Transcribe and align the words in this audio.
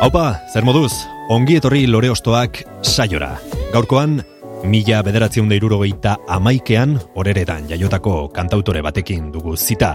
Haupa, 0.00 0.40
zer 0.48 0.64
moduz, 0.64 0.94
ongi 1.28 1.58
etorri 1.58 1.82
lore 1.84 2.08
ostoak 2.08 2.62
saiora. 2.80 3.34
Gaurkoan, 3.74 4.14
mila 4.64 5.02
bederatziun 5.04 5.50
da 5.50 5.58
irurogeita 5.58 6.14
amaikean, 6.36 6.94
horeretan 7.20 7.66
jaiotako 7.68 8.30
kantautore 8.32 8.80
batekin 8.80 9.26
dugu 9.34 9.58
zita. 9.60 9.90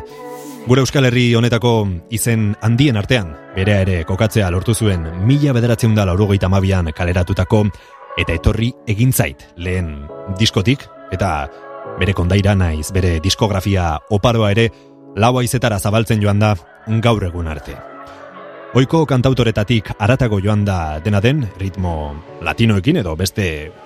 Gure 0.68 0.84
Euskal 0.86 1.10
Herri 1.10 1.24
honetako 1.34 1.72
izen 2.14 2.52
handien 2.62 3.02
artean, 3.02 3.32
berea 3.56 3.80
ere 3.82 4.04
kokatzea 4.06 4.52
lortu 4.54 4.78
zuen 4.78 5.10
mila 5.26 5.58
bederatzeun 5.58 5.98
da 5.98 6.06
laurogeita 6.06 6.52
mabian 6.54 6.94
kaleratutako, 6.94 7.64
eta 8.22 8.38
etorri 8.38 8.76
egintzait 8.86 9.42
lehen 9.58 9.90
diskotik, 10.38 10.86
eta 11.18 11.50
bere 11.98 12.14
kondaira 12.14 12.54
naiz, 12.54 12.92
bere 12.94 13.18
diskografia 13.26 13.96
oparoa 14.14 14.54
ere, 14.54 14.70
laua 15.18 15.42
izetara 15.42 15.82
zabaltzen 15.82 16.22
joan 16.22 16.46
da 16.46 16.54
gaur 17.02 17.26
egun 17.26 17.50
arte. 17.50 17.95
Oiko 18.76 19.06
kantautoretatik 19.08 19.94
aratago 20.04 20.42
joan 20.44 20.66
da 20.68 21.00
dena 21.00 21.22
den, 21.24 21.46
ritmo 21.56 21.92
latinoekin 22.44 22.98
edo 23.00 23.14
beste 23.16 23.46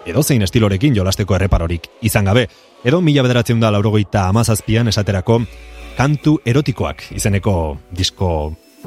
edozein 0.10 0.42
estilorekin 0.42 0.96
jolasteko 0.98 1.36
erreparorik 1.38 1.84
izan 2.02 2.26
gabe, 2.26 2.48
edo 2.82 2.98
mila 3.06 3.22
bederatzen 3.22 3.60
da 3.62 3.70
laurogeita 3.70 4.24
amazazpian 4.32 4.90
esaterako 4.90 5.44
kantu 5.94 6.40
erotikoak 6.42 7.04
izeneko 7.14 7.54
disko 7.94 8.30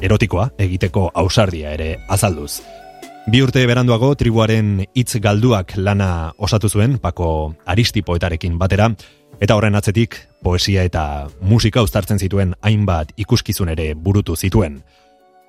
erotikoa 0.03 0.49
egiteko 0.65 1.05
ausardia 1.21 1.71
ere 1.77 1.87
azalduz. 2.11 2.57
Bi 3.31 3.39
urte 3.39 3.63
beranduago 3.63 4.09
tribuaren 4.19 4.81
hitz 4.83 5.21
galduak 5.23 5.77
lana 5.77 6.33
osatu 6.35 6.67
zuen 6.67 6.97
Pako 6.99 7.53
Aristi 7.63 8.03
poetarekin 8.03 8.57
batera 8.59 8.89
eta 9.39 9.55
horren 9.55 9.79
atzetik 9.79 10.19
poesia 10.43 10.83
eta 10.83 11.29
musika 11.39 11.81
uztartzen 11.87 12.19
zituen 12.19 12.57
hainbat 12.59 13.15
ikuskizun 13.15 13.71
ere 13.71 13.93
burutu 13.95 14.35
zituen. 14.35 14.81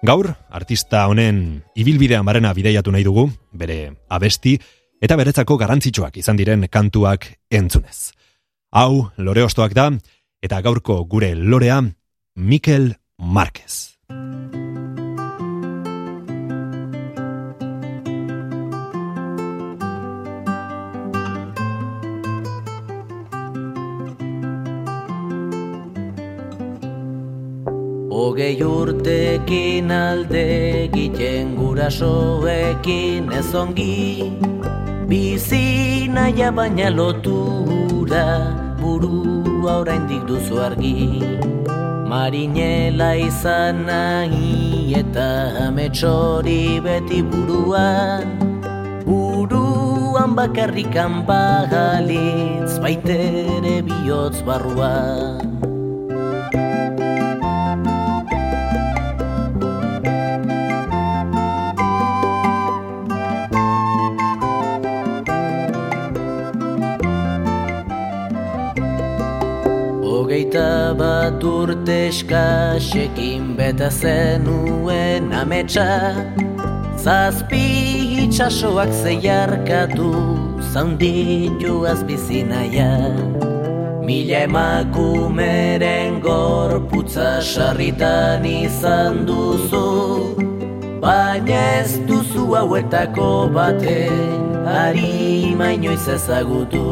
Gaur, 0.05 0.27
artista 0.53 1.07
honen 1.09 1.63
ibilbidean 1.81 2.27
barena 2.29 2.51
bideiatu 2.53 2.93
nahi 2.93 3.07
dugu, 3.07 3.23
bere 3.57 3.95
abesti 4.13 4.53
eta 5.01 5.17
beretzako 5.17 5.57
garantzitsuak 5.63 6.19
izan 6.21 6.37
diren 6.37 6.67
kantuak 6.69 7.25
entzunez. 7.49 8.13
Hau, 8.77 9.09
lore 9.17 9.47
ostoak 9.47 9.73
da, 9.73 9.89
eta 10.45 10.61
gaurko 10.61 10.99
gure 11.09 11.33
lorea 11.35 11.81
Mikel 12.37 12.93
Marquez. 13.17 13.94
Ogei 28.35 28.59
urtekin 28.67 29.93
alde 29.95 30.41
egiten 30.91 31.53
gurasoekin 31.55 33.29
ez 33.31 33.55
ongi. 33.55 34.27
Bizi 35.07 36.09
naia 36.11 36.49
baina 36.51 36.89
lotura 36.91 38.25
burua 38.81 39.77
oraindik 39.85 40.27
duzu 40.27 40.59
argi. 40.67 41.23
Marinela 42.11 43.13
izan 43.15 43.87
nahi 43.87 44.99
eta 44.99 45.31
ametsori 45.69 46.83
beti 46.83 47.23
buruan 47.23 48.35
Buruan 49.07 50.35
bakarrikan 50.35 51.23
bagalitz 51.23 52.83
baitere 52.83 53.79
bihotz 53.87 54.43
barruan 54.43 55.74
Hogeita 70.55 70.95
bat 70.95 71.43
urte 71.43 72.09
eskasekin 72.09 73.57
beta 73.57 73.91
zenuen 73.91 75.33
ametsa. 75.33 76.15
Zazpi 76.95 78.23
itxasoak 78.23 78.93
zeiarkatu 79.03 80.15
zaunditu 80.73 81.83
azbizinaia 81.91 83.11
Mila 84.07 84.47
emakumeren 84.47 86.23
gorputza 86.23 87.43
sarritan 87.43 88.47
izan 88.47 89.27
duzu 89.27 90.39
Baina 91.03 91.83
ez 91.83 91.99
duzu 92.07 92.55
hauetako 92.55 93.51
baten 93.51 94.55
ari 94.65 95.51
mainoiz 95.59 96.07
ezagutu 96.09 96.87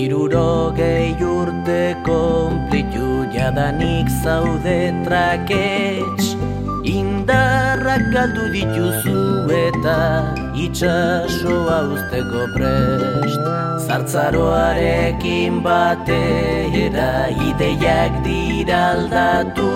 Irurogei 0.00 1.14
urte 1.20 1.96
konplitu 2.06 3.26
jadanik 3.36 4.08
zaude 4.22 4.78
trakets. 5.04 6.36
Indarrak 6.84 8.08
galdu 8.14 8.48
dituzu 8.54 9.24
eta 9.64 10.39
itxasoa 10.66 11.78
usteko 11.94 12.46
prest. 12.54 13.48
Zartzaroarekin 13.86 15.62
batera 15.64 17.12
ideiak 17.48 18.20
dira 18.26 18.82
aldatu. 18.94 19.72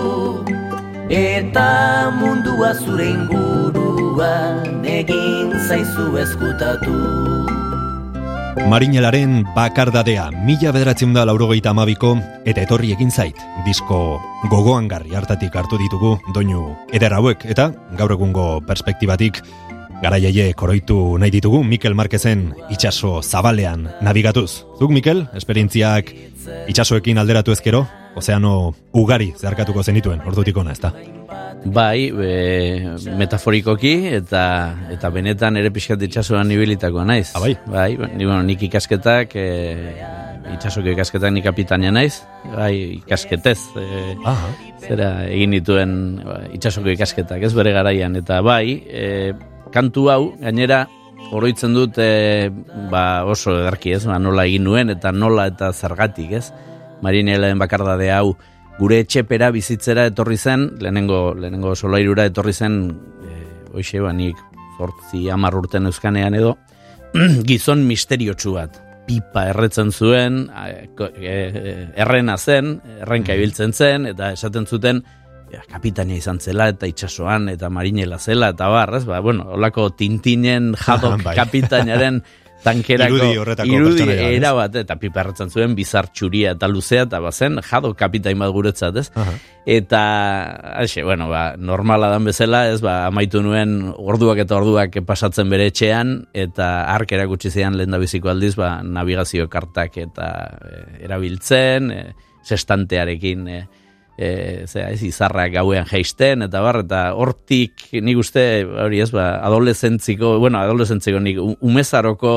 Eta 1.09 1.69
mundua 2.17 2.73
zure 2.73 3.11
inguruan 3.13 4.81
egin 4.89 5.53
zaizu 5.67 6.17
eskutatu 6.17 6.97
Marinelaren 8.65 9.43
bakardadea 9.53 10.29
mila 10.47 10.71
bederatzen 10.73 11.11
da 11.13 11.25
laurogeita 11.29 11.69
amabiko 11.75 12.15
eta 12.49 12.63
etorri 12.63 12.93
egin 12.95 13.11
zait 13.11 13.37
disko 13.67 14.17
gogoan 14.49 14.87
garri 14.89 15.13
hartatik 15.13 15.53
hartu 15.53 15.77
ditugu 15.77 16.15
doinu 16.33 16.71
eder 16.89 17.13
hauek. 17.13 17.45
Eta 17.45 17.67
gaur 17.99 18.15
egungo 18.15 18.63
perspektibatik 18.65 19.43
garaiaie 20.01 20.53
koroitu 20.53 21.17
nahi 21.21 21.31
ditugu 21.31 21.63
Mikel 21.63 21.95
Marquezen 21.95 22.49
itxaso 22.69 23.21
zabalean 23.23 23.87
nabigatuz. 24.01 24.65
Zuk 24.79 24.91
Mikel, 24.91 25.25
esperientziak 25.33 26.11
itxasoekin 26.69 27.17
alderatu 27.17 27.55
ezkero, 27.55 27.85
ozeano 28.15 28.73
ugari 28.93 29.31
zeharkatuko 29.35 29.83
zenituen, 29.83 30.21
ordutik 30.27 30.57
ona, 30.57 30.75
ezta? 30.75 30.91
Bai, 31.65 32.11
e, 32.11 32.91
metaforikoki 33.17 33.95
eta 34.19 34.43
eta 34.93 35.09
benetan 35.09 35.57
ere 35.57 35.71
pixkat 35.73 36.03
itxasuan 36.05 36.51
ibilitakoa 36.53 37.05
naiz. 37.07 37.31
Ah, 37.33 37.41
bai? 37.41 37.55
Bai, 37.65 37.89
ni, 38.13 38.27
bueno, 38.27 38.43
nik 38.45 38.61
ikasketak, 38.67 39.33
e, 39.33 39.47
itxasoko 40.53 40.93
ikasketak 40.93 41.33
nik 41.33 41.47
kapitania 41.47 41.91
naiz, 41.95 42.21
bai, 42.53 43.01
ikasketez. 43.01 43.57
E, 43.81 44.13
Aha. 44.21 44.53
zera 44.85 45.09
egin 45.25 45.57
dituen 45.57 45.97
ba, 46.21 46.43
itxasoko 46.53 46.93
ikasketak, 46.93 47.41
ez 47.41 47.53
bere 47.57 47.73
garaian. 47.73 48.15
Eta 48.21 48.43
bai, 48.45 48.83
e, 48.85 49.33
kantu 49.75 50.07
hau, 50.11 50.21
gainera, 50.39 50.85
oroitzen 51.35 51.73
dut 51.75 51.97
e, 51.99 52.49
ba, 52.91 53.25
oso 53.27 53.53
edarki, 53.59 53.93
ez? 53.97 54.03
Ba, 54.07 54.17
nola 54.21 54.45
egin 54.47 54.63
nuen 54.67 54.91
eta 54.93 55.11
nola 55.11 55.47
eta 55.51 55.71
zergatik, 55.73 56.31
ez? 56.39 56.45
Marinelen 57.03 57.59
bakardade 57.59 58.07
hau, 58.15 58.35
gure 58.79 59.01
etxepera 59.03 59.51
bizitzera 59.55 60.07
etorri 60.11 60.37
zen, 60.37 60.69
lehenengo, 60.81 61.33
lehenengo 61.35 61.75
solairura 61.75 62.27
etorri 62.31 62.53
zen, 62.55 62.79
e, 63.25 63.43
hoxe, 63.75 63.99
ba, 64.03 64.13
nik 64.15 64.39
zortzi 64.77 65.29
amar 65.31 65.55
urten 65.55 65.87
euskanean 65.91 66.35
edo, 66.35 66.55
gizon 67.49 67.85
misteriotsu 67.87 68.55
bat. 68.57 68.81
Pipa 69.05 69.43
erretzen 69.51 69.91
zuen, 69.93 70.45
e, 70.49 70.87
ko- 70.97 71.11
e, 71.13 71.35
e, 71.45 71.75
errena 72.01 72.37
zen, 72.37 72.79
errenka 73.03 73.35
ibiltzen 73.37 73.73
zen, 73.75 74.07
eta 74.15 74.31
esaten 74.35 74.65
zuten, 74.65 75.03
kapitania 75.71 76.17
izan 76.19 76.39
zela, 76.39 76.69
eta 76.73 76.87
itsasoan 76.89 77.49
eta 77.53 77.69
marinela 77.69 78.19
zela, 78.19 78.53
eta 78.55 78.69
bar, 78.71 78.95
ez, 78.97 79.05
ba, 79.05 79.21
bueno, 79.23 79.49
olako 79.57 79.91
tintinen 79.97 80.73
jadok 80.79 81.23
Bai. 81.27 81.35
kapitainaren 81.37 82.23
tankerako 82.65 83.17
Irudi 83.19 83.37
horretako 83.37 83.77
irudi 83.77 84.05
era 84.09 84.51
bat, 84.57 84.75
eta 84.81 84.97
piperratzen 84.99 85.51
zuen 85.53 85.75
bizar 85.77 86.09
txuria 86.09 86.55
eta 86.55 86.69
luzea, 86.71 87.05
eta 87.05 87.19
bazen 87.23 87.59
jado 87.65 87.93
kapitain 87.97 88.39
bat 88.41 88.53
guretzat, 88.55 88.97
ez? 89.01 89.09
Aha. 89.13 89.35
Eta, 89.75 90.01
haixe, 90.81 91.03
bueno, 91.05 91.27
ba, 91.29 91.43
normala 91.57 92.09
dan 92.13 92.25
bezala, 92.27 92.65
ez, 92.73 92.81
ba, 92.85 92.97
amaitu 93.09 93.41
nuen 93.45 93.77
orduak 93.93 94.41
eta 94.43 94.57
orduak 94.57 94.99
pasatzen 95.05 95.49
bere 95.51 95.69
etxean, 95.71 96.17
eta 96.33 96.69
ark 96.93 97.15
erakutsi 97.17 97.53
zidan 97.53 97.77
lehen 97.77 97.93
da 97.93 98.01
biziko 98.01 98.33
aldiz, 98.33 98.55
ba, 98.59 98.77
navigazio 98.83 99.49
kartak 99.49 99.97
eta 100.01 100.29
e, 100.61 100.83
erabiltzen, 101.05 101.91
e, 101.93 102.05
sestantearekin, 102.45 103.49
e, 103.49 103.84
e, 104.17 104.63
zera, 104.67 104.89
ez, 104.91 105.01
izarrak 105.03 105.53
gauean 105.57 105.87
jaisten, 105.89 106.45
eta 106.47 106.61
bar, 106.63 106.81
eta 106.85 107.01
hortik, 107.15 107.87
nik 108.01 108.21
uste, 108.21 108.45
hori 108.65 109.01
ez, 109.03 109.11
ba, 109.15 109.35
adolescentziko, 109.47 110.37
bueno, 110.43 110.61
adolescentziko, 110.61 111.19
nik 111.23 111.41
umezaroko 111.59 112.35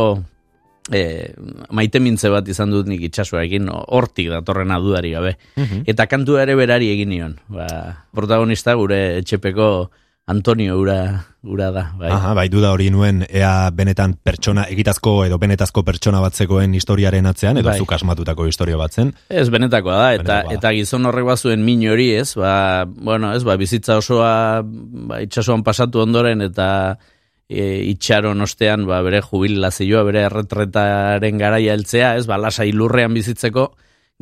e, 0.91 1.33
maite 1.75 2.01
mintze 2.03 2.31
bat 2.33 2.49
izan 2.49 2.73
dut 2.75 2.89
nik 2.91 3.03
itxasuarekin, 3.09 3.71
hortik 3.71 4.31
datorrena 4.33 4.81
dudari 4.83 5.13
gabe. 5.15 5.37
Eta 5.87 6.09
kantua 6.11 6.43
ere 6.45 6.57
berari 6.59 6.91
egin 6.95 7.13
nion. 7.13 7.39
Ba, 7.53 7.69
protagonista 8.15 8.75
gure 8.79 9.19
etxepeko 9.21 9.69
Antonio 10.29 10.77
ura, 10.81 11.01
ura 11.49 11.71
da. 11.73 11.85
Bai. 11.99 12.11
Aha, 12.13 12.35
bai, 12.37 12.47
duda 12.53 12.71
hori 12.75 12.91
nuen, 12.93 13.25
ea 13.29 13.71
benetan 13.75 14.15
pertsona, 14.25 14.67
egitazko 14.71 15.15
edo 15.27 15.39
benetazko 15.41 15.83
pertsona 15.87 16.21
batzekoen 16.23 16.75
historiaren 16.77 17.27
atzean, 17.31 17.59
edo 17.61 17.71
Bai. 17.71 17.79
zuk 17.81 17.93
asmatutako 17.97 18.47
historia 18.51 18.79
batzen. 18.81 19.15
Ez 19.29 19.49
benetakoa 19.53 19.97
da, 19.97 20.09
eta 20.19 20.25
Benetakoa 20.29 20.59
eta 20.59 20.73
gizon 20.77 21.09
horrek 21.09 21.29
bazuen 21.33 21.65
min 21.65 21.87
hori, 21.89 22.11
ez? 22.21 22.35
Ba, 22.39 22.85
bueno, 22.87 23.33
ez, 23.35 23.43
ba, 23.49 23.57
bizitza 23.61 23.99
osoa 24.03 24.63
ba, 24.63 25.23
itsasoan 25.25 25.65
pasatu 25.67 26.05
ondoren 26.05 26.45
eta 26.45 26.69
e, 27.49 27.83
itxaron 27.95 28.45
ostean 28.45 28.87
ba, 28.89 29.01
bere 29.07 29.23
jubilazioa, 29.25 30.05
bere 30.09 30.27
erretretaren 30.29 31.41
garaia 31.41 31.75
heltzea, 31.75 32.17
ez? 32.21 32.27
Ba, 32.29 32.39
lasai 32.41 32.71
lurrean 32.77 33.17
bizitzeko, 33.17 33.71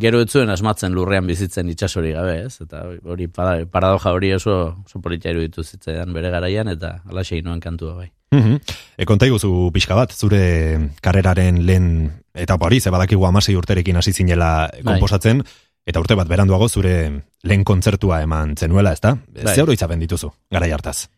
gero 0.01 0.21
ez 0.21 0.29
zuen 0.31 0.51
asmatzen 0.53 0.93
lurrean 0.93 1.27
bizitzen 1.27 1.69
itsasori 1.73 2.13
gabe, 2.13 2.43
ez? 2.47 2.61
Eta 2.61 2.85
hori 3.05 3.29
para- 3.29 3.65
paradoja 3.67 4.13
hori 4.13 4.33
oso, 4.37 4.77
oso 4.85 5.01
politia 5.01 5.33
iruditu 5.33 5.65
zitzaidan 5.65 6.13
bere 6.13 6.31
garaian, 6.31 6.69
eta 6.69 7.01
alaxei 7.09 7.43
nuen 7.43 7.61
kantua 7.61 7.95
bai. 7.95 8.11
E, 8.37 9.05
konta 9.09 9.27
iguzu 9.27 9.71
pixka 9.73 9.95
bat, 9.97 10.13
zure 10.13 10.91
karreraren 11.01 11.63
lehen 11.65 11.87
etapa 12.35 12.67
hori, 12.67 12.81
ze 12.81 12.91
badakigu 12.91 13.25
amasei 13.25 13.57
urterekin 13.57 13.97
hasi 13.97 14.13
zinela 14.13 14.69
komposatzen, 14.85 15.43
eta 15.87 16.01
urte 16.03 16.15
bat 16.19 16.29
beranduago 16.29 16.69
zure 16.69 17.23
lehen 17.43 17.65
kontzertua 17.65 18.21
eman 18.23 18.57
zenuela, 18.57 18.93
ezta? 18.93 19.17
Bai. 19.33 19.55
Ze 19.55 19.63
oroitzapen 19.63 20.01
dituzu, 20.01 20.33
garai 20.51 20.73
hartaz? 20.73 21.09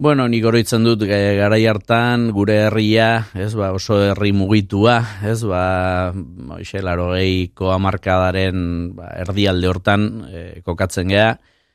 Bueno, 0.00 0.24
nik 0.32 0.46
oroitzen 0.48 0.80
dut 0.86 1.02
e, 1.04 1.16
garai 1.36 1.66
hartan 1.68 2.30
gure 2.32 2.54
herria, 2.70 3.26
ez 3.36 3.50
ba, 3.52 3.66
oso 3.76 3.98
herri 4.00 4.30
mugitua, 4.32 4.94
ez 5.28 5.42
ba, 5.44 6.14
hoxe, 6.56 6.80
laro 6.80 7.10
geiko 7.12 7.68
amarkadaren 7.74 8.62
ba, 8.96 9.10
erdialde 9.20 9.68
hortan 9.68 10.08
e, 10.24 10.40
kokatzen 10.64 11.12
gea, 11.12 11.28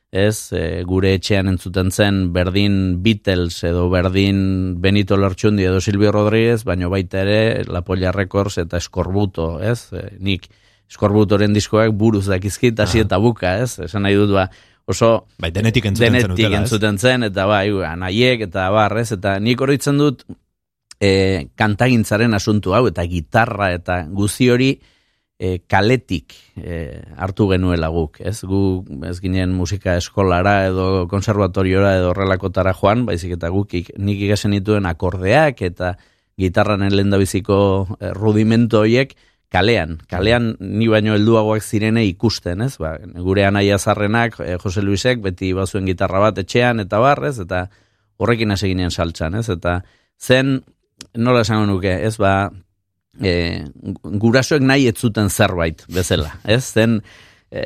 ez, 0.10 0.50
e, 0.57 0.81
gure 0.89 1.13
etxean 1.19 1.54
entzuten 1.54 1.94
zen 1.94 2.24
berdin 2.33 3.04
Beatles 3.06 3.62
edo 3.69 3.92
berdin 3.94 4.42
Benito 4.81 5.22
Lertxundi 5.22 5.69
edo 5.69 5.77
Silvio 5.77 6.10
Rodríguez, 6.10 6.63
baino 6.66 6.89
baita 6.89 7.22
ere 7.22 7.62
La 7.69 7.86
Polla 7.86 8.10
Records 8.10 8.57
eta 8.66 8.81
Eskorbuto, 8.81 9.60
ez, 9.62 9.92
e, 9.94 10.16
nik 10.18 10.50
Eskorbutoren 10.89 11.54
diskoak 11.54 11.94
buruz 11.94 12.25
dakizkit, 12.25 12.81
hasi 12.81 13.06
eta 13.06 13.22
buka, 13.22 13.60
ez, 13.62 13.75
esan 13.86 14.10
nahi 14.10 14.18
dut 14.18 14.33
ba, 14.33 14.50
oso 14.86 15.28
Bai, 15.42 15.52
denetik 15.52 15.86
entzuten 15.90 16.14
denetik 16.14 16.30
zenutela, 16.30 16.56
ez? 16.56 16.64
entzuten 16.64 16.98
zen, 16.98 17.28
eta 17.30 17.46
bai, 17.50 17.68
anaiek, 17.90 18.46
eta 18.48 18.70
barrez, 18.74 19.12
eta 19.18 19.38
nik 19.42 19.62
horitzen 19.62 19.98
dut 20.02 20.26
e, 21.00 21.48
kantagintzaren 21.58 22.38
asuntu 22.38 22.76
hau, 22.78 22.86
eta 22.92 23.06
gitarra, 23.10 23.72
eta 23.76 24.04
guzi 24.14 24.50
hori 24.54 24.72
e, 25.40 25.60
kaletik 25.68 26.36
e, 26.56 27.02
hartu 27.18 27.50
genuela 27.52 27.90
guk, 27.94 28.22
ez? 28.22 28.38
Gu 28.48 28.62
ez 29.10 29.18
ginen 29.24 29.54
musika 29.58 29.98
eskolara 30.00 30.58
edo 30.70 31.08
konservatoriora 31.12 31.96
edo 32.00 32.12
horrelakotara 32.14 32.76
joan, 32.78 33.06
baizik 33.10 33.36
eta 33.40 33.52
guk 33.54 33.74
ik, 33.82 33.94
nik 33.98 34.22
ikasen 34.28 34.56
dituen 34.56 34.86
akordeak 34.90 35.62
eta 35.66 35.96
gitarranen 36.40 36.94
lehendabiziko 36.94 37.58
e, 38.00 38.14
rudimento 38.16 38.84
horiek 38.84 39.16
kalean, 39.56 39.96
kalean 40.12 40.52
ni 40.60 40.90
baino 40.92 41.16
helduagoak 41.16 41.63
zirene 41.63 42.04
ikusten, 42.10 42.66
ez? 42.66 42.75
Ba, 42.81 42.96
gure 43.24 43.46
anaia 43.48 43.80
zarrenak, 43.80 44.40
eh, 44.44 44.57
Jose 44.62 44.84
Luisek, 44.84 45.22
beti 45.24 45.54
bazuen 45.56 45.88
gitarra 45.90 46.22
bat 46.28 46.44
etxean 46.44 46.84
eta 46.84 47.00
barrez, 47.04 47.38
eta 47.44 47.66
horrekin 48.19 48.52
hasi 48.56 48.72
ginen 48.74 48.92
saltxan, 48.92 49.40
ez? 49.40 49.48
Eta 49.54 49.80
zen, 50.22 50.57
nola 51.16 51.44
esango 51.46 51.68
nuke, 51.69 51.94
ez? 52.07 52.16
Ba, 52.22 52.50
e, 53.22 53.63
gurasoek 54.24 54.63
nahi 54.63 54.90
ez 54.92 54.98
zuten 55.00 55.30
zerbait, 55.30 55.86
bezala, 55.94 56.36
ez? 56.44 56.63
Zen, 56.75 57.00
e, 57.51 57.63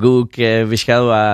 guk 0.00 0.38
e, 0.38 0.52
bizkadu, 0.70 1.10
ba, 1.12 1.24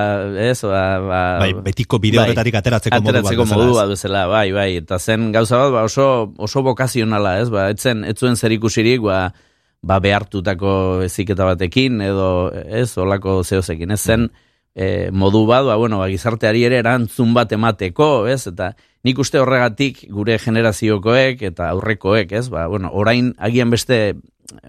ez? 0.46 0.58
Ba, 0.66 0.84
ba, 1.06 1.20
Bai, 1.44 1.52
betiko 1.66 2.00
bide 2.02 2.20
bai, 2.20 2.30
ateratzeko, 2.34 3.02
ateratzeko 3.02 3.46
modu 3.50 3.76
bat 3.78 3.94
bezala, 3.94 4.26
bai, 4.30 4.48
bai, 4.56 4.70
eta 4.82 4.98
zen 4.98 5.30
gauza 5.34 5.64
bat, 5.64 5.76
ba, 5.78 5.86
oso, 5.90 6.08
oso 6.38 6.64
bokazionala, 6.66 7.38
ez, 7.44 7.48
ba, 7.52 7.70
etzen, 7.74 8.04
etzuen 8.08 8.38
zer 8.38 8.54
ikusirik, 8.58 9.02
ba, 9.06 9.28
ba, 9.82 9.98
behartutako 10.00 11.02
eziketa 11.06 11.48
batekin, 11.48 12.00
edo, 12.04 12.50
ez, 12.52 12.92
olako 13.00 13.40
zehozekin, 13.44 13.90
ez 13.96 14.00
zen, 14.00 14.28
e, 14.74 15.10
modu 15.12 15.46
bat, 15.48 15.64
ba, 15.66 15.76
bueno, 15.80 16.00
ba, 16.02 16.08
gizarteari 16.12 16.64
ere 16.68 16.80
erantzun 16.82 17.32
bat 17.36 17.52
emateko, 17.56 18.26
ez, 18.30 18.44
eta 18.50 18.72
nik 19.06 19.18
uste 19.22 19.40
horregatik 19.40 20.04
gure 20.12 20.36
generaziokoek 20.38 21.42
eta 21.48 21.70
aurrekoek, 21.74 22.32
ez, 22.36 22.48
ba, 22.52 22.66
bueno, 22.68 22.92
orain 22.92 23.34
agian 23.38 23.72
beste 23.72 24.18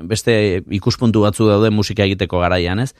beste 0.05 0.61
ikuspuntu 0.77 1.23
batzu 1.25 1.47
daude 1.49 1.71
musika 1.73 2.05
egiteko 2.05 2.37
garaian, 2.43 2.79
ez? 2.83 2.91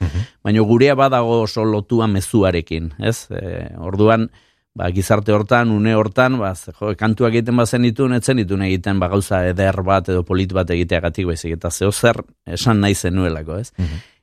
Baina 0.42 0.64
gurea 0.66 0.96
badago 0.98 1.42
oso 1.44 1.62
lotua 1.62 2.08
mezuarekin, 2.10 2.88
ez? 2.98 3.28
E, 3.30 3.68
orduan, 3.78 4.30
ba, 4.74 4.90
gizarte 4.90 5.32
hortan, 5.32 5.70
une 5.70 5.94
hortan, 5.94 6.38
ba, 6.40 6.54
jo, 6.54 6.94
kantuak 6.98 7.34
egiten 7.36 7.58
bazen 7.60 7.84
ditun, 7.86 8.14
etzen 8.16 8.40
ditun 8.40 8.64
egiten 8.68 9.02
ba, 9.02 9.10
gauza 9.12 9.42
eder 9.48 9.82
bat 9.84 10.08
edo 10.08 10.24
polit 10.24 10.52
bat 10.56 10.70
egiteagatik 10.72 11.28
baizik, 11.28 11.58
eta 11.58 11.70
zeo 11.70 11.92
zer 11.92 12.22
esan 12.46 12.80
nahi 12.80 12.96
zenuelako, 12.96 13.60
ez? 13.60 13.72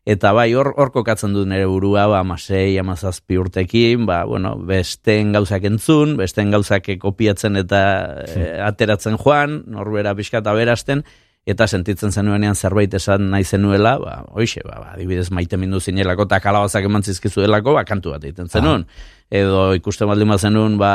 Eta 0.09 0.31
bai, 0.33 0.47
hor, 0.57 0.71
hor 0.79 0.89
kokatzen 0.89 1.35
dut 1.35 1.45
nire 1.51 1.67
burua, 1.69 2.07
ba, 2.09 2.23
amasei, 2.23 2.79
amazazpi 2.81 3.37
urtekin, 3.37 4.07
ba, 4.09 4.23
bueno, 4.25 4.55
besteen 4.65 5.35
gauzak 5.35 5.67
entzun, 5.69 6.15
besteen 6.17 6.49
gauzak 6.55 6.89
kopiatzen 7.01 7.59
eta 7.61 7.81
e, 8.25 8.45
ateratzen 8.65 9.19
joan, 9.21 9.59
norbera 9.69 10.15
pixka 10.17 10.41
eta 10.41 10.55
berasten, 10.57 11.03
eta 11.47 11.67
sentitzen 11.67 12.11
zenuenean 12.11 12.55
zerbait 12.55 12.93
esan 12.93 13.29
nahi 13.31 13.43
zenuela, 13.43 13.95
ba, 14.01 14.15
hoixe, 14.35 14.61
ba, 14.65 14.77
ba, 14.83 14.93
adibidez 14.93 15.29
maite 15.31 15.57
mindu 15.57 15.79
zinelako, 15.79 16.27
eta 16.29 16.39
kalabazak 16.43 16.85
eman 16.85 17.03
zizkizuelako, 17.03 17.73
ba, 17.79 17.85
kantu 17.87 18.13
bat 18.15 18.23
egiten 18.23 18.49
zenuen. 18.49 18.85
Edo 19.31 19.73
ikusten 19.77 20.09
baldin 20.09 20.29
bat 20.29 20.43
zenuen, 20.45 20.77
ba, 20.81 20.93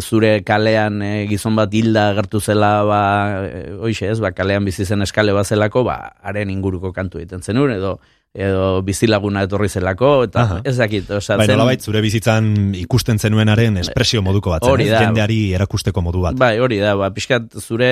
zure 0.00 0.40
kalean 0.46 1.00
e, 1.02 1.12
gizon 1.30 1.56
bat 1.58 1.72
hilda 1.74 2.08
gertu 2.16 2.40
zela, 2.40 2.70
ba, 2.88 3.00
e, 3.46 3.92
ez, 4.08 4.18
ba, 4.22 4.32
kalean 4.32 4.64
bizi 4.66 4.86
zen 4.86 5.02
eskale 5.02 5.34
bat 5.36 5.46
zelako, 5.46 5.84
ba, 5.86 5.98
haren 6.22 6.50
inguruko 6.50 6.92
kantu 6.92 7.22
egiten 7.22 7.42
zenuen, 7.42 7.76
edo 7.76 7.98
edo 8.36 8.82
bizilaguna 8.84 9.46
etorri 9.46 9.70
zelako, 9.72 10.10
eta 10.26 10.42
Aha. 10.42 10.56
ez 10.68 10.74
dakit, 10.76 11.08
osea, 11.18 11.38
Bai, 11.40 11.46
nolabait, 11.48 11.80
zure 11.80 12.02
bizitzan 12.04 12.74
ikusten 12.76 13.16
zenuenaren 13.16 13.78
espresio 13.80 14.20
moduko 14.20 14.52
bat, 14.52 14.66
zen, 14.66 14.82
ez? 14.84 14.90
da. 14.92 15.00
jendeari 15.06 15.38
erakusteko 15.56 16.04
modu 16.04 16.20
bat. 16.26 16.36
Bai, 16.36 16.58
hori 16.60 16.76
da, 16.82 16.92
ba, 17.00 17.08
pixkat 17.16 17.56
zure 17.62 17.90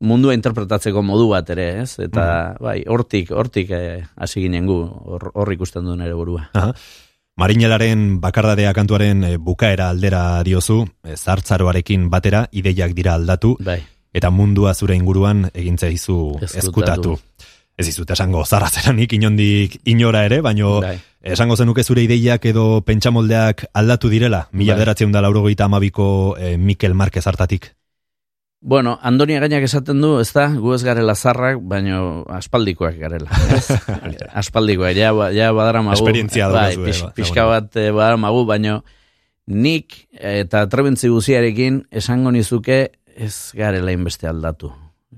mundua 0.00 0.34
interpretatzeko 0.34 1.02
modu 1.04 1.28
bat 1.30 1.50
ere, 1.52 1.68
ez? 1.82 1.98
Eta, 2.00 2.56
bai, 2.60 2.80
hortik, 2.88 3.30
hortik 3.36 3.70
eh, 3.76 4.00
hasi 4.16 4.42
ginen 4.46 4.66
gu, 4.66 4.80
hor, 4.82 5.30
hor 5.34 5.52
ikusten 5.52 5.84
du 5.84 5.96
nere 5.96 6.16
burua. 6.16 6.48
Aha. 6.54 6.72
Marinelaren 7.40 8.18
bakardadea 8.20 8.72
kantuaren 8.76 9.24
eh, 9.24 9.36
bukaera 9.38 9.88
aldera 9.92 10.42
diozu, 10.44 10.82
eh, 11.04 11.16
zartzaroarekin 11.16 12.08
batera 12.12 12.46
ideiak 12.52 12.92
dira 12.96 13.14
aldatu, 13.14 13.54
Bai, 13.64 13.80
eta 14.12 14.30
mundua 14.34 14.74
zure 14.74 14.96
inguruan 14.98 15.46
egintza 15.54 15.88
izu 15.88 16.36
Ezkutatu. 16.42 17.16
Ez 17.80 17.86
izut 17.88 18.10
esango 18.12 18.42
zarrazeranik 18.44 19.14
inondik 19.16 19.78
inora 19.88 20.26
ere, 20.26 20.42
baino 20.44 20.80
bai. 20.84 20.98
esango 21.22 21.56
zenuke 21.56 21.84
zure 21.84 22.02
ideiak 22.04 22.44
edo 22.50 22.82
pentsamoldeak 22.84 23.70
aldatu 23.72 24.10
direla, 24.12 24.48
mila 24.52 24.74
Bai. 24.74 24.80
bederatzeun 24.82 25.12
da 25.12 25.22
laurogeita 25.24 25.64
amabiko 25.64 26.36
eh, 26.36 26.58
Mikel 26.58 26.92
Marquez 26.94 27.26
hartatik. 27.26 27.72
Bueno, 28.60 28.98
Andoni 29.02 29.38
gainak 29.40 29.64
esaten 29.64 30.02
du, 30.04 30.18
ez 30.20 30.28
da, 30.36 30.50
gu 30.52 30.74
ez 30.74 30.82
garela 30.84 31.14
zarrak, 31.16 31.62
baino 31.64 32.26
aspaldikoak 32.28 32.98
garela. 33.00 33.30
Aspaldikoak, 34.40 34.92
ja, 34.98 35.14
ba- 35.16 35.30
ja 35.32 35.48
badara 35.56 35.80
magu. 35.82 35.96
Esperientzia 35.96 36.50
bai, 36.52 36.74
pix, 36.76 37.00
pixka 37.16 37.46
bat 37.48 37.76
eh, 37.80 37.88
badara 37.90 38.18
magu, 38.20 38.44
baino 38.44 38.82
nik 39.50 39.96
eta 40.12 40.66
trebentzi 40.68 41.08
guziarekin 41.08 41.86
esango 41.90 42.30
nizuke 42.36 42.82
ez 43.16 43.32
garela 43.56 43.96
inbeste 43.96 44.28
aldatu. 44.28 44.70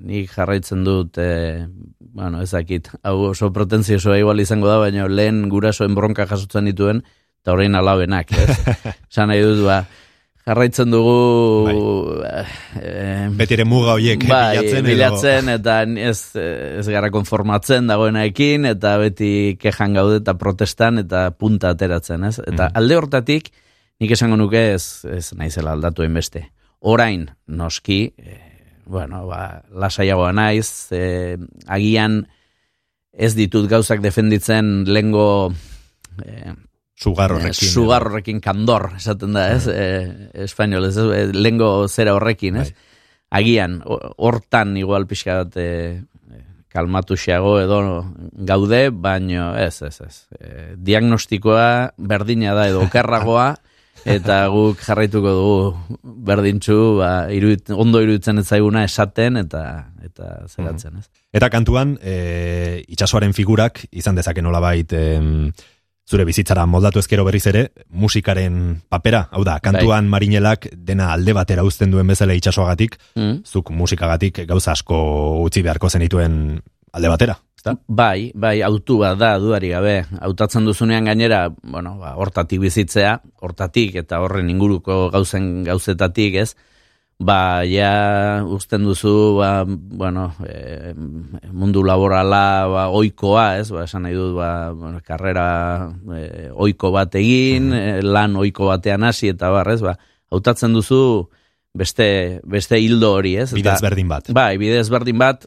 Nik 0.03 0.31
jarraitzen 0.33 0.87
dut, 0.87 1.19
e, 1.21 1.67
bueno, 1.99 2.41
ez 2.47 2.51
dakit, 2.55 2.89
hau 3.03 3.19
oso 3.33 3.51
pretenziosoa 3.53 4.17
igual 4.23 4.41
izango 4.41 4.71
da, 4.71 4.79
baina 4.81 5.05
lehen 5.11 5.49
gurasoen 5.53 5.95
bronka 5.99 6.25
jasotzen 6.31 6.71
dituen, 6.71 7.03
eta 7.43 7.53
horrein 7.53 7.75
alabenak, 7.75 8.31
ez? 8.33 8.57
Zan 9.13 9.29
nahi 9.35 9.43
dut, 9.45 9.61
ba, 9.67 9.83
jarraitzen 10.47 10.91
dugu 10.91 12.21
eh, 12.27 13.29
beti 13.39 13.55
ere 13.55 13.67
muga 13.69 13.95
horiek 13.95 14.25
bai, 14.27 14.57
bilatzen, 14.59 14.87
bilatzen 14.87 15.51
eta 15.55 15.77
ez, 16.03 16.19
ez 16.37 16.87
gara 16.91 17.13
konformatzen 17.15 17.91
dagoenaekin 17.91 18.67
eta 18.73 18.97
beti 19.03 19.33
kejan 19.61 19.95
gaude 19.99 20.19
eta 20.23 20.35
protestan 20.39 20.99
eta 21.05 21.29
punta 21.39 21.73
ateratzen, 21.77 22.27
ez? 22.27 22.39
Eta 22.43 22.69
mm. 22.69 22.79
alde 22.81 22.99
hortatik 22.99 23.53
nik 24.03 24.17
esango 24.17 24.39
nuke 24.41 24.73
ez, 24.75 25.05
ez 25.07 25.29
naizela 25.39 25.77
aldatu 25.77 26.07
beste. 26.11 26.49
Orain, 26.83 27.29
noski, 27.47 28.13
eh, 28.19 28.81
bueno, 28.87 29.27
ba, 29.29 29.63
lasaiagoa 29.71 30.33
naiz, 30.35 30.91
eh, 30.91 31.37
agian 31.71 32.25
ez 33.13 33.35
ditut 33.37 33.69
gauzak 33.71 34.03
defenditzen 34.03 34.85
lengo 34.91 35.53
eh, 36.25 36.55
Sugar 36.95 37.33
horrekin. 38.07 38.41
kandor, 38.41 38.93
esaten 38.97 39.33
da, 39.35 39.49
ez? 39.55 39.67
E, 39.67 40.31
Espainol, 40.45 40.87
ez? 40.87 40.97
E, 40.97 41.27
lengo 41.33 41.89
zera 41.89 42.15
horrekin, 42.15 42.61
ez? 42.63 42.71
Bai. 42.71 42.89
Agian, 43.41 43.81
hortan 44.21 44.77
igual 44.77 45.07
pixka 45.09 45.43
bat 45.43 45.57
e, 45.57 45.69
kalmatu 46.73 47.17
xeago 47.17 47.59
edo 47.61 47.81
gaude, 48.49 48.91
baino 48.93 49.53
ez, 49.57 49.83
ez, 49.83 49.99
ez. 50.05 50.17
E, 50.39 50.73
diagnostikoa 50.77 51.93
berdina 51.97 52.55
da 52.57 52.69
edo 52.69 52.85
kerragoa, 52.93 53.55
eta 54.17 54.47
guk 54.51 54.81
jarraituko 54.83 55.33
dugu 55.37 55.99
berdintxu, 56.29 56.79
ba, 56.99 57.11
iruit, 57.33 57.71
ondo 57.71 58.01
iruditzen 58.03 58.41
ez 58.43 58.49
zaiguna 58.49 58.85
esaten 58.89 59.39
eta 59.45 59.65
eta 60.03 60.33
zeratzen, 60.49 60.99
ez? 60.99 61.07
Eta 61.33 61.49
kantuan, 61.53 61.95
e, 62.03 62.83
itxasoaren 62.93 63.33
figurak 63.37 63.87
izan 63.91 64.19
dezake 64.19 64.43
nolabait... 64.45 64.93
E, 64.93 65.53
zure 66.09 66.25
bizitzara 66.25 66.65
moldatu 66.67 67.01
ezkero 67.03 67.25
berriz 67.25 67.45
ere, 67.47 67.69
musikaren 67.89 68.83
papera, 68.91 69.27
hau 69.31 69.45
da, 69.45 69.59
kantuan 69.61 70.07
bai. 70.07 70.15
marinelak 70.17 70.69
dena 70.75 71.13
alde 71.13 71.35
batera 71.37 71.65
uzten 71.65 71.91
duen 71.91 72.07
bezala 72.11 72.35
itxasoagatik, 72.39 72.99
mm. 73.15 73.45
zuk 73.47 73.71
musikagatik 73.71 74.45
gauza 74.49 74.73
asko 74.73 74.99
utzi 75.45 75.63
beharko 75.63 75.91
zenituen 75.91 76.61
alde 76.93 77.09
batera. 77.09 77.39
Ezta? 77.63 77.77
Bai, 77.87 78.33
bai, 78.35 78.57
autu 78.67 78.99
bat 78.99 79.15
da, 79.21 79.37
duari 79.39 79.71
gabe. 79.71 79.95
Hautatzen 80.19 80.67
duzunean 80.67 81.07
gainera, 81.07 81.45
bueno, 81.63 81.95
ba, 82.01 82.17
hortatik 82.19 82.59
bizitzea, 82.59 83.21
hortatik 83.41 83.95
eta 84.03 84.19
horren 84.25 84.51
inguruko 84.51 85.05
gauzen 85.15 85.63
gauzetatik, 85.69 86.41
ez? 86.43 86.57
Ba, 87.23 87.63
ja, 87.69 88.43
usten 88.45 88.85
duzu, 88.85 89.37
ba, 89.39 89.65
bueno, 89.67 90.35
e, 90.47 90.93
mundu 91.53 91.85
laborala, 91.87 92.67
ba, 92.67 92.85
oikoa, 92.91 93.59
ez, 93.63 93.71
ba, 93.71 93.87
esan 93.87 94.07
nahi 94.07 94.17
dut, 94.17 94.35
ba, 94.37 94.51
karrera 95.07 95.47
e, 96.17 96.51
oiko 96.53 96.93
bat 96.95 97.15
egin, 97.21 97.71
mm 97.71 97.81
lan 98.03 98.35
oiko 98.41 98.67
batean 98.67 99.05
hasi 99.07 99.31
eta 99.31 99.51
bar, 99.55 99.71
ez, 99.73 99.81
ba, 99.85 99.95
hautatzen 100.33 100.75
duzu 100.75 101.29
beste, 101.75 102.41
beste 102.45 102.81
hildo 102.83 103.13
hori, 103.19 103.37
ez? 103.41 103.53
Bidez 103.55 103.81
berdin 103.85 104.11
bat. 104.11 104.31
Bai, 104.35 104.57
bidez 104.61 104.89
berdin 104.93 105.21
bat, 105.21 105.47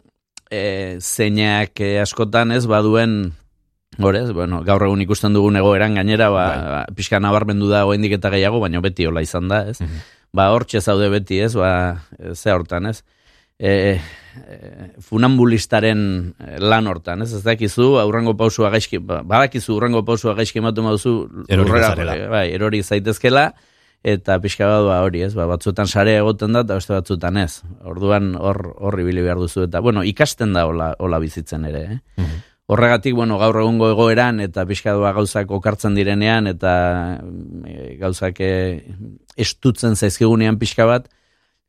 e, 0.50 0.98
zeinak 1.02 1.82
e, 1.84 1.98
askotan, 2.04 2.56
ez, 2.56 2.66
baduen, 2.70 3.34
Horez, 3.96 4.34
bueno, 4.36 4.58
gaur 4.68 4.84
egun 4.84 5.00
ikusten 5.06 5.32
dugun 5.32 5.56
egoeran 5.56 5.94
gainera, 5.96 6.26
ba, 6.28 6.46
bai. 6.52 6.72
ba, 6.74 6.80
pixka 6.98 7.22
nabarmendu 7.24 7.70
da 7.72 7.86
oendik 7.88 8.18
eta 8.18 8.28
gehiago, 8.34 8.60
baina 8.60 8.82
beti 8.84 9.06
hola 9.08 9.24
izan 9.24 9.48
da, 9.48 9.62
ez? 9.72 9.80
Mm 9.80 10.04
ba, 10.36 10.50
hortxe 10.54 10.82
zaude 10.82 11.10
beti, 11.14 11.40
ez, 11.46 11.54
ba, 11.58 11.72
ze 12.34 12.54
hortan, 12.54 12.90
ez, 12.92 13.02
e, 13.58 13.72
e, 13.72 14.90
funambulistaren 15.06 16.02
lan 16.62 16.90
hortan, 16.92 17.24
ez, 17.24 17.32
ez 17.38 17.44
dakizu, 17.46 17.96
aurrengo 18.02 18.36
pausua 18.38 18.72
gaizki, 18.74 19.00
ba, 19.00 19.22
badakizu 19.24 19.78
aurrengo 19.78 20.04
pausua 20.08 20.36
gaizki 20.38 20.62
ematu 20.64 20.84
mauzu, 20.86 21.16
erori 21.48 22.28
bai, 22.32 22.48
erori 22.56 22.84
zaitezkela, 22.84 23.50
eta 24.06 24.38
pixka 24.44 24.68
bat 24.70 24.84
ba, 24.90 24.98
hori, 25.08 25.24
ez, 25.26 25.34
ba, 25.38 25.48
batzutan 25.50 25.88
sare 25.90 26.18
egoten 26.20 26.54
da, 26.54 26.66
eta 26.68 26.82
beste 26.82 26.94
batzutan 26.94 27.40
ez, 27.42 27.64
orduan 27.88 28.36
hor, 28.36 28.62
horri 28.78 29.08
bili 29.08 29.24
behar 29.26 29.42
duzu, 29.42 29.66
eta, 29.70 29.82
bueno, 29.86 30.04
ikasten 30.06 30.54
da 30.58 30.68
hola, 30.70 30.92
hola 31.00 31.22
bizitzen 31.24 31.66
ere, 31.72 31.86
eh? 31.96 32.02
Mhm. 32.22 32.44
Horregatik, 32.66 33.14
bueno, 33.14 33.38
gaur 33.38 33.60
egungo 33.62 33.92
egoeran 33.92 34.40
eta 34.42 34.64
pixkadua 34.66 35.12
gauzak 35.14 35.52
okartzen 35.54 35.94
direnean 35.94 36.50
eta 36.50 36.72
e, 37.70 37.94
gauzak 38.02 38.42
e, 38.42 38.56
estutzen 39.38 39.94
zaizkigunean 39.94 40.58
pixka 40.58 40.88
bat, 40.90 41.06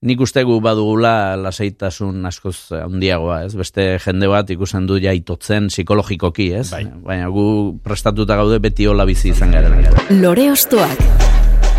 nik 0.06 0.24
ustegu 0.24 0.56
badugula 0.64 1.36
lasaitasun 1.36 2.24
askoz 2.28 2.56
handiagoa, 2.80 3.42
ez? 3.44 3.52
Beste 3.60 3.88
jende 4.00 4.32
bat 4.32 4.50
ikusten 4.56 4.88
du 4.88 4.96
ja 5.02 5.12
itotzen 5.12 5.68
psikologikoki, 5.72 6.50
ez? 6.62 6.70
Bai. 6.72 6.84
Baina 7.12 7.28
gu 7.28 7.46
prestatuta 7.84 8.40
gaude 8.40 8.60
beti 8.64 8.88
hola 8.88 9.04
bizi 9.04 9.34
izan 9.34 9.52
gara. 9.52 9.72
Lore 10.16 10.50
ostoak. 10.52 11.35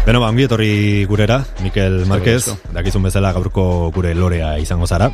Beno, 0.08 0.22
ba, 0.24 0.32
etorri 0.32 1.04
gurera, 1.04 1.42
Mikel 1.60 2.06
Marquez, 2.08 2.46
dakizun 2.72 3.04
bezala 3.04 3.34
gaurko 3.36 3.92
gure 3.92 4.14
lorea 4.16 4.54
izango 4.56 4.88
zara 4.88 5.10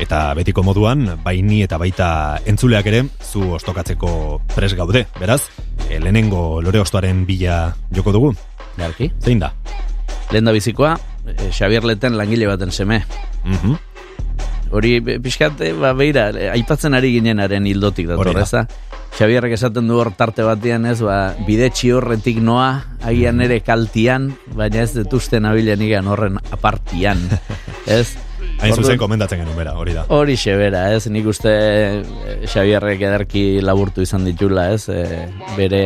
eta 0.00 0.32
betiko 0.32 0.62
moduan, 0.64 1.02
baini 1.20 1.58
eta 1.66 1.76
baita 1.76 2.40
entzuleak 2.48 2.88
ere, 2.88 3.02
zu 3.20 3.52
ostokatzeko 3.58 4.40
pres 4.54 4.72
gaude, 4.78 5.04
beraz, 5.20 5.42
e, 5.90 6.00
lehenengo 6.00 6.62
lore 6.64 6.80
ostoaren 6.80 7.26
bila 7.28 7.74
joko 7.92 8.16
dugu? 8.16 8.32
Galki. 8.80 9.10
Zein 9.20 9.44
da? 9.44 9.52
Lehen 10.32 10.48
da 10.48 10.56
bizikoa, 10.56 10.96
e, 11.36 11.52
Xabier 11.52 11.84
Leten 11.84 12.16
langile 12.16 12.48
baten 12.48 12.72
seme. 12.72 13.04
Mm 13.44 13.76
Hori, 14.70 15.00
pixkate, 15.02 15.72
ba, 15.74 15.90
beira, 15.98 16.28
aipatzen 16.54 16.94
ari 16.94 17.10
ginenaren 17.16 17.66
hildotik 17.66 18.06
da, 18.10 18.18
torreza. 18.20 18.64
Xabierrek 19.18 19.56
esaten 19.56 19.88
du 19.90 19.98
hor 19.98 20.12
tarte 20.14 20.46
batean 20.46 20.86
ez, 20.86 21.00
ba, 21.02 21.34
bide 21.46 21.72
horretik 21.96 22.38
noa, 22.38 22.84
agian 23.02 23.40
ere 23.42 23.60
kaltian, 23.66 24.30
baina 24.54 24.84
ez 24.84 24.92
detuzten 24.94 25.44
abilen 25.44 25.82
igan 25.82 26.06
horren 26.06 26.38
apartian. 26.52 27.18
ez? 27.86 28.14
Hain 28.60 28.76
zuzen 28.76 28.98
komendatzen 29.00 29.40
genuen 29.40 29.56
bera, 29.56 29.72
hori 29.80 29.94
da. 29.96 30.02
Hori 30.12 30.34
xebera, 30.38 30.82
ez, 30.92 31.06
nik 31.12 31.26
uste 31.30 31.52
eh, 31.52 32.48
Xabierrek 32.50 33.00
edarki 33.08 33.44
laburtu 33.64 34.04
izan 34.04 34.26
ditula, 34.28 34.66
ez, 34.74 34.84
e, 34.92 35.22
bere 35.56 35.82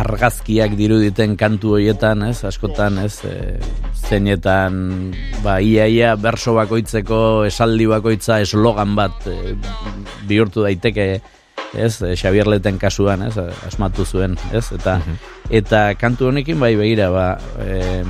argazkiak 0.00 0.76
diruditen 0.78 1.36
kantu 1.40 1.74
horietan, 1.76 2.24
ez, 2.30 2.38
askotan, 2.48 3.02
ez, 3.04 3.18
e, 3.28 3.58
zeinetan, 4.00 5.10
ba, 5.44 5.58
iaia 5.60 6.14
berso 6.20 6.56
bakoitzeko, 6.56 7.20
esaldi 7.50 7.90
bakoitza, 7.90 8.40
eslogan 8.40 8.96
bat 8.96 9.28
e, 9.28 9.54
bihurtu 10.30 10.64
daiteke, 10.64 11.10
ez, 11.76 11.92
Xavier 12.00 12.48
Leten 12.48 12.80
kasuan, 12.80 13.26
ez, 13.28 13.36
asmatu 13.68 14.08
zuen, 14.08 14.38
ez, 14.56 14.64
eta 14.72 14.96
mhm. 15.02 15.20
eta 15.60 15.84
kantu 16.00 16.32
honekin 16.32 16.60
bai 16.64 16.72
begira, 16.80 17.12
ba, 17.12 17.28
e, 17.60 18.02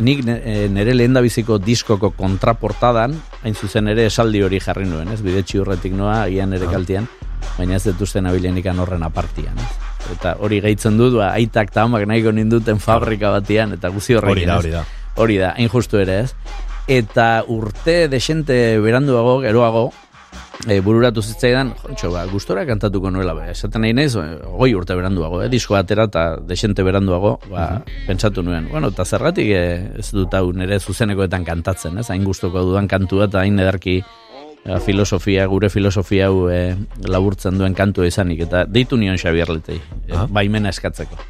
nik 0.00 0.24
nere 0.24 0.96
lehen 0.96 1.20
biziko 1.22 1.60
diskoko 1.62 2.14
kontraportadan, 2.16 3.20
hain 3.44 3.54
zuzen 3.54 3.88
ere 3.92 4.06
esaldi 4.08 4.42
hori 4.42 4.58
jarri 4.64 4.86
nuen, 4.88 5.10
ez, 5.12 5.20
bide 5.22 5.42
txiurretik 5.44 5.92
noa, 5.96 6.22
agian 6.24 6.52
ere 6.56 6.68
kaltian, 6.70 7.06
baina 7.58 7.76
ez 7.76 7.84
detuzten 7.84 8.26
abilenik 8.26 8.66
horren 8.72 9.02
apartian, 9.04 9.58
ez. 9.60 9.72
Eta 10.14 10.34
hori 10.44 10.60
gaitzen 10.64 10.96
dut, 11.00 11.14
ba, 11.18 11.30
aitak 11.36 11.72
eta 11.72 11.84
amak 11.84 12.06
nahiko 12.08 12.32
ninduten 12.32 12.80
fabrika 12.80 13.30
batian, 13.36 13.72
eta 13.76 13.88
guzi 13.92 14.16
horrekin, 14.16 14.48
hori 14.48 14.50
da, 14.50 14.58
hori 14.58 14.70
da. 14.70 14.84
Hori 15.16 15.36
da, 15.38 15.52
hain 15.56 15.68
justu 15.68 16.00
ere, 16.00 16.24
ez. 16.24 16.34
Eta 16.88 17.44
urte 17.48 18.08
desente 18.12 18.56
beranduago, 18.84 19.38
geroago, 19.44 19.86
e, 20.66 20.80
bururatu 20.84 21.22
zitzaidan, 21.22 21.72
jontxo, 21.82 22.10
ba, 22.14 22.24
gustora 22.30 22.64
kantatuko 22.68 23.10
nuela, 23.12 23.34
ba, 23.36 23.48
esaten 23.52 23.84
nahi 23.84 23.94
nahiz, 23.96 24.14
goi 24.14 24.70
urte 24.76 24.96
beranduago, 24.96 25.42
eh, 25.44 25.50
disko 25.52 25.76
atera 25.78 26.06
eta 26.10 26.24
desente 26.46 26.84
beranduago, 26.86 27.36
ba, 27.50 27.66
mhm. 27.80 28.06
pentsatu 28.08 28.44
nuen. 28.46 28.68
Bueno, 28.72 28.92
eta 28.94 29.04
zergatik 29.04 29.50
eh, 29.54 29.90
ez 30.00 30.10
dut 30.14 30.34
hau 30.34 30.46
nire 30.56 30.80
zuzenekoetan 30.80 31.44
kantatzen, 31.46 31.98
ez, 32.00 32.08
hain 32.12 32.24
gustoko 32.24 32.64
dudan 32.64 32.88
kantua 32.88 33.28
eta 33.28 33.42
hain 33.44 33.58
edarki 33.60 33.98
eh, 34.00 34.80
filosofia, 34.84 35.46
gure 35.50 35.70
filosofia 35.70 36.30
hau 36.30 36.48
e, 36.48 36.74
laburtzen 37.04 37.58
duen 37.60 37.76
kantua 37.76 38.08
izanik, 38.08 38.46
eta 38.48 38.64
deitu 38.64 38.98
nion 39.00 39.20
Xabier 39.20 39.52
Letei, 39.52 39.80
e, 40.08 40.26
baimena 40.30 40.72
eskatzeko. 40.72 41.20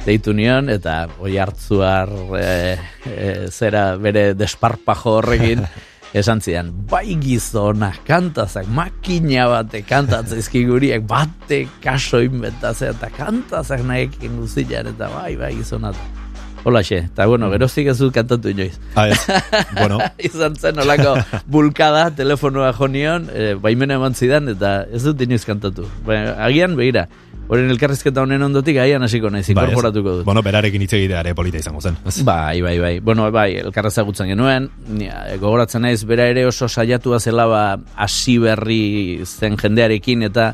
Deitu 0.00 0.32
nion, 0.32 0.70
eta 0.72 1.02
oi 1.20 1.34
hartzuar 1.36 2.08
e, 2.38 3.50
zera 3.52 3.98
bere 4.00 4.30
desparpajo 4.32 5.18
horrekin, 5.18 5.66
esan 6.14 6.40
zidan, 6.42 6.72
bai 6.90 7.14
gizona, 7.22 7.92
kantazak, 8.06 8.66
makina 8.74 9.46
bate 9.50 9.82
kantatzen 9.86 10.40
izkiguriak, 10.42 11.04
bate 11.08 11.66
kaso 11.84 12.22
inbentazea, 12.24 12.96
eta 12.96 13.10
kantazak 13.14 13.84
nahekin 13.86 14.40
guzilean, 14.40 14.90
eta 14.90 15.10
bai, 15.14 15.36
bai 15.38 15.54
gizona. 15.58 15.92
Hola 16.60 16.82
xe, 16.84 17.06
eta 17.06 17.24
bueno, 17.24 17.48
gerozik 17.48 17.86
ez 17.88 17.96
dut 17.96 18.12
kantatu 18.12 18.50
inoiz. 18.50 18.74
Ah, 18.94 19.06
ez, 19.08 19.22
bueno. 19.78 19.96
Izan 20.28 20.58
zen, 20.58 20.82
olako 20.82 21.14
bulkada, 21.48 22.10
telefonoa 22.12 22.74
jonion, 22.76 23.30
e, 23.32 23.54
baimena 23.54 23.96
eman 23.96 24.12
zidan, 24.18 24.50
eta 24.52 24.82
ez 24.92 25.00
dut 25.06 25.22
inoiz 25.24 25.46
kantatu. 25.48 25.86
Baina, 26.04 26.34
agian, 26.44 26.76
behira, 26.76 27.06
Horen 27.50 27.66
elkarrizketa 27.72 28.22
honen 28.22 28.44
ondotik 28.46 28.76
aian 28.78 29.02
hasiko 29.02 29.26
naiz 29.34 29.48
bai, 29.48 29.64
inkorporatuko 29.66 30.12
dut. 30.20 30.24
Bueno, 30.28 30.42
berarekin 30.46 30.84
hitz 30.84 30.92
egitea 30.94 31.24
ere 31.24 31.34
polita 31.34 31.58
izango 31.58 31.80
zen. 31.82 31.96
Bai, 32.28 32.60
bai, 32.62 32.76
bai. 32.78 32.92
Bueno, 33.02 33.26
bai, 33.34 33.56
elkarreza 33.58 34.04
gutzen 34.06 34.30
genuen. 34.30 34.68
Gogoratzen 35.42 35.82
naiz, 35.82 36.04
bera 36.06 36.28
ere 36.30 36.44
oso 36.46 36.68
saiatua 36.68 37.18
zela 37.18 37.48
ba, 37.50 37.62
hasi 37.96 38.36
berri 38.38 39.24
zen 39.26 39.58
jendearekin 39.58 40.22
eta 40.30 40.52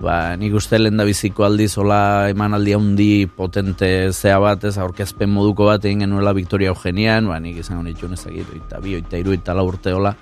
ba, 0.00 0.36
nik 0.40 0.56
uste 0.56 0.80
lehen 0.80 0.96
da 0.96 1.04
biziko 1.04 1.44
aldiz, 1.44 1.74
hola 1.78 2.30
eman 2.32 2.56
aldi 2.56 2.72
handi 2.72 3.10
potente 3.36 3.90
zea 4.12 4.38
bat, 4.40 4.64
ez, 4.64 4.78
aurkezpen 4.80 5.28
moduko 5.30 5.68
bat 5.68 5.84
egin 5.84 6.06
genuela 6.06 6.32
Victoria 6.32 6.72
Eugenian, 6.72 7.28
ba, 7.28 7.36
nik 7.42 7.60
izango 7.60 7.84
nituen 7.84 8.16
ezagit, 8.16 8.48
oita 8.56 8.80
bi, 8.80 8.96
oita 8.96 9.20
iru, 9.20 9.36
oita 9.36 9.56
la 9.56 9.66
urte 9.66 9.92
hola, 9.92 10.14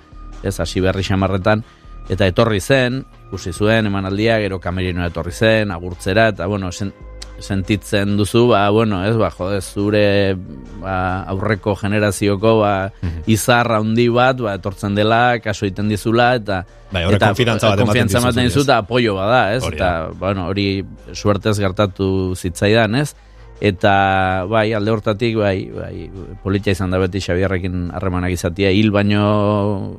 ez, 0.43 0.57
hasi 0.59 0.83
berri 0.83 1.07
xamarretan, 1.07 1.63
eta 2.11 2.27
etorri 2.27 2.59
zen, 2.59 3.05
ikusi 3.29 3.53
zuen 3.53 3.85
emanaldia, 3.85 4.39
gero 4.41 4.57
kamerinoa 4.59 5.11
etorri 5.13 5.31
zen, 5.31 5.71
agurtzera, 5.71 6.31
eta 6.33 6.47
bueno, 6.49 6.71
sen, 6.73 6.91
sentitzen 7.39 8.17
duzu, 8.17 8.47
ba, 8.49 8.65
bueno, 8.73 9.03
ez, 9.07 9.13
ba, 9.15 9.29
jode, 9.31 9.61
zure 9.61 10.35
ba, 10.81 11.23
aurreko 11.31 11.75
generazioko 11.79 12.57
ba, 12.59 12.91
Mhm. 13.01 13.23
izarra 13.31 13.77
handi 13.79 14.09
bat, 14.09 14.41
ba, 14.41 14.55
etortzen 14.59 14.95
dela, 14.95 15.39
kaso 15.39 15.65
egiten 15.65 15.87
dizula, 15.89 16.33
eta 16.35 16.65
Bai, 16.91 17.05
eta 17.13 17.27
konfidantza 17.29 17.69
bat 17.69 17.79
ematen 17.79 18.09
konfiantza 18.09 18.41
dizu 18.41 18.61
eta 18.65 18.77
apoio 18.81 19.13
bada, 19.15 19.53
ez? 19.53 19.63
Hori 19.63 19.77
eta, 19.77 20.09
bueno, 20.19 20.47
hori 20.49 20.83
suertez 21.13 21.57
gertatu 21.59 22.33
zitzaidan, 22.35 22.95
ez? 22.95 23.15
Eta, 23.61 24.45
bai, 24.49 24.73
alde 24.73 24.91
hortatik, 24.91 25.35
bai, 25.37 25.69
bai, 25.69 26.09
politia 26.43 26.71
izan 26.71 26.89
da 26.91 26.97
beti 26.97 27.19
Xabierrekin 27.21 27.91
harremanak 27.93 28.31
izatia, 28.31 28.71
hil 28.71 28.89
baino 28.91 29.97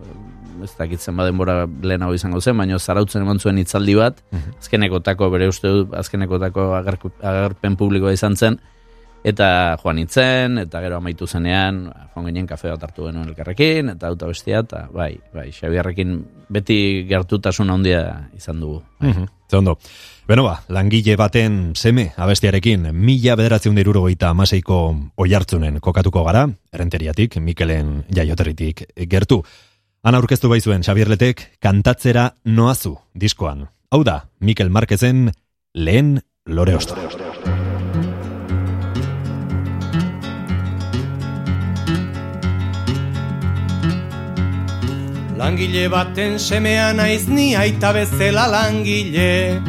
ez 0.64 0.74
dakitzen 0.78 1.16
badenbora 1.16 1.66
lehenago 1.82 2.14
izango 2.14 2.40
zen, 2.40 2.56
baino 2.56 2.78
zarautzen 2.78 3.22
eman 3.22 3.38
zuen 3.38 3.58
hitzaldi 3.58 3.94
bat, 3.94 4.20
Mhm. 4.32 4.58
azkenekotako, 4.60 5.30
bere 5.30 5.48
uste 5.48 5.68
dut, 5.68 5.94
azkenekotako 5.94 6.74
agerpen 6.74 7.76
publikoa 7.76 8.12
izan 8.12 8.36
zen, 8.36 8.60
eta 9.24 9.76
joan 9.82 9.96
nintzen, 9.96 10.58
eta 10.58 10.80
gero 10.80 10.96
amaitu 10.96 11.26
zenean, 11.26 11.92
joan 12.14 12.26
ginen 12.26 12.46
kafe 12.46 12.70
bat 12.70 12.82
hartu 12.82 13.06
genuen 13.06 13.28
elkarrekin, 13.28 13.90
eta 13.90 14.08
auto 14.08 14.26
bestia, 14.30 14.60
eta 14.64 14.86
bai, 14.92 15.18
bai, 15.34 15.50
Xabierrekin 15.52 16.24
beti 16.48 17.04
gertutasun 17.08 17.70
handia 17.70 18.30
izan 18.36 18.60
dugu. 18.60 18.82
Ze 19.50 19.56
ondo. 19.56 19.78
Beno 20.28 20.44
ba, 20.44 20.60
langile 20.68 21.16
baten 21.16 21.72
seme 21.74 22.12
abestiarekin 22.16 22.92
mila 22.94 23.34
bederatzen 23.34 23.74
diruro 23.74 24.00
goita 24.04 24.28
amaseiko 24.30 24.94
oiartzunen 25.16 25.80
kokatuko 25.80 26.22
gara, 26.24 26.48
errenteriatik, 26.72 27.36
Mikelen 27.42 28.04
jaioterritik 28.14 28.84
gertu. 29.10 29.42
Han 30.00 30.16
aurkeztu 30.16 30.48
baizuen 30.48 30.80
Xabierletek 30.80 31.42
kantatzera 31.60 32.30
noazu 32.48 32.94
diskoan. 33.12 33.66
Hau 33.92 34.00
da, 34.00 34.30
Mikel 34.40 34.70
Marquezen 34.72 35.26
lehen 35.76 36.14
lore 36.48 36.72
osto. 36.78 36.96
Langile 45.36 45.84
baten 45.92 46.38
semea 46.40 46.94
naiz 46.96 47.28
ni 47.28 47.52
aita 47.56 47.92
bezela 47.96 48.46
langile 48.48 49.60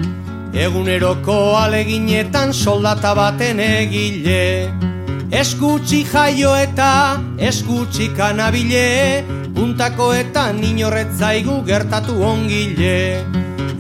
Eguneroko 0.52 1.58
aleginetan 1.60 2.52
soldata 2.54 3.14
baten 3.16 3.60
egile 3.64 4.72
Eskutsi 5.32 6.04
jaio 6.04 6.56
eta 6.60 6.92
eskutsi 7.40 8.10
kanabile 8.16 9.41
Puntakoetan 9.52 10.64
inorretzaigu 10.64 11.62
gertatu 11.68 12.16
ongile. 12.24 13.24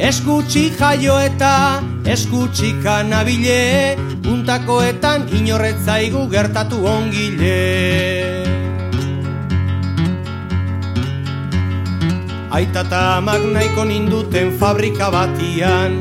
Eskutsi 0.01 0.71
jaio 0.75 1.15
eta 1.19 1.81
eskutsi 2.03 2.73
kanabile. 2.83 3.95
Puntakoetan 4.23 5.29
inorretzaigu 5.31 6.25
gertatu 6.31 6.81
ongile. 6.87 7.59
Aita 12.51 12.83
eta 12.83 13.01
amak 13.21 13.45
nahiko 13.53 13.85
ninduten 13.87 14.51
fabrika 14.59 15.07
batian. 15.13 15.95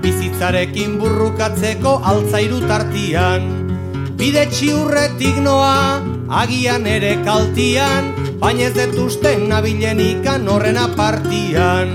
Bizitzarekin 0.00 0.96
burrukatzeko 1.00 2.00
altzairu 2.04 2.64
tartian 2.64 3.63
Bide 4.14 4.44
txiurretik 4.46 5.40
noa, 5.42 6.00
agian 6.42 6.86
ere 6.86 7.16
kaltian 7.26 8.12
Baina 8.38 8.68
ez 8.68 8.74
detuzten 8.76 9.48
nabilen 9.50 9.98
ikan 10.02 10.46
horren 10.52 10.78
apartian. 10.78 11.90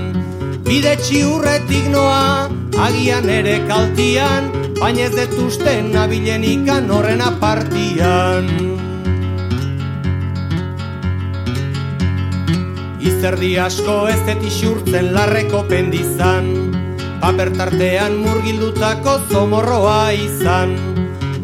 Bide 0.66 0.96
txiurretik 1.00 1.88
noa, 1.92 2.50
agian 2.86 3.28
ere 3.32 3.56
kaltian 3.70 4.50
Baina 4.80 5.06
ez 5.08 5.14
detuzten 5.16 5.90
nabilen 5.94 6.44
ikan 6.44 6.92
horren 6.92 7.24
apartian. 7.24 8.52
Izerdi 13.00 13.54
asko 13.64 13.96
ez 14.12 14.20
etixurtzen 14.36 15.14
larreko 15.16 15.64
pendizan 15.72 16.50
Paper 17.20 17.50
tartean 17.56 18.16
murgildutako 18.20 19.18
zomorroa 19.28 20.12
izan 20.16 20.99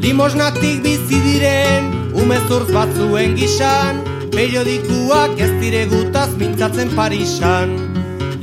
Limosnatik 0.07 0.85
bizi 0.85 1.19
diren 1.19 1.88
umezurtz 2.14 2.69
batzuen 2.71 3.33
gisan 3.35 3.97
Periodikuak 4.31 5.35
ez 5.42 5.49
diregutaz 5.59 6.29
mintzatzen 6.38 6.92
Parisan. 6.95 7.73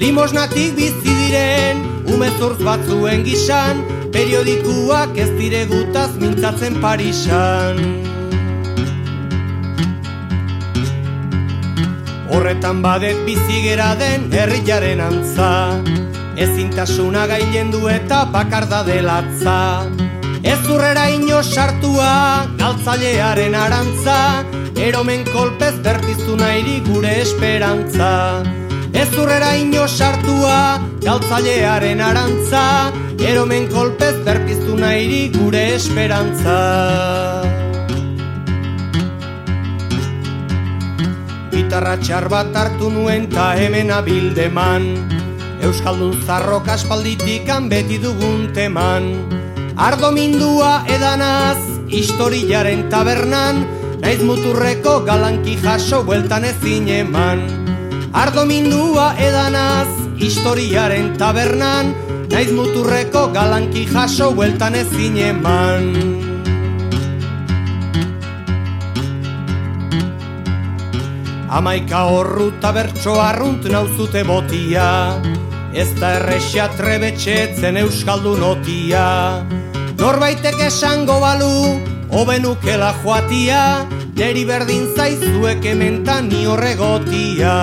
Limosnatik 0.01 0.75
bizi 0.75 1.15
diren 1.21 1.79
umezurtz 2.11 2.59
batzuen 2.67 3.23
gisan 3.23 3.79
Periodikuak 4.11 5.15
ez 5.15 5.29
diregutaz 5.39 6.09
mintzatzen 6.19 6.81
Parisan. 6.83 7.79
Horretan 12.27 12.83
badet 12.83 13.23
bizigera 13.23 13.93
den 14.03 14.27
herriaren 14.35 15.07
antza. 15.07 15.53
Ezintasuna 16.35 17.23
gailendu 17.31 17.87
eta 17.87 18.25
bakarda 18.35 18.83
delatza 18.83 19.61
Ez 20.43 20.59
urrera 20.67 21.05
ino 21.07 21.39
sartua 21.39 22.43
galtzailearen 22.59 23.53
arantza. 23.55 24.43
Eromen 24.75 25.23
kolpez 25.31 25.77
berpiztu 25.85 26.35
nairi 26.35 26.81
gure 26.83 27.13
esperantza. 27.21 28.43
Ez 28.91 29.07
urrera 29.15 29.53
ino 29.55 29.87
sartua 29.87 30.81
galtzailearen 31.05 32.01
arantza. 32.03 32.91
Eromen 33.23 33.69
kolpez 33.71 34.17
berpiztu 34.25 34.75
nairi 34.75 35.29
gure 35.31 35.61
esperantza. 35.77 36.57
Gitarra 41.53 41.95
txar 42.03 42.27
bat 42.27 42.51
hartu 42.51 42.91
nuen 42.91 43.29
ta 43.31 43.53
hemen 43.55 43.95
abildeman. 43.95 44.91
Euskaldun 45.63 46.19
zarrok 46.27 46.67
aspalditikan 46.67 47.71
beti 47.71 48.01
dugun 48.03 48.51
teman 48.51 49.07
Ardo 49.73 50.11
mindua 50.13 50.85
edanaz, 50.85 51.57
historiaren 51.89 52.91
tabernan 52.93 53.63
Naiz 54.03 54.21
muturreko 54.21 54.99
galanki 55.01 55.55
jaso 55.57 56.03
bueltan 56.05 56.45
ezin 56.45 56.85
eman. 56.93 57.41
Ardo 58.13 58.45
mindua 58.45 59.15
edanaz, 59.17 59.89
historiaren 60.21 61.17
tabernan 61.17 61.89
Naiz 62.29 62.51
muturreko 62.53 63.31
galanki 63.33 63.87
jaso 63.89 64.29
bueltan 64.37 64.75
ezin 64.77 65.17
eman. 65.17 65.89
Amaika 71.49 72.05
horru 72.13 72.51
bertso 72.61 73.17
arrunt 73.21 73.65
nauzute 73.65 74.23
botia 74.23 75.17
Ez 75.73 75.89
da 75.97 76.11
errexia 76.19 76.67
trebetxetzen 76.77 77.79
euskaldun 77.81 78.43
otia. 78.45 79.41
Norbaitek 79.97 80.59
esango 80.67 81.17
balu, 81.23 81.79
hobenukela 82.13 82.91
joatia. 83.01 83.87
Neri 84.13 84.43
berdin 84.45 84.85
zaizuek 84.93 85.65
ementan 85.65 86.29
ni 86.29 86.43
horregotia. 86.45 87.55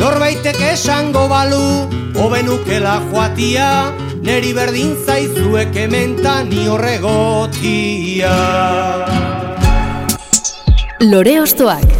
Norbaitek 0.00 0.56
esango 0.70 1.26
balu, 1.28 1.84
hobenukela 2.16 2.96
joatia. 3.10 3.92
Neri 4.24 4.54
berdin 4.56 4.96
zaizuek 5.04 5.76
ementan 5.84 6.48
ni 6.48 6.64
horregotia. 6.64 8.32
Lore 11.04 11.40
Ostoak 11.44 11.97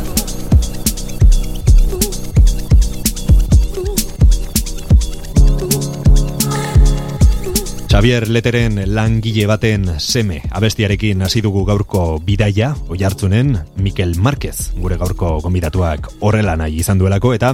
Xavier 7.99 8.29
Leteren 8.31 8.77
langile 8.95 9.49
baten 9.51 9.89
seme 9.99 10.37
abestiarekin 10.55 11.25
hasi 11.27 11.41
dugu 11.43 11.65
gaurko 11.67 12.21
bidaia, 12.23 12.69
oi 12.95 13.01
hartzunen, 13.03 13.57
Mikel 13.83 14.15
Marquez, 14.23 14.71
gure 14.79 14.95
gaurko 15.01 15.33
gonbidatuak 15.43 16.07
horrela 16.23 16.55
nahi 16.55 16.79
izan 16.79 17.03
duelako, 17.03 17.35
eta 17.35 17.51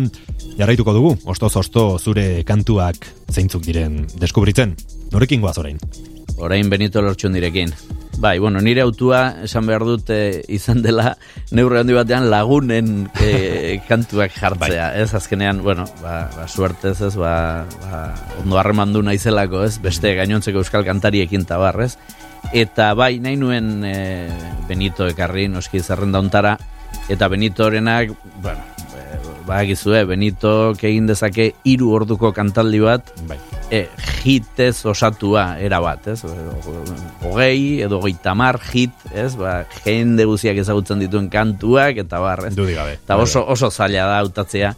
jarraituko 0.59 0.93
dugu, 0.93 1.17
osto-zosto 1.25 1.95
zure 1.97 2.43
kantuak 2.45 3.09
zeintzuk 3.33 3.65
diren 3.65 4.03
deskubritzen. 4.21 4.77
Norekin 5.17 5.41
goaz 5.41 5.57
orain? 5.65 5.81
Orain 6.39 6.71
Benito 6.71 7.03
Lortxundirekin. 7.03 7.73
Bai, 8.19 8.39
bueno, 8.39 8.61
nire 8.63 8.81
autua 8.81 9.43
esan 9.45 9.67
behar 9.67 9.83
dut 9.85 10.11
eh, 10.15 10.43
izan 10.55 10.83
dela 10.85 11.17
neurre 11.55 11.81
handi 11.83 11.97
batean 11.97 12.29
lagunen 12.31 13.09
eh, 13.21 13.81
kantuak 13.89 14.33
jartzea, 14.37 14.93
ez? 15.01 15.11
Azkenean, 15.19 15.63
bueno, 15.63 15.85
ba, 16.03 16.31
ba 16.37 16.47
suertez, 16.49 17.01
ez, 17.03 17.15
ba, 17.19 17.67
ba 17.83 18.03
ondo 18.43 18.59
harremandu 18.61 19.03
naizelako, 19.03 19.65
ez? 19.67 19.79
Beste 19.83 20.15
gainontzeko 20.15 20.63
euskal 20.63 20.87
kantariekin 20.87 21.45
tabar, 21.49 21.81
ez? 21.85 21.97
Eta 22.55 22.93
bai, 22.95 23.19
nahi 23.25 23.37
nuen 23.41 23.83
eh, 23.89 24.31
Benito 24.69 25.09
ekarri, 25.11 25.49
noski 25.49 25.83
zerrenda 25.83 26.23
ontara, 26.23 26.57
eta 27.11 27.29
Benitorenak, 27.29 28.15
bueno, 28.43 28.74
ba, 29.47 29.61
gizue, 29.69 30.05
Benito 30.09 30.73
egin 30.75 31.09
dezake 31.09 31.53
hiru 31.69 31.91
orduko 31.97 32.33
kantaldi 32.37 32.81
bat, 32.85 33.13
bai. 33.29 33.39
e, 33.71 33.85
hitez 34.25 34.85
osatua 34.89 35.59
era 35.61 35.81
bat, 35.85 36.09
ez? 36.09 36.21
Hogei 37.25 37.83
edo 37.85 38.01
goitamar 38.03 38.61
hit, 38.73 38.97
ez? 39.13 39.35
Ba, 39.41 39.63
jende 39.85 40.27
guziak 40.29 40.59
ezagutzen 40.65 41.05
dituen 41.05 41.29
kantuak, 41.33 42.01
eta 42.05 42.23
bar, 42.23 42.47
ez? 42.49 42.55
gabe. 42.57 42.99
Eta 43.03 43.21
oso, 43.21 43.45
oso 43.45 43.71
zaila 43.71 44.09
da 44.11 44.19
hautatzea 44.23 44.75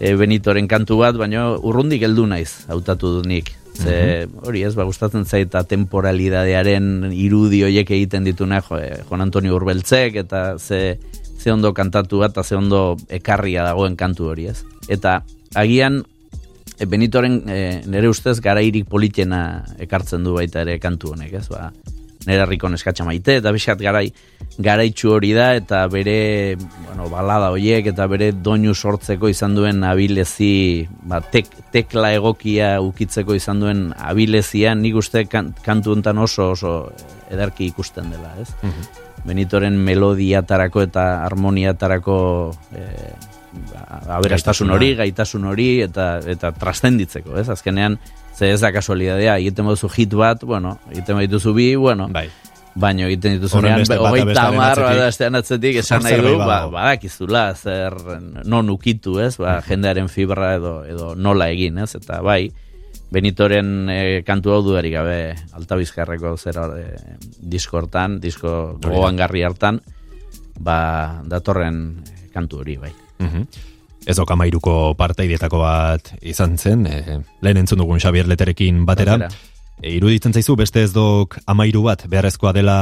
e, 0.00 0.14
Benitoren 0.16 0.68
kantu 0.68 1.00
bat, 1.04 1.16
baina 1.20 1.50
urrundik 1.56 2.02
heldu 2.06 2.26
naiz 2.26 2.66
hautatu 2.68 3.18
du 3.18 3.24
nik. 3.28 3.54
Ze, 3.80 4.26
mhm. 4.26 4.44
hori 4.48 4.64
ez, 4.66 4.74
ba, 4.76 4.84
gustatzen 4.88 5.24
zaita 5.24 5.62
temporalidadearen 5.68 7.12
irudi 7.14 7.62
hoiek 7.64 7.92
egiten 7.96 8.26
dituna, 8.26 8.60
jo, 8.66 8.80
eh, 8.80 8.98
Juan 9.08 9.24
Antonio 9.24 9.54
Urbeltzek, 9.56 10.18
eta 10.24 10.58
ze, 10.58 10.98
ze 11.40 11.52
ondo 11.52 11.72
kantatu 11.74 12.20
bat, 12.20 12.34
eta 12.34 12.44
ze 12.44 12.56
ondo 12.56 12.96
ekarria 13.08 13.64
dagoen 13.64 13.96
kantu 13.96 14.28
hori, 14.30 14.50
ez? 14.52 14.64
Eta 14.88 15.22
agian, 15.56 16.02
e, 16.76 16.86
Benitoren 16.86 17.40
e, 17.48 17.60
nire 17.88 18.10
ustez 18.12 18.38
garairik 18.44 18.88
politena 18.88 19.64
ekartzen 19.80 20.24
du 20.24 20.36
baita 20.36 20.60
ere 20.66 20.78
kantu 20.82 21.14
honek, 21.14 21.32
ez? 21.40 21.48
Ba, 21.48 21.70
nire 22.26 22.42
harriko 22.44 22.68
neskatxa 22.68 23.06
maite, 23.08 23.38
eta 23.40 23.52
biskat 23.56 23.80
garai, 23.80 24.10
garaitxu 24.60 25.14
hori 25.14 25.32
da, 25.32 25.54
eta 25.56 25.86
bere, 25.88 26.56
bueno, 26.84 27.08
balada 27.12 27.48
horiek, 27.54 27.88
eta 27.94 28.04
bere 28.10 28.30
doinu 28.36 28.74
sortzeko 28.74 29.30
izan 29.32 29.56
duen 29.56 29.84
abilezi, 29.88 30.86
ba, 31.08 31.22
tek, 31.24 31.48
tekla 31.72 32.12
egokia 32.18 32.74
ukitzeko 32.84 33.38
izan 33.38 33.64
duen 33.64 33.86
abilezia, 33.96 34.74
nik 34.76 35.00
uste 35.00 35.24
kantu 35.30 35.96
honetan 35.96 36.20
oso, 36.20 36.52
oso 36.52 36.74
edarki 37.32 37.70
ikusten 37.72 38.12
dela, 38.12 38.34
ez? 38.42 38.50
Mhm. 38.60 39.08
Benitoren 39.24 39.76
melodiatarako 39.84 40.82
eta 40.86 41.04
harmoniatarako 41.26 42.16
e, 42.72 42.86
aberastasun 44.08 44.70
hori, 44.70 44.94
gaitasun 44.98 45.44
hori 45.50 45.70
eta 45.84 46.20
eta 46.30 46.52
trastenditzeko, 46.56 47.36
ez? 47.40 47.48
Azkenean 47.52 47.98
ze 48.36 48.52
ez 48.54 48.60
da 48.62 48.70
kasualidadea, 48.72 49.36
egiten 49.42 49.66
duzu 49.68 49.90
hit 49.96 50.14
bat, 50.16 50.44
bueno, 50.44 50.78
egiten 50.90 51.18
dituzu 51.26 51.52
bi, 51.54 51.74
bueno. 51.76 52.08
Bai. 52.08 52.28
Baino 52.80 53.08
egiten 53.08 53.34
dituzunean, 53.34 53.82
hogeita 53.82 54.46
hamar, 54.46 54.78
badastean 54.78 55.34
atzetik, 55.34 55.80
esan 55.82 56.04
nahi 56.06 56.20
du, 56.22 56.36
ba, 56.38 56.62
badakizula, 56.70 57.48
zer 57.58 57.96
non 58.46 58.70
ukitu, 58.70 59.18
ez, 59.20 59.34
ba, 59.42 59.58
jendearen 59.66 60.08
fibra 60.08 60.54
edo, 60.54 60.74
edo 60.86 61.14
nola 61.18 61.50
egin, 61.50 61.82
ez, 61.82 61.90
eta 61.98 62.20
bai, 62.22 62.44
Benitoren 63.10 63.90
e, 63.90 64.22
kantu 64.26 64.54
hau 64.54 64.60
dudarik 64.62 64.94
gabe 64.94 65.18
altabizkarreko 65.58 66.36
zer 66.38 66.60
e, 66.78 66.84
disko 67.40 67.80
hortan, 67.80 68.20
disko 68.22 68.78
gogoan 68.78 69.18
garri 69.18 69.42
hartan, 69.42 69.80
ba, 70.60 71.20
datorren 71.26 72.04
kantu 72.34 72.64
hori 72.64 72.78
bai. 72.78 72.94
Mm 73.18 73.68
Ez 74.08 74.14
oka 74.16 74.32
mairuko 74.32 74.94
parteidietako 74.96 75.58
bat 75.60 76.06
izan 76.24 76.54
zen, 76.56 76.86
e, 76.88 77.18
lehen 77.44 77.58
entzun 77.60 77.82
dugun 77.82 78.00
Xabier 78.00 78.24
Leterekin 78.30 78.86
batera. 78.88 79.28
E, 79.82 79.90
iruditzen 79.98 80.32
zaizu 80.32 80.56
beste 80.56 80.80
ez 80.86 80.94
dok 80.94 81.36
amairu 81.44 81.82
bat 81.84 82.06
beharrezkoa 82.08 82.54
dela 82.56 82.78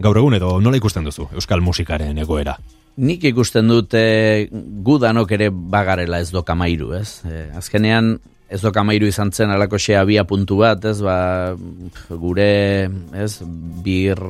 gaur 0.00 0.16
egun 0.16 0.36
edo 0.38 0.54
nola 0.60 0.80
ikusten 0.80 1.04
duzu 1.04 1.28
Euskal 1.36 1.60
Musikaren 1.60 2.16
egoera? 2.24 2.56
Nik 2.96 3.26
ikusten 3.28 3.68
dute 3.68 4.48
gudanok 4.84 5.36
ere 5.36 5.50
bagarela 5.52 6.22
ez 6.24 6.30
dok 6.32 6.48
amairu, 6.56 6.94
ez? 6.96 7.20
E, 7.28 7.50
azkenean 7.60 8.14
ez 8.48 8.60
doka 8.62 8.84
mairu 8.86 9.08
izan 9.10 9.32
zen 9.32 9.50
alako 9.50 9.78
xea 9.82 10.04
bia 10.06 10.24
puntu 10.24 10.60
bat, 10.60 10.84
ez, 10.86 11.00
ba, 11.02 11.54
gure, 12.08 12.88
ez, 13.18 13.32
bir, 13.84 14.20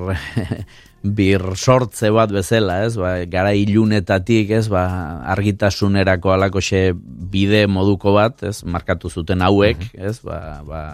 bir 1.19 1.45
sortze 1.57 2.11
bat 2.15 2.33
bezala, 2.33 2.81
ez, 2.87 2.97
ba, 3.01 3.19
gara 3.31 3.53
ilunetatik, 3.57 4.51
ez, 4.57 4.67
ba, 4.73 4.87
argitasunerako 5.37 6.33
alako 6.33 6.65
xe 6.65 6.91
bide 6.97 7.67
moduko 7.69 8.17
bat, 8.17 8.47
ez, 8.49 8.63
markatu 8.65 9.13
zuten 9.13 9.45
hauek, 9.45 9.85
mhm. 9.93 10.09
ez, 10.09 10.19
ba, 10.25 10.63
ba, 10.67 10.85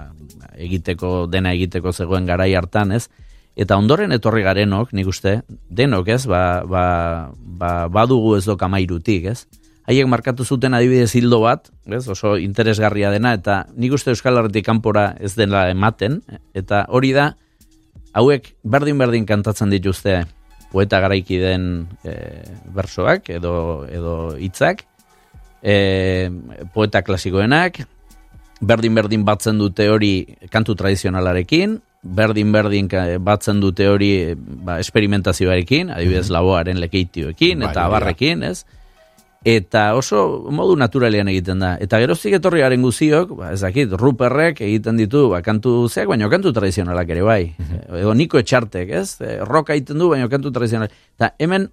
egiteko, 0.58 1.28
dena 1.30 1.54
egiteko 1.54 1.94
zegoen 1.94 2.26
garai 2.26 2.52
hartan, 2.58 2.96
ez, 2.98 3.06
eta 3.54 3.76
ondoren 3.78 4.12
etorri 4.16 4.42
garenok, 4.42 4.92
nik 4.96 5.06
uste, 5.06 5.42
denok, 5.70 6.10
ez, 6.10 6.24
ba, 6.26 6.62
ba, 6.66 6.86
ba, 7.38 7.74
badugu 7.92 8.34
ez 8.40 8.46
doka 8.50 8.66
mairutik, 8.72 9.30
ez, 9.30 9.46
haiek 9.88 10.06
markatu 10.06 10.44
zuten 10.44 10.74
adibidez 10.74 11.10
hildo 11.18 11.40
bat, 11.42 11.70
ez, 11.86 12.04
oso 12.10 12.36
interesgarria 12.38 13.10
dena, 13.10 13.34
eta 13.38 13.64
nik 13.74 13.94
uste 13.96 14.12
Euskal 14.14 14.38
Herretik 14.38 14.66
kanpora 14.66 15.12
ez 15.20 15.34
dela 15.38 15.66
ematen, 15.72 16.20
eta 16.54 16.84
hori 16.88 17.12
da, 17.16 17.32
hauek 18.12 18.52
berdin-berdin 18.62 19.26
kantatzen 19.26 19.72
dituzte 19.72 20.22
poeta 20.72 21.00
garaiki 21.04 21.38
den 21.40 21.64
e, 22.04 22.14
bersoak 22.72 23.28
edo 23.32 23.54
edo 23.90 24.16
hitzak, 24.40 24.84
e, 25.62 26.30
poeta 26.74 27.02
klasikoenak, 27.04 27.82
berdin-berdin 28.62 29.24
batzen 29.26 29.58
dute 29.58 29.88
hori 29.90 30.12
kantu 30.52 30.76
tradizionalarekin, 30.78 31.80
berdin-berdin 32.02 32.88
batzen 33.22 33.60
dute 33.62 33.88
hori 33.90 34.12
ba, 34.36 34.78
esperimentazioarekin, 34.82 35.90
adibidez 35.94 36.28
mm 36.28 36.32
laboaren 36.32 36.80
lekeitioekin, 36.80 37.60
bai, 37.60 37.70
eta 37.70 37.84
abarrekin, 37.86 38.46
ez? 38.46 38.64
Eta 39.44 39.96
oso 39.98 40.46
modu 40.54 40.76
naturalean 40.78 41.26
egiten 41.32 41.58
da. 41.62 41.72
Eta 41.82 41.98
gerozik 41.98 42.36
etorri 42.38 42.60
garen 42.62 42.82
guziok, 42.86 43.32
ba, 43.40 43.50
ez 43.50 43.60
dakit, 43.64 43.90
ruperrek 43.98 44.60
egiten 44.62 45.00
ditu, 45.00 45.24
ba, 45.32 45.40
kantu 45.42 45.88
zeak, 45.88 46.06
baina 46.12 46.28
kantu 46.30 46.52
tradizionalak 46.54 47.10
ere 47.10 47.24
bai. 47.26 47.42
Mm 47.58 47.98
Edo 47.98 48.14
niko 48.14 48.38
etxartek, 48.38 48.92
ez? 48.94 49.18
E, 49.20 49.40
roka 49.44 49.74
egiten 49.74 49.98
du, 49.98 50.08
baina 50.12 50.28
kantu 50.30 50.52
tradizionalak. 50.54 50.94
Eta 51.18 51.32
hemen, 51.42 51.66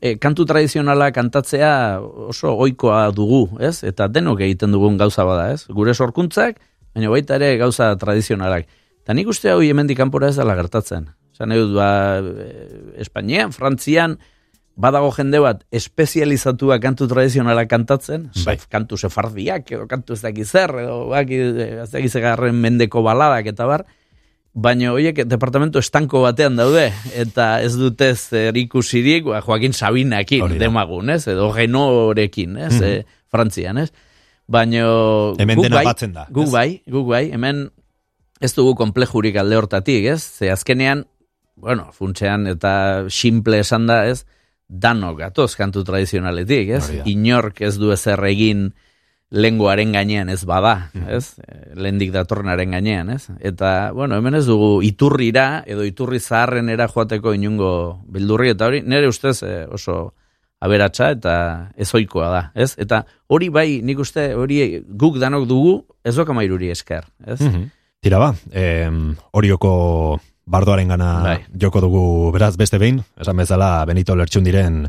e, 0.00 0.16
kantu 0.16 0.48
tradizionala 0.48 1.10
kantatzea 1.12 2.00
oso 2.00 2.56
oikoa 2.56 3.10
dugu, 3.12 3.44
ez? 3.60 3.82
Eta 3.84 4.08
denok 4.08 4.40
egiten 4.48 4.72
dugun 4.72 4.96
gauza 4.96 5.28
bada, 5.28 5.50
ez? 5.52 5.66
Gure 5.68 5.94
sorkuntzak, 5.94 6.56
baina 6.96 7.12
baita 7.12 7.36
ere 7.36 7.52
gauza 7.60 7.92
tradizionalak. 8.00 8.64
Eta 9.04 9.14
nik 9.16 9.28
uste 9.28 9.52
hau 9.52 9.60
hemen 9.60 9.90
dikanpora 9.90 10.32
ez 10.32 10.38
dela 10.40 10.56
gertatzen. 10.56 11.10
Zan 11.36 11.52
edo, 11.52 11.68
ba, 11.76 12.18
e, 12.24 12.50
Espainian, 13.04 13.52
Frantzian, 13.52 14.16
badago 14.80 15.10
jende 15.12 15.40
bat 15.42 15.62
espezializatua 15.74 16.78
kantu 16.80 17.08
tradizionala 17.10 17.66
kantatzen, 17.68 18.28
bai. 18.46 18.56
kantu 18.72 18.98
sefardiak, 19.00 19.68
edo 19.76 19.86
kantu 19.90 20.16
ez 20.16 20.22
dakiz 20.24 20.48
zer, 20.48 20.72
edo 20.82 21.02
baki, 21.10 21.40
ez 21.84 21.90
dakiz 21.92 22.12
garren 22.22 22.60
mendeko 22.60 23.02
baladak 23.04 23.50
eta 23.52 23.66
bar, 23.68 23.84
baina 24.52 24.92
horiek 24.94 25.22
departamento 25.28 25.82
estanko 25.82 26.24
batean 26.24 26.56
daude, 26.58 26.88
eta 27.14 27.52
ez 27.62 27.74
dute 27.78 28.12
zer 28.16 28.56
ikusirik, 28.56 29.28
ba, 29.28 29.42
Joaquin 29.44 29.76
Sabinakin, 29.76 30.56
demagun, 30.58 31.12
ez? 31.14 31.26
edo 31.30 31.52
genorekin, 31.54 32.56
ez? 32.56 32.74
Mm 32.74 32.86
-hmm. 32.86 33.18
Frantzian, 33.30 33.78
ez? 33.78 33.92
Baina 34.50 34.86
hemen 35.38 35.60
dena 35.62 35.76
bai, 35.76 35.84
batzen 35.84 36.12
da. 36.12 36.26
Guk 36.30 36.50
bai, 36.50 36.82
guk 36.90 37.06
bai, 37.06 37.30
hemen 37.30 37.68
ez 38.40 38.54
dugu 38.56 38.74
komplejurik 38.74 39.36
alde 39.36 39.56
hortatik, 39.56 40.04
ez? 40.04 40.22
Ze 40.38 40.50
azkenean, 40.50 41.04
bueno, 41.54 41.92
funtsean 41.92 42.46
eta 42.46 43.04
simple 43.08 43.60
esan 43.60 43.86
da, 43.86 44.06
ez? 44.08 44.24
Danok 44.70 45.18
gatoz 45.18 45.56
kantu 45.58 45.82
tradizionaletik, 45.84 46.70
ez? 46.78 46.84
Inork 47.10 47.60
ez 47.66 47.74
du 47.80 47.90
ezer 47.90 48.22
egin 48.28 48.70
lenguaren 49.30 49.92
gainean 49.94 50.30
ez 50.30 50.42
bada, 50.46 50.90
mm 50.94 51.10
ez? 51.10 51.24
Lendik 51.74 52.12
datornaren 52.14 52.70
gainean, 52.74 53.10
ez? 53.14 53.28
Eta, 53.40 53.90
bueno, 53.94 54.18
hemen 54.18 54.38
ez 54.38 54.44
dugu 54.46 54.80
iturrira 54.86 55.64
edo 55.66 55.86
iturri 55.86 56.20
zaharrenera 56.20 56.88
joateko 56.90 57.34
inungo 57.34 57.72
bildurri, 58.06 58.54
eta 58.54 58.70
hori 58.70 58.82
nire 58.86 59.10
ustez 59.10 59.40
eh, 59.42 59.66
oso 59.70 60.14
aberatsa 60.60 61.10
eta 61.16 61.34
ezoikoa 61.78 62.30
da, 62.30 62.42
ez? 62.54 62.74
Eta 62.78 63.04
hori 63.28 63.48
bai, 63.48 63.68
nik 63.82 64.02
uste 64.02 64.30
hori 64.34 64.82
guk 64.86 65.18
danok 65.18 65.46
dugu 65.50 65.76
ez 66.04 66.14
doka 66.14 66.34
mairuri 66.36 66.70
esker, 66.70 67.06
ez? 67.26 67.40
Mm 67.42 67.68
Tira 68.00 68.16
ba, 68.16 68.30
eh, 68.56 68.88
horioko 69.36 70.18
bardoaren 70.50 70.90
gana 70.90 71.10
bai. 71.22 71.38
joko 71.54 71.80
dugu 71.80 72.02
beraz 72.34 72.56
beste 72.58 72.78
behin, 72.78 73.00
esan 73.20 73.38
bezala 73.38 73.84
Benito 73.86 74.16
Lertxundiren 74.18 74.82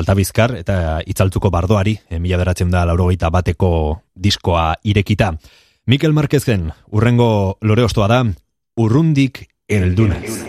altabizkar 0.00 0.56
eta 0.56 1.00
itzaltzuko 1.06 1.50
bardoari, 1.52 1.98
e, 2.08 2.18
mila 2.18 2.40
beratzen 2.40 2.72
da 2.72 2.86
laurogeita 2.88 3.30
bateko 3.30 4.00
diskoa 4.14 4.72
irekita. 4.82 5.34
Mikel 5.86 6.14
Marquezen, 6.16 6.70
urrengo 6.90 7.58
lore 7.60 7.84
ostoa 7.84 8.08
da, 8.08 8.22
urrundik 8.78 9.44
eldunez. 9.68 10.40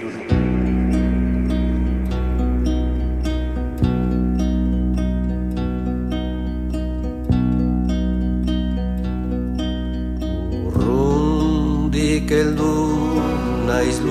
Urrundik 10.63 12.31
eldunez 12.31 12.82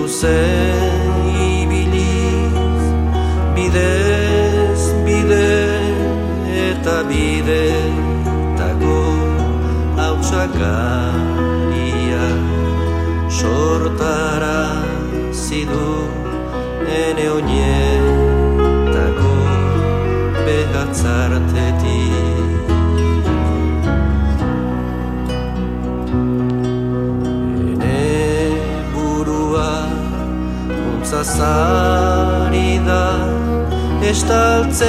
Se 0.09 0.43
vivir 1.25 1.89
mi 3.55 3.69
des 3.71 4.81
mi 5.05 5.23
des 5.23 5.97
esta 6.71 7.03
vida 7.03 7.63
ta 8.57 8.73
go 8.83 9.03
la 9.97 10.09
ene 17.01 17.27
oinetako 17.37 19.35
behatzartetik 20.45 22.62
zazari 31.13 32.71
da 32.87 33.05
estaltzen 34.11 34.89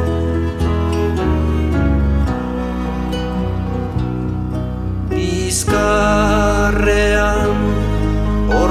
Bizkarrean 5.10 6.60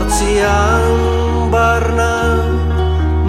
bihotzian 0.09 1.53
barna 1.53 2.41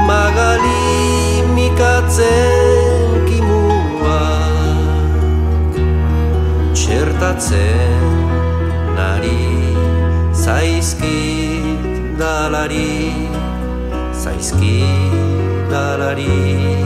magali 0.08 1.44
mikatzen 1.52 3.28
kimua. 3.28 4.24
Txertatzen 6.72 8.00
nari 8.96 9.76
zaizkit 10.32 12.16
dalari 12.16 13.12
zaizkit 14.12 15.68
dalari 15.68 16.80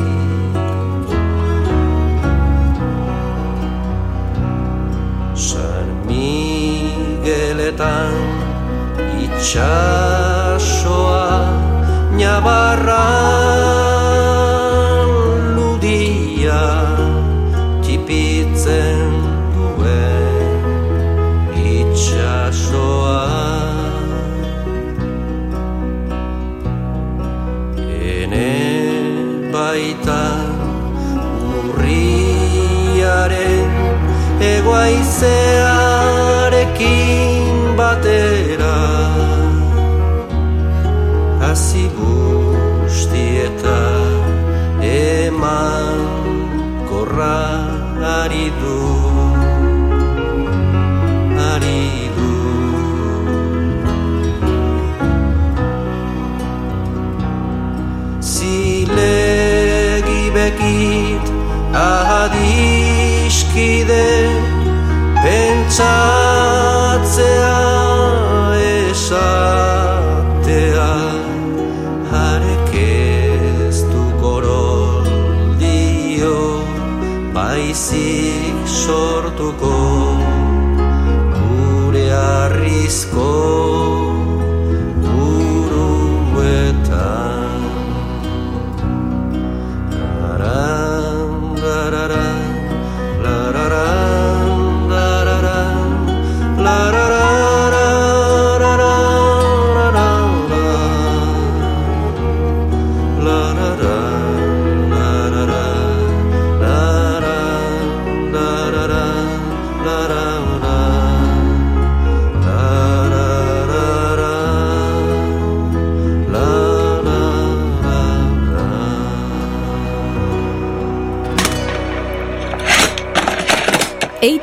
Sarmigeletan 5.35 8.23
itxasoa 9.44 11.28
nabarra 12.16 13.09
ludia 15.54 16.64
tipitzen 17.85 19.12
duen 19.52 20.64
itxasoa. 21.76 23.20
Ene 28.16 28.57
baita 29.52 30.24
urriaren 31.52 32.64
egoaizea 34.54 35.63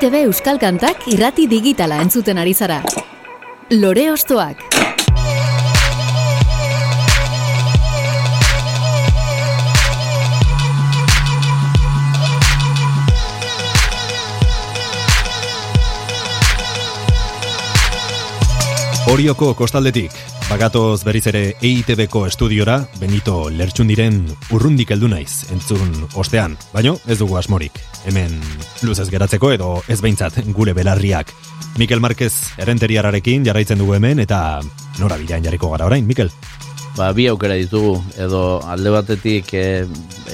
EITB 0.02 0.16
Euskal 0.26 0.58
Kantak 0.58 1.04
irrati 1.14 1.44
digitala 1.46 2.00
entzuten 2.02 2.40
ari 2.42 2.56
zara. 2.58 2.80
Lore 3.70 4.08
Ostoak. 4.10 4.64
Orioko 19.12 19.54
kostaldetik, 19.54 20.18
bagatoz 20.52 21.06
berriz 21.08 21.24
ere 21.32 21.42
EITB-ko 21.64 22.26
estudiora, 22.28 22.74
Benito 23.00 23.46
Lertxundiren 23.56 24.18
urrundik 24.52 24.90
heldu 24.92 25.08
naiz, 25.08 25.46
entzun 25.56 25.94
ostean. 26.20 26.58
Baino, 26.74 26.98
ez 27.08 27.16
dugu 27.22 27.38
asmorik. 27.40 27.80
Hemen 28.10 28.36
luzez 28.84 29.08
geratzeko 29.14 29.54
edo 29.56 29.70
ez 29.88 30.02
behintzat 30.04 30.42
gure 30.52 30.74
belarriak. 30.76 31.32
Mikel 31.80 32.04
Marquez 32.04 32.34
erenteriararekin 32.60 33.48
jarraitzen 33.48 33.80
dugu 33.80 33.96
hemen 33.96 34.20
eta 34.20 34.60
nora 35.00 35.16
bidean 35.22 35.48
jarriko 35.48 35.72
gara 35.72 35.88
orain, 35.88 36.04
Mikel? 36.08 36.34
Ba, 36.98 37.14
bi 37.16 37.24
aukera 37.32 37.56
ditugu, 37.56 38.02
edo 38.20 38.60
alde 38.68 38.92
batetik 38.92 39.54
e, 39.56 39.86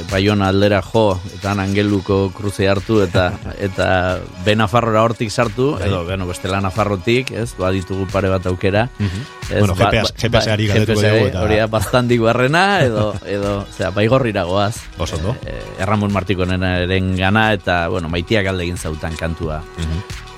Baiona 0.09 0.47
aldera 0.49 0.79
jo, 0.81 1.19
eta 1.35 1.51
angeluko 1.53 2.31
kruze 2.33 2.65
hartu, 2.67 2.97
eta 3.03 3.27
eta 3.67 4.19
be 4.43 4.55
Nafarrora 4.57 5.03
hortik 5.05 5.29
sartu, 5.29 5.75
edo, 5.77 6.03
bueno, 6.05 6.25
bestela 6.25 6.59
Nafarrotik, 6.61 7.29
ez, 7.31 7.51
ba, 7.59 7.69
ditugu 7.71 8.07
pare 8.11 8.29
bat 8.33 8.45
aukera. 8.49 8.87
Ez, 8.97 9.59
Bueno, 9.59 9.75
GPS 9.77 10.11
GPS-ari 10.17 10.65
galdetuko 10.67 10.99
GPS 10.99 11.13
dugu, 11.13 11.27
eta- 11.29 11.43
Hori 11.45 11.59
da, 11.61 11.67
baztandik 11.71 12.21
barrena, 12.25 12.63
edo, 12.83 13.13
edo, 13.25 13.53
zera, 13.77 13.91
baigorrira 13.95 14.43
goaz. 14.49 14.75
Oso 14.97 15.15
ondo. 15.21 15.35
E, 15.45 15.53
Erramon 15.79 16.11
Martikonen 16.11 16.63
eren 16.63 17.13
gana, 17.15 17.51
eta, 17.53 17.83
bueno, 17.93 18.09
maitiak 18.09 18.49
alde 18.49 18.65
egin 18.65 18.77
zautan 18.81 19.15
kantua. 19.15 19.61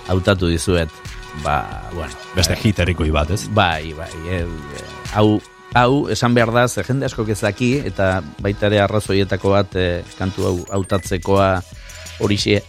Hautatu 0.09 0.47
dizuet, 0.51 0.89
ba, 1.45 1.61
bueno. 1.93 2.11
Beste 2.35 2.59
hit 2.59 2.79
herrikoi 2.83 3.09
bat, 3.09 3.31
ez? 3.31 3.47
Bai, 3.55 3.93
bai, 3.97 4.11
e, 4.29 4.43
hau, 5.15 5.39
hau, 5.73 6.09
esan 6.09 6.33
behar 6.33 6.51
da, 6.53 6.67
ze 6.67 6.83
jende 6.83 7.05
asko 7.05 7.25
kezaki, 7.25 7.71
eta 7.85 8.19
baita 8.41 8.67
ere 8.69 8.81
arrazoietako 8.83 9.53
bat 9.53 9.75
e, 9.75 9.87
kantu 10.17 10.47
hau 10.47 10.55
hautatzekoa 10.79 11.49
horixe 12.19 12.61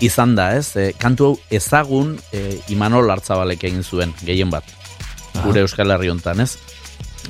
izan 0.00 0.34
da, 0.38 0.52
ez? 0.56 0.76
E, 0.76 0.90
kantu 0.98 1.30
hau 1.30 1.34
ezagun 1.50 2.16
e, 2.32 2.60
Imanol 2.74 3.10
Artzabalek 3.10 3.64
egin 3.68 3.82
zuen, 3.82 4.14
gehien 4.22 4.50
bat, 4.50 4.64
gure 5.42 5.64
Euskal 5.64 5.90
Herri 5.90 6.12
hontan, 6.12 6.40
ez? 6.46 6.54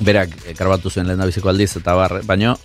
Berak 0.01 0.35
e, 0.45 0.55
karbatu 0.57 0.93
zuen 0.93 1.09
lehen 1.09 1.21
aldiz, 1.21 1.71
eta 1.77 1.95
bar, 1.97 2.21
baino, 2.27 2.55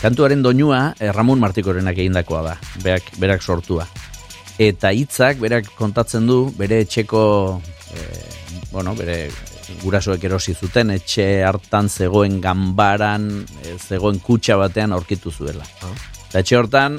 kantuaren 0.00 0.42
doinua 0.42 0.94
e, 0.98 1.12
Ramon 1.12 1.40
Martikorenak 1.40 1.98
egindakoa 1.98 2.42
da, 2.48 2.56
berak, 2.82 3.14
berak 3.20 3.44
sortua. 3.44 3.86
Eta 4.60 4.92
hitzak 4.92 5.38
berak 5.40 5.70
kontatzen 5.78 6.26
du 6.28 6.44
bere 6.56 6.82
etxeko 6.84 7.22
e, 7.92 8.04
bueno, 8.72 8.94
bere 8.96 9.30
gurasoek 9.82 10.24
erosi 10.24 10.54
zuten, 10.54 10.92
etxe 10.94 11.44
hartan 11.46 11.88
zegoen 11.88 12.40
ganbaran, 12.42 13.30
e, 13.62 13.76
zegoen 13.78 14.20
kutxa 14.20 14.58
batean 14.60 14.92
aurkitu 14.92 15.32
zuela. 15.32 15.64
Eta 16.28 16.42
etxe 16.42 16.58
hortan, 16.58 16.98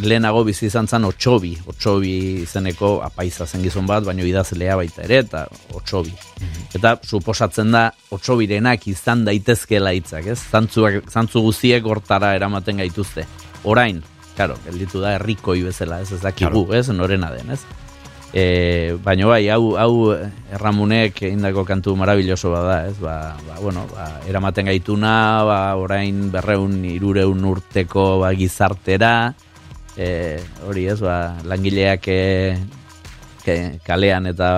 lehenago 0.00 0.42
bizi 0.44 0.66
izan 0.66 0.88
zen 0.88 1.04
otxobi, 1.04 1.52
otxobi 1.68 2.14
izeneko 2.42 2.94
apaiza 3.04 3.46
zen 3.46 3.62
gizon 3.64 3.86
bat, 3.86 4.04
baino 4.06 4.24
idazlea 4.26 4.76
baita 4.80 5.04
ere, 5.04 5.20
eta 5.26 5.44
otxobi. 5.76 6.14
Eta 6.74 6.94
suposatzen 7.04 7.72
da, 7.74 7.84
otxobirenak 8.16 8.86
izan 8.88 9.26
daitezkeela 9.28 9.92
hitzak, 9.96 10.30
ez? 10.32 10.38
Zantzuak, 10.50 11.02
zantzu 11.10 11.44
guziek 11.44 11.86
hortara 11.86 12.32
eramaten 12.38 12.80
gaituzte. 12.80 13.26
Orain, 13.68 14.00
claro, 14.36 14.56
gelditu 14.64 15.02
da 15.02 15.16
herrikoi 15.18 15.60
bezala, 15.68 16.00
ez 16.00 16.12
ez 16.12 16.22
dakigu, 16.24 16.66
ez, 16.74 16.88
norena 16.94 17.30
den, 17.34 17.52
ez? 17.52 17.60
E, 18.32 18.96
baina 19.04 19.26
bai, 19.28 19.44
hau, 19.52 19.74
hau 19.76 20.14
erramunek 20.56 21.20
indako 21.28 21.66
kantu 21.68 21.92
marabilloso 22.00 22.48
bada, 22.54 22.86
ez? 22.88 22.96
Ba, 22.96 23.36
ba, 23.44 23.58
bueno, 23.60 23.84
ba, 23.92 24.08
eramaten 24.28 24.70
gaituna, 24.72 25.44
ba, 25.44 25.58
orain 25.76 26.30
berreun, 26.32 26.78
irureun 26.88 27.44
urteko 27.44 28.22
ba, 28.24 28.32
gizartera, 28.32 29.34
e, 30.00 30.40
hori 30.64 30.86
ez, 30.88 30.96
ba, 31.04 31.18
langileak 31.44 32.08
e, 32.08 32.22
ke, 33.44 33.56
kalean 33.84 34.30
eta 34.30 34.48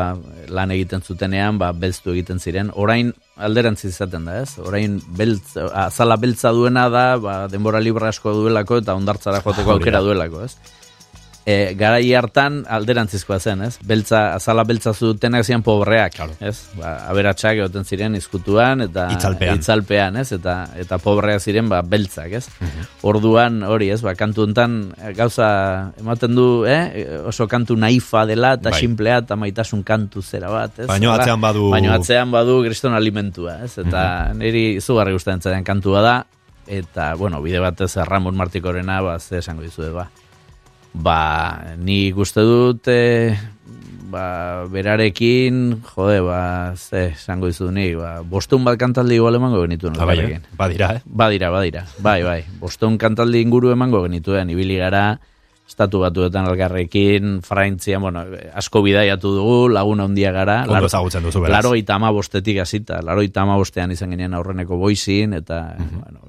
lan 0.55 0.75
egiten 0.77 1.03
zutenean, 1.03 1.59
ba, 1.59 1.73
belztu 1.75 2.15
egiten 2.15 2.39
ziren. 2.39 2.71
Orain 2.79 3.11
alderantz 3.35 3.83
izaten 3.89 4.31
da, 4.31 4.39
ez? 4.45 4.55
Orain 4.63 5.01
beltz, 5.19 5.57
azala 5.73 6.15
beltza 6.21 6.55
duena 6.55 6.87
da, 6.93 7.05
ba, 7.19 7.37
denbora 7.51 7.83
libra 7.83 8.15
asko 8.15 8.37
duelako 8.39 8.85
eta 8.85 8.95
ondartzara 8.95 9.43
joateko 9.43 9.67
Hori 9.67 9.75
da. 9.75 9.81
aukera 9.81 10.05
duelako, 10.07 10.47
ez? 10.47 10.83
E, 11.47 11.75
garai 11.77 12.07
hartan 12.17 12.63
alderantzizkoa 12.73 13.37
zen, 13.39 13.63
ez? 13.67 13.75
Beltza, 13.85 14.31
azala 14.39 14.63
beltza 14.65 14.95
zutenak 14.97 15.45
ziren 15.45 15.61
pobreak, 15.63 16.15
ez? 16.41 16.71
Ba, 16.79 16.95
aberatsak 17.11 17.59
egoten 17.59 17.85
ziren 17.85 18.15
izkutuan 18.17 18.81
eta 18.87 19.11
Itzalpean. 19.13 19.59
itzalpean, 19.61 20.17
ez? 20.23 20.31
Eta 20.33 20.55
eta 20.81 20.97
pobreak 21.05 21.43
ziren 21.45 21.69
ba 21.69 21.83
beltzak, 21.83 22.33
ez? 22.33 22.49
Orduan 23.05 23.61
hori, 23.63 23.91
ez? 23.93 24.01
Ba, 24.01 24.15
kantu 24.17 24.47
hontan 24.47 24.79
eh, 24.97 25.13
gauza 25.13 25.93
ematen 26.01 26.35
du, 26.35 26.47
eh? 26.65 27.21
Oso 27.29 27.45
kantu 27.47 27.77
naifa 27.77 28.25
dela 28.25 28.55
eta 28.57 28.71
Bai. 28.73 28.81
sinplea 28.81 29.19
eta 29.27 29.37
maitasun 29.37 29.83
kantu 29.85 30.23
zera 30.23 30.49
bat, 30.49 30.79
ez? 30.79 30.87
Baino 30.89 31.13
Hala, 31.13 31.25
atzean 31.25 31.41
badu- 31.45 31.71
Baino 31.77 31.93
atzean 31.93 32.33
badu 32.33 32.63
kriston 32.65 32.97
alimentua, 32.97 33.59
ez? 33.69 33.77
Eta 33.85 34.33
niri 34.33 34.77
izugarri 34.81 35.13
gustatzen 35.13 35.43
zaidan 35.45 35.65
kantua 35.65 36.01
da 36.01 36.17
eta 36.67 37.13
bueno, 37.21 37.43
bide 37.45 37.61
batez 37.61 37.93
Ramon 38.09 38.35
Martikorena 38.41 39.03
ba 39.05 39.19
ze 39.21 39.39
esango 39.45 39.61
dizuet 39.61 39.93
ba. 39.93 40.09
Ba, 40.95 41.75
ni 41.83 42.13
uste 42.15 42.41
dut 42.47 42.87
e, 42.89 43.35
ba, 44.15 44.65
berarekin, 44.71 45.83
jode, 45.83 46.21
ba, 46.23 46.73
ze, 46.79 47.09
esango 47.17 47.51
dizu 47.51 47.73
ni, 47.75 47.91
ba, 47.99 48.21
bostun 48.23 48.63
bat 48.65 48.79
kantaldi 48.79 49.19
igual 49.19 49.35
emango 49.41 49.61
genituen. 49.67 49.99
Ah, 49.99 50.07
bai, 50.07 50.19
eh? 50.23 50.41
Badira, 50.57 50.93
eh? 50.97 51.03
Badira, 51.05 51.51
badira, 51.51 51.85
bai, 51.99 52.23
bai. 52.23 52.41
Bostun 52.63 52.97
kantaldi 52.99 53.43
inguru 53.43 53.73
emango 53.75 54.05
genituen, 54.07 54.55
ibili 54.55 54.79
gara, 54.79 55.19
estatu 55.67 55.99
batuetan 56.05 56.47
algarrekin, 56.47 57.41
Frantzian, 57.43 58.03
bueno, 58.05 58.23
asko 58.55 58.83
bidaiatu 58.85 59.33
dugu, 59.35 59.57
laguna 59.75 60.05
handia 60.07 60.31
gara. 60.31 60.61
Ondo 60.69 60.87
ezagutzen 60.87 61.25
duzu, 61.27 61.41
beraz. 61.43 61.57
Laro 61.59 61.75
eta 61.75 61.97
ama 61.99 62.13
bostetik 62.15 62.61
hasita, 62.63 63.01
laro 63.03 63.25
eta 63.25 63.43
ama 63.43 63.57
bostean 63.59 63.91
izan 63.91 64.13
ginen 64.15 64.37
aurreneko 64.39 64.77
boizin, 64.79 65.33
eta, 65.41 65.75
Mhm. 65.79 66.01
bueno, 66.05 66.21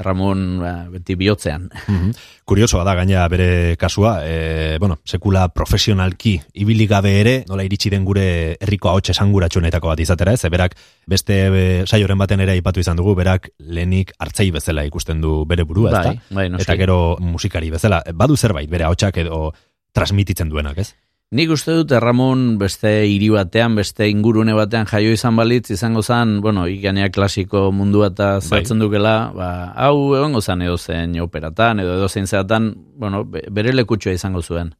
Ramon 0.00 0.58
ba, 0.60 0.72
beti 0.90 1.14
bihotzean. 1.20 1.68
Mhm. 1.86 2.10
Kuriosoa 2.44 2.82
da 2.84 2.94
gaina 2.98 3.26
bere 3.28 3.76
kasua, 3.78 4.20
e, 4.26 4.76
bueno, 4.80 4.98
sekula 5.04 5.48
profesionalki 5.54 6.40
ibili 6.54 6.86
gabe 6.90 7.12
ere, 7.20 7.34
nola 7.48 7.64
iritsi 7.64 7.90
den 7.92 8.04
gure 8.04 8.56
herriko 8.60 8.90
ahots 8.90 9.10
esanguratsuenetako 9.14 9.92
bat 9.92 10.00
izatera, 10.00 10.32
ez? 10.32 10.42
Berak 10.50 10.74
beste 11.06 11.36
e, 11.46 11.66
saioren 11.86 12.18
baten 12.18 12.40
ere 12.40 12.56
aipatu 12.58 12.80
izan 12.80 12.96
dugu, 12.98 13.14
berak 13.14 13.50
lehenik 13.58 14.12
hartzei 14.18 14.50
bezala 14.50 14.84
ikusten 14.88 15.20
du 15.20 15.44
bere 15.46 15.64
burua, 15.64 15.90
Bai, 15.92 16.00
ezta? 16.16 16.34
bai, 16.34 16.48
noski. 16.50 16.66
Eta 16.66 16.76
gero 16.80 17.16
musikari 17.20 17.70
bezala, 17.70 18.02
badu 18.14 18.36
zerbait 18.36 18.70
bere 18.70 18.84
ahotsak 18.88 19.16
edo 19.22 19.52
transmititzen 19.92 20.48
duenak, 20.48 20.78
ez? 20.78 20.94
Nik 21.30 21.52
uste 21.54 21.76
dut 21.78 21.92
Ramon 22.02 22.56
beste 22.58 22.90
hiri 23.06 23.28
batean, 23.30 23.76
beste 23.78 24.08
ingurune 24.10 24.50
batean 24.58 24.88
jaio 24.90 25.12
izan 25.14 25.36
balitz, 25.38 25.68
izango 25.70 26.02
zen, 26.02 26.40
bueno, 26.42 26.64
ikania 26.66 27.06
klasiko 27.14 27.68
mundua 27.70 28.08
eta 28.10 28.30
zartzen 28.40 28.80
dukela, 28.82 29.12
ba, 29.36 29.50
hau 29.78 30.16
egongo 30.18 30.40
zen 30.42 30.64
edo 30.66 30.74
zen 30.76 31.14
operatan, 31.22 31.78
edo 31.84 31.94
edo 32.00 32.08
zein 32.08 32.26
zeatan, 32.26 32.72
bueno, 32.98 33.22
be- 33.24 33.44
bere 33.46 33.72
lekutxoa 33.72 34.16
izango 34.18 34.42
zuen. 34.42 34.74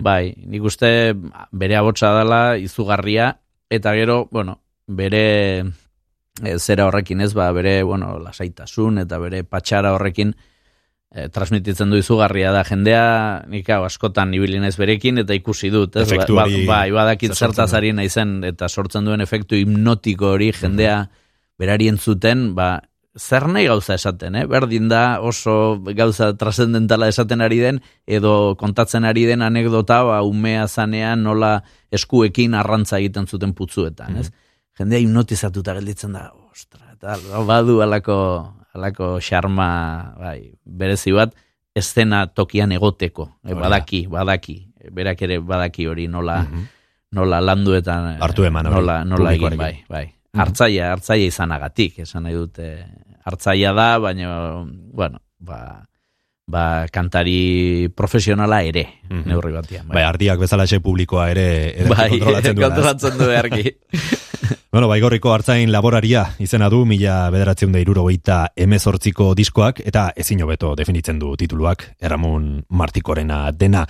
Bai, 0.00 0.32
nik 0.46 0.64
uste 0.64 1.12
bere 1.52 1.76
abotsa 1.76 2.14
dela 2.16 2.56
izugarria, 2.56 3.28
eta 3.68 3.92
gero, 3.92 4.28
bueno, 4.32 4.60
bere 4.86 5.58
e, 6.40 6.56
zera 6.58 6.86
horrekin 6.86 7.20
ez, 7.20 7.34
ba, 7.34 7.50
bere, 7.52 7.82
bueno, 7.82 8.14
lasaitasun 8.18 9.04
eta 9.04 9.18
bere 9.18 9.44
patxara 9.44 9.92
horrekin, 9.92 10.32
e, 11.14 11.28
transmititzen 11.28 11.90
du 11.92 11.98
izugarria 12.00 12.52
da 12.54 12.62
jendea, 12.66 13.04
nik 13.52 13.68
hau 13.70 13.82
askotan 13.86 14.32
ibili 14.34 14.60
naiz 14.62 14.74
berekin 14.80 15.20
eta 15.22 15.36
ikusi 15.36 15.70
dut, 15.72 15.96
ez? 15.96 16.06
Efektu 16.08 16.38
Ba- 16.38 16.46
hori 16.48 16.64
bai, 16.68 16.86
badakit 16.94 17.34
zer 17.34 17.36
sortzen 17.36 17.66
zertaz 17.66 17.74
ari 17.78 17.92
naizen 17.96 18.38
eta 18.48 18.68
sortzen 18.68 19.04
duen 19.08 19.20
efektu 19.24 19.58
hipnotiko 19.58 20.32
hori 20.36 20.52
jendea 20.56 21.04
berari 21.60 21.90
entzuten, 21.92 22.54
ba, 22.56 22.80
zer 23.18 23.46
nahi 23.52 23.66
gauza 23.68 23.94
esaten, 23.94 24.38
eh? 24.40 24.46
Berdin 24.48 24.88
da 24.88 25.20
oso 25.20 25.82
gauza 25.92 26.32
trascendentala 26.40 27.10
esaten 27.12 27.44
ari 27.44 27.60
den, 27.60 27.82
edo 28.06 28.56
kontatzen 28.58 29.04
ari 29.04 29.26
den 29.28 29.44
anekdota, 29.44 30.02
ba, 30.08 30.22
umea 30.24 30.64
zanean 30.66 31.22
nola 31.22 31.58
eskuekin 31.92 32.56
arrantza 32.56 32.98
egiten 32.98 33.28
zuten 33.28 33.52
putzuetan, 33.52 34.16
ez? 34.24 34.32
Jendea 34.80 35.02
hipnotizatuta 35.04 35.76
gelditzen 35.76 36.16
da, 36.16 36.30
ostra, 36.50 36.94
eta 36.96 37.18
badu 37.44 37.82
alako, 37.84 38.16
alako 38.74 39.18
xarma, 39.20 40.14
bai, 40.18 40.52
berezi 40.64 41.12
bat, 41.12 41.34
eszena 41.74 42.26
tokian 42.26 42.72
egoteko, 42.72 43.28
e, 43.44 43.54
badaki, 43.54 44.06
badaki, 44.06 44.56
berak 44.92 45.22
ere 45.22 45.38
badaki 45.40 45.86
hori 45.86 46.08
nola, 46.08 46.40
nola 47.12 47.40
landuetan, 47.40 48.14
eh, 48.14 48.18
Hartu 48.20 48.44
eman 48.44 48.66
hori, 48.66 48.74
nola, 48.80 49.04
nola 49.04 49.32
egin, 49.36 49.56
bai, 49.56 49.84
bai. 49.88 50.06
Hartzaia, 50.32 50.90
hartzaia 50.94 51.26
izanagatik, 51.28 51.98
esan 52.06 52.24
nahi 52.24 52.34
dute, 52.34 52.68
hartzaia 53.24 53.72
da, 53.76 53.98
baina, 54.00 54.64
bueno, 54.64 55.20
ba, 55.38 55.82
ba, 56.48 56.86
kantari 56.92 57.88
profesionala 57.94 58.62
ere, 58.64 58.86
Mhm. 59.08 59.22
neurri 59.28 59.52
batean. 59.52 59.88
Bai, 59.88 60.02
ardiak 60.04 60.38
bezala 60.40 60.66
xe 60.66 60.80
publikoa 60.80 61.30
ere 61.30 61.46
ere 61.80 61.88
bai, 61.88 62.08
kontrolatzen 62.10 62.54
duena. 62.56 62.66
ez? 62.66 62.72
kontrolatzen 62.74 63.18
du 63.18 63.26
beharki. 63.26 63.76
Bueno, 64.72 64.88
baigorriko 64.88 65.32
hartzain 65.32 65.72
laboraria 65.72 66.24
izena 66.42 66.68
du 66.72 66.84
mila 66.88 67.30
bederatzeun 67.34 67.72
da 67.72 67.82
irurogeita 67.82 68.38
emezortziko 68.56 69.32
diskoak 69.38 69.82
eta 69.84 70.10
ezin 70.16 70.42
hobeto 70.42 70.74
definitzen 70.78 71.18
du 71.18 71.36
tituluak 71.36 71.84
Erramun 72.00 72.64
Martikorena 72.68 73.50
dena. 73.52 73.86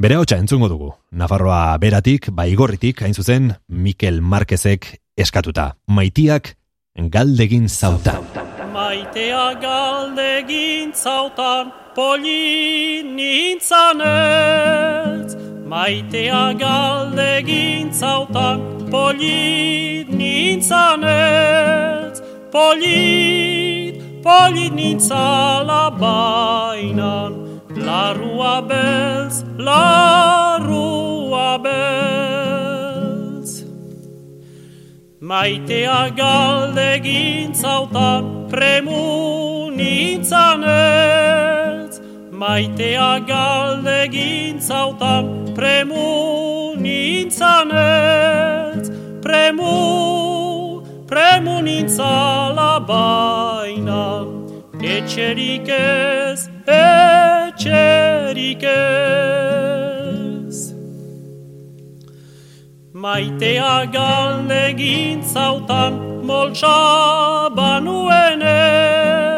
Bere 0.00 0.16
hotxa 0.18 0.36
entzungo 0.42 0.68
dugu, 0.68 0.90
Nafarroa 1.12 1.78
beratik, 1.78 2.30
baigorritik, 2.34 3.02
hain 3.02 3.14
zuzen, 3.14 3.54
Mikel 3.68 4.20
Marquezek 4.20 4.98
eskatuta. 5.16 5.74
Maitiak 5.86 6.56
galdegin 7.10 7.68
zauta. 7.68 8.20
Maitea 8.74 9.54
galdegin 9.62 10.92
zautan 10.94 11.72
poli 11.94 13.02
nintzanez 13.06 13.94
Maitea 15.74 16.54
galdegin 16.54 17.90
zautan 17.90 18.86
poli 18.90 20.06
nintzanez 20.06 22.22
Polit, 22.54 23.98
polit 24.22 24.70
nintzala 24.70 25.90
bainan. 25.90 27.58
Larrua 27.86 28.62
beltz, 28.62 29.42
larrua 29.58 31.58
beltz. 31.64 33.66
Maitea 35.18 36.14
galdegin 36.20 37.50
zautan 37.54 38.46
premu 38.52 39.02
nintzanez 39.74 41.53
Maitea 42.34 43.22
galdegin 43.30 44.58
zautan 44.60 45.54
premu 45.54 46.74
nintzanez 46.74 48.34
Premu, 49.24 50.82
premu 51.08 51.62
nintzala 51.64 52.72
baina. 52.88 54.04
Etxerik 54.94 55.68
ez, 55.68 56.40
etxerik 56.68 58.62
ez. 58.68 58.74
Maitea 62.92 63.76
galdegin 63.96 65.22
zautan 65.24 65.94
moltsa 66.28 66.76
banuenez 67.56 69.33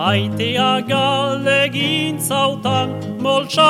Maitea 0.00 0.80
galdegin 0.88 2.16
zautan 2.18 2.88
moltsa 3.20 3.68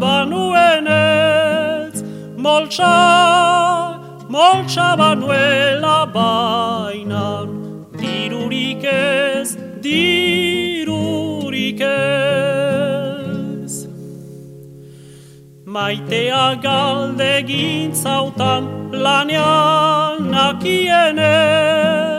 banuenez 0.00 1.52
Moltsa, 2.44 2.92
moltsa 4.28 5.14
nuela 5.14 5.98
bainan, 6.14 7.48
dirurik 8.00 8.84
ez, 8.84 9.56
dirurik 9.80 11.80
ez. 11.80 13.72
Maitea 15.64 16.46
galde 16.62 17.44
gintzautan 17.46 18.64
lanean 18.90 20.18
nakienez, 20.34 22.11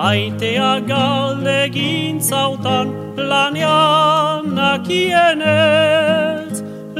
Maitea 0.00 0.80
galde 0.88 1.68
gintzautan 1.74 2.88
lanean 3.30 4.44
nakienez, 4.58 6.54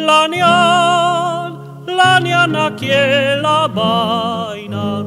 Lanean, 0.09 1.51
lanean 1.99 2.51
nakiela 2.57 3.61
bainan, 3.79 5.07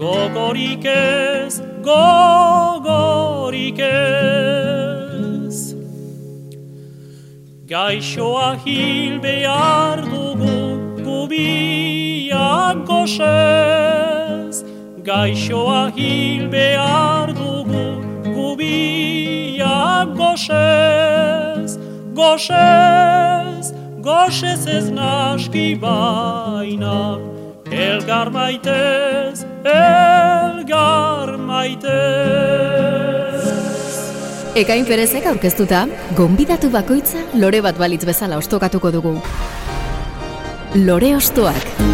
gogorik 0.00 0.86
ez, 0.86 1.54
gogorik 1.88 3.78
ez. 3.90 5.56
Gaixoa 7.68 8.50
hil 8.64 9.14
behar 9.20 9.98
dugu 10.14 10.56
gubiak 11.04 12.76
goxez, 12.88 14.13
Gaixoa 15.04 15.92
hil 15.92 16.48
behar 16.48 17.28
dugu 17.36 18.00
gubiak 18.24 20.14
goxez, 20.16 21.76
Goxez, 22.16 23.72
goxez 24.00 24.64
ez 24.66 24.88
naski 24.88 25.76
bainak, 25.76 27.20
Elgar 27.68 28.30
maitez, 28.32 29.44
elgar 29.68 31.36
maitez. 31.36 31.92
Ekain 34.56 34.86
perezek 34.88 35.26
aurkeztuta, 35.28 35.84
gonbidatu 36.16 36.70
bakoitza 36.72 37.20
lore 37.36 37.60
bat 37.60 37.76
balitz 37.76 38.06
bezala 38.08 38.40
ostokatuko 38.40 38.88
dugu. 38.94 39.18
Lore 40.80 41.12
ostoak. 41.18 41.93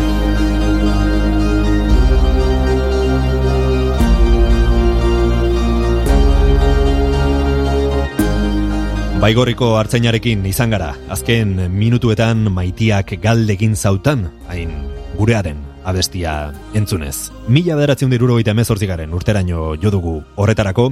Baigorriko 9.20 9.74
hartzainarekin 9.76 10.46
izan 10.48 10.70
gara, 10.72 10.94
azken 11.12 11.50
minutuetan 11.74 12.46
maitiak 12.56 13.10
galdegin 13.20 13.74
zautan, 13.76 14.22
hain 14.48 14.70
gurearen 15.18 15.58
abestia 15.84 16.54
entzunez. 16.72 17.28
Mila 17.44 17.76
bederatzen 17.76 18.08
diruro 18.08 18.38
gaita 18.38 18.54
emezortzigaren 18.56 19.12
urteraino 19.12 19.74
jodugu 19.82 20.22
horretarako, 20.40 20.86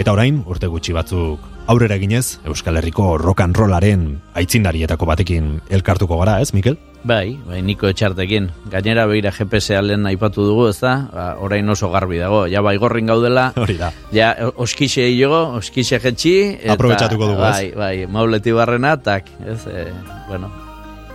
eta 0.00 0.16
orain, 0.16 0.40
urte 0.48 0.72
gutxi 0.72 0.96
batzuk 0.96 1.44
aurrera 1.68 2.00
eginez, 2.00 2.38
Euskal 2.48 2.80
Herriko 2.80 3.18
rock 3.20 3.44
and 3.44 3.60
rollaren 3.60 4.08
aitzindarietako 4.32 5.12
batekin 5.12 5.58
elkartuko 5.68 6.16
gara, 6.24 6.40
ez, 6.40 6.54
Mikel? 6.56 6.80
Bai, 7.04 7.38
bai, 7.46 7.62
niko 7.62 7.86
etxartekin. 7.88 8.48
Gainera 8.72 9.06
begira 9.06 9.30
GPS 9.32 9.70
alen 9.78 10.04
aipatu 10.10 10.42
dugu, 10.44 10.66
ez 10.68 10.80
da? 10.82 10.94
Ba, 11.12 11.26
orain 11.40 11.68
oso 11.70 11.88
garbi 11.92 12.18
dago. 12.18 12.42
Ja, 12.50 12.60
bai, 12.60 12.76
gorrin 12.76 13.06
gaudela. 13.06 13.52
Hori 13.62 13.78
da. 13.78 13.92
Ja, 14.12 14.32
oskixe 14.56 15.06
hilogo, 15.08 15.54
oskixe 15.60 16.00
jetxi. 16.02 16.34
eta- 16.60 16.74
Aprobetxatuko 16.74 17.30
dugu, 17.30 17.40
ez? 17.44 17.52
Bai, 17.54 17.70
bai, 17.78 18.06
mauleti 18.10 18.52
barrena, 18.52 18.96
tak, 19.00 19.30
ez, 19.46 19.64
e, 19.70 19.86
bueno, 20.28 20.50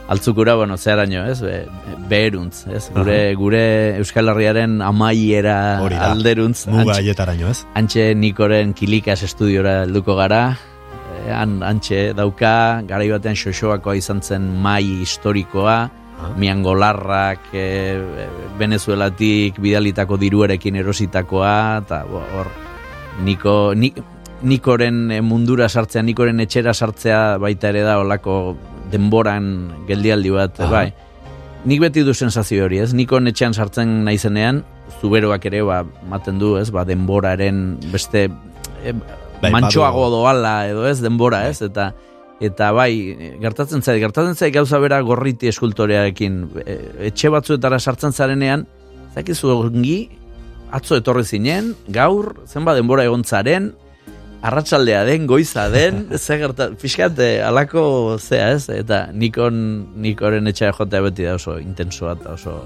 altzukura, 0.08 0.56
bueno, 0.56 0.78
zeharaino, 0.78 1.26
ez, 1.30 1.42
be, 1.42 1.66
beheruntz, 2.10 2.66
ez, 2.68 2.90
gure, 2.96 3.20
gure 3.36 3.64
Euskal 4.00 4.30
Herriaren 4.34 4.82
amaiera 4.82 5.80
Hori 5.84 5.96
da. 6.00 6.12
alderuntz. 6.12 6.66
Muga 6.68 6.94
antxe- 6.94 7.00
aietaraino, 7.04 7.50
ez? 7.52 7.66
Antxe 7.76 8.14
Nikoren 8.16 8.74
kilikas 8.74 9.22
estudiora 9.24 9.84
helduko 9.84 10.16
gara, 10.16 10.58
han 11.32 11.62
antxe 11.64 12.14
dauka, 12.18 12.82
garai 12.88 13.10
batean 13.12 13.38
xoxoakoa 13.40 13.96
izan 14.00 14.22
zen 14.22 14.50
mai 14.64 14.84
historikoa, 15.04 15.78
miangolarrak, 16.40 17.50
e, 17.54 18.00
Venezuelatik 18.60 19.60
bidalitako 19.60 20.18
diruarekin 20.22 20.76
erositakoa, 20.80 21.84
eta 21.84 22.04
hor, 22.08 22.52
Niko, 23.24 23.74
nik, 23.78 24.00
Nikoren 24.44 25.12
eh, 25.12 25.22
mundura 25.22 25.70
sartzea, 25.70 26.04
Nikoren 26.04 26.42
etxera 26.44 26.74
sartzea 26.74 27.38
baita 27.40 27.70
ere 27.72 27.84
da 27.86 28.00
olako 28.02 28.58
denboran 28.92 29.46
geldialdi 29.88 30.34
bat, 30.34 30.60
Aha. 30.60 30.72
bai. 30.72 30.88
Nik 31.64 31.80
beti 31.80 32.04
du 32.04 32.12
sensazio 32.14 32.66
hori, 32.66 32.82
ez? 32.84 32.92
Nikon 32.92 33.30
etxean 33.32 33.54
sartzen 33.56 34.02
naizenean, 34.04 34.64
zuberoak 35.00 35.46
ere, 35.48 35.62
ba, 35.64 35.84
maten 36.12 36.42
du, 36.42 36.58
ez? 36.60 36.68
Ba, 36.76 36.84
denboraren 36.84 37.78
beste 37.94 38.26
e, 38.84 38.92
Bai, 39.44 39.52
mantxoago 39.52 40.08
doala 40.14 40.56
edo 40.72 40.88
ez, 40.88 40.98
denbora, 41.04 41.46
ez? 41.52 41.62
Eta 41.66 41.91
eta 42.44 42.72
bai, 42.76 43.38
gertatzen 43.41 43.84
zait, 43.84 44.02
gertatzen 44.02 44.36
zait 44.36 44.54
gauza 44.56 44.80
bera 44.84 45.00
gorriti 45.06 45.48
eskultorearekin. 45.52 46.41
E, 46.66 46.78
etxe 47.12 47.32
batzuetara 47.32 47.80
sartzen 47.80 48.12
zarenean, 48.12 48.66
zakizu 49.16 49.52
ongi, 49.54 49.98
atzo 50.74 50.98
etorri 51.00 51.24
zinen, 51.24 51.74
gaur, 51.94 52.34
zenba 52.50 52.76
denbora 52.76 53.06
egon 53.08 53.24
zaren, 53.24 53.72
arratsaldea 54.44 55.04
den, 55.08 55.28
goiza 55.30 55.70
den, 55.72 56.08
ze 56.24 56.38
gerta, 56.41 56.72
pixkat, 56.80 57.20
eh, 57.24 57.38
alako 57.46 58.18
zea 58.20 58.52
ez, 58.58 58.68
eta 58.74 59.06
nikon, 59.14 59.62
nikoren 60.04 60.50
etxea 60.52 60.74
jotea 60.76 61.06
beti 61.08 61.30
da 61.30 61.38
oso 61.39 61.60
intensoa 61.62 62.18
eta 62.18 62.34
oso, 62.36 62.58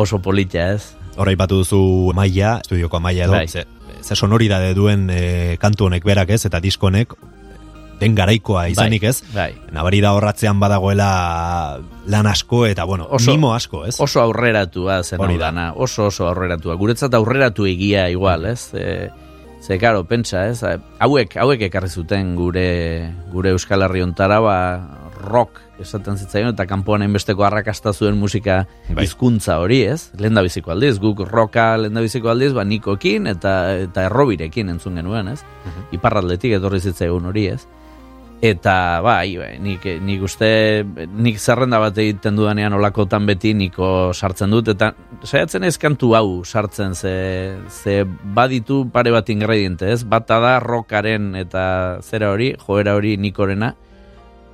oso 0.00 0.22
politia 0.24 0.70
ez. 0.78 0.94
Hora 1.18 1.34
ipatu 1.34 1.60
duzu 1.60 1.82
maia, 2.16 2.58
estudioko 2.62 3.02
maia 3.02 3.26
edo, 3.26 3.34
Bai. 3.34 3.48
ze, 3.50 3.66
ze 4.02 4.16
sonoridade 4.16 4.74
duen 4.74 5.08
e, 5.10 5.56
kantu 5.60 5.86
honek 5.86 6.04
berak 6.04 6.30
ez, 6.30 6.44
eta 6.46 6.60
disko 6.60 6.86
honek 6.88 7.12
den 7.98 8.14
garaikoa 8.14 8.68
izanik 8.70 9.02
ez, 9.02 9.22
Bai. 9.34 9.56
nabari 9.74 9.98
da 10.00 10.12
horratzean 10.14 10.60
badagoela 10.60 11.80
lan 12.06 12.26
asko 12.30 12.64
eta 12.66 12.84
bueno, 12.86 13.08
Oso- 13.10 13.32
mimo 13.34 13.54
asko, 13.54 13.84
ez? 13.86 13.96
Oso 14.00 14.20
aurreratua 14.22 15.02
zen 15.02 15.20
hau 15.20 15.38
dana, 15.38 15.72
oso 15.74 16.06
oso 16.06 16.28
aurreratua. 16.28 16.76
Guretzat 16.78 17.14
aurreratu 17.14 17.66
egia 17.66 18.08
igual, 18.08 18.46
ez? 18.46 18.70
E, 18.74 19.10
ze, 19.60 19.78
karo, 19.82 20.04
pentsa, 20.04 20.46
ez? 20.48 20.62
Hauek, 21.00 21.34
hauek 21.36 21.62
ekarri 21.66 21.88
zuten 21.90 22.36
gure, 22.36 23.10
gure 23.32 23.50
Euskal 23.50 23.82
Herri 23.82 24.02
ontara, 24.06 24.38
ba, 24.40 24.56
rock 25.24 25.58
esaten 25.80 26.18
zitzaion, 26.18 26.52
eta 26.54 26.66
kanpoan 26.68 27.02
hainbesteko 27.04 27.44
arrakasta 27.46 27.92
zuen 27.92 28.18
musika 28.18 28.64
Bai. 28.88 29.04
hizkuntza 29.04 29.58
hori, 29.62 29.82
ez? 29.86 30.10
Lehen 30.18 30.38
biziko 30.42 30.72
aldiz, 30.74 30.98
guk 31.02 31.24
rocka 31.28 31.76
lehen 31.76 32.02
biziko 32.02 32.30
aldiz, 32.32 32.52
ba, 32.56 32.64
nikokin 32.64 33.26
eta, 33.30 33.54
eta 33.88 34.06
errobirekin 34.10 34.74
entzun 34.74 35.00
genuen, 35.00 35.34
ez? 35.34 35.42
Iparraldetik 35.92 36.58
etorri 36.58 36.80
zitzaigun 36.80 37.30
hori, 37.30 37.48
ez? 37.54 37.62
Eta 38.38 39.00
bai, 39.02 39.34
bai, 39.34 39.56
nik, 39.58 39.82
nik 40.06 40.22
uste, 40.22 40.84
nik 41.18 41.40
zerrenda 41.42 41.80
bat 41.82 41.96
egiten 41.98 42.36
dudanean 42.38 42.76
olakotan 42.76 43.26
beti 43.26 43.50
niko 43.58 44.12
sartzen 44.14 44.54
dut, 44.54 44.70
eta 44.76 44.92
saiatzen 45.26 45.66
ez 45.66 45.74
kantu 45.82 46.12
hau 46.14 46.44
sartzen, 46.44 46.94
ze, 46.94 47.58
ze 47.66 48.04
baditu 48.06 48.84
pare 48.94 49.10
bat 49.10 49.28
ingrediente, 49.34 49.90
ez? 49.90 50.04
Bata 50.06 50.38
da 50.38 50.54
rockaren 50.62 51.34
eta 51.34 51.64
zera 52.06 52.30
hori, 52.30 52.52
joera 52.62 52.94
hori 52.94 53.16
nikorena, 53.18 53.74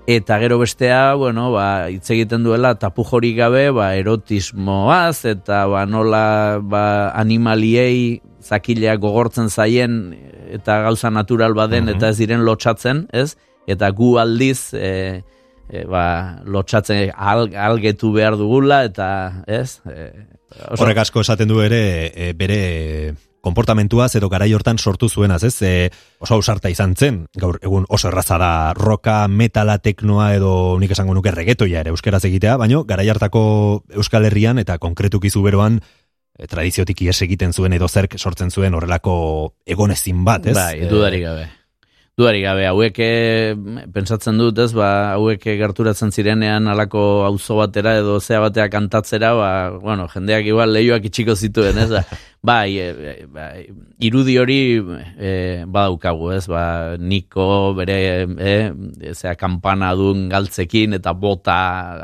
eta 0.07 0.38
gero 0.38 0.59
bestea, 0.61 1.14
bueno, 1.14 1.50
ba, 1.52 1.88
hitz 1.90 2.11
egiten 2.12 2.44
duela 2.44 2.74
tapu 2.76 3.05
jorik 3.09 3.36
gabe, 3.38 3.70
ba, 3.72 3.94
erotismoaz, 3.96 5.24
eta 5.24 5.64
ba, 5.70 5.86
nola 5.88 6.59
ba, 6.61 6.84
animaliei 7.16 8.20
zakileak 8.44 9.00
gogortzen 9.00 9.48
zaien 9.48 10.14
eta 10.52 10.82
gauza 10.84 11.09
natural 11.11 11.55
baden 11.57 11.88
eta 11.88 12.11
ez 12.12 12.18
diren 12.20 12.44
lotxatzen, 12.44 13.07
ez? 13.16 13.36
Eta 13.66 13.88
gu 13.96 14.18
aldiz 14.20 14.74
e, 14.76 15.22
e, 15.72 15.84
ba, 15.88 16.42
lotxatzen 16.44 17.09
al, 17.16 17.48
algetu 17.57 18.12
behar 18.12 18.36
dugula 18.36 18.82
eta, 18.84 19.09
ez? 19.48 19.80
E, 19.88 20.11
oso- 20.68 20.84
Horrek 20.84 21.00
asko 21.07 21.24
esaten 21.24 21.48
du 21.48 21.62
ere 21.64 22.12
e, 22.12 22.32
bere 22.36 22.61
konportamentuaz 23.45 24.14
edo 24.18 24.30
garai 24.32 24.51
hortan 24.57 24.78
sortu 24.78 25.09
zuenaz, 25.09 25.42
ez? 25.45 25.55
E, 25.62 25.72
oso 26.24 26.38
ausarta 26.38 26.72
izan 26.72 26.95
zen, 26.97 27.24
gaur 27.40 27.59
egun 27.62 27.86
oso 27.88 28.09
erraza 28.11 28.38
da 28.40 28.53
roka, 28.78 29.24
metala, 29.28 29.78
teknoa 29.84 30.32
edo 30.38 30.55
nik 30.80 30.95
esango 30.97 31.16
nuke 31.16 31.34
regetoia 31.34 31.84
ere 31.84 31.92
euskeraz 31.95 32.24
egitea, 32.30 32.57
baino 32.61 32.84
garai 32.88 33.09
hartako 33.12 33.45
Euskal 33.95 34.30
Herrian 34.30 34.62
eta 34.62 34.78
konkretuki 34.82 35.30
zuberoan 35.30 35.80
e, 35.80 36.47
tradiziotik 36.47 37.05
ies 37.07 37.20
egiten 37.26 37.53
zuen 37.53 37.76
edo 37.76 37.88
zerk 37.88 38.16
sortzen 38.18 38.51
zuen 38.51 38.74
horrelako 38.74 39.16
egonezin 39.66 40.24
bat, 40.24 40.49
ez? 40.49 40.57
Bai, 40.57 40.88
dudarik 40.88 41.28
gabe. 41.28 41.51
Dudarik 42.15 42.45
gabe, 42.47 42.62
hauek 42.71 42.99
eh, 43.03 43.57
pentsatzen 43.91 44.37
dut, 44.39 44.61
ez, 44.62 44.69
ba, 44.71 45.17
hauek 45.17 45.49
gerturatzen 45.59 46.12
zirenean 46.15 46.69
alako 46.71 47.01
auzo 47.27 47.57
batera 47.59 47.97
edo 47.99 48.21
zea 48.21 48.39
batea 48.45 48.69
kantatzera, 48.71 49.33
ba, 49.35 49.49
bueno, 49.83 50.07
jendeak 50.12 50.47
igual 50.47 50.71
lehioak 50.77 51.09
itxiko 51.11 51.35
zituen, 51.35 51.81
ez, 51.83 51.89
ba, 51.91 52.05
bai, 52.53 52.79
e, 52.79 53.17
bai, 53.35 53.65
irudi 54.07 54.39
hori 54.39 54.61
e, 54.79 55.33
badaukagu, 55.67 56.31
ez, 56.37 56.45
ba, 56.47 56.62
niko 57.03 57.49
bere, 57.81 57.99
e, 58.39 58.55
zea, 59.11 59.35
kampana 59.35 59.91
duen 59.99 60.29
galtzekin 60.31 60.95
eta 61.01 61.17
bota 61.19 61.59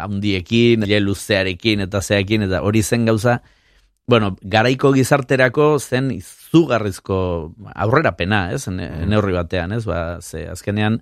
handiekin, 0.09 0.91
luzearekin 1.07 1.87
eta 1.87 2.03
zeakin, 2.03 2.49
eta 2.51 2.65
hori 2.67 2.83
zen 2.83 3.07
gauza, 3.07 3.39
bueno, 4.11 4.35
garaiko 4.43 4.91
gizarterako 4.97 5.79
zen 5.79 6.11
izugarrizko 6.17 7.21
aurrerapena, 7.75 8.49
ez, 8.57 8.67
ne, 8.75 8.91
neurri 9.07 9.37
batean, 9.39 9.73
ez, 9.77 9.85
ba, 9.89 10.19
ze, 10.21 10.49
azkenean, 10.51 11.01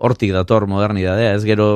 hortik 0.00 0.32
dator 0.32 0.64
modernidadea, 0.66 1.34
ez 1.36 1.44
gero 1.44 1.66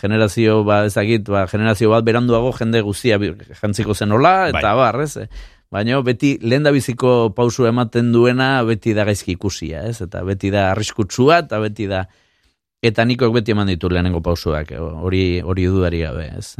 generazio 0.00 0.62
ba 0.66 0.80
ezagit, 0.88 1.28
ba 1.30 1.44
generazio 1.46 1.92
bat 1.92 2.04
beranduago 2.06 2.50
jende 2.58 2.80
guztia 2.82 3.20
jantziko 3.60 3.94
zenola 3.94 4.48
eta 4.50 4.72
Bai. 4.72 4.76
bar, 4.80 5.00
ez? 5.04 5.28
Baina 5.70 6.00
beti 6.02 6.36
lehen 6.42 6.66
biziko 6.74 7.32
pausu 7.34 7.66
ematen 7.70 8.10
duena 8.12 8.62
beti 8.66 8.94
da 8.94 9.04
gaizki 9.06 9.36
ikusia, 9.36 9.84
ez? 9.86 10.00
Eta 10.02 10.24
beti 10.26 10.50
da 10.50 10.72
arriskutsua 10.72 11.44
eta 11.44 11.60
beti 11.62 11.86
da 11.86 12.06
eta 12.82 13.06
nikok 13.06 13.38
beti 13.38 13.54
eman 13.54 13.70
ditu 13.70 13.90
lehenengo 13.94 14.20
pausuak, 14.26 14.74
hori 14.74 15.40
hori 15.40 15.70
dudari 15.70 16.02
gabe, 16.02 16.26
ez? 16.38 16.56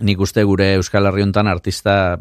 Nik 0.00 0.20
uste 0.24 0.44
gure 0.44 0.72
Euskal 0.78 1.10
Herri 1.10 1.26
hontan 1.26 1.48
artista 1.52 2.16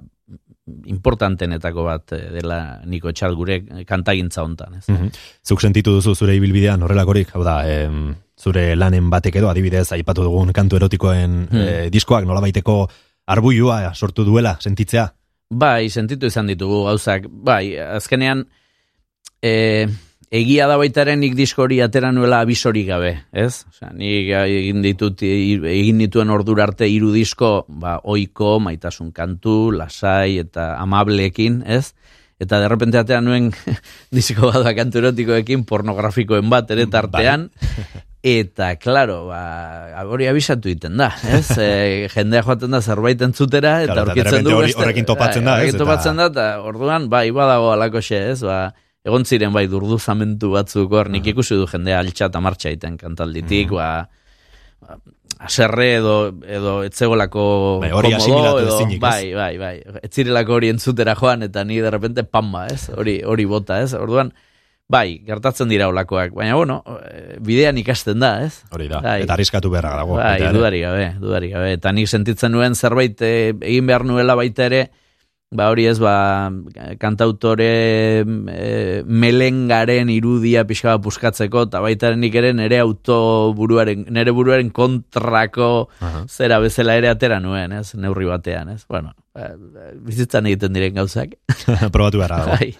importantenetako 0.85 1.83
bat 1.87 2.11
eh, 2.17 2.29
dela 2.37 2.59
Niko 2.85 3.09
Etxal 3.09 3.35
gure 3.35 3.61
kantagintza 3.87 4.43
hontan, 4.43 4.75
ez? 4.79 4.85
Mhm. 4.89 5.09
Zuk 5.47 5.61
sentitu 5.61 5.93
duzu 5.97 6.15
zure 6.15 6.35
ibilbidean 6.35 6.83
horrelakorik, 6.83 7.33
hau 7.35 7.43
da, 7.43 7.59
em, 7.69 8.15
zure 8.37 8.75
lanen 8.75 9.09
batek 9.09 9.35
edo 9.41 9.49
adibidez 9.49 9.91
aipatu 9.95 10.23
dugun 10.23 10.51
kantu 10.53 10.75
erotikoen 10.77 11.47
Hmm. 11.49 11.61
eh, 11.61 11.89
diskoak 11.89 12.25
nolabaiteko 12.25 12.89
arbuilua 13.27 13.93
sortu 13.95 14.23
duela, 14.25 14.57
sentitzea? 14.59 15.13
Bai, 15.49 15.89
sentitu 15.89 16.27
izan 16.27 16.47
ditugu 16.47 16.83
gauzak. 16.85 17.27
Bai, 17.29 17.77
azkenean 17.77 18.45
e, 19.41 19.87
egia 20.31 20.67
da 20.67 20.77
baitaren 20.79 21.21
nik 21.23 21.35
disko 21.37 21.63
hori 21.65 21.79
atera 21.83 22.11
nuela 22.11 22.41
abisori 22.43 22.83
gabe, 22.87 23.13
ez? 23.31 23.63
Osea, 23.71 23.91
nik 23.95 24.31
egin 24.35 24.83
ditut 24.83 25.23
egin 25.23 26.03
dituen 26.03 26.31
ordura 26.33 26.67
arte 26.67 26.89
hiru 26.89 27.13
disko, 27.15 27.65
ba 27.67 27.97
oiko, 28.03 28.57
maitasun 28.63 29.13
kantu, 29.15 29.71
lasai 29.71 30.37
eta 30.43 30.73
amableekin, 30.81 31.63
ez? 31.65 31.93
Eta 32.37 32.59
derrepente 32.61 32.99
atean 32.99 33.25
nuen 33.25 33.53
disko 34.15 34.51
bat 34.51 34.67
kantu 34.77 35.01
erotikoekin 35.01 35.63
pornografikoen 35.69 36.51
bat 36.51 36.69
ere 36.75 36.85
tartean. 36.91 37.49
Eta, 38.27 38.73
claro, 38.81 39.27
ba, 39.29 40.03
hori 40.09 40.25
abisatu 40.27 40.67
egiten 40.67 40.97
da, 40.99 41.13
ez? 41.31 41.45
E, 41.67 42.09
jendea 42.11 42.41
joaten 42.43 42.73
da 42.73 42.81
zerbait 42.81 43.21
entzutera, 43.23 43.77
eta 43.85 44.01
aurkitzen 44.03 44.43
du 44.43 44.57
horrekin 44.57 45.07
topatzen 45.07 45.45
da, 45.47 45.53
bai, 45.53 45.69
ez? 45.69 45.69
Horrekin 45.69 45.79
topatzen 45.79 46.19
da, 46.19 46.27
eta 46.33 46.47
orduan, 46.67 47.07
bai, 47.13 47.29
badago 47.31 47.71
alakoxe, 47.71 48.19
ez? 48.33 48.41
Ba, 48.43 48.73
egon 49.07 49.25
ziren, 49.25 49.53
bai, 49.55 49.65
durduzamentu 49.71 50.51
batzuk 50.55 50.93
hor, 50.93 51.11
nik 51.13 51.27
ikusi 51.33 51.57
du 51.57 51.67
jendea 51.69 52.01
altxa 52.03 52.27
eta 52.31 52.41
martxa 52.43 52.71
egiten 52.73 52.97
kantalditik, 52.99 53.71
ba, 53.77 53.89
ba, 54.83 54.97
aserre 55.47 55.87
edo, 55.99 56.15
edo 56.49 56.79
etzegolako 56.87 57.45
Bai, 57.83 57.91
hori 57.93 58.13
asimilatu 58.17 58.63
edo, 58.63 58.75
ezinik, 58.75 58.97
ez? 58.97 59.03
bai, 59.03 59.31
bai, 59.37 59.53
bai, 59.61 60.01
etzirelako 60.07 60.57
hori 60.57 60.71
entzutera 60.73 61.15
joan, 61.19 61.45
eta 61.47 61.63
ni 61.67 61.79
de 61.83 61.91
repente 61.93 62.23
pamba, 62.23 62.67
ez? 62.73 62.89
Hori, 62.95 63.19
hori 63.25 63.45
bota, 63.49 63.79
ez? 63.85 63.93
Orduan, 63.97 64.33
bai, 64.89 65.21
gertatzen 65.27 65.69
dira 65.69 65.89
olakoak, 65.91 66.33
baina, 66.35 66.55
bueno, 66.57 66.81
eh, 67.11 67.37
bidean 67.43 67.77
ikasten 67.77 68.23
da, 68.23 68.33
ez? 68.47 68.63
Hori 68.73 68.89
da, 68.91 69.01
Bai. 69.05 69.19
eta 69.27 69.37
arriskatu 69.37 69.71
beharra 69.73 69.95
dago. 70.01 70.17
Bai, 70.17 70.39
dudari 70.55 70.81
gabe, 70.81 71.11
dudari 71.21 71.51
gabe. 71.53 71.73
Eta 71.77 71.93
nik 71.93 72.09
sentitzen 72.09 72.55
nuen 72.55 72.75
zerbait 72.75 73.21
eh, 73.21 73.53
egin 73.61 73.87
behar 73.89 74.07
nuela 74.09 74.35
baita 74.39 74.65
ere, 74.71 74.87
ba 75.51 75.69
hori 75.71 75.85
ez, 75.87 75.95
ba, 75.99 76.49
kantautore 76.99 77.69
e, 78.19 79.03
melengaren 79.07 80.11
irudia 80.11 80.65
pixka 80.67 80.97
bat 80.97 81.05
puskatzeko, 81.05 81.67
eta 81.69 81.81
baita 81.83 82.11
nik 82.19 82.35
ere 82.35 82.51
nere 82.57 82.81
autoburuaren, 82.83 84.07
nere 84.11 84.35
buruaren 84.35 84.73
kontrako 84.75 85.87
Aha. 86.03 86.25
zera 86.27 86.59
bezala 86.63 86.97
ere 86.99 87.11
atera 87.13 87.39
nuen, 87.43 87.77
ez, 87.79 87.93
neurri 87.95 88.27
batean, 88.27 88.75
ez. 88.75 88.83
Bueno, 88.91 89.15
ba, 89.33 89.53
bizitzan 90.03 90.51
egiten 90.51 90.75
diren 90.75 90.99
gauzak. 90.99 91.39
Probatu 91.95 92.19
beharra 92.19 92.43
dago. 92.43 92.59
Bai. 92.59 92.73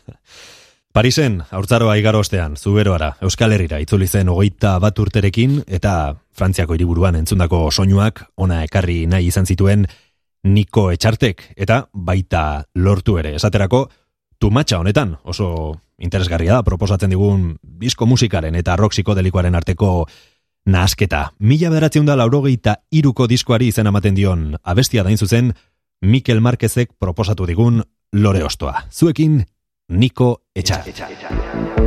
Parisen, 0.97 1.43
haurtzaroa 1.53 1.93
igaro 1.99 2.23
ostean, 2.23 2.55
zuberoara, 2.57 3.11
Euskal 3.21 3.51
Herrira, 3.53 3.77
itzuli 3.83 4.07
zen 4.09 4.31
hogeita 4.33 4.79
bat 4.81 4.97
urterekin, 4.97 5.59
eta 5.67 6.15
Frantziako 6.37 6.73
hiriburuan 6.73 7.15
entzundako 7.19 7.67
soinuak 7.71 8.23
ona 8.41 8.63
ekarri 8.65 9.05
nahi 9.09 9.29
izan 9.29 9.45
zituen 9.45 9.85
Niko 10.47 10.91
Etxartek, 10.93 11.43
eta 11.59 11.81
baita 11.93 12.63
lortu 12.75 13.17
ere. 13.19 13.35
Esaterako, 13.35 13.87
tumatxa 14.39 14.79
honetan, 14.79 15.17
oso 15.23 15.49
interesgarria 15.97 16.57
da, 16.57 16.63
proposatzen 16.63 17.11
digun 17.11 17.55
disko 17.81 18.05
musikaren 18.05 18.55
eta 18.55 18.75
rock 18.77 18.95
psikodelikoaren 18.95 19.55
arteko 19.57 20.07
nahasketa. 20.67 21.31
Mila 21.39 21.71
beratzen 21.73 22.05
da 22.05 22.17
laurogeita 22.19 22.77
iruko 22.91 23.27
diskoari 23.27 23.71
izen 23.73 23.89
ematen 23.89 24.15
dion 24.15 24.53
abestia 24.63 25.03
dain 25.03 25.17
zuzen, 25.17 25.53
Mikel 26.01 26.41
Marquezek 26.41 26.93
proposatu 26.99 27.47
digun 27.49 27.81
lore 28.13 28.43
ostoa. 28.43 28.85
Zuekin, 28.91 29.43
Niko 29.89 30.43
Etxar. 30.55 30.85
Aker 30.85 31.86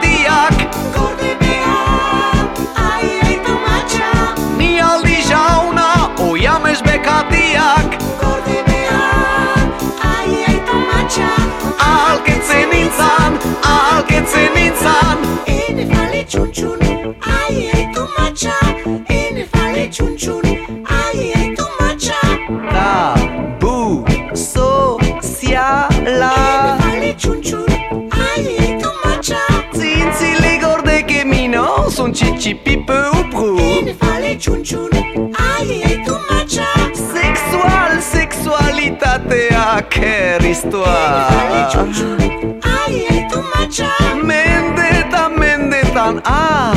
दिया 0.00 0.51
sexualitateak 39.82 39.98
erriztua 39.98 41.28
Mendetan, 44.22 45.32
mendetan, 45.34 46.20
ah, 46.24 46.71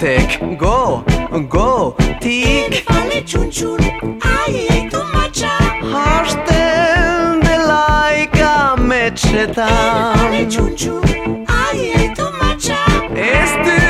batek. 0.00 0.58
Go, 0.58 1.04
go, 1.48 1.96
tik. 2.20 2.84
Ale 2.88 3.22
txuntxun, 3.24 3.80
ai, 4.22 4.66
ai, 4.70 4.88
tomatxa 4.90 5.52
Hasten 5.92 7.40
delaika 7.44 8.76
metxetan 8.76 10.18
Ale 10.20 10.46
txuntxun, 10.46 11.02
ai, 11.48 11.92
ai, 11.96 12.08
tomatxa 12.16 12.80
Ez 13.14 13.52
du 13.64 13.80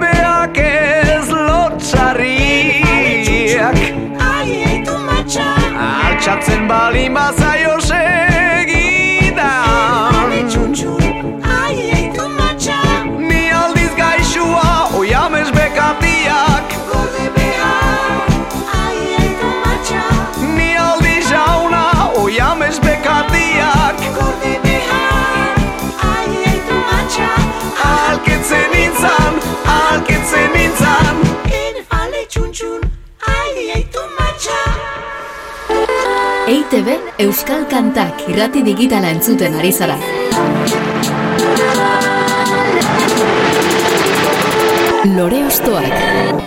beak 0.00 0.56
ez 0.58 1.28
lotxarriak 1.28 2.28
Ai, 4.18 4.50
ai, 4.64 4.82
tomatxa 4.84 5.48
Altxatzen 6.08 6.68
bali 6.68 7.08
mazaio 7.08 7.74
Euskal 37.24 37.62
Kantak 37.70 38.26
irrati 38.28 38.60
digitala 38.66 39.08
entzuten 39.14 39.54
ari 39.56 39.70
zara. 39.72 39.96
Lore 45.16 45.40
Ostoak. 45.48 46.43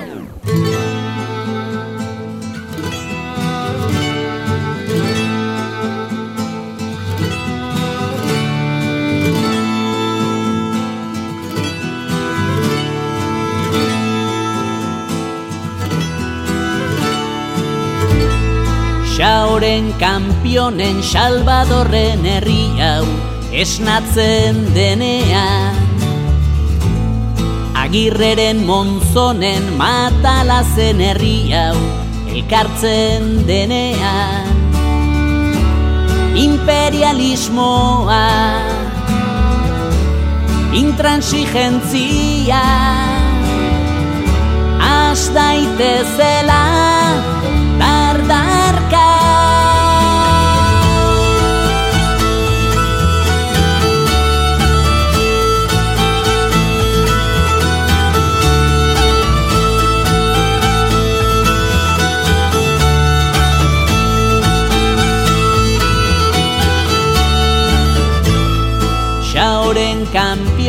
Xaoren 19.57 19.89
kanpionen 19.97 21.01
Salvadorren 21.01 22.21
herri 22.29 22.77
hau 22.77 23.05
esnatzen 23.49 24.59
denean. 24.75 25.73
Agirreren 27.73 28.61
monzonen 28.67 29.65
matalazen 29.79 31.01
herri 31.01 31.49
hau 31.57 31.73
elkartzen 32.29 33.47
denean. 33.49 34.53
Imperialismoa 36.37 38.29
Intransigentzia 40.83 42.61
Az 44.77 45.33
daitezela 45.33 46.61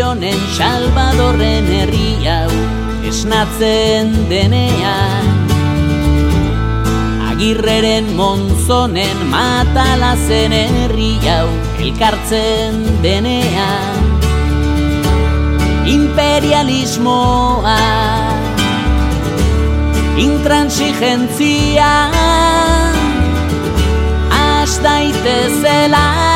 kanpionen 0.08 0.40
Salvadorren 0.56 1.66
herri 1.66 2.16
hau 2.24 2.50
esnatzen 3.04 4.28
denean. 4.30 5.26
Agirreren 7.28 8.16
monzonen 8.16 9.18
matalazen 9.30 10.52
herri 10.52 11.18
hau 11.28 11.48
elkartzen 11.78 13.02
denean. 13.02 14.00
Imperialismoa 15.86 17.78
Intransigentzia 20.16 22.10
Az 24.30 24.80
daitezela 24.82 26.27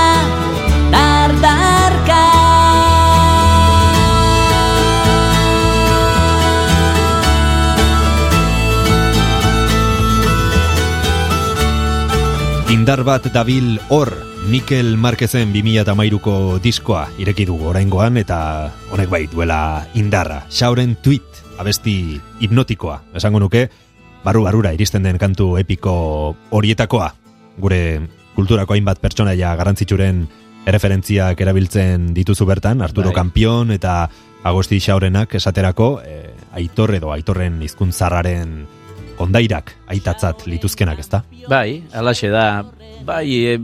Indar 12.82 13.04
bat 13.06 13.22
dabil 13.30 13.76
hor, 13.94 14.08
Mikel 14.50 14.96
Marquezen 14.98 15.52
2008ko 15.54 16.58
diskoa 16.58 17.04
ireki 17.22 17.44
dugu 17.46 17.68
oraingoan 17.70 18.18
eta 18.18 18.38
honek 18.90 19.06
bai 19.06 19.20
duela 19.30 19.84
indarra. 19.94 20.40
Xauren 20.50 20.96
tweet, 20.98 21.22
abesti 21.62 22.18
hipnotikoa, 22.42 22.96
esango 23.14 23.38
nuke, 23.38 23.68
barru-barura 24.26 24.74
iristen 24.74 25.06
den 25.06 25.22
kantu 25.22 25.52
epiko 25.62 25.94
horietakoa. 26.50 27.12
Gure 27.62 27.78
kulturako 28.34 28.74
hainbat 28.74 28.98
pertsonaia 28.98 29.54
garrantzitsuren 29.62 30.24
erreferentziak 30.66 31.38
erabiltzen 31.38 32.10
dituzu 32.18 32.50
bertan, 32.50 32.82
Arturo 32.82 33.14
Bai. 33.14 33.20
Kampion 33.20 33.70
eta 33.78 34.08
Agosti 34.42 34.82
Xaurenak 34.82 35.38
esaterako, 35.38 36.00
eh, 36.02 36.34
aitor 36.58 36.98
edo 36.98 37.14
aitorren 37.14 37.62
hizkuntzarraren 37.62 38.64
ondairak 39.24 39.74
aitatzat 39.92 40.46
lituzkenak, 40.50 41.00
ezta? 41.02 41.22
Bai, 41.48 41.82
alaxe 41.94 42.30
da. 42.32 42.46
Bai, 43.06 43.26
e, 43.46 43.58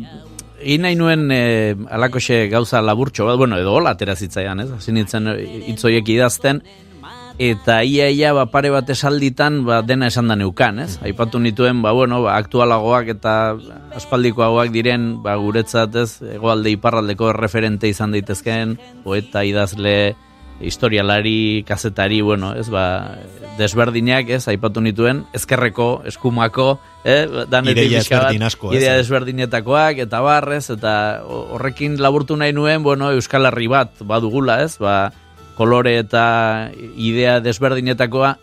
egin 0.58 0.84
nahi 0.86 0.98
nuen 0.98 1.30
e, 1.30 1.76
alakoxe 1.94 2.46
gauza 2.52 2.82
laburtxo 2.82 3.28
bat, 3.28 3.38
bueno, 3.38 3.58
edo 3.60 3.76
hola 3.78 3.94
atera 3.96 4.16
zitzaidan, 4.16 4.64
ez? 4.64 4.70
Hasi 4.78 4.94
nintzen 4.94 5.32
e, 5.34 5.38
hitz 5.70 5.80
horiek 5.84 6.08
idazten, 6.14 6.62
eta 7.38 7.82
ia 7.86 8.08
ia 8.10 8.32
ba, 8.34 8.48
pare 8.50 8.70
bat 8.74 8.90
esalditan 8.90 9.62
ba, 9.64 9.80
dena 9.86 10.10
esan 10.10 10.28
da 10.28 10.36
neukan, 10.36 10.82
ez? 10.82 10.98
Aipatu 11.06 11.38
nituen, 11.38 11.82
ba, 11.82 11.94
bueno, 11.94 12.20
ba, 12.26 12.36
aktualagoak 12.42 13.12
eta 13.14 13.34
aspaldikoagoak 13.96 14.74
diren, 14.74 15.10
ba, 15.22 15.36
guretzat, 15.38 15.94
ez? 16.02 16.10
Egoalde 16.34 16.74
iparraldeko 16.74 17.32
referente 17.36 17.88
izan 17.88 18.16
daitezkeen, 18.16 18.76
poeta, 19.04 19.46
idazle, 19.46 20.16
historialari, 20.60 21.64
kazetari, 21.66 22.20
bueno, 22.20 22.54
ez, 22.54 22.68
ba, 22.70 23.18
desberdinak, 23.58 24.30
ez, 24.34 24.42
aipatu 24.50 24.82
nituen, 24.82 25.24
ezkerreko, 25.36 26.02
eskumako, 26.10 26.78
eh, 27.04 27.26
danetik 27.50 27.84
Ideia 27.84 28.02
pixka 28.02 28.16
bat, 28.16 28.24
ezberdin 28.26 28.46
asko, 28.48 28.72
ez? 28.72 28.80
idea 28.80 28.96
desberdinetakoak, 28.98 30.02
eta 30.06 30.20
barrez, 30.24 30.64
eta 30.74 30.94
horrekin 31.26 31.98
laburtu 32.02 32.36
nahi 32.38 32.54
nuen, 32.56 32.82
bueno, 32.82 33.12
Euskal 33.14 33.46
Herri 33.50 33.70
bat 33.70 34.02
badugula, 34.02 34.60
ez, 34.66 34.76
ba, 34.82 35.12
kolore 35.58 35.96
eta 35.98 36.70
idea 36.96 37.38
desberdinetakoa, 37.42 38.36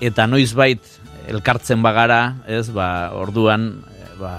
eta 0.00 0.26
noizbait 0.28 0.80
elkartzen 1.28 1.84
bagara, 1.84 2.40
ez, 2.48 2.68
ba, 2.72 3.10
orduan, 3.16 3.72
eh, 3.92 4.14
ba, 4.20 4.34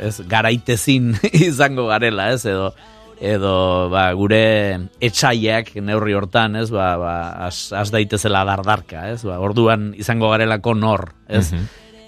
ez, 0.00 0.20
garaitezin 0.28 1.14
izango 1.48 1.88
garela, 1.88 2.30
ez, 2.36 2.44
edo, 2.44 2.74
edo 3.20 3.88
ba, 3.92 4.10
gure 4.16 4.88
etxaiak 5.00 5.72
neurri 5.80 6.14
hortan, 6.16 6.56
ez, 6.60 6.68
ba, 6.72 6.94
ba, 7.00 7.14
az, 7.46 7.70
az 7.72 7.90
daitezela 7.94 8.44
dardarka, 8.48 9.06
ez, 9.12 9.22
ba, 9.24 9.38
orduan 9.40 9.92
izango 9.96 10.30
garelako 10.32 10.74
nor, 10.76 11.08
ez. 11.28 11.50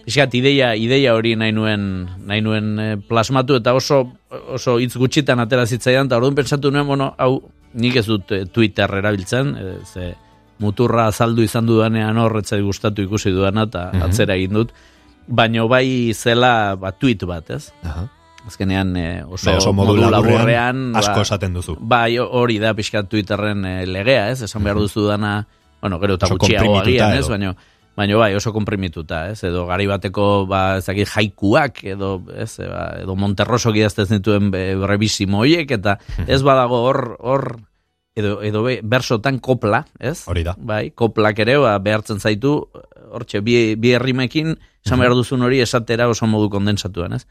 Pixkat, 0.09 0.39
ideia, 0.39 0.73
ideia 0.81 1.13
hori 1.13 1.35
nahi 1.37 1.53
nuen, 1.53 1.83
nahi 2.29 2.41
nuen 2.41 2.69
eh, 2.81 2.95
plasmatu 2.97 3.59
eta 3.59 3.75
oso, 3.77 4.01
oso 4.57 4.79
hitz 4.81 4.95
gutxitan 4.97 5.41
atera 5.43 5.67
zitzaidan, 5.69 6.09
eta 6.09 6.17
orduan 6.17 6.39
pentsatu 6.39 6.73
nuen, 6.73 6.87
bueno, 6.89 7.11
hau, 7.21 7.43
nik 7.77 7.99
ez 8.01 8.07
dut 8.09 8.33
eh, 8.33 8.47
Twitter 8.49 8.95
erabiltzen, 9.01 9.55
eh, 9.61 9.75
ze 9.85 10.15
muturra 10.59 11.07
azaldu 11.13 11.45
izan 11.45 11.69
dudanean 11.69 12.17
horretzai 12.19 12.61
gustatu 12.65 13.05
ikusi 13.05 13.31
dudana, 13.31 13.69
eta 13.69 13.91
atzera 14.09 14.35
egin 14.35 14.57
dut, 14.57 14.73
baino 15.29 15.69
bai 15.69 16.15
zela 16.17 16.75
ba, 16.81 16.93
tweet 16.97 17.29
bat, 17.29 17.53
ez? 17.55 17.69
Aha. 17.85 18.09
Azkenean 18.49 18.97
eh, 18.97 19.23
oso, 19.29 19.55
oso 19.61 19.73
modu 19.77 19.95
laburrean 20.01 20.95
asko 20.97 21.21
ba, 21.21 21.27
esaten 21.29 21.55
duzu. 21.55 21.77
Bai, 21.81 22.19
hori 22.19 22.59
da 22.63 22.75
pixkat 22.75 23.09
Twitterren 23.13 23.65
eh, 23.69 23.81
legea, 23.87 24.31
ez? 24.33 24.41
Esan 24.49 24.65
behar 24.65 24.81
duzu 24.81 25.05
dana, 25.07 25.43
bueno, 25.83 26.01
gero 26.01 26.17
eta 26.19 26.31
gutxiago 26.33 26.79
agian, 26.81 27.19
ez? 27.21 27.29
Baina, 27.29 27.53
baina 27.99 28.17
bai, 28.17 28.33
oso 28.39 28.53
komprimituta, 28.55 29.25
ez? 29.33 29.43
Edo 29.45 29.67
gari 29.69 29.87
bateko, 29.91 30.47
ba, 30.51 30.79
ez 30.81 30.87
dakit, 30.87 31.09
jaikuak, 31.13 31.83
edo, 31.95 32.13
ez? 32.35 32.51
Ba, 32.65 32.85
edo 33.03 33.17
Monterroso 33.19 33.73
idazten 33.75 34.07
dituen 34.17 34.51
be- 34.55 34.77
brebisimo 34.81 35.45
hoiek, 35.45 35.71
eta 35.79 35.99
ez 36.27 36.41
badago 36.47 36.79
hor, 36.89 37.01
hor, 37.21 37.47
edo, 38.19 38.39
edo 38.47 38.63
be, 38.65 38.79
bersotan 38.83 39.41
kopla, 39.45 39.85
ez? 39.99 40.23
Hori 40.31 40.47
da. 40.47 40.55
Bai, 40.59 40.89
koplak 40.95 41.39
ere, 41.45 41.59
ba, 41.63 41.77
behartzen 41.83 42.23
zaitu, 42.23 42.57
hortxe, 43.13 43.41
bi, 43.43 43.75
bi 43.77 43.93
herrimekin, 43.97 44.57
esan 44.87 45.01
behar 45.03 45.15
duzun 45.19 45.43
hori 45.43 45.61
esatera 45.61 46.07
oso 46.09 46.27
modu 46.31 46.49
kondensatuan, 46.55 47.19
ez? 47.19 47.27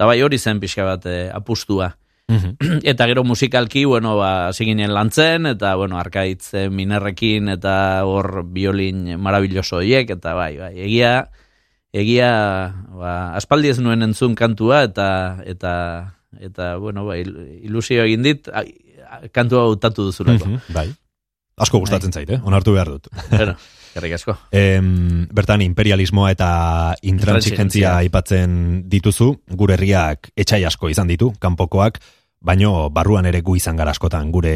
Eta 0.00 0.06
bai, 0.08 0.22
hori 0.24 0.38
zen 0.40 0.56
pixka 0.62 0.86
bat 0.86 1.02
eh, 1.04 1.28
apustua. 1.28 1.90
Mhm. 2.32 2.54
eta 2.88 3.04
gero 3.04 3.20
musikalki, 3.28 3.82
bueno, 3.84 4.14
ba, 4.16 4.48
ziginen 4.56 4.94
lantzen, 4.96 5.44
eta, 5.50 5.74
bueno, 5.76 5.98
arkaitz 6.00 6.54
eh, 6.56 6.70
minerrekin, 6.72 7.50
eta 7.52 7.74
hor 8.08 8.46
biolin 8.48 9.18
marabilloso 9.20 9.76
horiek, 9.82 10.08
eta 10.16 10.32
bai, 10.38 10.54
bai, 10.56 10.72
egia, 10.86 11.28
egia, 11.92 12.30
ba, 12.96 13.34
aspaldi 13.36 13.74
ez 13.74 13.76
nuen 13.84 14.00
entzun 14.08 14.32
kantua, 14.40 14.86
eta, 14.88 15.10
eta, 15.44 15.74
eta, 16.40 16.76
bueno, 16.80 17.04
ba, 17.04 17.18
il- 17.20 17.60
ilusio 17.68 18.08
egin 18.08 18.24
dit, 18.24 18.48
kantua 19.36 19.66
hautatu 19.68 20.08
duzulako. 20.08 20.48
Mhm, 20.48 20.72
Bai. 20.72 20.88
Asko 21.56 21.80
gustatzen 21.82 22.12
zait, 22.12 22.30
eh? 22.30 22.40
Onartu 22.44 22.74
behar 22.76 22.96
dut. 22.96 23.08
Bueno, 23.30 23.56
Gerrik 23.90 24.14
asko. 24.14 24.36
Em, 24.54 25.26
bertan 25.34 25.64
imperialismoa 25.64 26.30
eta 26.30 26.50
intransigentzia 27.02 27.96
aipatzen 27.98 28.84
dituzu, 28.90 29.32
gure 29.58 29.74
herriak 29.74 30.30
etxai 30.38 30.62
asko 30.68 30.92
izan 30.92 31.10
ditu, 31.10 31.32
kanpokoak, 31.42 31.98
baino 32.40 32.88
barruan 32.94 33.26
ere 33.26 33.42
gu 33.42 33.56
izan 33.58 33.80
gara 33.80 33.90
askotan 33.90 34.30
gure 34.30 34.54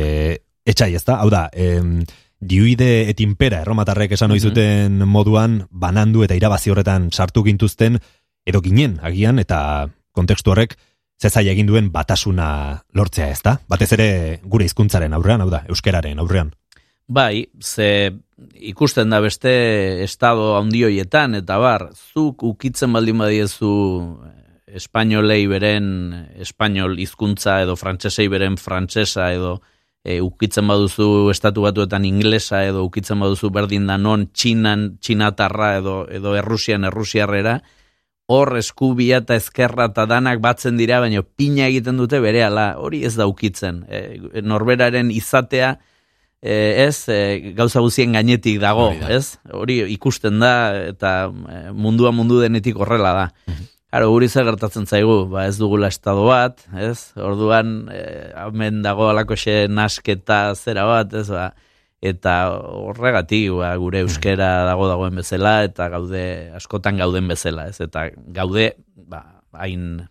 etxai, 0.64 0.94
ezta? 0.94 1.18
Hau 1.18 1.32
da, 1.34 1.48
em, 1.52 1.98
diuide 2.40 3.08
et 3.10 3.20
impera 3.24 3.62
erromatarrek 3.64 4.14
esan 4.14 4.34
ohi 4.34 4.40
zuten 4.40 5.02
moduan 5.08 5.64
banandu 5.70 6.24
eta 6.24 6.36
irabazi 6.36 6.70
horretan 6.70 7.10
sartu 7.10 7.44
gintuzten 7.44 7.98
edo 8.46 8.60
ginen 8.60 8.98
agian 9.02 9.40
eta 9.40 9.88
kontekstu 10.12 10.52
horrek 10.52 10.76
zezai 11.20 11.46
egin 11.48 11.66
duen 11.66 11.90
batasuna 11.92 12.84
lortzea, 12.92 13.30
ezta? 13.32 13.58
Batez 13.70 13.92
ere 13.96 14.08
gure 14.44 14.66
hizkuntzaren 14.66 15.14
aurrean, 15.14 15.40
hau 15.40 15.50
da, 15.50 15.62
euskeraren 15.70 16.18
aurrean. 16.20 16.52
Bai, 17.06 17.50
ze 17.60 18.16
ikusten 18.54 19.10
da 19.10 19.20
beste 19.20 20.02
estado 20.02 20.56
handioietan, 20.56 21.34
eta 21.36 21.58
bar, 21.60 21.90
zuk 21.92 22.42
ukitzen 22.42 22.92
baldin 22.96 23.18
badiezu 23.20 23.72
eh, 24.24 24.76
espainolei 24.80 25.44
beren 25.46 25.86
espainol 26.40 26.98
hizkuntza 26.98 27.60
edo 27.62 27.76
frantsesei 27.76 28.26
beren 28.32 28.56
frantsesa 28.56 29.30
edo 29.32 29.60
e, 30.02 30.20
ukitzen 30.20 30.66
baduzu 30.66 31.30
estatu 31.30 31.62
batuetan 31.64 32.04
inglesa 32.08 32.64
edo 32.64 32.84
ukitzen 32.88 33.20
baduzu 33.20 33.50
berdin 33.50 33.86
da 33.86 33.98
non 33.98 34.28
txinan 34.32 34.96
txinatarra 35.00 35.76
edo, 35.78 35.96
edo 36.08 36.34
errusian 36.40 36.84
errusiarrera, 36.88 37.58
hor 38.32 38.56
eskubia 38.56 39.20
eta 39.20 39.36
ezkerra 39.36 39.90
eta 39.92 40.06
danak 40.08 40.40
batzen 40.40 40.78
dira, 40.80 41.00
baina 41.04 41.22
pina 41.22 41.68
egiten 41.68 42.00
dute 42.00 42.20
berehala, 42.24 42.78
hori 42.80 43.04
ez 43.04 43.14
da 43.20 43.28
ukitzen. 43.28 43.84
E, 43.88 44.40
norberaren 44.42 45.12
izatea, 45.12 45.74
ez, 46.44 47.08
e, 47.08 47.52
gauza 47.56 47.80
guzien 47.80 48.12
gainetik 48.12 48.58
dago, 48.60 48.90
Hori 48.90 49.00
da. 49.00 49.12
ez? 49.16 49.38
Hori 49.52 49.78
ikusten 49.94 50.42
da, 50.42 50.54
eta 50.90 51.14
e, 51.30 51.60
mundua 51.72 52.12
mundu 52.12 52.42
denetik 52.42 52.76
horrela 52.76 53.14
da. 53.16 53.28
Claro, 53.94 54.08
guri 54.10 54.26
zer 54.26 54.42
gertatzen 54.48 54.88
zaigu, 54.90 55.28
ba 55.30 55.44
ez 55.46 55.54
dugula 55.54 55.86
estado 55.86 56.24
bat, 56.26 56.64
ez? 56.82 57.12
Orduan, 57.14 57.84
eh, 57.94 58.32
hemen 58.42 58.80
dago 58.82 59.06
alakoxe 59.06 59.68
nasketa 59.70 60.38
zera 60.58 60.82
bat, 60.88 61.14
ez 61.14 61.28
ba, 61.30 61.44
eta 62.02 62.32
horregatik 62.58 63.52
ba, 63.54 63.68
gure 63.78 64.02
euskera 64.02 64.48
dago 64.66 64.88
dagoen 64.90 65.14
bezala, 65.22 65.52
eta 65.68 65.86
gaude, 65.92 66.24
askotan 66.58 66.98
gauden 66.98 67.30
bezala, 67.30 67.68
ez? 67.70 67.78
Eta 67.86 68.08
gaude, 68.34 68.72
ba, 68.98 69.22
hain, 69.62 70.02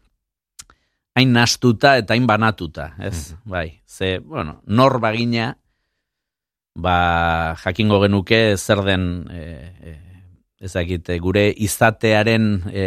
hain 1.20 1.36
nastuta 1.36 1.98
eta 2.00 2.16
hain 2.16 2.26
banatuta, 2.26 2.94
ez? 3.04 3.36
Bai, 3.44 3.82
ze, 3.84 4.16
bueno, 4.24 4.62
nor 4.64 5.02
bagina, 5.04 5.58
ba, 6.76 7.56
jakingo 7.64 8.00
genuke 8.04 8.58
zer 8.58 8.84
den, 8.86 9.08
e, 9.32 9.44
e, 9.84 9.96
ezakite, 10.64 11.18
gure 11.20 11.50
izatearen 11.52 12.48
e, 12.72 12.86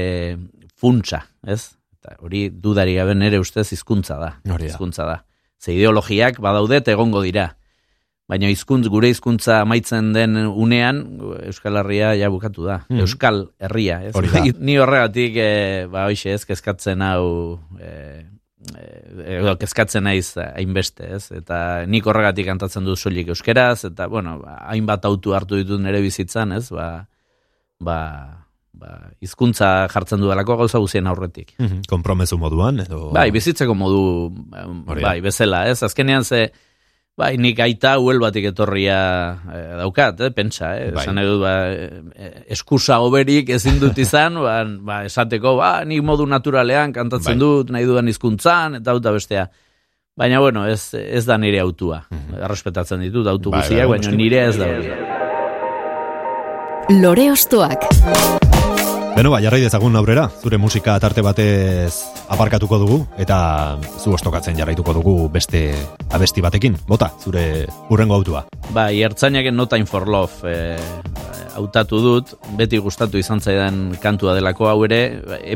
funtsa, 0.77 1.23
ez? 1.47 1.77
Eta 1.97 2.17
hori 2.23 2.49
dudari 2.51 2.97
gabe 2.99 3.15
nere 3.17 3.41
ustez 3.43 3.69
hizkuntza 3.73 4.19
da. 4.21 4.35
Hori 4.47 4.67
da. 4.67 4.73
Hizkuntza 4.73 5.07
da. 5.09 5.21
Ze 5.59 5.75
ideologiak 5.75 6.41
badaude 6.45 6.83
egongo 6.93 7.23
dira. 7.25 7.55
Baina 8.27 8.49
hizkuntz 8.51 8.89
gure 8.91 9.09
hizkuntza 9.13 9.61
amaitzen 9.63 10.11
den 10.15 10.35
unean 10.37 11.05
Euskal 11.47 11.79
Herria 11.79 12.11
ja 12.19 12.31
bukatu 12.31 12.67
da. 12.67 12.81
Mhm. 12.89 13.05
Euskal 13.05 13.45
Herria, 13.63 14.01
ez? 14.09 14.15
Hori 14.19 14.33
da. 14.33 14.43
Ni 14.67 14.79
horregatik 14.83 15.39
eh, 15.39 15.87
ba 15.91 16.09
hoixe 16.11 16.35
ez 16.35 16.43
kezkatzen 16.49 17.05
hau 17.07 17.61
eh, 17.79 18.27
edo 18.75 19.55
kezkatzen 19.61 20.07
naiz 20.07 20.35
hainbeste, 20.37 21.11
ez? 21.17 21.27
Eta 21.35 21.59
nik 21.91 22.07
horregatik 22.07 22.49
kantatzen 22.49 22.87
dut 22.87 23.01
soilik 23.01 23.31
euskeraz 23.35 23.85
eta 23.91 24.09
bueno, 24.13 24.39
ba, 24.43 24.59
hainbat 24.73 25.07
autu 25.09 25.37
hartu 25.37 25.61
ditut 25.61 25.81
nere 25.83 26.01
bizitzan, 26.05 26.57
ez? 26.57 26.69
Ba, 26.75 26.89
ba, 27.79 27.99
ba, 28.77 28.93
hizkuntza 29.25 29.89
jartzen 29.93 30.23
dudalako 30.23 30.59
gauza 30.63 30.81
guzien 30.83 31.07
aurretik. 31.07 31.55
Mhm. 31.59 31.87
Kompromezu 31.91 32.39
moduan, 32.41 32.81
edo... 32.85 33.11
Bai, 33.17 33.31
bizitzeko 33.35 33.75
modu 33.75 34.03
bai, 35.01 35.19
bezala, 35.25 35.67
ez? 35.71 35.83
Azkenean 35.87 36.25
ze 36.25 36.49
bai, 37.17 37.37
nik 37.41 37.59
aita 37.65 37.95
huel 37.99 38.19
batik 38.21 38.45
etorria 38.51 38.99
eh, 39.53 39.77
daukat, 39.81 40.21
eh, 40.21 40.31
pentsa, 40.37 40.75
eh? 40.77 40.91
Bai. 40.93 41.03
Esan 41.05 41.21
dut, 41.25 41.41
ba, 41.41 41.55
eh, 41.73 42.45
eskusa 42.53 42.99
goberik 43.01 43.49
ezin 43.57 43.81
dut 43.81 43.97
izan, 43.99 44.37
ba, 44.45 44.59
ba, 44.65 44.99
esateko, 45.09 45.57
ba, 45.57 45.71
nik 45.89 46.05
modu 46.05 46.27
naturalean 46.29 46.93
kantatzen 46.93 47.35
Bai. 47.39 47.41
dut, 47.41 47.73
nahi 47.73 47.89
dudan 47.89 48.09
hizkuntzan 48.13 48.81
eta 48.83 48.93
auta 48.93 49.13
bestea. 49.17 49.49
Baina, 50.17 50.41
bueno, 50.41 50.65
ez, 50.69 50.95
ez 50.97 51.27
da 51.29 51.37
nire 51.37 51.61
autua. 51.61 52.03
Errespetatzen 52.41 53.01
ditut 53.05 53.27
autu 53.29 53.51
Bai, 53.53 53.61
guztiak, 53.61 53.85
bai, 53.85 53.99
baina 53.99 54.09
noski. 54.09 54.23
nire 54.23 54.45
ez 54.49 54.57
da 54.57 54.71
hori. 54.73 54.89
Lore 57.03 57.31
Ostoak. 57.33 58.46
Beno, 59.17 59.31
ba, 59.33 59.39
jarrai 59.41 59.63
dezagun 59.63 59.95
aurrera, 59.97 60.27
zure 60.29 60.59
musika 60.61 60.99
tarte 61.01 61.23
batez 61.25 62.03
aparkatuko 62.29 62.77
dugu, 62.83 62.99
eta 63.17 63.39
zu 63.97 64.13
ostokatzen 64.13 64.59
jarraituko 64.59 64.93
dugu 64.93 65.15
beste 65.33 65.71
abesti 66.13 66.45
batekin. 66.45 66.77
Bota, 66.85 67.09
zure 67.25 67.65
urrengo 67.89 68.19
autua. 68.19 68.43
Bai, 68.77 69.01
ertzainaken 69.07 69.57
No 69.57 69.65
Time 69.73 69.89
for 69.89 70.05
Love 70.05 70.53
eh, 70.53 70.77
hautatu 71.57 72.03
dut, 72.05 72.35
beti 72.61 72.77
gustatu 72.77 73.17
izan 73.17 73.41
zaidan 73.41 73.95
kantua 74.03 74.35
delako 74.37 74.69
hau 74.69 74.83
ere, 74.85 75.01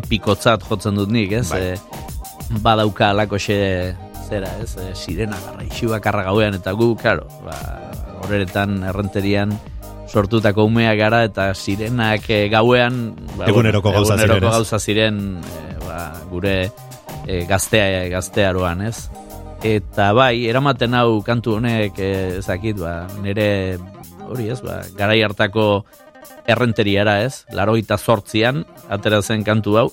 epikotzat 0.01 0.65
jotzen 0.65 0.97
dut 0.97 1.13
nik, 1.13 1.35
ez? 1.43 1.51
Bai. 1.53 1.75
Eh, 1.75 2.57
badauka 2.65 3.11
alako 3.13 3.37
xe, 3.37 3.59
zera, 4.25 4.55
ez? 4.65 4.73
Eh, 4.81 4.95
sirena 4.97 5.37
garra, 5.37 5.69
bakarra 5.99 6.25
gauean, 6.31 6.57
eta 6.57 6.73
gu, 6.73 6.95
karo, 6.97 7.29
ba, 7.45 7.61
horretan 8.23 8.81
errenterian 8.89 9.53
sortutako 10.11 10.67
umeak 10.67 10.99
gara 10.99 11.25
eta 11.29 11.51
sirenak 11.55 12.27
eh, 12.31 12.49
gauean 12.51 13.15
ba, 13.37 13.47
Eguneroko 13.47 13.93
gauza 13.95 14.17
eguneroko 14.19 14.51
gauza 14.51 14.81
ziren 14.83 15.21
eh, 15.39 15.77
ba, 15.87 16.01
gure 16.31 16.57
eh, 17.27 17.45
gaztea 17.49 18.09
gaztearoan, 18.11 18.83
ez? 18.87 19.09
Eta 19.67 20.11
bai, 20.17 20.47
eramaten 20.49 20.97
hau 20.97 21.21
kantu 21.25 21.59
honek, 21.59 21.99
eh, 22.01 22.39
ezakit, 22.41 22.79
ba, 22.81 23.05
nire 23.23 23.79
hori 24.31 24.49
ez, 24.53 24.61
ba, 24.65 24.81
garai 24.97 25.21
hartako 25.27 25.85
errenteriara 26.49 27.21
ez, 27.27 27.45
laroita 27.57 27.99
sortzian, 27.99 28.65
atera 28.89 29.21
zen 29.23 29.45
kantu 29.45 29.77
hau, 29.77 29.89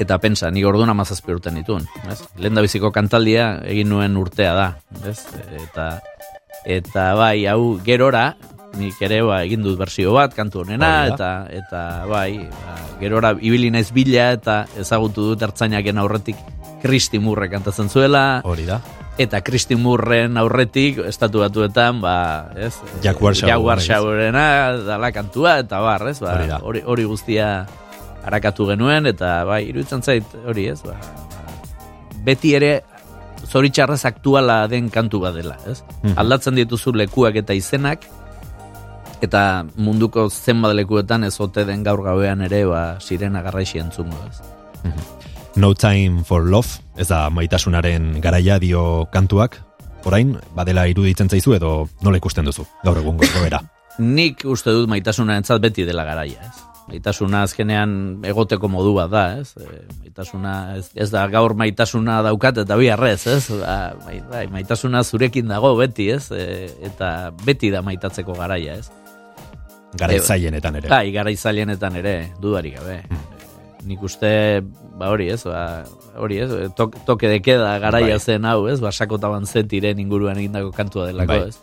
eta 0.00 0.18
pensa, 0.20 0.50
nik 0.52 0.66
orduan 0.68 0.92
amazazpi 0.92 1.32
urten 1.34 1.56
dituen, 1.60 1.88
ez? 2.12 2.20
Lehen 2.40 2.60
biziko 2.60 2.92
kantaldia 2.92 3.54
egin 3.68 3.88
nuen 3.92 4.16
urtea 4.20 4.52
da, 4.56 4.68
ez? 5.08 5.18
Eta, 5.62 5.88
eta 6.76 7.12
bai, 7.16 7.46
hau 7.48 7.78
gerora, 7.84 8.32
nik 8.78 9.00
ere 9.04 9.20
ba, 9.26 9.42
egin 9.44 9.62
dut 9.64 9.76
bersio 9.80 10.14
bat 10.16 10.34
kantu 10.36 10.62
honena, 10.62 10.92
da. 11.08 11.14
eta, 11.14 11.30
eta 11.52 11.82
bai, 12.08 12.38
ba, 12.48 12.76
gerora 13.00 13.34
ibili 13.38 13.70
naiz 13.72 13.90
bila, 13.92 14.30
eta 14.36 14.62
ezagutu 14.80 15.32
dut 15.32 15.44
ertzainaken 15.48 16.00
aurretik 16.02 16.40
Kristi 16.82 17.20
Murre 17.22 17.48
kantatzen 17.52 17.90
zuela, 17.92 18.40
Hori 18.48 18.64
da. 18.66 18.80
eta 19.20 19.42
Kristi 19.44 19.76
Murren 19.78 20.38
aurretik 20.40 21.02
estatu 21.06 21.44
batuetan, 21.44 22.00
ba, 22.02 22.16
ez? 22.56 22.74
Jack 23.04 23.20
bai, 23.20 23.58
Warshauerena 23.60 24.46
dala 24.88 25.12
kantua, 25.14 25.58
eta 25.62 25.82
bar, 25.84 26.08
ez? 26.08 26.18
Ba, 26.24 26.38
Hori 26.62 26.82
hori, 26.84 27.04
guztia 27.04 27.66
harakatu 28.24 28.70
genuen, 28.72 29.06
eta 29.10 29.42
bai, 29.48 29.66
iruditzen 29.68 30.02
zait, 30.02 30.38
hori 30.46 30.70
ez? 30.72 30.80
Ba, 30.86 30.96
ba, 30.96 31.54
beti 32.24 32.54
ere 32.56 32.72
zoritxarrez 33.52 34.04
aktuala 34.08 34.62
den 34.70 34.88
kantu 34.90 35.20
bat 35.26 35.36
dela, 35.36 35.58
ez? 35.68 35.82
Mhm. 36.02 36.16
Aldatzen 36.16 36.56
dituzu 36.56 36.94
lekuak 36.96 37.36
eta 37.42 37.54
izenak, 37.54 38.06
eta 39.22 39.64
munduko 39.78 40.26
zenbat 40.30 40.74
lekuetan 40.76 41.24
ez 41.24 41.36
ote 41.40 41.64
den 41.68 41.84
gaur 41.86 42.02
gauean 42.02 42.42
ere, 42.42 42.64
ba, 42.66 42.82
sirena 43.00 43.42
garraixi 43.42 43.78
entzungo, 43.78 44.18
ez? 44.28 44.42
No 45.54 45.74
Time 45.74 46.24
for 46.24 46.46
Love, 46.48 46.80
ez 46.96 47.08
da 47.08 47.28
maitasunaren 47.30 48.16
garaia 48.24 48.58
dio 48.58 49.06
kantuak, 49.12 49.60
orain, 50.08 50.34
badela 50.56 50.88
iruditzen 50.90 51.28
zaizu 51.30 51.54
edo 51.54 51.72
nola 52.02 52.18
ikusten 52.18 52.48
duzu, 52.48 52.66
gaur 52.82 52.98
egungo 52.98 53.28
goera. 53.36 53.62
Nik 53.98 54.46
uste 54.48 54.72
dut 54.72 54.88
maitasunaren 54.90 55.44
beti 55.60 55.84
dela 55.86 56.04
garaia, 56.08 56.48
ez? 56.48 56.68
Maitasuna 56.88 57.44
azkenean 57.46 58.24
egoteko 58.26 58.66
modu 58.68 58.96
bat 58.96 59.10
da, 59.12 59.22
ez? 59.38 59.52
E, 59.54 59.84
maitasuna 60.00 60.54
ez, 60.80 60.88
ez 60.98 61.10
da 61.12 61.22
gaur 61.30 61.54
maitasuna 61.54 62.18
daukat 62.26 62.58
eta 62.64 62.76
bi 62.76 62.88
arrez, 62.90 63.20
ez? 63.30 63.44
Ba, 63.60 63.76
mai- 64.04 64.24
bai, 64.32 64.46
maitasuna 64.50 65.04
zurekin 65.04 65.46
dago 65.48 65.76
beti, 65.78 66.08
ez? 66.10 66.26
E, 66.34 66.66
eta 66.90 67.30
beti 67.46 67.70
da 67.70 67.84
maitatzeko 67.86 68.34
garaia, 68.34 68.80
ez? 68.82 68.90
Garaitzailenetan 69.98 70.78
ere. 70.80 70.88
Bai, 70.88 71.12
garaitzailenetan 71.12 71.96
ere, 72.00 72.14
dudarik 72.40 72.78
gabe. 72.78 73.02
Nik 73.86 74.02
uste, 74.06 74.62
ba 74.98 75.10
hori 75.10 75.28
ez, 75.34 75.42
ba, 75.44 75.82
hori 76.22 76.38
ez, 76.44 76.50
tok, 76.78 76.96
toke 77.06 77.28
de 77.28 77.40
queda 77.42 77.74
garaia 77.82 78.16
Bai. 78.16 78.20
zen 78.20 78.46
hau, 78.46 78.68
ez, 78.70 78.78
basakotaban 78.80 79.46
zetiren 79.46 79.98
inguruan 79.98 80.38
egindako 80.38 80.70
kantua 80.76 81.08
delako, 81.10 81.34
Bai. 81.34 81.48
ez. 81.48 81.58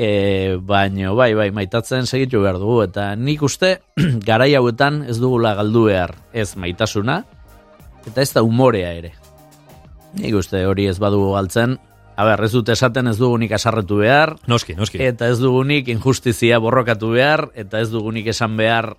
E, 0.00 0.56
baino, 0.62 1.14
bai, 1.18 1.32
bai, 1.34 1.50
maitatzen 1.50 2.06
segitu 2.06 2.44
behar 2.44 2.60
dugu, 2.60 2.82
eta 2.86 3.10
nik 3.16 3.42
uste, 3.42 3.80
garai 4.28 4.52
hauetan 4.54 5.02
ez 5.08 5.18
dugula 5.20 5.54
galdu 5.58 5.88
behar, 5.88 6.14
ez 6.32 6.54
maitasuna, 6.56 7.22
eta 8.06 8.22
ez 8.22 8.30
da 8.36 8.44
umorea 8.46 8.92
ere. 9.00 9.14
Nik 10.20 10.34
uste 10.38 10.62
hori 10.66 10.86
ez 10.90 10.98
badugu 11.02 11.32
galtzen, 11.34 11.78
a 12.20 12.24
ber, 12.28 12.42
ez 12.44 12.52
dut 12.52 12.68
esaten 12.68 13.08
ez 13.08 13.16
dugunik 13.16 13.52
asarretu 13.56 14.02
behar, 14.02 14.34
Noski, 14.50 14.74
noski. 14.76 15.00
Eta 15.00 15.30
ez 15.32 15.38
dugunik 15.40 15.88
injustizia 15.88 16.58
borrokatu 16.60 17.14
behar, 17.14 17.46
eta 17.56 17.80
ez 17.80 17.88
dugunik 17.92 18.26
esan 18.28 18.58
behar 18.60 18.92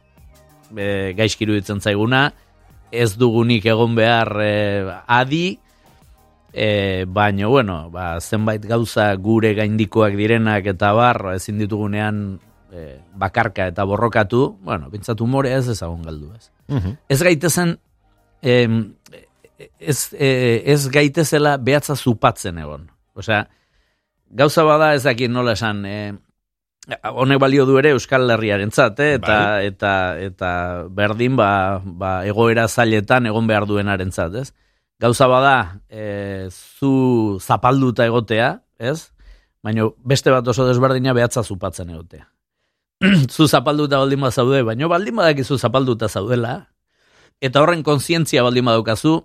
e, 0.73 1.13
gaizki 1.17 1.45
iruditzen 1.45 1.83
zaiguna, 1.85 2.31
ez 2.91 3.11
dugunik 3.21 3.67
egon 3.69 3.93
behar 3.95 4.31
e, 4.41 4.53
adi, 5.05 5.45
e, 6.53 7.05
baina, 7.07 7.47
bueno, 7.47 7.83
ba, 7.93 8.15
zenbait 8.19 8.65
gauza 8.65 9.11
gure 9.21 9.53
gaindikoak 9.59 10.17
direnak 10.17 10.71
eta 10.73 10.89
bar, 10.97 11.21
ezin 11.35 11.61
ditugunean 11.61 12.23
e, 12.73 12.87
bakarka 13.21 13.67
eta 13.69 13.85
borrokatu, 13.85 14.47
bueno, 14.65 14.89
bintzat 14.89 15.21
umore 15.21 15.53
ez 15.59 15.67
ezagun 15.75 16.01
galdu 16.07 16.31
ez. 16.33 16.49
Mhm. 16.71 16.97
Ez 17.07 17.21
gaitezen, 17.21 17.75
em, 18.41 18.81
ez, 19.77 20.09
e, 20.17 20.63
ez 20.65 20.87
gaitezela 20.89 21.57
behatza 21.61 21.95
zupatzen 21.95 22.57
egon. 22.57 22.89
Osea, 23.13 23.45
gauza 24.29 24.63
bada 24.63 24.93
ez 24.95 25.03
dakit 25.03 25.31
nola 25.31 25.55
esan, 25.57 25.85
e, 25.85 26.13
honek 27.03 27.39
balio 27.39 27.65
du 27.65 27.77
ere 27.77 27.91
Euskal 27.95 28.29
Herriarentzat, 28.31 28.99
eh? 28.99 29.13
eta, 29.19 29.37
Bai. 29.37 29.67
eta, 29.69 29.93
eta 30.19 30.51
berdin 30.89 31.35
ba, 31.37 31.81
ba, 31.83 32.13
egoera 32.27 32.67
zailetan 32.67 33.29
egon 33.29 33.47
behar 33.47 33.67
duenarentzat, 33.69 34.35
ez? 34.41 34.51
Gauza 35.01 35.27
bada, 35.27 35.55
e, 35.89 36.49
zu 36.51 37.39
zapalduta 37.41 38.05
egotea, 38.05 38.53
ez? 38.79 39.11
Baina 39.61 39.87
beste 40.05 40.33
bat 40.33 40.47
oso 40.47 40.65
desberdina 40.67 41.13
behatza 41.13 41.43
zupatzen 41.43 41.89
egotea. 41.89 42.27
zu 43.33 43.47
zapalduta 43.47 43.99
baldin 44.01 44.21
bat 44.21 44.33
zaude, 44.33 44.61
baina 44.65 44.89
baldin 44.89 45.17
badakizu 45.17 45.57
zapalduta 45.57 46.09
zaudela, 46.09 46.55
eta 47.41 47.61
horren 47.61 47.83
kontzientzia 47.83 48.43
baldin 48.45 48.65
badaukazu, 48.65 49.19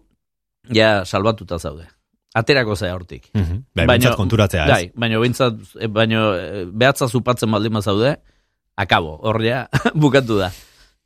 ja 0.72 1.04
salbatuta 1.04 1.58
zaude. 1.58 1.95
Aterako 2.36 2.76
zea 2.76 2.92
hortik. 2.94 3.30
Mhm. 3.32 3.62
Bai, 3.74 3.86
behintzat 3.88 4.16
konturatzea, 4.18 4.66
ez? 4.66 4.70
Bai, 4.74 4.90
baina 4.94 5.18
bintzat, 5.22 5.54
baina 5.88 6.22
behatza 6.72 7.08
zupatzen 7.08 7.50
baldin 7.50 7.72
bazaude, 7.78 8.16
akabo, 8.76 9.16
hor 9.24 9.40
ja, 9.44 9.66
bukatu 9.94 10.36
da. 10.42 10.50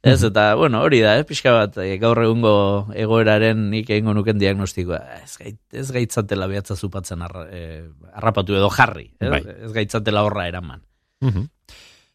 Ez, 0.03 0.17
Mhm. 0.23 0.31
eta, 0.31 0.55
bueno, 0.57 0.81
hori 0.81 1.03
da, 1.05 1.19
eh, 1.21 1.25
pixka 1.29 1.53
bat, 1.53 1.77
eh, 1.85 1.99
gaur 2.01 2.17
egungo 2.25 2.89
egoeraren 2.97 3.67
nik 3.71 3.91
egingo 3.91 4.15
nuken 4.17 4.39
diagnostikoa. 4.41 5.01
Ez, 5.23 5.37
gait, 5.39 5.59
ez 5.77 5.91
gaitzatela 5.93 6.47
behatza 6.49 6.75
zupatzen 6.75 7.21
arra, 7.23 7.45
eh, 7.53 7.85
harrapatu 8.15 8.57
edo 8.57 8.71
jarri. 8.73 9.11
Ez, 9.21 9.29
Bai. 9.31 9.43
ez 9.67 9.73
gaitzatela 9.77 10.23
horra 10.25 10.49
eraman. 10.49 10.81
Mhm. 11.21 11.45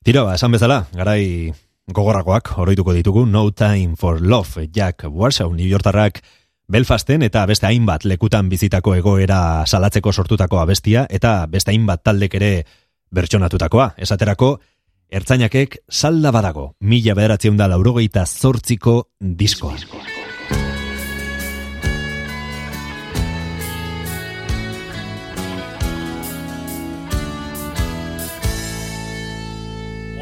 Tira, 0.03 0.23
ba, 0.23 0.33
esan 0.33 0.51
bezala, 0.51 0.87
garai 0.97 1.53
gogorrakoak 1.87 2.55
oroituko 2.57 2.93
ditugu 2.93 3.27
No 3.29 3.51
Time 3.51 3.95
for 3.95 4.19
Love, 4.19 4.67
Jack 4.73 5.05
Warsaw, 5.07 5.53
New 5.53 5.67
Yorkarrak 5.69 6.23
Belfasten 6.65 7.21
eta 7.21 7.43
beste 7.45 7.67
hainbat 7.69 8.07
lekutan 8.09 8.47
bizitako 8.49 8.95
egoera 8.97 9.39
salatzeko 9.69 10.11
sortutako 10.11 10.57
abestia 10.57 11.05
eta 11.13 11.45
beste 11.45 11.69
hainbat 11.69 12.01
taldek 12.03 12.33
ere 12.39 12.49
bertsonatutakoa. 13.13 13.91
Esaterako, 14.01 14.55
ertzainakek 15.13 15.77
salda 15.89 16.31
badago, 16.33 16.71
mila 16.81 17.13
bederatzen 17.13 17.57
da 17.57 17.69
laurogeita 17.69 18.25
zortziko 18.25 19.11
diskoa. 19.21 19.77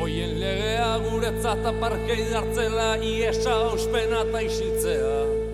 Oien 0.04 0.36
legea 0.44 0.92
guretzat 1.08 1.72
aparkei 1.72 2.28
dartzela 2.36 2.98
iesa 3.00 3.58
ospena 3.72 4.28
eta 4.28 4.44
isiltzea. 4.52 5.53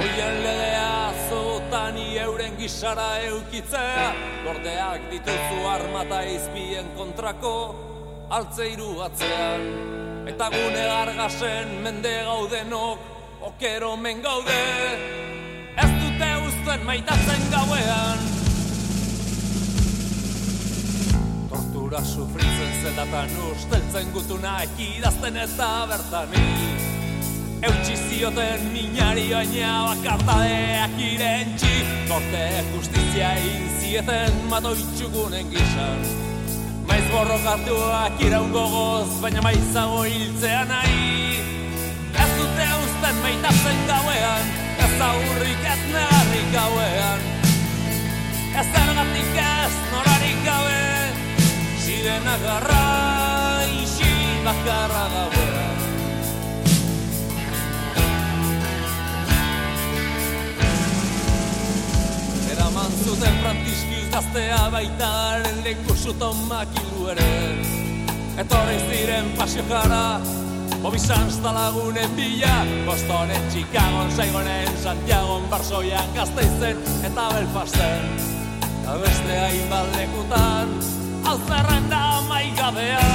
Oien 0.00 0.36
legea 0.42 1.12
zotan 1.28 1.96
euren 2.00 2.54
gisara 2.56 3.18
eukitzea, 3.26 4.04
gordeak 4.46 5.02
dituzu 5.10 5.66
armata 5.68 6.22
izbien 6.24 6.86
kontrako 6.96 7.52
altzeiru 8.32 8.94
atzean. 9.04 9.66
Eta 10.30 10.48
gune 10.54 10.86
gargasen 10.88 11.74
mende 11.84 12.14
gaudenok, 12.24 13.02
okero 13.50 13.90
men 14.00 14.22
gaude, 14.24 14.56
ez 15.84 15.90
dute 15.98 16.30
uzten 16.46 16.86
maitatzen 16.88 17.44
gauean. 17.52 18.24
Tortura 21.52 22.00
sufritzen 22.14 22.72
zelatan 22.86 23.36
usteltzen 23.50 24.16
gutunak 24.16 24.80
idazten 24.86 25.36
eta 25.44 25.70
bertani 25.92 27.09
Eutsi 27.60 27.92
zioten 28.08 28.62
minari 28.72 29.26
baina 29.28 29.72
bakartadeak 29.90 30.94
irentxi 30.96 31.72
Korte 32.08 32.44
justizia 32.72 33.34
inzieten 33.36 34.38
matoitxugunen 34.48 35.50
gisan 35.52 36.00
Maiz 36.88 37.04
borrokartuak 37.12 38.22
iraun 38.24 38.48
gogoz, 38.54 39.20
baina 39.22 39.44
maizago 39.44 40.00
hiltzea 40.08 40.64
nahi. 40.66 41.36
Ez 42.18 42.30
dute 42.38 42.66
uzten 42.80 43.20
maitatzen 43.22 43.84
gauean, 43.86 44.50
ez 44.86 44.90
aurrik 45.10 45.68
ez 45.74 45.80
negarrik 45.92 46.50
gauean. 46.56 47.26
Ez 48.50 48.66
zergatik 48.74 49.42
ez 49.44 49.72
norarik 49.92 50.44
gabe 50.48 50.82
Ziren 51.84 52.30
agarra 52.34 52.84
isi 53.84 54.14
bakarra 54.48 55.04
gauean 55.14 55.69
Eraman 62.60 62.92
zuten 63.08 63.36
frantiskiz 63.40 64.08
gaztea 64.12 64.58
baitaren 64.68 65.62
leku 65.64 65.94
suton 65.96 66.36
makilu 66.44 67.06
ere. 67.08 67.28
Etorri 68.42 68.76
ziren 68.84 69.30
pasio 69.38 69.64
jara 69.70 70.20
Bobizan 70.82 71.32
lagunen 71.40 72.10
bila 72.16 72.52
Bostonen, 72.84 73.48
Chicagon, 73.48 74.12
Saigonen, 74.12 74.68
Santiagon, 74.82 75.48
Barsoian, 75.48 76.12
Gazteizen 76.14 76.76
eta 77.08 77.28
Belfasten. 77.32 78.04
Eta 78.68 78.98
beste 79.06 79.38
hainbat 79.40 79.96
lekutan 79.96 80.76
Alzerren 81.24 81.88
da 81.88 82.20
maigabea. 82.28 83.06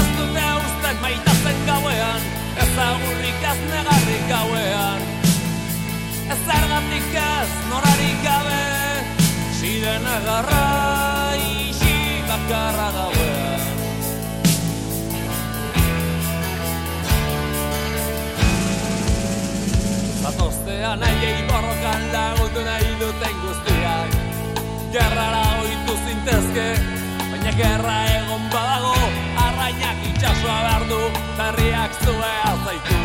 Ez 0.00 0.06
dute 0.16 0.46
usten 0.64 0.96
maitazen 1.04 1.66
gauean 1.66 2.30
Ez 2.56 2.72
agurrik 2.88 3.50
ez 3.52 3.60
negarrik 3.68 4.24
gauean 4.32 5.13
Zergatik 6.42 7.14
ez 7.14 7.50
norarik 7.70 8.18
gabe. 8.26 8.62
Ziren 9.58 10.06
agarra 10.06 10.64
isi 11.38 11.94
bakarra 12.28 12.88
gauean 12.96 13.62
Zatoztean 20.24 21.00
nahiei 21.04 21.44
borrokan 21.48 22.02
lagundu 22.16 22.66
nahi 22.66 22.90
duten 23.00 23.40
guztiak. 23.44 24.18
Gerrara 24.94 25.44
oitu 25.62 25.96
zintezke, 26.06 26.68
baina 27.30 27.54
gerra 27.62 27.96
egon 28.18 28.50
badago. 28.50 28.94
Arrainak 29.46 30.04
itxasua 30.10 30.60
behar 30.66 30.90
du, 30.90 31.02
berriak 31.38 32.02
zuea 32.02 32.54
zaitu 32.64 33.03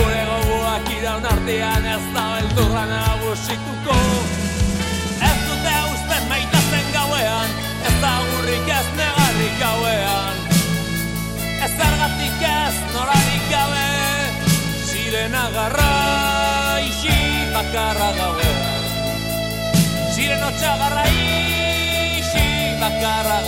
Gure 0.00 0.20
goguak 0.24 0.86
iraun 0.96 1.26
artean 1.28 1.86
ez 1.92 2.04
da 2.14 2.22
beldurra 2.32 2.84
nagusituko. 2.88 3.96
Ez 5.28 5.34
dute 5.44 5.74
usten 5.92 6.22
maitazen 6.30 6.86
gauean, 6.94 7.50
ez 7.84 7.92
da 8.00 8.12
gurrik 8.30 8.70
ez 8.78 8.86
negarrik 8.96 9.58
gauean. 9.60 10.40
Ez 11.66 11.70
zergatik 11.74 12.46
ez 12.48 12.78
norarik 12.94 13.44
gabe, 13.52 13.84
ziren 14.88 15.36
agarra 15.42 15.92
isi 16.86 17.18
bakarra 17.52 18.10
gauean. 18.22 18.58
Ziren 20.16 20.48
otxagarra 20.48 21.04
isi 21.12 22.48
bakarra 22.80 23.39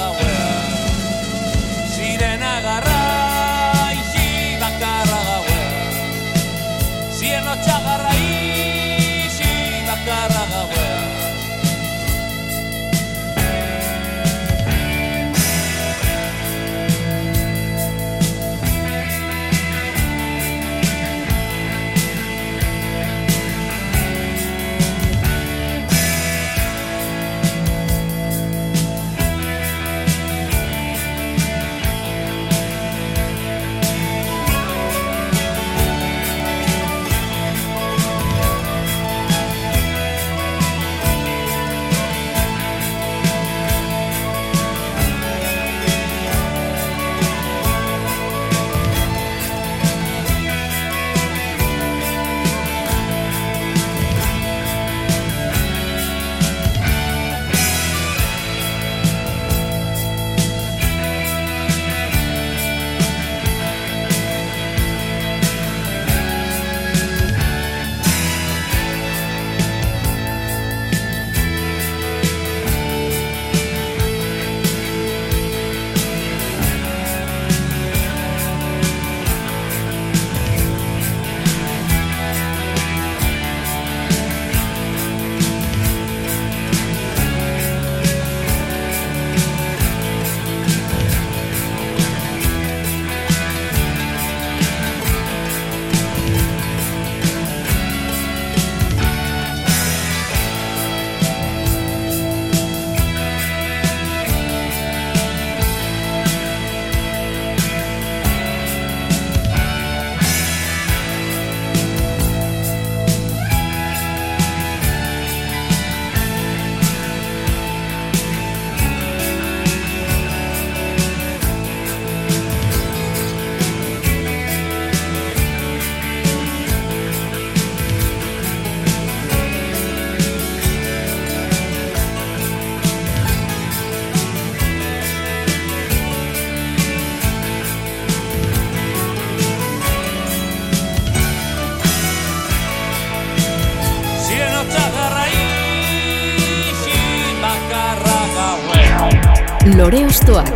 Lore 149.92 150.06
Ostoak. 150.08 150.48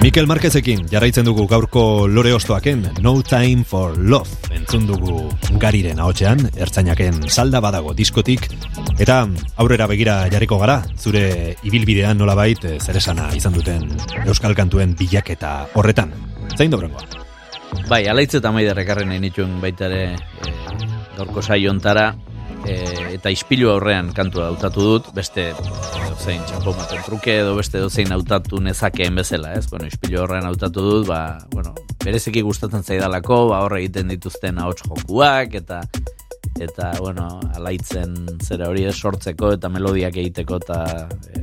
Mikel 0.00 0.24
Marquezekin 0.30 0.86
jarraitzen 0.88 1.28
dugu 1.28 1.44
gaurko 1.50 2.08
lore 2.08 2.32
ostoaken 2.32 2.86
No 3.04 3.20
Time 3.20 3.66
for 3.68 3.98
Love 3.98 4.56
entzun 4.56 4.86
dugu 4.88 5.26
gariren 5.60 6.00
ahotsean 6.00 6.40
ertzainaken 6.56 7.28
salda 7.28 7.60
badago 7.60 7.92
diskotik 7.92 8.48
eta 8.96 9.26
aurrera 9.60 9.90
begira 9.92 10.22
jarriko 10.32 10.56
gara 10.64 10.78
zure 10.96 11.58
ibilbidean 11.68 12.16
nolabait 12.16 12.64
eh, 12.64 12.78
zeresana 12.80 13.28
izan 13.36 13.60
duten 13.60 13.84
euskal 14.24 14.56
kantuen 14.56 14.96
bilaketa 14.96 15.66
horretan 15.74 16.16
zein 16.56 16.72
dobrengoa? 16.72 17.26
Bai, 17.86 18.06
alaitz 18.10 18.32
eta 18.38 18.50
maider 18.54 18.78
ekarren 18.82 19.10
nahi 19.10 19.20
nituen 19.22 19.60
baita 19.62 19.86
ere 19.86 20.00
e, 20.14 20.35
gaurko 21.16 21.42
saiontara 21.42 22.12
e, 22.66 22.76
eta 23.16 23.30
ispilu 23.32 23.70
aurrean 23.72 24.12
kantua 24.16 24.50
hautatu 24.50 24.84
dut, 24.84 25.10
beste 25.16 25.50
zein 26.22 26.42
txapomaten 26.48 27.02
truke 27.06 27.38
edo 27.42 27.54
beste 27.58 27.80
dozein 27.82 28.12
hautatu 28.12 28.60
nezakeen 28.62 29.18
bezala, 29.18 29.54
ez? 29.58 29.66
Bueno, 29.70 29.88
ispilu 29.90 30.22
aurrean 30.22 30.46
hautatu 30.48 30.84
dut, 30.84 31.06
ba, 31.08 31.38
bueno, 31.52 31.74
bereziki 32.04 32.42
gustatzen 32.46 32.84
zaidalako, 32.84 33.46
ba, 33.52 33.62
horre 33.66 33.82
egiten 33.84 34.12
dituzten 34.14 34.60
ahots 34.62 34.82
jokuak, 34.86 35.56
eta 35.62 35.82
eta, 36.62 36.94
bueno, 37.04 37.26
alaitzen 37.56 38.14
zera 38.40 38.70
hori 38.70 38.86
ez 38.88 38.96
sortzeko 38.96 39.52
eta 39.58 39.68
melodiak 39.68 40.16
egiteko 40.16 40.60
eta 40.62 40.78
e, 41.34 41.42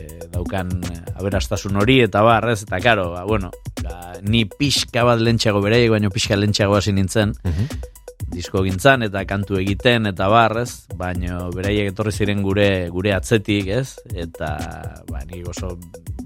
e, 0.00 0.06
daukan 0.32 0.72
aberastasun 1.16 1.76
hori 1.82 2.00
eta 2.06 2.22
bar, 2.24 2.48
ez? 2.54 2.62
Eta, 2.64 2.80
karo, 2.84 3.10
ba, 3.12 3.26
bueno, 3.28 3.52
ba, 3.82 4.16
ni 4.22 4.46
pixka 4.48 5.04
bat 5.04 5.20
lentxago 5.20 5.60
beraiek, 5.64 5.92
baino 5.92 6.10
pixka 6.14 6.40
lentxago 6.40 6.78
hasi 6.78 6.96
nintzen, 6.96 7.36
disko 8.32 8.62
gintzan 8.66 9.06
eta 9.06 9.22
kantu 9.28 9.60
egiten 9.60 10.10
eta 10.10 10.28
barrez, 10.30 10.86
baino 10.98 11.46
beraiek 11.54 11.92
etorri 11.92 12.12
ziren 12.12 12.42
gure 12.42 12.88
gure 12.92 13.14
atzetik, 13.14 13.70
ez? 13.70 13.96
Eta 14.14 14.50
ba 15.10 15.22
ni 15.30 15.42
oso 15.46 15.76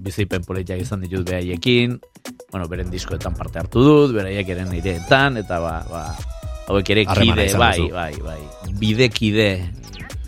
bizipen 0.01 0.43
politiak 0.47 0.81
izan 0.81 1.05
ditut 1.05 1.27
beraiekin. 1.29 1.99
Bueno, 2.51 2.67
beren 2.67 2.89
diskoetan 2.91 3.37
parte 3.37 3.61
hartu 3.61 3.83
dut, 3.85 4.15
beraiek 4.17 4.49
eren 4.49 4.71
nireetan 4.73 5.37
eta 5.41 5.61
ba 5.61 5.75
ba 5.89 6.05
hauek 6.71 6.89
ere 6.93 7.05
kide, 7.05 7.47
bai, 7.57 7.89
bai, 7.91 8.13
bai. 8.23 8.41
Bidekide 8.79 9.49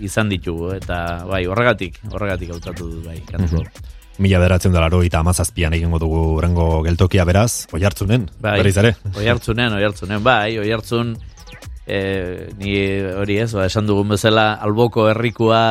izan 0.04 0.30
ditugu 0.30 0.74
eta 0.78 1.24
bai, 1.30 1.46
horregatik, 1.48 2.00
horregatik 2.12 2.54
hautatu 2.56 2.90
dut 2.90 3.10
bai, 3.10 3.20
kantu. 3.28 3.64
Mila 4.22 4.38
beratzen 4.38 4.74
da 4.76 4.84
laro 4.84 5.00
eta 5.02 5.24
amazazpian 5.24 5.74
egingo 5.74 5.98
dugu 5.98 6.40
rengo 6.44 6.84
geltokia 6.86 7.26
beraz, 7.26 7.66
oi 7.74 7.82
hartzunen, 7.82 8.28
bai, 8.38 8.60
berriz 8.62 8.76
ere. 8.78 8.94
Oi 9.18 9.26
hartzunen, 9.32 9.74
oi 9.74 9.86
hartzunen, 9.88 10.22
bai, 10.26 10.60
oi 10.62 10.70
hartzun, 10.76 11.16
e, 11.88 12.50
ni 12.58 12.76
hori 13.14 13.40
ez, 13.44 13.52
ba, 13.56 13.68
esan 13.68 13.88
dugun 13.90 14.14
bezala, 14.16 14.54
alboko 14.64 15.08
herrikoa 15.12 15.64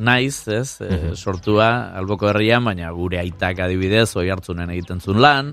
naiz, 0.00 0.48
ez, 0.48 0.80
e, 0.80 1.14
sortua 1.14 1.92
alboko 1.98 2.30
herrian, 2.30 2.64
baina 2.64 2.90
gure 2.96 3.20
aitak 3.20 3.60
adibidez, 3.66 4.08
oi 4.16 4.28
hartzunen 4.32 4.70
egiten 4.72 5.00
zuen 5.00 5.20
lan, 5.22 5.52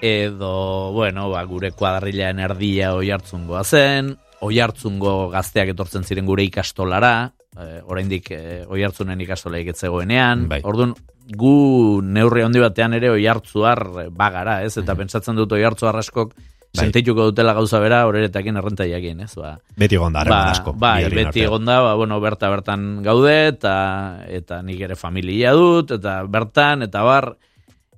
edo, 0.00 0.92
bueno, 0.96 1.28
ba, 1.32 1.44
gure 1.48 1.72
kuadrilean 1.76 2.40
erdia 2.40 2.94
oi 2.96 3.10
hartzungoa 3.12 3.64
zen, 3.64 4.14
oi 4.40 4.56
hartzungo 4.60 5.28
gazteak 5.34 5.74
etortzen 5.74 6.06
ziren 6.06 6.26
gure 6.26 6.46
ikastolara, 6.48 7.14
e, 7.52 7.68
oraindik 7.84 8.32
e, 8.32 8.42
oi 8.66 8.82
hartzunen 8.86 9.20
ikastola 9.26 9.60
iketzegoenean, 9.60 10.48
Bai. 10.48 10.62
orduan, 10.64 10.94
gu 11.30 12.00
neurri 12.02 12.42
handi 12.42 12.62
batean 12.62 12.96
ere 12.96 13.10
oi 13.12 13.26
hartzuar 13.30 13.84
bagara, 14.10 14.60
ez? 14.66 14.74
Eta 14.80 14.96
pentsatzen 14.98 15.36
dut 15.38 15.52
oi 15.54 15.62
hartzuar 15.66 16.00
askok. 16.00 16.32
Sentituko 16.72 17.24
dutela 17.30 17.52
gauza 17.56 17.80
bera 17.82 18.04
horretakin 18.06 18.56
errenta 18.56 18.86
jakin, 18.86 19.20
ez? 19.26 19.34
Ba, 19.34 19.56
Beti 19.76 19.96
egon 19.98 20.12
da, 20.14 20.20
harreman 20.22 20.44
ba, 20.46 20.50
asko. 20.54 20.72
bai, 20.78 21.04
beti 21.08 21.24
artean. 21.26 21.46
egon 21.48 21.64
da, 21.66 21.80
ba, 21.82 21.94
bueno, 21.98 22.20
berta 22.22 22.48
bertan 22.52 23.02
gaude, 23.02 23.36
eta, 23.48 23.74
eta 24.28 24.62
nik 24.62 24.80
ere 24.80 24.96
familia 24.96 25.52
dut, 25.58 25.90
eta 25.98 26.20
bertan, 26.30 26.86
eta 26.86 27.02
bar, 27.02 27.32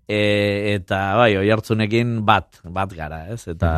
e, 0.09 0.75
eta 0.75 1.01
bai, 1.21 1.37
oi 1.37 1.51
hartzunekin 1.53 2.15
bat, 2.27 2.63
bat 2.65 2.93
gara, 2.97 3.27
ez? 3.33 3.45
Eta, 3.53 3.73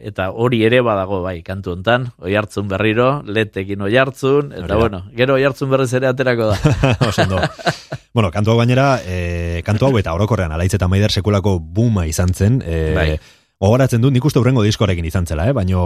eta 0.00 0.30
hori 0.30 0.62
ere 0.66 0.80
badago, 0.86 1.20
bai, 1.26 1.40
kantu 1.46 1.74
hontan, 1.74 2.08
oi 2.22 2.36
hartzun 2.38 2.68
berriro, 2.70 3.22
letekin 3.26 3.82
oi 3.82 3.96
hartzun, 3.96 4.52
eta 4.52 4.74
Hori 4.74 4.80
bueno, 4.86 5.02
gero 5.18 5.34
oi 5.34 5.44
hartzun 5.44 5.70
berriz 5.70 5.92
ere 5.98 6.10
aterako 6.10 6.52
da. 6.52 6.58
Oso 7.10 7.26
ondo. 7.26 7.42
bueno, 8.14 8.30
kantu 8.30 8.54
hau 8.54 8.58
gainera, 8.62 9.00
e, 9.04 9.62
kantu 9.66 9.90
hau 9.90 9.98
eta 9.98 10.14
orokorrean 10.14 10.54
alaitz 10.54 10.74
eta 10.78 10.88
maider 10.88 11.10
sekulako 11.10 11.58
buma 11.58 12.06
izan 12.06 12.34
zen. 12.34 12.62
E, 12.64 12.94
Bai. 12.94 13.10
Gogoratzen 13.58 14.02
dut, 14.02 14.14
nik 14.14 14.24
uste 14.24 14.38
hurrengo 14.38 14.62
diskorekin 14.62 15.06
izan 15.08 15.26
zela, 15.26 15.48
eh? 15.50 15.54
baino 15.56 15.80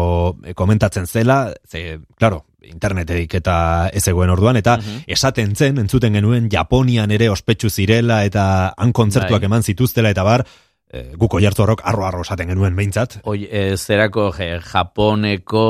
e, 0.45 0.53
komentatzen 0.53 1.07
zela, 1.09 1.47
ze, 1.65 2.01
claro, 2.21 2.43
internetetik 2.69 3.39
eta 3.41 3.55
ez 3.89 4.03
zegoen 4.05 4.31
orduan, 4.31 4.59
eta 4.61 4.77
esaten 5.09 5.57
zen, 5.57 5.81
entzuten 5.81 6.13
genuen, 6.19 6.51
Japonian 6.53 7.11
ere 7.17 7.31
ospetsu 7.33 7.73
zirela, 7.73 8.27
eta 8.29 8.45
han 8.77 8.93
kontzertuak 8.93 9.41
Bai. 9.41 9.49
eman 9.49 9.65
zituztela, 9.65 10.13
eta 10.13 10.27
bar, 10.27 10.45
e, 10.93 11.03
guko 11.17 11.41
jartu 11.41 11.65
horrok 11.65 11.81
arro-arro 11.89 12.21
esaten 12.27 12.53
genuen 12.53 12.77
behintzat. 12.77 13.23
Oi, 13.25 13.47
e, 13.49 13.65
zerako 13.81 14.29
je, 14.37 14.53
Japoneko 14.69 15.67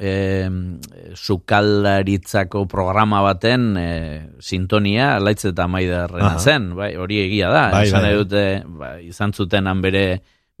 e, 0.00 0.16
sukaldaritzako 1.12 2.64
programa 2.64 3.20
baten 3.28 3.72
e, 3.76 3.88
sintonia 4.40 5.18
laitz 5.20 5.42
eta 5.52 5.68
maiderrena 5.68 6.32
Aha. 6.32 6.40
zen, 6.40 6.72
bai, 6.80 6.94
hori 6.96 7.20
egia 7.28 7.52
da. 7.52 7.66
Bai, 7.76 7.90
bai, 7.92 8.06
bai. 8.08 8.20
dute, 8.24 8.46
ba, 8.80 8.94
izan 9.04 9.36
zuten 9.36 9.68
han 9.68 9.84
bere 9.84 10.06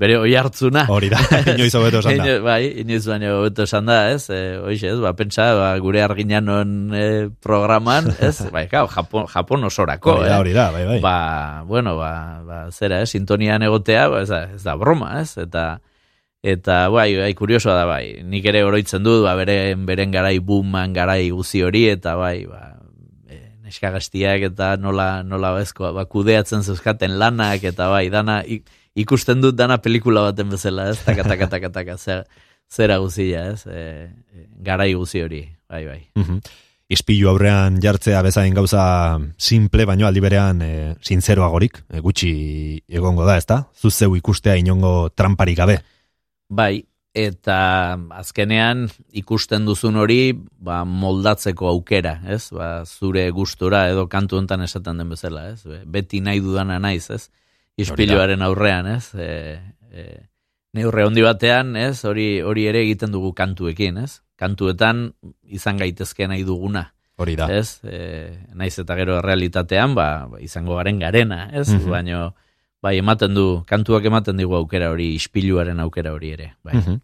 bere 0.00 0.16
oi 0.18 0.32
hartzuna. 0.34 0.86
Hori 0.90 1.08
da, 1.12 1.20
inoiz 1.54 1.74
hobeto 1.78 2.00
esan 2.00 2.16
da. 2.18 2.24
Ino- 2.26 2.42
Bai, 2.42 2.62
inoiz 2.82 3.04
baino 3.06 3.36
hobeto 3.38 3.62
esan 3.68 3.86
da, 3.86 3.98
ez? 4.10 4.24
E, 4.34 4.40
hoxe, 4.58 4.88
ez? 4.90 4.98
Ba, 5.02 5.12
pentsa, 5.18 5.50
ba, 5.54 5.68
gure 5.84 6.02
arginanon 6.02 6.72
e, 6.96 7.04
programan, 7.44 8.08
ez? 8.18 8.40
Bai, 8.54 8.66
claro, 8.72 8.88
Japon, 8.90 9.28
Japon 9.30 9.64
osorako, 9.68 10.16
Hori 10.16 10.28
da, 10.28 10.34
eh? 10.34 10.40
hori 10.40 10.52
da, 10.56 10.66
bai, 10.74 10.84
bai. 10.90 10.98
Ba, 11.04 11.16
bueno, 11.68 11.94
ba, 12.00 12.12
ba 12.46 12.58
zera, 12.74 13.02
eh, 13.02 13.06
sintonian 13.06 13.62
egotea, 13.62 14.08
ba, 14.10 14.22
ez, 14.26 14.28
da, 14.32 14.42
ez 14.56 14.62
da 14.66 14.74
broma, 14.80 15.12
ez? 15.22 15.36
Eta, 15.38 15.68
eta 16.42 16.88
bai, 16.90 17.12
bai, 17.20 17.30
kuriosoa 17.38 17.76
da, 17.78 17.86
bai, 17.86 18.18
nik 18.26 18.44
ere 18.50 18.64
oroitzen 18.66 19.04
dut, 19.06 19.22
ba, 19.22 19.36
beren, 19.38 19.86
beren 19.86 20.10
garai 20.10 20.38
booman 20.42 20.92
garai 20.96 21.28
guzi 21.30 21.62
hori, 21.62 21.86
eta 21.94 22.16
bai, 22.18 22.40
ba, 22.50 22.72
neska 23.62 23.92
gaztiak 23.94 24.42
eta 24.50 24.74
nola, 24.82 25.22
nola 25.22 25.54
bezko, 25.54 25.92
ba, 25.94 26.08
kudeatzen 26.10 26.66
zeuzkaten 26.66 27.14
lanak, 27.22 27.62
eta 27.70 27.86
bai, 27.92 28.08
dana, 28.10 28.42
ik- 28.42 28.66
ikusten 28.98 29.40
dut 29.40 29.56
dana 29.56 29.78
pelikula 29.82 30.26
baten 30.28 30.50
bezala, 30.52 30.90
ez? 30.92 30.98
Taka, 31.04 31.24
taka, 31.24 31.48
taka, 31.48 31.70
taka, 31.72 31.96
zer, 31.98 32.26
zera 32.72 32.98
guzia, 32.98 33.46
ez? 33.52 33.66
E, 33.66 34.10
e, 34.34 34.46
garai 34.64 34.92
guzi 34.94 35.22
hori, 35.22 35.46
bai, 35.68 35.86
bai. 35.86 36.00
Mhm. 36.18 36.40
Ispilu 36.92 37.30
aurrean 37.30 37.78
jartzea 37.80 38.20
bezain 38.20 38.52
gauza 38.52 38.82
simple, 39.40 39.86
baino 39.88 40.04
aldi 40.06 40.20
berean 40.20 40.60
e, 40.60 40.72
sinzeroagorik, 41.00 41.78
e, 41.88 42.00
gutxi 42.04 42.32
egongo 42.88 43.24
da, 43.24 43.38
ezta? 43.40 43.62
Zuzeu 43.80 44.12
ikustea 44.18 44.58
inongo 44.60 45.08
tramparik 45.16 45.56
gabe. 45.56 45.78
Bai, 46.52 46.82
eta 47.16 47.96
azkenean 48.18 48.86
ikusten 49.16 49.64
duzun 49.64 49.96
hori 50.00 50.34
ba, 50.36 50.82
moldatzeko 50.84 51.68
aukera, 51.70 52.18
ez? 52.28 52.50
Ba, 52.52 52.84
zure 52.84 53.24
gustura 53.30 53.86
edo 53.88 54.04
kantu 54.12 54.36
hontan 54.40 54.60
esaten 54.64 55.00
den 55.00 55.08
bezala, 55.12 55.48
ez? 55.54 55.62
Be- 55.64 55.84
Beti 55.86 56.20
nahi 56.20 56.40
dudana 56.44 56.78
naiz, 56.78 57.08
ez? 57.08 57.30
Ispiluaren 57.80 58.42
aurrean, 58.42 58.86
ez? 58.86 59.14
E, 59.14 59.58
e, 59.92 60.06
neurre 60.76 61.06
handi 61.06 61.24
batean, 61.24 61.76
ez? 61.76 62.04
Hori 62.08 62.42
hori 62.44 62.66
ere 62.68 62.82
egiten 62.84 63.12
dugu 63.14 63.32
kantuekin, 63.36 64.02
ez? 64.04 64.20
Kantuetan 64.40 65.10
izan 65.44 65.80
gaitezke 65.80 66.28
nahi 66.28 66.44
duguna. 66.44 66.90
Hori 67.16 67.36
da. 67.36 67.48
Ez? 67.52 67.80
E, 67.84 68.46
naiz 68.56 68.74
eta 68.82 68.96
gero 68.98 69.18
errealitatean, 69.20 69.96
ba, 69.96 70.08
ba, 70.30 70.40
izango 70.42 70.76
garen 70.80 71.00
garena, 71.02 71.46
ez? 71.52 71.68
Mhm. 71.70 71.90
Baino, 71.90 72.22
bai, 72.82 72.96
ematen 72.98 73.36
du, 73.36 73.46
kantuak 73.68 74.04
ematen 74.08 74.40
digu 74.40 74.56
aukera 74.58 74.90
hori, 74.92 75.12
ispiluaren 75.16 75.80
aukera 75.80 76.12
hori 76.12 76.32
ere, 76.36 76.54
bai. 76.64 76.76
Mhm. 76.80 77.00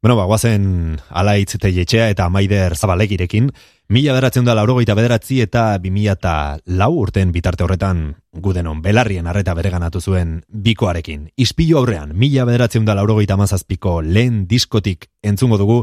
Bueno, 0.00 0.16
ba, 0.16 0.24
guazen 0.24 0.98
alaitz 1.10 1.58
teietxea 1.60 2.08
eta 2.08 2.28
maider 2.32 2.74
zabalegirekin, 2.76 3.50
mila 3.90 4.12
beratzen 4.14 4.46
da 4.46 4.54
laurogeita 4.54 4.94
bederatzi 4.94 5.40
eta 5.42 5.64
bimila 5.82 6.14
eta 6.14 6.34
lau 6.78 6.92
urten 7.02 7.32
bitarte 7.34 7.66
horretan 7.66 8.04
gudenon 8.30 8.82
belarrien 8.84 9.26
arreta 9.26 9.54
bereganatu 9.58 10.00
zuen 10.00 10.36
bikoarekin. 10.46 11.26
Ispilu 11.36 11.80
aurrean, 11.82 12.14
mila 12.14 12.46
beratzen 12.46 12.86
da 12.86 12.94
laurogeita 12.94 13.36
mazazpiko 13.36 13.98
lehen 14.02 14.46
diskotik 14.46 15.10
entzungo 15.22 15.58
dugu 15.58 15.82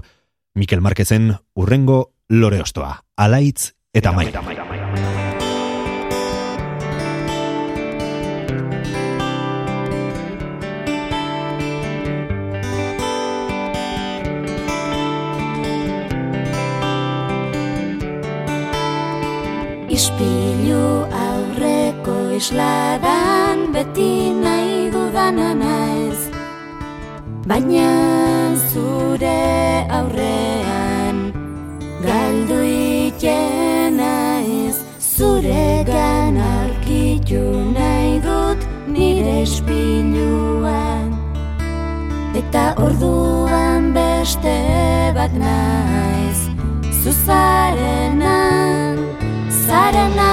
Mikel 0.55 0.82
Marquezen 0.82 1.34
urrengo 1.53 2.14
lore 2.30 2.64
ostoa. 2.64 3.03
Alaitz 3.18 3.74
eta 3.93 4.16
maider. 4.16 4.77
Ispilu 19.98 21.10
aurreko 21.10 22.16
isladan 22.38 23.74
beti 23.74 24.30
nahi 24.30 24.93
dudana 24.93 25.48
naiz. 25.62 26.20
Baina 27.50 27.88
zure 28.70 29.41
aurrean 30.00 31.18
galdu 32.06 32.60
itena 32.74 34.14
ez 34.60 34.78
Zure 35.02 35.66
gan 35.89 36.38
arkitu 36.38 37.41
nahi 37.74 38.14
dut 38.28 38.60
nire 38.93 39.41
ispiluan. 39.48 41.10
Eta 42.43 42.66
orduan 42.86 43.89
beste 43.98 44.58
bat 45.18 45.34
naiz. 45.45 46.39
Zuzarenan 47.02 48.78
zarena 49.68 50.32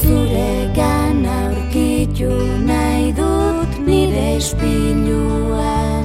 Zure 0.00 0.52
gana 0.78 1.34
aurkitu 1.46 2.32
nahi 2.70 3.12
dut 3.20 3.72
nire 3.88 4.26
espiluan. 4.40 6.04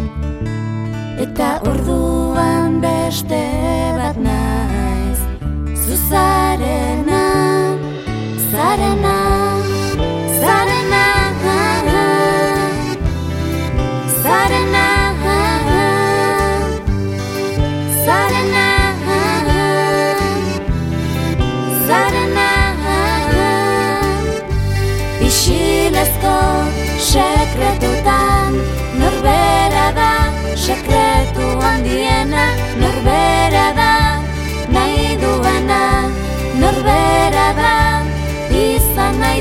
Eta 1.25 1.49
orduan 1.71 2.81
beste 2.83 3.43
bat 3.99 4.17
naiz. 4.27 5.19
Zuzarena, 5.85 6.42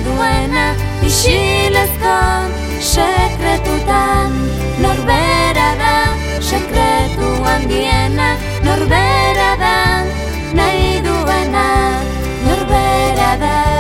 duena 0.05 0.67
Isilezko 1.07 2.17
sekretutan 2.93 4.33
Norbera 4.85 5.69
da 5.83 5.95
sekretu 6.51 7.31
handiena 7.49 8.31
Norbera 8.69 9.51
da 9.65 9.77
nahi 10.55 11.03
duena 11.07 11.69
Norbera 12.47 13.31
da 13.45 13.72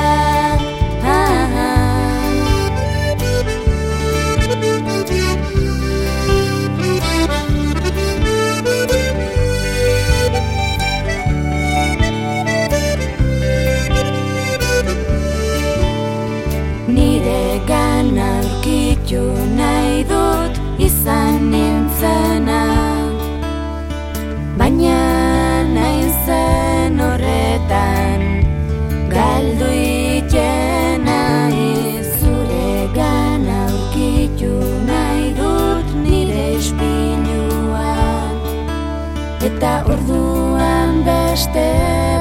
Eta 39.52 39.72
orduan 39.92 41.02
beste 41.06 41.66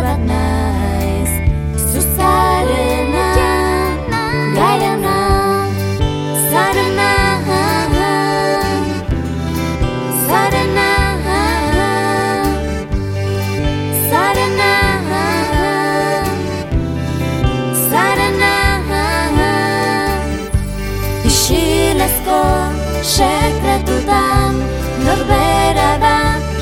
bat 0.03 0.25
naiz 0.27 0.60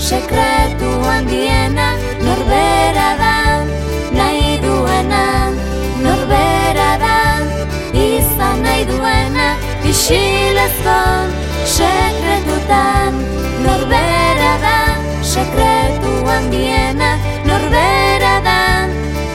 sekretu 0.10 0.90
handiena 1.06 1.88
Norbera 2.26 3.10
da 3.22 3.34
nahi 4.18 4.58
duena 4.64 5.26
Norbera 6.06 6.90
da 7.04 7.18
izan 8.06 8.64
nahi 8.66 8.88
duena 8.90 9.48
Isilezko 9.92 10.98
sekretutan. 11.76 13.22
Norbera 13.66 14.52
da 14.66 14.78
sekretu 15.34 16.14
handiena 16.30 17.12
Norbera 17.50 18.36
da 18.50 18.60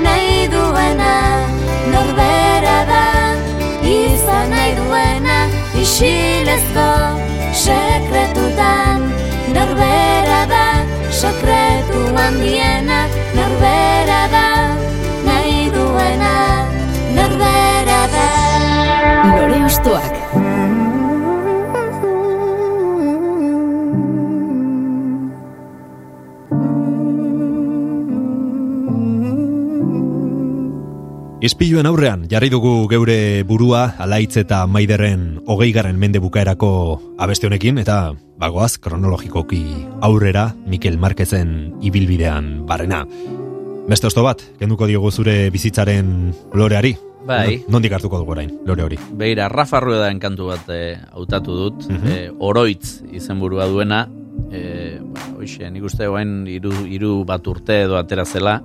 nahi 0.07 0.49
duena 0.55 1.13
Norbera 1.95 2.79
da 2.91 3.05
izan 3.95 4.51
nahi 4.57 4.75
duena 4.81 5.39
Isilezko 5.85 6.91
sekretutan 7.65 9.24
Norbera 9.75 10.47
da 10.47 10.67
sekretu 11.11 12.03
handiena 12.15 13.01
Norbera 13.35 14.21
da 14.31 14.34
Ispiluen 31.45 31.85
aurrean, 31.85 32.23
jarri 32.33 32.49
dugu 32.49 32.87
geure 32.89 33.43
burua 33.45 33.83
alaitz 34.01 34.39
eta 34.41 34.63
maiderren 34.71 35.43
hogeigarren 35.51 35.99
mende 36.01 36.21
bukaerako 36.23 36.69
abeste 37.21 37.51
honekin, 37.51 37.77
eta 37.83 38.15
bagoaz 38.41 38.79
kronologikoki 38.81 39.61
aurrera 40.01 40.47
Mikel 40.65 40.97
Marquezen 41.03 41.75
ibilbidean 41.85 42.65
barrena. 42.67 43.03
Beste 43.91 44.09
osto 44.09 44.25
bat, 44.25 44.41
kenduko 44.59 44.89
diogu 44.89 45.11
zure 45.13 45.51
bizitzaren 45.53 46.33
loreari? 46.57 46.95
Bai. 47.29 47.59
No- 47.67 47.77
Nondik 47.77 47.93
hartuko 47.93 48.23
dugu 48.23 48.33
orain, 48.39 48.51
lore 48.65 48.83
hori? 48.87 48.99
Beira, 49.13 49.51
Rafa 49.53 49.81
Ruedaen 49.85 50.19
kantu 50.21 50.49
bat 50.49 50.65
eh, 50.73 50.97
hautatu 51.13 51.57
dut, 51.57 51.85
Mhm. 51.91 52.07
eh, 52.09 52.31
oroitz 52.39 53.03
izenburua 53.13 53.67
duena, 53.69 54.09
eh, 54.51 54.97
ba, 55.03 55.21
hoxe, 55.37 55.71
nik 55.71 55.85
uste 55.85 56.07
guain 56.09 56.47
iru, 56.49 56.73
iru 56.89 57.25
bat 57.29 57.47
urte 57.47 57.83
edo 57.83 57.99
atera 57.99 58.25
zela, 58.25 58.63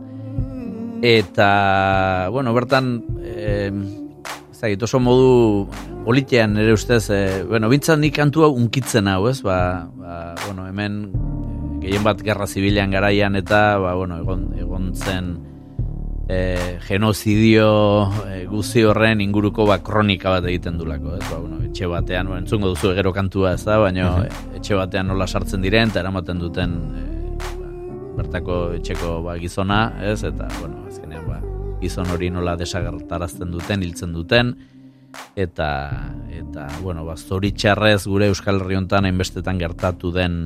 eta, 1.02 2.30
bueno, 2.32 2.54
bertan, 2.54 3.04
eh, 3.24 3.72
ez 4.52 4.60
dakit, 4.60 4.84
oso 4.84 5.00
modu 5.00 5.68
politean 6.06 6.58
ere 6.58 6.74
ustez, 6.74 7.10
eh, 7.10 7.44
bueno, 7.48 7.70
bintzat 7.70 8.00
nik 8.00 8.16
kantu 8.16 8.44
hau 8.48 8.54
unkitzen 8.56 9.08
hau, 9.08 9.28
ez, 9.30 9.42
ba, 9.42 9.90
ba, 9.96 10.36
bueno, 10.46 10.68
hemen 10.68 11.04
eh, 11.10 11.86
gehien 11.86 12.04
bat 12.04 12.22
gerra 12.24 12.48
zibilean 12.48 12.92
garaian 12.92 13.36
eta, 13.40 13.78
ba, 13.80 13.96
bueno, 13.96 14.20
egon, 14.20 14.50
egon 14.60 14.92
zen, 14.96 15.38
e, 16.30 16.78
genozidio 16.86 18.12
e, 18.30 18.46
guzi 18.46 18.84
horren 18.86 19.22
inguruko 19.22 19.66
ba, 19.66 19.80
kronika 19.84 20.36
bat 20.38 20.46
egiten 20.52 20.78
dulako, 20.78 21.16
ez? 21.18 21.26
Ba, 21.26 21.40
bueno, 21.42 21.58
etxe 21.66 21.90
batean, 21.90 22.30
bueno, 22.30 22.44
entzungo 22.46 22.70
duzu 22.76 22.94
gero 22.98 23.12
kantua 23.16 23.56
ez 23.58 23.64
da, 23.66 23.80
baina 23.82 24.12
etxe 24.56 24.78
batean 24.78 25.10
nola 25.10 25.28
sartzen 25.28 25.66
diren, 25.66 25.90
eta 25.90 26.04
eramaten 26.04 26.40
duten 26.40 26.78
e, 26.94 27.08
ba, 27.58 27.72
bertako 28.22 28.60
etxeko 28.78 29.16
ba, 29.26 29.40
gizona, 29.42 29.82
ez? 30.06 30.22
Eta, 30.30 30.48
bueno, 30.60 30.78
ba, 30.78 30.79
gizon 31.80 32.10
hori 32.12 32.30
nola 32.34 32.56
desagertarazten 32.60 33.52
duten, 33.52 33.84
hiltzen 33.84 34.14
duten, 34.14 34.54
eta, 35.36 35.70
eta 36.34 36.68
bueno, 36.84 37.06
ba, 37.06 37.16
zoritxarrez 37.18 38.06
gure 38.08 38.30
Euskal 38.30 38.62
Herri 38.62 38.78
honetan 38.78 39.08
hainbestetan 39.10 39.60
gertatu 39.62 40.12
den 40.14 40.40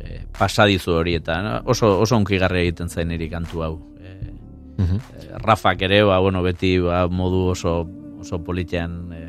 e, 0.00 0.24
pasadizu 0.36 0.96
hori, 0.98 1.16
eta 1.20 1.60
oso, 1.64 1.92
oso 2.00 2.16
onkigarria 2.18 2.66
egiten 2.66 2.90
zain 2.90 3.10
niri 3.12 3.30
kantu 3.30 3.64
hau. 3.66 3.74
E, 4.00 4.14
eh, 4.82 5.30
Rafak 5.44 5.82
ere, 5.86 6.02
ba, 6.08 6.18
bueno, 6.20 6.42
beti 6.42 6.76
ba, 6.82 7.04
modu 7.08 7.50
oso, 7.54 7.80
oso 8.20 8.40
politean 8.44 9.00
e, 9.14 9.24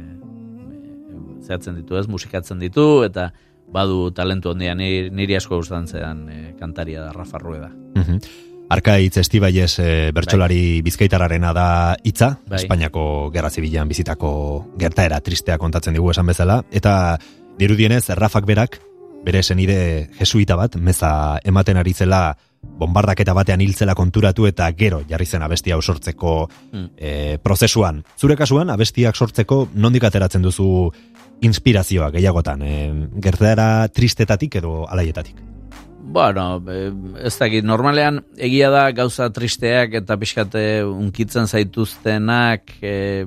zehatzen 1.41 1.81
ditu 1.81 1.97
ez, 1.99 2.07
musikatzen 2.07 2.61
ditu, 2.61 3.03
eta 3.05 3.31
badu 3.71 4.09
talentu 4.15 4.51
handia 4.51 4.75
niri, 4.75 5.09
niri 5.13 5.37
asko 5.37 5.61
gustatzen 5.61 5.87
zean 5.87 6.23
e, 6.29 6.39
kantaria 6.59 7.03
da 7.05 7.11
Rafa 7.15 7.39
Rueda. 7.39 7.71
Mhm. 7.95 8.49
Arkaitz 8.71 9.17
Estibaiez 9.19 9.79
e, 9.83 10.11
bertsolari 10.15 10.81
bizkaitararena 10.85 11.51
da 11.51 11.65
hitza, 12.07 12.37
Bai. 12.47 12.61
Espainiako 12.61 13.03
Gerra 13.33 13.49
Zibilan 13.51 13.89
bizitako 13.91 14.31
gertaera 14.79 15.19
tristea 15.19 15.57
kontatzen 15.59 15.97
digu 15.97 16.11
esan 16.13 16.31
bezala, 16.31 16.61
eta 16.71 17.17
Dirudienez, 17.59 18.05
Rafak 18.15 18.47
berak, 18.47 18.79
bere 19.25 19.43
senide 19.43 20.07
jesuita 20.17 20.55
bat, 20.55 20.79
meza 20.79 21.11
ematen 21.43 21.77
ari 21.77 21.93
zela 21.93 22.37
bombardaketa 22.61 23.35
batean 23.35 23.61
hiltzela 23.61 23.93
konturatu 23.97 24.47
eta 24.47 24.71
gero 24.77 25.03
jarri 25.09 25.25
zen 25.25 25.43
abestia 25.43 25.75
sortzeko 25.81 26.49
Mm. 26.71 26.87
e, 26.97 27.37
prozesuan. 27.43 28.03
Zure 28.17 28.37
kasuan, 28.37 28.69
abestiak 28.69 29.15
sortzeko 29.15 29.67
nondik 29.75 30.03
ateratzen 30.03 30.41
duzu 30.41 30.91
inspirazioa 31.41 32.09
gehiagotan, 32.11 32.61
e, 32.61 32.91
gertara 33.19 33.87
tristetatik 33.89 34.55
edo 34.55 34.85
alaietatik? 34.87 35.50
Bueno, 36.03 36.63
eh, 36.67 36.91
ez 37.23 37.37
dakit, 37.39 37.63
normalean 37.63 38.21
egia 38.37 38.71
da 38.73 38.89
gauza 38.95 39.29
tristeak 39.33 39.93
eta 40.01 40.17
pixkate 40.19 40.83
unkitzen 40.83 41.47
zaituztenak 41.47 42.73
e, 42.81 43.25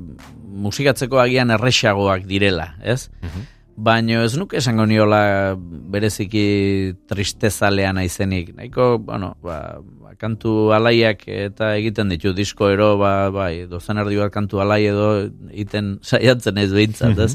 musikatzeko 0.65 1.21
agian 1.23 1.55
erresagoak 1.55 2.27
direla, 2.29 2.75
ez? 2.83 3.09
Baina 3.75 4.21
ez 4.23 4.37
nuke 4.39 4.59
esango 4.61 4.85
niola 4.87 5.55
bereziki 5.57 6.95
tristezalean 7.11 7.99
aizenik. 7.99 8.53
Nahiko, 8.55 8.99
bueno, 9.03 9.33
ba, 9.43 9.81
ba, 10.03 10.15
kantu 10.19 10.71
alaiak 10.77 11.25
eta 11.27 11.73
egiten 11.81 12.13
ditu 12.13 12.35
disko 12.37 12.71
ero, 12.71 12.95
ba, 13.01 13.31
bai, 13.35 13.67
dozen 13.71 13.99
erdi 14.03 14.21
bat 14.21 14.35
kantu 14.35 14.63
alai 14.63 14.85
edo 14.93 15.09
iten 15.51 15.99
saiatzen 16.03 16.63
ez 16.63 16.71
behintzat, 16.75 17.19
ez? 17.19 17.35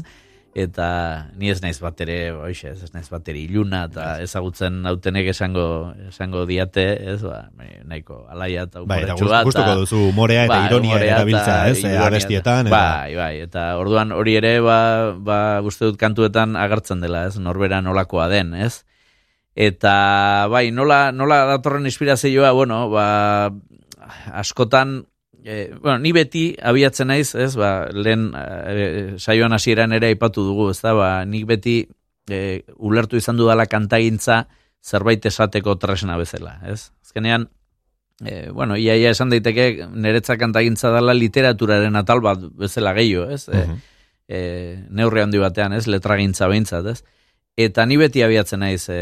Eta 0.52 1.28
ni 1.38 1.46
ez 1.52 1.60
naiz 1.62 1.76
bat 1.78 2.00
ere, 2.02 2.32
oixe, 2.34 2.72
ez 2.74 2.88
naiz 2.92 3.06
bat 3.08 3.28
ere 3.30 3.38
iluna, 3.38 3.84
eta 3.86 4.06
ezagutzen 4.24 4.80
autenek 4.90 5.28
esango, 5.30 5.92
esango 6.08 6.42
diate, 6.48 6.86
ez, 7.12 7.20
ba, 7.22 7.44
nahiko 7.86 8.24
alaia 8.28 8.64
eta 8.66 8.82
Bai, 8.82 9.04
umoretsua. 9.04 9.28
gust- 9.28 9.44
gustuko 9.46 9.76
duzu 9.78 10.00
umorea 10.08 10.44
eta 10.48 10.58
ironia 10.66 10.90
umorea 10.96 11.06
eta 11.06 11.20
erabiltzea, 11.20 11.68
ez, 11.70 11.78
ironia 11.84 12.06
abestietan, 12.08 12.66
eta- 12.66 12.76
Bai, 12.76 13.14
bai, 13.14 13.34
eta 13.46 13.76
orduan 13.78 14.10
hori 14.12 14.34
ere, 14.40 14.56
ba, 14.60 14.78
ba, 15.14 15.38
uste 15.62 15.84
dut 15.86 15.96
kantuetan 16.02 16.56
agertzen 16.58 17.00
dela, 17.00 17.26
ez, 17.30 17.38
norbera 17.38 17.78
nolakoa 17.80 18.26
den, 18.28 18.52
ez? 18.54 18.82
Eta, 19.54 20.48
bai, 20.50 20.72
nola, 20.74 21.12
nola 21.12 21.44
datorren 21.46 21.86
inspirazioa, 21.86 22.50
bueno, 22.58 22.88
ba, 22.90 23.52
askotan, 24.34 25.04
e, 25.44 25.74
bueno, 25.80 25.98
ni 25.98 26.12
beti 26.12 26.44
abiatzen 26.62 27.10
naiz, 27.10 27.34
ez, 27.34 27.54
ba, 27.56 27.88
lehen 27.92 28.30
e, 28.34 29.18
saioan 29.18 29.52
hasieran 29.56 29.92
ere 29.96 30.12
aipatu 30.12 30.44
dugu, 30.46 30.70
ez 30.74 30.80
da, 30.82 30.94
ba, 30.96 31.10
nik 31.24 31.46
beti 31.48 31.76
e, 32.30 32.62
ulertu 32.78 33.20
izan 33.20 33.38
dudala 33.40 33.66
kantagintza 33.70 34.44
zerbait 34.80 35.24
esateko 35.26 35.76
tresna 35.80 36.16
bezala, 36.20 36.56
ez? 36.66 36.90
Azkenean, 37.04 37.48
e, 38.24 38.50
bueno, 38.50 38.76
ia, 38.76 38.96
ia 38.96 39.12
esan 39.14 39.32
daiteke 39.32 39.86
niretzat 39.90 40.40
kantagintza 40.40 40.92
dela 40.94 41.14
literaturaren 41.16 41.96
atal 42.00 42.22
bat 42.24 42.44
bezala 42.56 42.94
gehiago, 42.96 43.28
ez? 43.34 43.46
E, 43.48 43.64
e, 44.28 44.42
neurri 44.88 45.24
handi 45.24 45.40
batean, 45.42 45.76
ez? 45.76 45.86
Letragintza 45.90 46.48
behintzat, 46.50 46.92
ez? 46.94 47.00
Eta 47.60 47.84
ni 47.86 47.98
beti 48.00 48.22
abiatzen 48.24 48.62
naiz 48.64 48.86
e, 48.92 49.00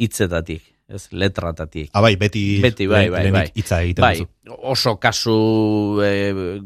hitzetatik, 0.00 0.73
ez? 0.88 1.08
Letratatik. 1.12 1.90
Ah, 1.92 2.00
bai, 2.00 2.16
beti, 2.16 2.60
Beti, 2.62 2.86
bai, 2.86 3.08
bai, 3.10 3.30
bai. 3.30 3.46
hitza 3.54 3.80
egiten 3.82 4.02
bai, 4.04 4.26
oso 4.62 4.96
kasu 5.00 6.00
e, 6.04 6.10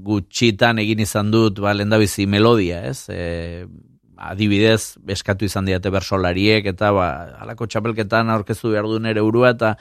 gutxitan 0.04 0.78
egin 0.82 1.00
izan 1.04 1.30
dut, 1.30 1.60
ba, 1.62 1.74
lehendabizi 1.74 2.26
melodia, 2.26 2.82
ez? 2.88 3.06
E, 3.08 3.66
adibidez, 4.18 4.98
eskatu 5.14 5.46
izan 5.46 5.68
diate 5.68 5.90
bersolariek, 5.94 6.66
eta 6.66 6.90
ba, 6.92 7.08
alako 7.44 7.68
txapelketan 7.70 8.30
aurkeztu 8.34 8.72
behar 8.74 8.88
du 8.90 8.98
nere 9.02 9.22
urua, 9.22 9.54
eta 9.54 9.76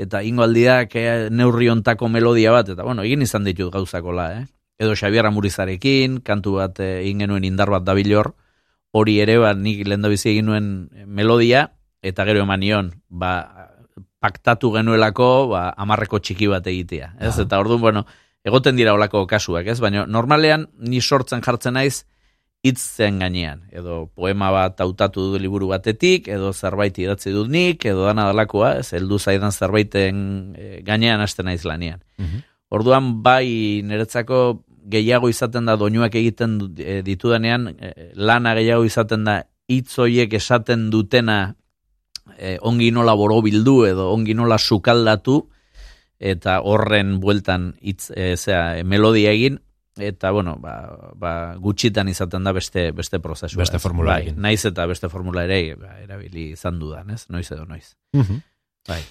eta 0.00 0.22
ingo 0.24 0.42
aldiak 0.42 0.94
eh, 0.96 1.28
neurri 1.30 1.68
ontako 1.68 2.08
melodia 2.08 2.50
bat, 2.54 2.70
eta 2.72 2.82
bueno, 2.82 3.04
egin 3.04 3.22
izan 3.22 3.44
ditut 3.44 3.70
gauzakola, 3.74 4.30
eh? 4.40 4.46
Edo 4.82 4.96
Xabier 4.96 5.28
Amurizarekin, 5.28 6.22
kantu 6.24 6.56
bat 6.56 6.80
egin 6.80 7.20
genuen 7.22 7.44
indar 7.44 7.70
bat 7.70 7.84
dabilor, 7.84 8.32
hori 8.96 9.20
ere, 9.22 9.36
ba, 9.38 9.52
nik 9.54 9.84
lehendabizi 9.86 10.32
egin 10.32 10.48
nuen 10.48 10.72
melodia, 11.06 11.68
eta 12.02 12.24
gero 12.26 12.42
eman 12.42 12.60
nion, 12.64 12.90
ba, 13.08 13.71
paktatu 14.22 14.70
genuelako, 14.76 15.28
ba, 15.50 15.62
amarreko 15.82 16.20
txiki 16.22 16.48
bat 16.52 16.66
egitea, 16.70 17.12
ez? 17.26 17.34
Eta 17.42 17.58
orduan, 17.58 17.82
bueno, 17.82 18.04
egoten 18.46 18.78
dira 18.78 18.94
olako 18.94 19.26
kasuak, 19.30 19.66
ez? 19.66 19.80
Baina 19.82 20.06
normalean 20.06 20.68
ni 20.78 21.02
sortzen 21.02 21.42
jartzen 21.44 21.74
naiz 21.78 22.04
hitzen 22.62 23.18
gainean, 23.18 23.64
edo 23.74 24.06
poema 24.14 24.52
bat 24.54 24.80
hautatu 24.84 25.32
du 25.32 25.38
liburu 25.42 25.72
batetik, 25.72 26.28
edo 26.30 26.52
zerbait 26.54 26.98
idatzi 27.02 27.32
dut 27.34 27.50
nik, 27.50 27.82
edo 27.90 28.06
dana 28.06 28.28
dalakoa, 28.30 28.76
ez, 28.78 28.92
heldu 28.94 29.18
zaidan 29.18 29.50
zerbaiten 29.50 30.20
eh, 30.54 30.76
gainean 30.86 31.20
hasten 31.24 31.50
naiz 31.50 31.64
lanean. 31.66 32.04
Orduan 32.72 33.16
bai 33.24 33.82
niretzako 33.84 34.62
gehiago 34.92 35.28
izaten 35.30 35.66
da 35.66 35.74
doinuak 35.76 36.14
egiten 36.14 36.60
eh, 36.78 37.00
ditudanean, 37.02 37.66
eh, 37.74 38.12
lana 38.14 38.54
gehiago 38.58 38.86
izaten 38.86 39.26
da 39.26 39.40
hitz 39.70 39.98
hoiek 39.98 40.32
esaten 40.38 40.88
dutena 40.94 41.56
eh, 42.42 42.58
ongi 42.60 42.90
nola 42.90 43.14
borobildu 43.14 43.84
edo 43.86 44.10
ongi 44.12 44.34
nola 44.34 44.58
sukaldatu 44.58 45.38
eta 46.18 46.60
horren 46.66 47.18
bueltan 47.22 47.72
hitz 47.80 48.10
eh, 48.14 48.34
zera, 48.36 48.78
eh, 48.78 48.84
melodia 48.84 49.30
egin 49.34 49.60
eta 49.92 50.30
bueno, 50.32 50.56
ba, 50.56 50.74
ba, 51.20 51.32
gutxitan 51.60 52.08
izaten 52.08 52.46
da 52.46 52.54
beste 52.56 52.90
beste 52.96 53.20
prozesua. 53.20 53.60
Beste 53.60 53.76
ez? 53.76 53.82
formularekin. 53.82 54.38
Bai, 54.38 54.42
naiz 54.48 54.64
eta 54.64 54.86
beste 54.88 55.10
formula 55.12 55.44
ere 55.44 55.76
ba, 55.76 55.98
erabili 56.00 56.52
izan 56.56 56.78
dudan, 56.80 57.10
ez? 57.12 57.26
Noiz 57.28 57.50
edo 57.52 57.66
noiz. 57.68 57.92
Mhm. 58.16 58.40
Bai. 58.88 59.02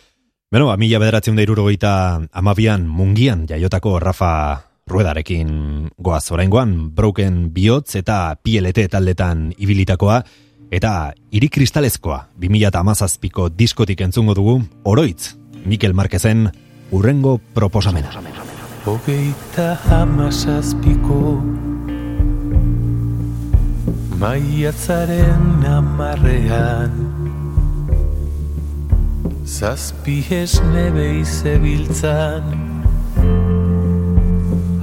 Beno, 0.52 0.68
ba, 0.68 0.76
mila 0.82 1.00
bederatzen 1.00 1.38
da 1.38 1.46
irurogeita 1.46 1.94
amabian 2.34 2.88
mungian 2.90 3.46
jaiotako 3.48 4.00
Rafa 4.04 4.32
Ruedarekin 4.90 5.52
goaz 6.02 6.26
oraingoan 6.34 6.90
Broken 6.96 7.54
Bihotz 7.54 7.96
eta 7.96 8.36
PLT 8.42 8.90
taldetan 8.92 9.52
ibilitakoa 9.56 10.18
eta 10.72 11.12
iri 11.36 11.50
kristalezkoa 11.52 12.18
2017ko 12.40 13.50
diskotik 13.52 14.02
entzungo 14.08 14.34
dugu 14.38 14.62
oroitz 14.88 15.36
Mikel 15.66 15.94
Marquezen 15.94 16.48
urrengo 16.92 17.38
proposamena. 17.54 18.10
Hogeita 18.88 19.76
hamazazpiko 19.90 21.38
Maiatzaren 24.22 25.66
amarrean 25.68 26.96
Zazpi 29.46 30.22
esne 30.34 30.88
behizebiltzan 30.96 32.48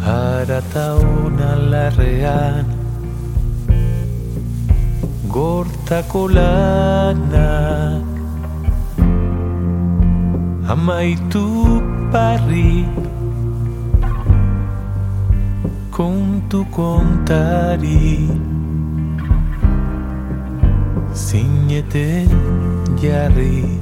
Harata 0.04 0.92
hona 1.00 1.54
larrean 1.72 2.87
Gortako 5.28 6.22
lanak. 6.36 8.04
Amaitu 10.74 11.44
parri 12.12 12.84
kontu 15.90 16.64
kontari. 16.72 18.28
Zineten 21.12 22.32
jarri. 23.02 23.78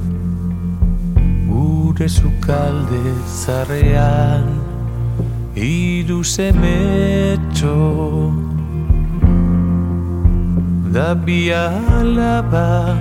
Gure 1.97 2.07
sukalde 2.09 3.03
zarrean 3.25 4.45
Iru 5.55 6.21
semetxo 6.23 7.77
Da 10.93 11.13
bi 11.13 11.51
alaba 11.51 12.95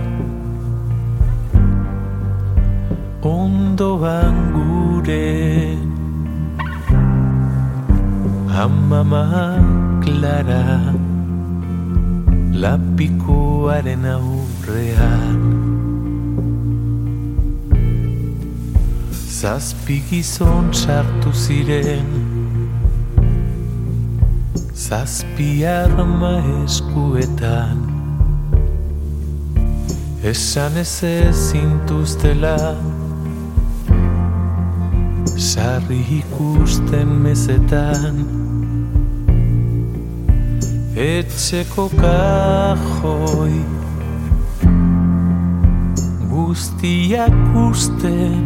Ondoan 3.22 4.36
gure. 4.54 5.78
Amama 8.50 9.24
Clara. 10.02 10.94
Lapikoaren 12.62 14.04
aurrean 14.16 15.40
Zazpi 19.12 20.00
gizon 20.08 20.72
sartu 20.72 21.32
ziren 21.32 22.35
Zazpi 24.76 25.64
arma 25.64 26.42
eskuetan 26.64 27.78
Esan 30.22 30.76
ez 30.76 31.02
ezintuztela 31.02 32.76
Sarri 35.36 36.00
ikusten 36.18 37.08
mezetan. 37.08 38.16
Etxeko 40.96 41.88
kajoi. 41.96 43.60
Guztiak 46.28 47.36
usten. 47.68 48.44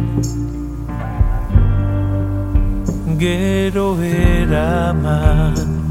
Gero 3.19 3.95
eraman 4.03 5.90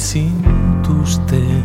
Egin 0.00 0.08
zintu 0.08 0.90
ikusten 0.90 1.64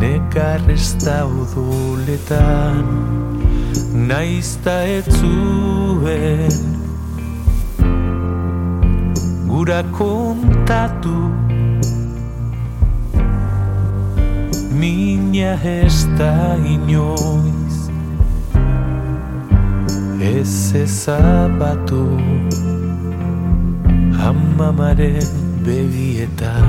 Nekar 0.00 0.60
ez 0.70 0.94
dauduletan 1.04 2.84
Naizta 4.08 4.82
ez 4.82 5.04
zuen. 5.20 6.52
Gura 9.46 9.82
kontatu 9.92 11.30
Mina 14.72 15.58
ez 15.64 16.06
da 16.18 16.56
inoiz. 16.64 17.90
Ez 20.20 20.72
ezabatu 20.74 22.06
Amamaren 24.28 25.37
begietan 25.68 26.64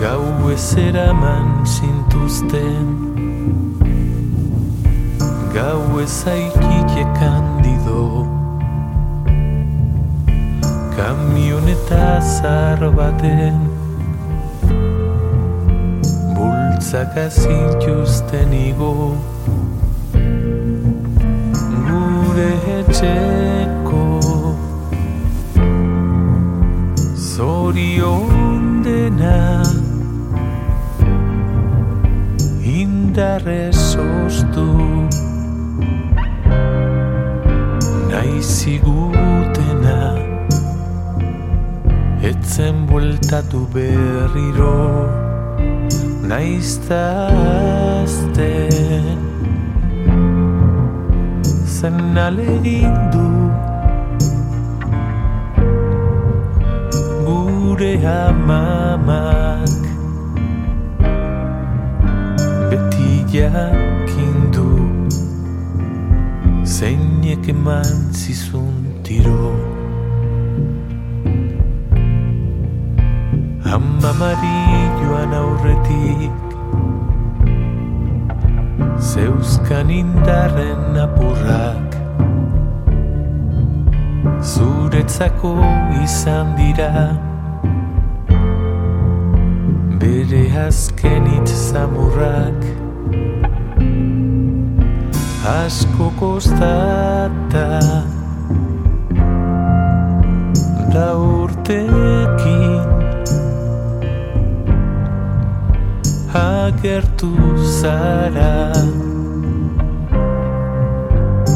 Gau 0.00 0.50
ez 0.50 0.74
eraman 0.76 1.62
zintuzten. 1.66 2.86
Gau 5.54 6.00
ez 6.02 6.18
aikike 6.26 7.06
kandido 7.18 8.26
Kamioneta 10.96 12.20
zar 12.20 12.82
baten 12.98 13.65
Bultzaka 16.76 17.30
zintuzten 17.32 18.52
igo 18.52 19.16
Gure 21.88 22.52
etxeko 22.76 24.02
Zorion 27.16 28.84
dena 28.84 29.64
Indarrez 32.60 33.96
oztu 34.04 34.68
Naizigutena 38.12 40.00
Etzen 42.20 42.84
bueltatu 42.90 43.64
berriro 43.72 45.25
Naizta 46.28 47.28
azten 48.02 49.18
Zen 51.64 52.18
alegin 52.18 52.96
du. 53.12 53.26
Gure 57.26 57.92
amamak 58.22 59.82
Beti 62.70 63.12
jakindu 63.30 64.68
Zeinek 66.64 67.48
eman 67.48 68.10
zizun 68.10 68.74
tiro. 69.04 69.54
Amamari 73.76 74.58
joan 75.06 75.32
aurretik. 75.34 76.32
Zeuzkan 78.98 79.90
indarren 79.90 80.96
apurrak 80.98 81.94
Zuretzako 84.42 85.54
izan 86.02 86.56
dira. 86.58 86.90
Bere 90.00 90.44
azken 90.66 91.26
hitz 91.30 91.72
Asko 95.46 96.10
kostata. 96.18 97.80
Da 100.92 101.08
urtekin 101.16 102.25
Agertu 106.34 107.30
zara. 107.62 108.72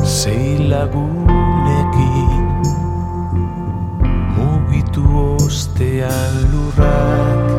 Sei 0.05 0.69
lagunekin 0.71 2.45
Mugitu 4.37 5.03
ostean 5.43 6.35
lurrak 6.53 7.51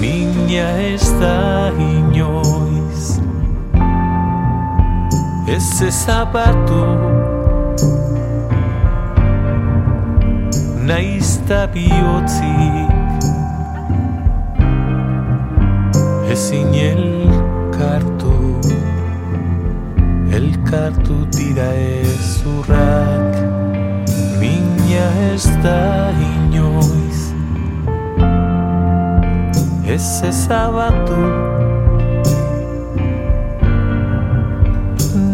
Mina 0.00 0.68
ez 0.92 1.06
da 1.20 1.70
inoiz. 1.78 3.20
Ez 5.48 5.82
ezabatu 5.82 6.82
Naizta 10.86 11.66
bihotzik 11.74 12.91
Ezin 16.32 16.72
elkartu 16.72 18.36
Elkartu 20.32 21.16
dira 21.32 21.72
ezurrak 21.76 23.36
Mina 24.40 25.08
ez 25.32 25.44
da 25.64 26.10
inoiz 26.32 27.20
Ez 29.86 30.22
ezabatu 30.28 31.20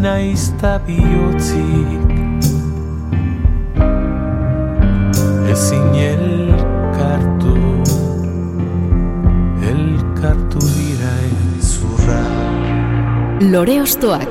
Naizta 0.01 0.81
bihotzik 0.87 2.11
Ezin 5.51 5.93
Lore 13.39 13.79
Ostoak 13.79 14.27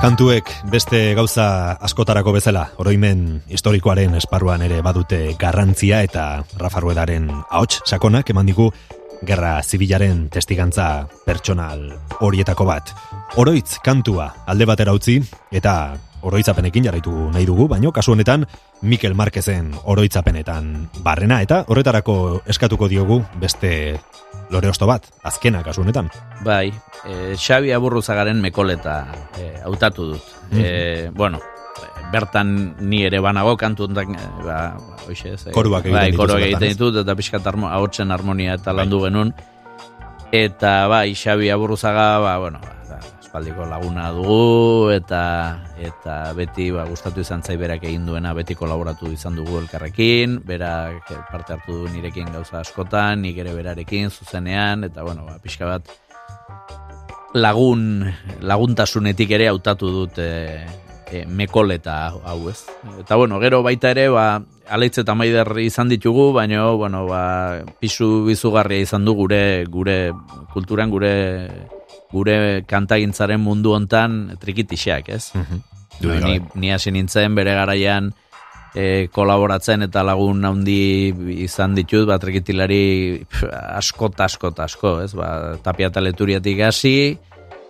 Kantuek 0.00 0.46
beste 0.70 1.14
gauza 1.18 1.72
askotarako 1.82 2.30
bezala, 2.36 2.68
oroimen 2.78 3.42
historikoaren 3.50 4.14
esparruan 4.14 4.62
ere 4.62 4.78
badute 4.78 5.34
garrantzia 5.40 6.04
eta 6.06 6.44
Rafa 6.54 6.86
Ruedaren 6.86 7.32
ahots 7.50 7.80
sakonak 7.82 8.30
eman 8.30 8.46
digu 8.46 8.70
gerra 9.26 9.58
zibilaren 9.62 10.28
testigantza 10.30 11.08
pertsonal 11.26 11.88
horietako 12.20 12.66
bat. 12.68 12.94
Oroitz 13.34 13.78
kantua 13.84 14.30
alde 14.46 14.64
batera 14.64 14.94
utzi 14.94 15.18
eta 15.50 15.96
oroitzapenekin 16.26 16.86
jarraitu 16.86 17.12
nahi 17.34 17.46
dugu, 17.46 17.66
baino 17.68 17.92
kasu 17.92 18.14
honetan 18.14 18.46
Mikel 18.82 19.14
Marquezen 19.14 19.72
oroitzapenetan 19.84 20.88
barrena 21.04 21.40
eta 21.42 21.64
horretarako 21.68 22.42
eskatuko 22.46 22.88
diogu 22.88 23.20
beste 23.40 23.98
lore 24.50 24.70
osto 24.70 24.86
bat, 24.86 25.06
azkena 25.26 25.62
kasu 25.66 25.82
honetan. 25.82 26.08
Bai, 26.44 26.70
e, 27.04 27.34
Xabi 27.36 27.72
Aburruzagaren 27.74 28.40
mekoleta 28.40 29.00
e, 29.38 29.50
hautatu 29.64 30.12
dut. 30.12 30.32
E, 30.52 31.10
bueno, 31.12 31.40
bertan 32.12 32.76
ni 32.80 33.02
ere 33.06 33.20
banago 33.20 33.56
kantu 33.58 33.88
ondak, 33.88 34.12
ba, 34.44 34.76
hoxe, 35.08 35.34
ez, 35.34 35.42
Koruak 35.54 35.88
egiten 35.88 35.98
bai, 35.98 36.14
koruak 36.16 36.46
egiten 36.46 36.72
ditut, 36.74 37.02
eta 37.02 37.16
pixkat 37.18 37.46
ahotsen 37.50 38.14
harmonia 38.14 38.54
eta 38.54 38.72
landu 38.76 39.02
genuen. 39.04 39.34
Eta 40.32 40.86
bai, 40.90 41.14
Xabi 41.14 41.50
Aburruzaga, 41.50 42.18
ba, 42.22 42.38
bueno, 42.38 42.60
ba, 42.62 42.75
da, 43.36 43.44
espaldiko 43.44 43.66
laguna 43.68 44.12
dugu, 44.12 44.90
eta 44.90 45.58
eta 45.78 46.32
beti 46.32 46.70
ba, 46.70 46.86
gustatu 46.88 47.20
izan 47.20 47.42
zai 47.42 47.56
berak 47.56 47.84
egin 47.84 48.06
duena, 48.06 48.32
beti 48.34 48.54
kolaboratu 48.54 49.12
izan 49.12 49.36
dugu 49.36 49.58
elkarrekin, 49.60 50.40
berak 50.44 51.10
eh, 51.10 51.20
parte 51.30 51.52
hartu 51.52 51.84
du 51.84 51.88
nirekin 51.92 52.32
gauza 52.32 52.60
askotan, 52.60 53.20
nik 53.22 53.36
ere 53.36 53.52
berarekin 53.52 54.10
zuzenean, 54.10 54.84
eta 54.84 55.02
bueno, 55.02 55.26
ba, 55.26 55.38
pixka 55.42 55.66
bat 55.66 55.84
lagun, 57.34 58.06
laguntasunetik 58.40 59.30
ere 59.30 59.48
hautatu 59.48 59.92
dut 59.92 60.18
e, 60.18 60.64
e, 61.12 61.26
mekoleta 61.26 62.08
hau 62.24 62.48
ez. 62.48 62.64
Eta 63.00 63.16
bueno, 63.16 63.38
gero 63.40 63.62
baita 63.62 63.92
ere, 63.92 64.08
ba, 64.08 64.40
aleitz 64.68 64.96
eta 65.02 65.14
maider 65.14 65.52
izan 65.60 65.92
ditugu, 65.92 66.32
baina, 66.32 66.70
bueno, 66.72 67.04
ba, 67.06 67.60
pisu 67.80 68.24
bizugarria 68.24 68.88
izan 68.88 69.04
du 69.04 69.14
gure, 69.14 69.66
gure 69.68 70.14
kulturan, 70.54 70.88
gure, 70.90 71.12
gure 72.12 72.64
kantagintzaren 72.68 73.40
mundu 73.42 73.74
hontan 73.76 74.36
trikitixak, 74.40 75.10
ez? 75.10 75.32
Dudik 76.00 76.22
Ba, 76.22 76.28
ni, 76.28 76.40
ni 76.54 76.72
hasi 76.74 76.92
nintzen 76.92 77.34
bere 77.34 77.54
garaian 77.56 78.10
e, 78.76 79.08
kolaboratzen 79.12 79.86
eta 79.88 80.04
lagun 80.06 80.44
handi 80.44 81.12
izan 81.46 81.74
ditut, 81.76 82.06
ba, 82.08 82.20
trikitilari 82.22 83.24
asko, 83.50 84.12
asko, 84.12 84.52
asko, 84.52 84.96
ez? 85.04 85.12
Ba, 85.16 85.56
tapia 85.64 85.90
taleturiatik 85.90 86.60
hasi, 86.68 86.96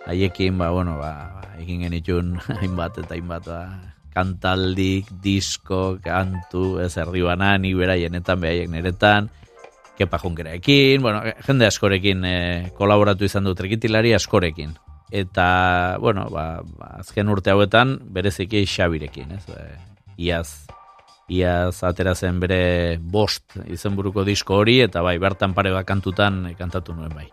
haiekin, 0.07 0.57
ba, 0.59 0.71
bueno, 0.75 0.97
ba, 0.99 1.13
egin 1.61 1.87
genitun 1.87 2.35
hainbat 2.59 2.99
eta 3.03 3.15
hainbat, 3.15 3.47
ba, 3.47 3.61
kantaldik, 4.17 5.09
disko, 5.21 5.99
kantu, 6.03 6.79
ez 6.81 6.95
erdi 6.97 7.21
bana, 7.25 7.53
ni 7.61 7.75
beraienetan, 7.77 8.41
behaiek 8.41 8.71
neretan, 8.73 9.29
kepa 9.97 10.19
junkeraekin, 10.21 11.01
bueno, 11.01 11.23
jende 11.47 11.67
askorekin 11.67 12.25
e, 12.25 12.37
kolaboratu 12.77 13.25
izan 13.25 13.47
du 13.47 13.55
trikitilari 13.57 14.13
askorekin. 14.17 14.75
Eta, 15.11 15.47
bueno, 16.03 16.27
ba, 16.29 16.61
ba, 16.77 16.97
azken 17.01 17.29
urte 17.31 17.53
hauetan, 17.53 17.97
bereziki 18.13 18.65
Xabirekin, 18.67 19.37
ez? 19.37 19.45
E, 19.49 19.67
iaz, 20.29 20.67
iaz 21.27 21.83
atera 21.83 22.15
zen 22.15 22.39
bere 22.39 22.97
bost 23.01 23.57
izenburuko 23.67 24.23
disko 24.27 24.61
hori, 24.61 24.79
eta 24.81 25.01
bai, 25.03 25.17
bertan 25.19 25.53
pare 25.53 25.73
bat 25.75 25.85
kantutan 25.87 26.45
kantatu 26.57 26.95
nuen 26.95 27.11
bai. 27.15 27.27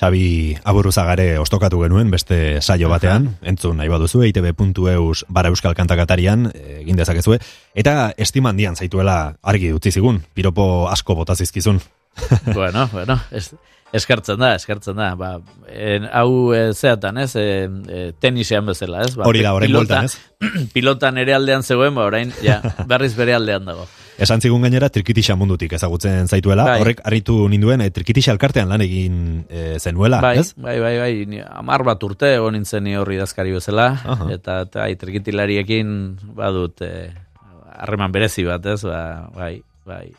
Xabi 0.00 0.56
aburruzagare 0.64 1.38
ostokatu 1.40 1.82
genuen 1.82 2.10
beste 2.12 2.60
saio 2.60 2.88
batean, 2.88 3.28
entzun 3.42 3.76
nahi 3.76 3.92
baduzu, 3.92 4.22
eitb.eus 4.24 5.26
bara 5.28 5.52
euskal 5.52 5.76
kantakatarian, 5.76 6.50
eh, 6.54 6.80
egin 6.80 6.96
dezakezue, 6.96 7.40
eta 7.74 8.12
estiman 8.16 8.56
dian 8.56 8.76
zaituela 8.76 9.36
argi 9.42 9.72
utzi 9.76 9.92
zigun, 9.92 10.22
piropo 10.34 10.88
asko 10.88 11.14
botazizkizun. 11.20 11.80
bueno, 12.54 12.88
bueno, 12.92 13.20
es, 13.30 13.54
eskartzen 13.92 14.38
da, 14.38 14.54
eskartzen 14.54 14.96
da. 14.96 15.14
Ba, 15.18 15.30
en, 15.68 16.06
hau 16.12 16.52
e, 16.54 16.72
zeatan, 16.74 17.18
ez? 17.18 17.32
E, 17.36 17.46
e, 17.88 18.12
tenisean 18.20 18.66
bezala, 18.66 19.02
ez? 19.06 19.14
Ba, 19.18 19.26
Hori 19.28 19.42
da, 19.42 19.54
orain 19.56 19.70
pilota- 19.70 20.02
bueltan, 20.02 20.10
ez? 20.10 20.68
pilotan 20.74 21.18
ere 21.18 21.34
aldean 21.34 21.62
zegoen, 21.66 21.94
ba, 21.96 22.06
orain, 22.10 22.32
ja, 22.44 22.60
berriz 22.90 23.14
bere 23.18 23.34
aldean 23.34 23.66
dago. 23.66 23.88
Esan 24.20 24.42
zigun 24.44 24.60
gainera 24.60 24.90
trikitixa 24.92 25.32
mundutik 25.40 25.72
ezagutzen 25.72 26.28
zaituela, 26.28 26.66
Bai. 26.68 26.80
horrek 26.82 26.98
harritu 27.08 27.38
ninduen 27.48 27.80
e, 27.80 27.88
trikitixa 27.94 28.34
elkartean 28.34 28.68
lan 28.68 28.84
egin 28.84 29.16
e, 29.48 29.78
zenuela, 29.80 30.20
bai, 30.20 30.34
ez? 30.42 30.50
bai, 30.60 30.76
bai, 30.82 30.94
bai, 31.00 31.40
amar 31.48 31.86
bat 31.88 32.04
urte 32.04 32.34
egon 32.36 32.52
nintzen 32.58 32.84
ni 32.84 32.98
horri 33.00 33.16
dazkari 33.16 33.54
bezala, 33.56 33.94
Aha. 34.04 34.28
eta, 34.36 34.60
eta 34.68 34.84
ai, 34.84 34.98
trikitilariekin 35.00 35.94
badut 36.36 36.84
harreman 37.80 38.12
berezi 38.12 38.44
bat, 38.44 38.66
ez? 38.68 38.82
Ba, 38.84 39.30
bai, 39.32 39.54
bai. 39.88 40.10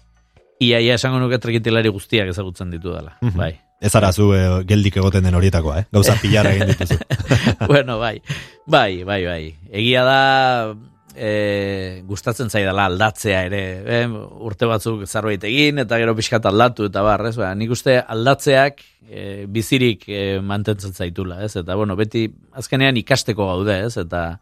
Ia, 0.62 0.80
ia 0.80 0.96
esango 1.00 1.18
nuke 1.20 1.40
trikitilari 1.42 1.90
guztiak 1.90 2.30
ezagutzen 2.30 2.70
ditu 2.74 2.94
dela, 2.94 3.16
Mhm. 3.22 3.38
bai. 3.38 3.54
Ez 3.82 3.96
ara 3.98 4.12
zu 4.14 4.28
e, 4.38 4.42
geldik 4.70 4.98
egoten 5.02 5.24
den 5.26 5.34
horietakoa, 5.34 5.80
eh? 5.80 5.86
Gauza 5.92 6.14
pilara 6.22 6.52
egin 6.54 6.68
dituzu. 6.70 7.00
bueno, 7.72 7.98
bai, 7.98 8.22
bai, 8.68 9.04
bai, 9.04 9.24
bai. 9.26 9.56
Egia 9.74 10.04
da, 10.06 10.76
e, 11.16 12.04
gustatzen 12.06 12.50
zaidala 12.54 12.86
aldatzea 12.92 13.42
ere, 13.50 13.64
e, 13.82 14.04
urte 14.46 14.70
batzuk 14.70 15.02
zerbait 15.08 15.44
egin, 15.50 15.82
eta 15.82 15.98
gero 15.98 16.14
pixkat 16.16 16.46
aldatu, 16.46 16.92
eta 16.92 17.02
bar, 17.02 17.26
ez, 17.32 17.36
ba, 17.42 17.50
nik 17.58 17.74
uste 17.74 17.98
aldatzeak 18.00 18.84
e, 19.10 19.46
bizirik 19.50 20.06
e, 20.08 20.22
mantentzen 20.46 20.94
zaitula, 20.94 21.42
ez, 21.44 21.56
eta 21.64 21.76
bueno, 21.76 21.98
beti 22.00 22.28
azkenean 22.54 23.02
ikasteko 23.02 23.50
gaude, 23.50 23.80
ez, 23.88 23.96
eta 23.98 24.40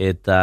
eta 0.00 0.36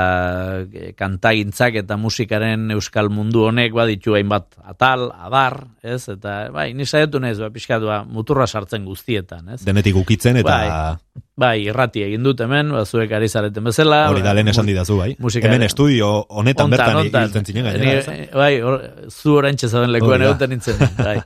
e, 0.70 0.92
kantagintzak 0.94 1.80
eta 1.82 1.96
musikaren 1.98 2.68
euskal 2.76 3.08
mundu 3.10 3.48
honek 3.48 3.74
baditu 3.74 4.14
hainbat 4.14 4.54
atal, 4.70 5.08
adar, 5.18 5.56
ez, 5.82 6.04
eta 6.14 6.36
bai, 6.54 6.68
ni 6.78 6.86
saiatu 6.86 7.18
naiz, 7.24 7.40
ba, 7.42 7.50
pixkat, 7.54 7.82
ba, 7.82 8.04
muturra 8.06 8.46
sartzen 8.46 8.86
guztietan, 8.86 9.48
ez. 9.56 9.64
Denetik 9.66 9.98
ukitzen 9.98 10.38
eta 10.44 10.52
Bai. 10.52 11.24
Bai, 11.38 11.56
irrati 11.70 12.02
egin 12.06 12.24
dut 12.26 12.40
hemen, 12.46 12.70
ba, 12.74 12.84
zuek 12.86 13.12
ari 13.18 13.28
zareten 13.30 13.66
bezala. 13.66 14.04
hori 14.12 14.22
da 14.26 14.34
lehen 14.38 14.48
esan 14.54 14.66
didazu, 14.70 14.98
bai? 15.02 15.16
musika- 15.20 15.50
Hemen 15.50 15.66
estudio 15.66 16.12
honetan 16.30 16.66
Hontan, 16.70 16.78
bertan 16.78 17.02
hontan. 17.02 17.28
hiltzen 17.28 17.46
zinen 17.46 17.66
gainera? 17.66 18.16
Bai, 18.38 18.54
hor, 18.62 18.80
zu 19.10 19.36
oraintxe 19.42 19.70
zaben 19.70 19.92
lekuan 19.92 20.22
egoten 20.22 20.50
nintzen. 20.54 20.78
Bai. 21.02 21.18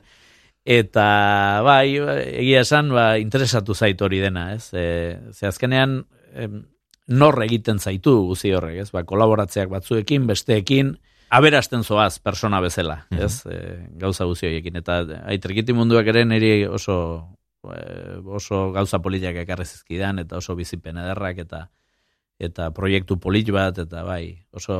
Eta, 0.64 1.06
bai, 1.66 1.96
egia 2.38 2.60
esan, 2.62 2.92
ba, 2.94 3.16
interesatu 3.18 3.74
zait 3.74 4.00
hori 4.00 4.20
dena, 4.22 4.52
ez? 4.54 4.68
E, 4.72 5.18
ze 5.34 5.48
azkenean, 5.48 6.04
em, 6.38 6.62
nor 7.12 7.36
egiten 7.44 7.78
zaitu 7.78 8.14
guzi 8.26 8.52
horrek, 8.56 8.80
ez? 8.82 8.90
Ba, 8.94 9.04
kolaboratzeak 9.08 9.68
batzuekin, 9.72 10.26
besteekin, 10.26 10.96
aberasten 11.32 11.84
zoaz 11.84 12.18
persona 12.20 12.60
bezala, 12.60 13.06
Mhm. 13.10 13.20
ez? 13.24 13.46
E, 13.46 13.60
gauza 14.00 14.24
guzi 14.28 14.46
horiekin. 14.48 14.76
Eta, 14.80 14.98
ai, 15.24 15.38
trikiti 15.38 15.72
munduak 15.72 16.06
ere 16.12 16.24
niri 16.24 16.66
oso, 16.66 16.96
e, 17.64 18.18
oso 18.26 18.70
gauza 18.72 18.98
politiak 19.00 19.36
ekarri 19.44 19.64
zizkidan, 19.64 20.18
eta 20.18 20.36
oso 20.36 20.56
bizipen 20.56 20.98
ederrak, 20.98 21.38
eta 21.38 21.68
eta 22.42 22.72
proiektu 22.74 23.20
polit 23.20 23.48
bat, 23.54 23.76
eta 23.78 24.02
bai, 24.02 24.34
oso, 24.52 24.74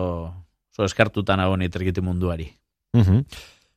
oso 0.72 0.84
eskartutan 0.84 1.38
nago 1.38 1.56
ni 1.56 1.68
trikiti 1.68 2.00
munduari. 2.02 2.48
Mhm. 2.92 3.20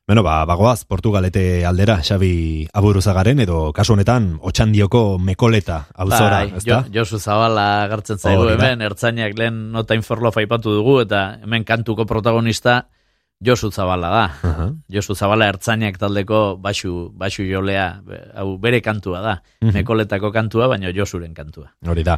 Beno, 0.06 0.22
ba, 0.22 0.44
bagoaz, 0.46 0.84
Portugalete 0.84 1.64
aldera, 1.66 1.96
Xabi 1.98 2.68
Aburuzagaren, 2.78 3.40
edo 3.42 3.72
kasu 3.74 3.96
honetan, 3.96 4.36
otxandioko 4.38 5.18
mekoleta 5.18 5.80
auzora, 5.98 6.44
Bai, 6.44 6.52
ezta? 6.60 6.84
Jo, 6.86 7.00
Josu 7.00 7.18
Zabala 7.18 7.88
gartzen 7.90 8.20
zaigu 8.20 8.44
da. 8.46 8.52
hemen, 8.54 8.84
ertzainak 8.86 9.34
lehen 9.34 9.56
nota 9.74 9.96
inforlof 9.98 10.36
aipatu 10.38 10.70
dugu, 10.76 11.00
eta 11.02 11.40
hemen 11.42 11.64
kantuko 11.66 12.06
protagonista 12.06 12.84
Josu 13.42 13.72
Zabala 13.74 14.10
da. 14.12 14.22
Aha. 14.46 14.68
Josu 14.94 15.16
Zabala 15.18 15.48
ertzainak 15.50 15.98
taldeko 15.98 16.56
basu, 16.62 17.10
basu 17.10 17.42
jolea, 17.42 17.88
hau 18.38 18.58
bere 18.62 18.78
kantua 18.80 19.20
da. 19.24 19.34
Mhm. 19.60 19.74
Mekoletako 19.74 20.30
kantua, 20.30 20.68
baina 20.68 20.92
Josuren 20.94 21.34
kantua. 21.34 21.72
Hori 21.84 22.04
da. 22.06 22.14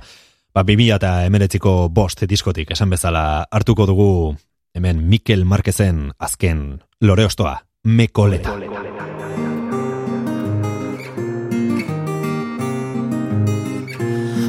Ba, 0.52 0.60
2000 0.62 0.94
eta 1.00 1.24
emeretziko 1.24 1.88
bost 1.88 2.20
diskotik, 2.28 2.70
esan 2.76 2.90
bezala, 2.90 3.46
hartuko 3.50 3.86
dugu 3.86 4.36
hemen 4.74 5.08
Mikel 5.08 5.46
Marquezen 5.48 6.12
azken 6.18 6.82
loreostoa, 7.00 7.62
mekoleta. 7.84 8.52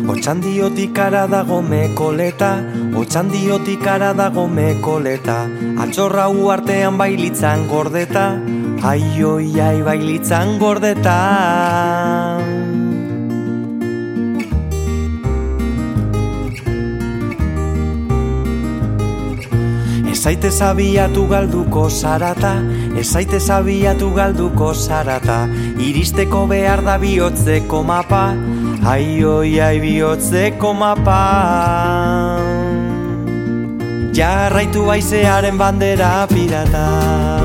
Otxandiotik 0.09 0.97
ara 0.99 1.27
dago 1.27 1.61
mekoleta, 1.61 2.49
otxandiotik 2.97 3.85
ara 3.87 4.13
dago 4.13 4.47
mekoleta, 4.47 5.37
atxorra 5.85 6.27
uartean 6.29 6.97
bailitzan 6.97 7.67
gordeta, 7.69 8.25
aioi 8.83 9.61
ai 9.61 9.77
bailitzan 9.85 10.57
gordeta. 10.59 11.17
Ezaite 20.19 20.49
zabiatu 20.51 21.21
galduko 21.31 21.85
zarata, 21.89 22.49
ezaite 22.99 23.39
zabiatu 23.39 24.09
galduko 24.17 24.73
zarata, 24.73 25.37
iristeko 25.79 26.41
behar 26.51 26.83
da 26.83 26.97
bihotzeko 26.99 27.79
mapa, 27.87 28.35
aioi 28.83 29.61
ai 29.63 29.79
bihotzeko 29.79 30.73
mapa. 30.75 31.23
Jarraitu 34.11 34.83
baizearen 34.91 35.57
bandera 35.57 36.27
pirata. 36.27 37.38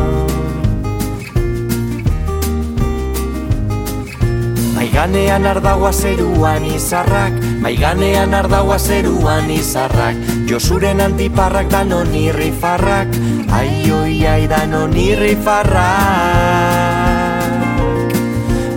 Maiganean 4.95 5.43
ardagoa 5.43 5.91
zeruan 5.91 6.63
izarrak, 6.71 7.35
maiganean 7.59 8.31
ardagoa 8.31 8.77
zeruan 8.79 9.51
izarrak, 9.51 10.15
Josuren 10.47 11.03
antiparrak 11.03 11.67
danon 11.73 12.15
irrifarrak, 12.15 13.11
ai 13.51 13.91
oi 13.91 14.23
ai 14.23 14.47
danon 14.47 14.95
irrifarrak. 14.95 15.83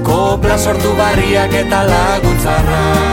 Kopla 0.02 0.57
sortu 0.57 0.95
barriak 0.98 1.53
eta 1.53 1.84
laguntzarrak. 1.85 3.06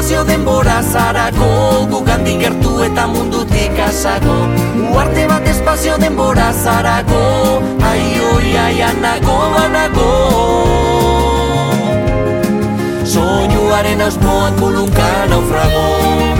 Espazio 0.00 0.24
denbora 0.24 0.82
zarako 0.82 1.46
Gugandik 1.90 2.38
gertu 2.40 2.70
eta 2.84 3.06
mundutik 3.06 3.80
asago 3.86 4.36
Uarte 4.94 5.26
bat 5.28 5.46
espazio 5.52 5.98
denbora 6.00 6.48
zarako 6.52 7.20
Ai 7.90 8.06
oi 8.32 8.56
ai 8.64 8.82
anago 8.88 9.38
anago 9.64 10.10
Soinuaren 13.04 14.00
ausmoan 14.00 14.56
kulunka 14.56 15.10
naufrago 15.28 16.39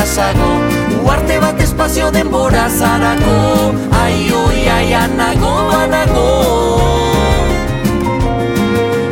ikasago 0.00 0.50
Uarte 1.04 1.38
bat 1.40 1.60
espazio 1.60 2.10
denbora 2.10 2.68
zarako. 2.68 3.74
Ai, 4.02 4.32
oi, 4.32 4.68
ai, 4.68 4.94
anago, 4.94 5.52
anago. 5.76 6.26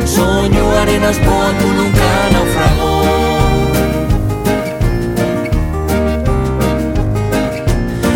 Soinuaren 0.05 1.03
aspoan 1.09 1.55
tulunka 1.61 2.11
naufrago. 2.33 2.91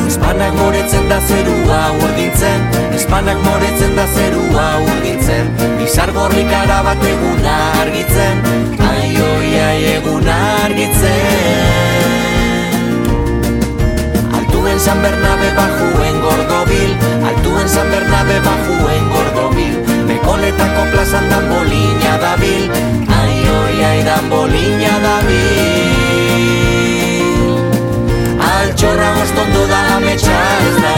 Espanak 0.07 0.53
moretzen 0.57 1.09
da 1.09 1.19
zerua 1.27 1.81
urdintzen 1.99 2.67
Espanak 2.95 3.37
moretzen 3.45 3.95
da 3.95 4.07
zerua 4.15 4.67
urdintzen 4.87 5.53
Bizar 5.77 6.13
gorrik 6.15 6.53
arabat 6.63 7.05
eguna 7.13 7.55
argitzen 7.83 8.43
Ai, 8.89 9.13
oi, 9.29 9.55
ai, 9.67 9.79
eguna 9.97 10.37
argitzen 10.65 12.22
San 14.83 15.01
Bernabe 15.01 15.49
bajuen 15.55 16.19
gordobil 16.19 16.91
Altuen 17.23 17.69
San 17.69 17.87
Bernabe 17.89 18.35
bajuen 18.43 19.05
gordobil. 19.13 19.75
Mekoletako 20.07 20.83
plazan 20.91 21.29
dan 21.31 21.47
bolina 21.47 22.17
dabil 22.19 22.67
Ai, 23.07 23.35
oi, 23.47 23.75
ai, 23.79 24.03
dan 24.03 24.27
bolina 24.27 24.93
dabil 25.05 26.03
Altxorra 28.43 29.09
goztondu 29.21 29.63
da 29.71 29.79
ametsa 29.95 30.39
ez 30.67 30.75
da 30.83 30.93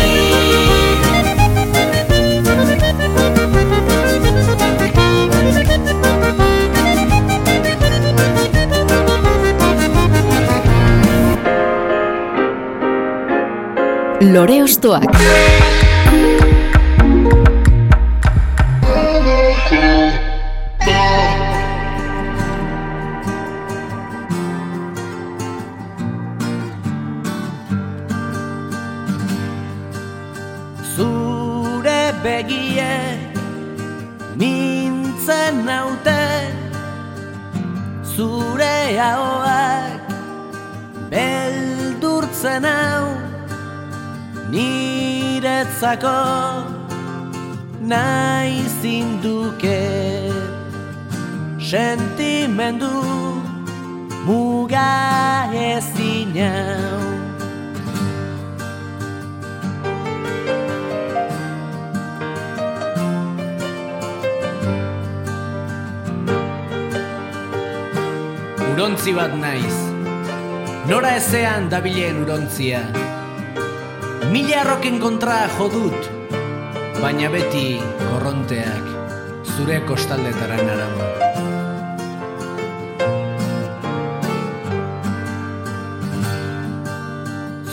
Lore 14.36 14.64
Ostoak 14.64 15.06
Urontzi 68.76 69.14
bat 69.16 69.32
naiz. 69.40 69.76
Nora 70.90 71.14
ezean 71.16 71.70
dabilen 71.72 72.18
urontzia. 72.26 72.82
Mila 74.34 74.58
arroken 74.66 74.98
kontra 75.00 75.38
jodut, 75.54 76.10
baina 77.00 77.30
beti 77.32 77.80
korronteak 78.02 78.90
zure 79.54 79.80
kostaldetara 79.88 80.60
narama. 80.60 81.08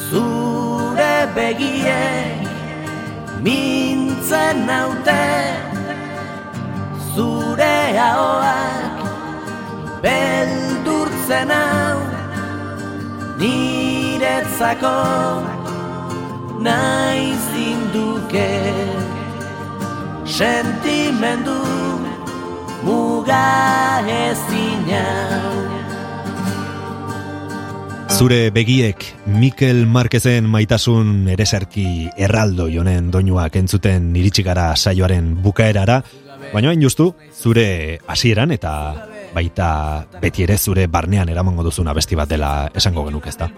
Zure 0.06 1.12
begiek 1.34 2.46
mintzen 3.42 4.66
naute 4.70 5.20
Zure 7.10 7.76
ahoak 8.06 8.92
beldurtzen 11.32 11.50
hau 11.50 11.98
Niretzako 13.40 14.96
nahi 16.62 17.32
zinduke 17.50 18.50
Sentimendu 20.28 21.58
muga 22.84 24.02
ezin 24.06 24.88
hau 24.92 25.60
Zure 28.12 28.50
begiek 28.54 29.02
Mikel 29.26 29.86
Marquezen 29.86 30.44
maitasun 30.46 31.28
ereserki 31.32 32.10
erraldo 32.16 32.68
jonen 32.70 33.10
doinuak 33.10 33.56
entzuten 33.56 34.12
iritsi 34.14 34.44
gara 34.46 34.76
saioaren 34.76 35.32
bukaerara, 35.42 36.02
baina 36.52 36.70
hain 36.70 36.84
justu 36.84 37.08
zure 37.32 37.98
hasieran 38.06 38.52
eta 38.54 38.74
baita 39.34 39.68
beti 40.20 40.44
ere 40.46 40.58
zure 40.58 40.86
barnean 40.86 41.28
eramango 41.28 41.64
duzuna 41.66 41.94
besti 41.96 42.18
bat 42.18 42.28
dela 42.28 42.70
esango 42.74 43.04
genuk 43.08 43.26
ezta. 43.26 43.48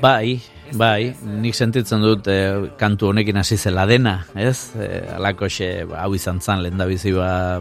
Bai, 0.00 0.40
bai, 0.80 1.12
nik 1.42 1.54
sentitzen 1.54 2.00
dut 2.00 2.28
eh, 2.32 2.70
kantu 2.80 3.10
honekin 3.10 3.36
hasi 3.36 3.58
zela 3.60 3.84
dena, 3.86 4.22
ez? 4.34 4.72
Eh, 4.80 5.04
alakoxe, 5.16 5.68
hau 5.98 6.14
izan 6.16 6.40
zan, 6.40 6.62
lehen 6.64 6.80
da 6.80 6.86
bizi 6.88 7.12
ba, 7.12 7.60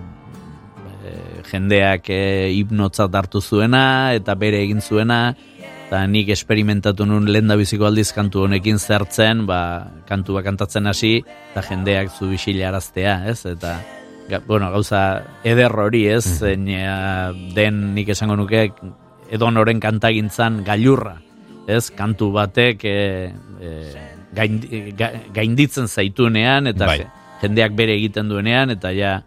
eh, 1.04 1.42
jendeak 1.52 2.08
eh, 2.16 2.48
hipnotzat 2.56 3.16
hartu 3.16 3.42
zuena, 3.42 4.14
eta 4.16 4.38
bere 4.40 4.64
egin 4.64 4.80
zuena, 4.80 5.36
eta 5.90 6.06
nik 6.08 6.32
esperimentatu 6.32 7.06
nun 7.10 7.28
lehen 7.28 7.52
da 7.52 7.58
biziko 7.60 7.90
aldiz 7.90 8.14
kantu 8.16 8.46
honekin 8.46 8.80
zertzen, 8.80 9.44
ba, 9.50 9.90
kantu 10.08 10.40
bat 10.40 10.48
kantatzen 10.48 10.88
hasi, 10.88 11.18
eta 11.52 11.66
jendeak 11.66 12.14
zu 12.16 12.32
bisila 12.32 12.70
araztea, 12.70 13.24
ez? 13.28 13.42
Eta, 13.50 13.80
ga, 14.30 14.40
bueno, 14.46 14.70
gauza 14.72 15.24
eder 15.44 15.74
hori, 15.74 16.06
ez? 16.08 16.42
Mm 16.42 17.54
den 17.56 17.82
nik 17.96 18.10
esango 18.14 18.36
nuke, 18.38 18.70
edon 19.30 19.58
oren 19.58 19.80
kantagintzan 19.80 20.64
gailurra, 20.66 21.18
ez? 21.68 21.90
Kantu 21.96 22.32
batek 22.36 22.86
e, 22.86 23.00
e, 23.62 23.74
gain, 24.36 24.62
ga, 24.98 25.12
gainditzen 25.34 25.88
zaitunean, 25.88 26.70
eta 26.74 26.88
Bai. 26.90 27.02
jendeak 27.42 27.76
bere 27.78 27.98
egiten 27.98 28.30
duenean, 28.30 28.74
eta 28.76 28.94
ja, 28.96 29.18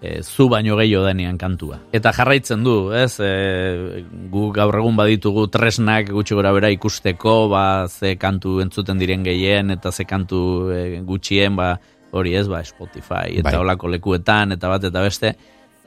e, 0.00 0.22
zu 0.22 0.48
baino 0.48 0.76
gehiago 0.78 1.04
denean 1.06 1.38
kantua. 1.38 1.78
Eta 1.92 2.12
jarraitzen 2.16 2.64
du, 2.64 2.76
ez? 2.96 3.14
E, 3.20 4.04
gu 4.32 4.48
gaur 4.56 4.80
egun 4.80 4.98
baditugu 4.98 5.46
tresnak 5.52 6.10
gutxi 6.14 6.36
gora 6.38 6.52
bera 6.56 6.72
ikusteko, 6.74 7.36
ba, 7.52 7.64
ze 7.88 8.16
kantu 8.20 8.60
entzuten 8.64 8.98
diren 8.98 9.24
gehien, 9.26 9.70
eta 9.76 9.92
ze 9.92 10.06
kantu 10.08 10.42
e, 10.74 10.84
gutxien, 11.06 11.56
ba, 11.56 11.74
hori 12.12 12.34
ez, 12.34 12.46
ba, 12.50 12.62
Spotify, 12.66 13.38
eta 13.38 13.52
Bai. 13.52 13.60
olako 13.62 13.90
lekuetan, 13.92 14.56
eta 14.56 14.70
bat, 14.72 14.84
eta 14.90 15.02
beste, 15.04 15.32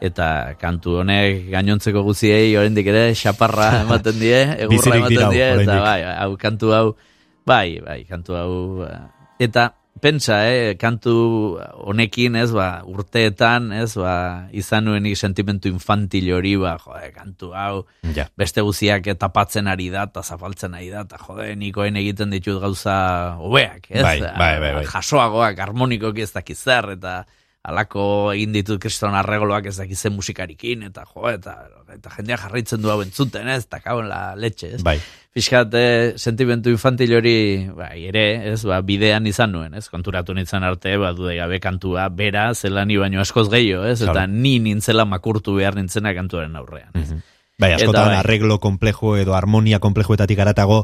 eta 0.03 0.27
kantu 0.59 0.97
honek 1.01 1.47
gainontzeko 1.51 2.03
guziei 2.03 2.55
oraindik 2.59 2.89
ere 2.91 3.05
xaparra 3.17 3.69
ematen 3.83 4.19
die, 4.19 4.39
egurra 4.65 4.97
ematen 4.99 5.29
die, 5.35 5.47
eta 5.63 5.79
bai, 5.83 5.99
hau 6.11 6.33
kantu 6.39 6.73
hau, 6.75 6.87
bai, 7.47 7.79
bai, 7.83 8.01
kantu 8.09 8.39
hau, 8.39 8.51
eh, 8.87 8.99
eta 9.47 9.69
pentsa, 10.03 10.41
eh, 10.51 10.73
kantu 10.79 11.13
honekin, 11.87 12.35
ez, 12.35 12.49
ba, 12.51 12.83
urteetan, 12.89 13.71
ez, 13.79 13.93
ba, 13.95 14.15
izan 14.51 14.89
nuenik 14.89 15.15
sentimentu 15.19 15.71
infantil 15.71 16.27
hori, 16.35 16.55
ba, 16.59 16.75
jode, 16.83 17.11
kantu 17.15 17.53
hau, 17.55 17.85
Ja. 18.15 18.27
beste 18.37 18.61
guziak 18.61 19.07
tapatzen 19.17 19.67
ari 19.71 19.87
da, 19.93 20.03
eta 20.11 20.21
zapaltzen 20.23 20.75
ari 20.75 20.89
da, 20.91 21.05
eta 21.07 21.17
jode, 21.23 21.55
nikoen 21.55 21.95
egiten 22.01 22.35
ditut 22.35 22.59
gauza 22.61 23.37
hobeak, 23.39 23.87
ez? 23.89 24.03
Bai, 24.03 24.19
bai, 24.19 24.59
bai, 24.59 24.73
bai. 24.81 24.85
Jasoagoak, 24.91 25.63
harmonikoki 25.63 26.21
ez 26.27 26.31
dakiz 26.35 26.59
zer, 26.59 26.91
eta 26.97 27.23
alako 27.63 28.05
egin 28.33 28.51
ditut 28.51 28.79
kriston 28.83 29.15
arregloak 29.15 29.69
ez 29.71 29.77
dakiz 29.77 30.01
zen 30.03 30.13
musikarikin, 30.17 30.83
eta 30.89 31.05
jo, 31.07 31.29
eta, 31.29 31.53
eta 31.95 32.11
jendeak 32.17 32.41
jarraitzen 32.41 32.81
du 32.83 32.89
hau 32.91 32.97
entzuten, 33.05 33.47
ez? 33.47 33.63
Eta 33.69 33.79
kauen 33.79 34.09
la 34.11 34.33
letxe, 34.35 34.73
ez? 34.75 34.81
Bai. 34.83 34.97
Fiskat, 35.33 35.71
eh, 35.79 36.13
sentimentu 36.19 36.69
infantil 36.69 37.15
hori, 37.17 37.35
bai, 37.73 38.03
ere, 38.11 38.25
ez, 38.51 38.59
ba, 38.69 38.81
bidean 38.85 39.25
izan 39.31 39.55
nuen, 39.55 39.73
ez, 39.79 39.87
konturatu 39.89 40.35
nintzen 40.35 40.63
arte, 40.67 40.97
ba, 41.01 41.13
dude 41.17 41.37
gabe 41.39 41.61
kantua, 41.63 42.09
bera, 42.13 42.49
zela 42.53 42.83
ni 42.85 42.99
baino 42.99 43.21
askoz 43.23 43.47
gehiago, 43.49 43.85
ez, 43.87 44.01
eta 44.01 44.11
Claro. 44.11 44.33
ni 44.33 44.59
nintzela 44.59 45.05
makurtu 45.05 45.55
behar 45.55 45.79
nintzena 45.79 46.13
kantuaren 46.13 46.55
aurrean, 46.59 46.91
ez. 46.99 47.13
Bai, 47.59 47.71
askotan 47.77 48.09
bai. 48.11 48.17
arreglo 48.19 48.59
komplejo 48.59 49.15
edo 49.17 49.35
harmonia 49.37 49.79
komplejoetatik 49.79 50.39
aratago 50.39 50.83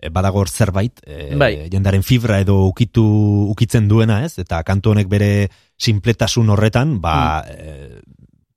eh, 0.00 0.08
badagor 0.08 0.48
zerbait, 0.48 1.00
eh, 1.06 1.34
Bai. 1.36 1.68
jendaren 1.72 2.02
fibra 2.02 2.38
edo 2.40 2.62
ukitu 2.68 3.02
ukitzen 3.50 3.88
duena, 3.88 4.22
ez? 4.24 4.38
Eta 4.38 4.62
kantu 4.62 4.94
honek 4.94 5.08
bere 5.08 5.50
sinpletasun 5.80 6.50
horretan, 6.52 6.98
ba, 7.00 7.42
Mm. 7.42 7.52
eh, 7.58 8.00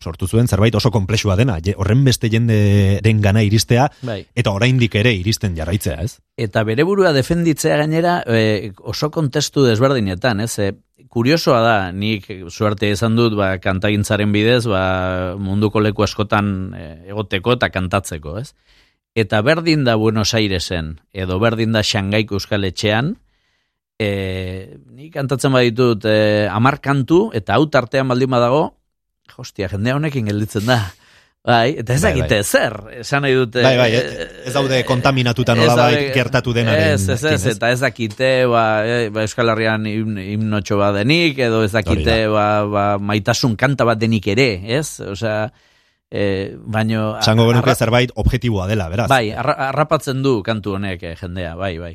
sortu 0.03 0.27
zuen 0.27 0.49
zerbait 0.51 0.75
oso 0.75 0.91
konplexua 0.91 1.37
dena, 1.39 1.57
horren 1.79 2.03
beste 2.03 2.27
jende 2.29 2.99
den 3.01 3.21
gana 3.21 3.39
iristea, 3.47 3.85
Bai. 4.03 4.25
eta 4.35 4.51
oraindik 4.51 4.95
ere 4.99 5.13
iristen 5.15 5.55
jarraitzea, 5.55 6.01
ez? 6.03 6.17
Eta 6.35 6.65
bere 6.67 6.83
burua 6.83 7.13
defenditzea 7.15 7.77
gainera 7.79 8.17
e, 8.27 8.73
oso 8.83 9.09
kontestu 9.15 9.63
desberdinetan, 9.63 10.41
ez? 10.43 10.59
E, 10.59 10.73
kuriosoa 11.07 11.61
da, 11.63 11.91
nik 11.95 12.27
suerte 12.49 12.89
izan 12.91 13.15
dut 13.15 13.37
ba, 13.39 13.53
kantagintzaren 13.63 14.31
bidez 14.35 14.65
ba, 14.67 15.35
munduko 15.39 15.79
leku 15.79 16.03
askotan 16.03 16.73
e, 16.75 16.85
egoteko 17.13 17.53
eta 17.55 17.69
kantatzeko, 17.71 18.39
ez? 18.43 18.51
Eta 19.15 19.39
berdin 19.45 19.85
da 19.85 19.95
Buenos 19.95 20.33
Airesen, 20.33 20.97
edo 21.13 21.39
berdin 21.39 21.71
da 21.71 21.83
Shangaiko 21.83 22.35
Euskal 22.41 22.65
Etxean, 22.65 23.15
e, 23.99 24.77
nik 24.93 25.13
kantatzen 25.13 25.53
baditut 25.53 26.05
e, 26.09 26.47
amar 26.51 26.79
kantu, 26.83 27.27
eta 27.35 27.55
hau 27.57 27.67
tartean 27.71 28.07
baldin 28.11 28.29
badago, 28.33 28.65
hostia, 29.37 29.69
jendea 29.71 29.95
honekin 29.97 30.25
gelditzen 30.29 30.65
da. 30.69 30.81
Bai, 31.43 31.73
eta 31.81 31.91
ez 31.91 31.99
Bai, 32.05 32.11
dakite 32.13 32.37
bai. 32.39 32.43
zer, 32.47 32.73
esan 33.01 33.25
nahi 33.25 33.33
dute... 33.35 33.59
Bai, 33.65 33.73
bai, 33.75 33.89
ez, 33.99 34.53
daude 34.55 34.77
kontaminatuta 34.87 35.51
ez 35.51 35.59
nolabait 35.59 35.97
daude- 35.99 36.13
gertatu 36.15 36.53
denaren. 36.55 36.93
Ez, 36.93 37.09
ez, 37.09 37.23
ez, 37.33 37.45
eta 37.51 37.71
ez 37.73 37.81
dakite, 37.83 38.29
ba, 38.47 38.61
e, 38.87 39.09
ba 39.11 39.25
Euskal 39.27 39.51
Herrian 39.51 39.83
him- 39.89 40.21
himnotxo 40.23 40.77
bat 40.79 40.95
denik, 41.01 41.41
edo 41.43 41.59
ez 41.67 41.73
dakite, 41.75 42.15
ba, 42.31 42.45
ba, 42.71 42.85
maitasun 42.97 43.57
kanta 43.59 43.83
bat 43.83 43.99
denik 43.99 44.29
ere, 44.31 44.47
ez? 44.79 45.01
Osea, 45.03 45.49
e, 46.13 46.55
baino... 46.55 47.17
Zango 47.25 47.47
genuke 47.49 47.73
zerbait 47.73 48.11
objektiboa 48.21 48.67
dela, 48.69 48.85
beraz. 48.91 49.07
Bai, 49.09 49.31
arra, 49.33 49.55
arrapatzen 49.71 50.21
du 50.21 50.35
kantu 50.45 50.75
honek 50.77 51.01
eh, 51.09 51.15
jendea, 51.17 51.55
bai, 51.57 51.73
bai. 51.81 51.93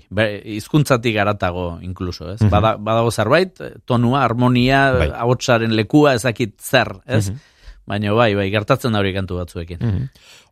Hizkuntzatik 0.57 1.21
aratago, 1.23 1.69
inkluso, 1.87 2.33
ez? 2.33 2.41
Mhm. 2.41 2.51
Bada, 2.51 2.75
badago 2.83 3.13
zerbait, 3.15 3.55
eh, 3.63 3.77
tonua, 3.87 4.25
harmonia, 4.25 4.89
Bai. 4.99 5.13
ahotsaren 5.15 5.77
lekua, 5.79 6.17
ez 6.19 6.25
dakit 6.27 6.59
zer, 6.59 6.97
ez? 7.07 7.31
Mhm. 7.31 7.47
Baina 7.89 8.13
bai, 8.13 8.35
bai, 8.37 8.51
gertatzen 8.53 8.93
da 8.93 9.01
hori 9.01 9.15
kantu 9.15 9.39
batzuekin. 9.39 9.79
Mhm. 9.81 10.09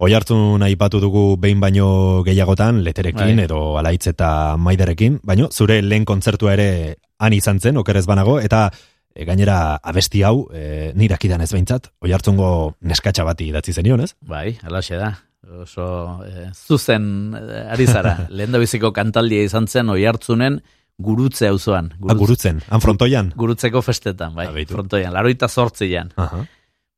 Oi 0.06 0.12
hartzun 0.16 0.62
aipatu 0.62 1.02
dugu 1.02 1.24
behin 1.36 1.60
baino 1.60 2.22
gehiagotan, 2.24 2.80
leterekin 2.84 3.34
Bai. 3.36 3.44
edo 3.44 3.76
alaitz 3.76 4.06
eta 4.06 4.56
maiderekin, 4.56 5.18
baino 5.22 5.50
zure 5.52 5.82
lehen 5.82 6.06
kontzertua 6.08 6.54
ere 6.54 6.70
han 7.18 7.32
izan 7.32 7.60
zen, 7.60 7.76
okerez 7.76 8.06
banago, 8.06 8.38
eta 8.40 8.70
e, 9.16 9.24
gainera 9.24 9.78
abesti 9.82 10.22
hau, 10.26 10.46
e, 10.52 10.92
nirakidan 10.94 11.40
ez 11.40 11.50
behintzat, 11.54 11.90
oi 12.04 12.12
hartzungo 12.12 12.50
neskatxa 12.84 13.24
bati 13.24 13.48
idatzi 13.50 13.72
zenion, 13.72 14.04
ez? 14.04 14.12
Bai, 14.20 14.50
alaxe 14.68 15.00
da. 15.00 15.14
Oso 15.46 16.24
eh, 16.26 16.48
zuzen 16.52 17.34
eh, 17.38 17.70
ari 17.70 17.86
zara. 17.86 18.16
Lehen 18.36 18.54
da 18.54 18.58
biziko 18.58 18.90
kantaldia 18.94 19.44
izan 19.46 19.68
zen 19.70 19.92
oi 19.94 20.02
hartzunen 20.08 20.58
gurutze 20.98 21.46
auzoan. 21.52 21.92
Ah, 22.08 22.16
gurutzen, 22.18 22.62
han 22.72 22.82
frontoian. 22.82 23.30
Gurutzeko 23.38 23.82
festetan, 23.84 24.34
bai, 24.34 24.48
beitu. 24.54 24.74
frontoian. 24.74 25.12
Laroita 25.14 25.48
sortzian. 25.48 26.10
Aha. 26.18 26.42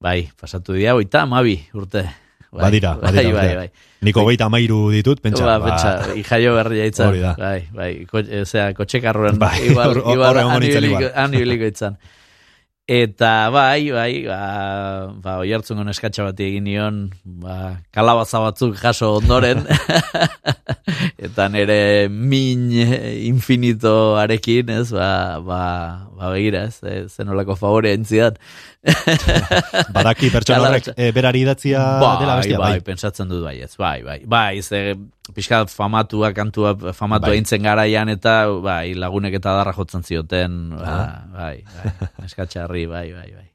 Bai, 0.01 0.31
pasatu 0.39 0.79
dira, 0.79 0.95
oita 0.97 1.25
amabi 1.27 1.59
urte. 1.75 2.07
Bai, 2.51 2.63
Badira, 2.65 2.95
bai, 2.97 3.03
badira, 3.13 3.23
bai, 3.23 3.33
badira. 3.43 3.57
bai. 3.61 3.71
Niko 4.09 4.23
hogeita 4.25 4.47
amairu 4.49 4.79
ditut, 4.95 5.21
pentsa. 5.21 5.45
ba, 5.45 5.59
pentsa, 5.67 6.15
ijaio 6.17 6.55
berria 6.57 6.87
itzan. 6.89 7.09
Hori 7.13 7.21
da. 7.21 7.35
Bai, 7.37 7.67
bai, 7.75 7.91
ko, 8.09 8.23
e, 8.25 8.45
zera, 8.49 8.71
kotxekarroen, 8.79 9.37
Bai, 9.39 9.59
igual, 9.69 9.91
hor- 9.93 10.01
hor- 10.05 10.15
igual, 10.15 10.31
hor 10.31 10.39
egongo 10.45 10.55
han 10.57 10.63
nintzen 10.65 10.85
igual. 10.89 11.11
han 11.15 11.35
ibiliko 11.35 11.69
itzan. 11.69 11.99
Eta 12.89 13.51
bai, 13.53 13.91
bai, 13.93 14.13
ba, 14.25 15.13
ba 15.21 15.35
oi 15.43 15.51
hartzungo 15.53 15.85
neskatxa 15.85 16.25
bat 16.31 16.39
egin 16.41 16.65
nion, 16.65 17.03
ba, 17.23 17.83
kalabaza 17.93 18.41
batzuk 18.41 18.79
jaso 18.81 19.11
ondoren, 19.19 19.67
eta 21.29 21.49
nire 21.53 22.09
min 22.09 22.71
infinito 23.29 24.17
arekin, 24.17 24.71
ez, 24.73 24.89
ba, 24.97 25.37
ba, 25.45 25.61
ba 26.17 26.33
begira, 26.33 26.65
ez, 26.71 26.81
e, 26.81 27.03
zenolako 27.13 27.59
favorea 27.61 27.93
entzidan. 27.93 28.41
Badaki 29.95 30.31
pertsona 30.31 30.69
horrek 30.69 30.91
e, 30.95 31.11
berari 31.13 31.43
idatzia 31.43 31.81
dela 32.21 32.37
bestia, 32.39 32.59
bai, 32.61 32.73
bai. 32.79 32.83
pentsatzen 32.87 33.29
dut 33.31 33.43
bai, 33.45 33.57
ez, 33.65 33.73
bai, 33.81 34.03
bai, 34.07 34.19
bai, 34.27 34.63
ze, 34.63 34.95
pixka 35.35 35.65
famatua, 35.67 36.33
kantua 36.33 36.75
famatua 36.95 37.35
Bai. 37.35 37.59
garaian, 37.63 38.09
eta, 38.09 38.47
bai, 38.63 38.95
lagunek 38.95 39.35
eta 39.35 39.57
darra 39.59 39.73
jotzen 39.73 40.03
zioten, 40.03 40.73
Ah. 40.79 41.25
bai, 41.33 41.65
bai, 41.65 41.93
eskatxarri, 42.27 42.87
bai, 42.87 43.13
bai, 43.13 43.33
bai. 43.35 43.49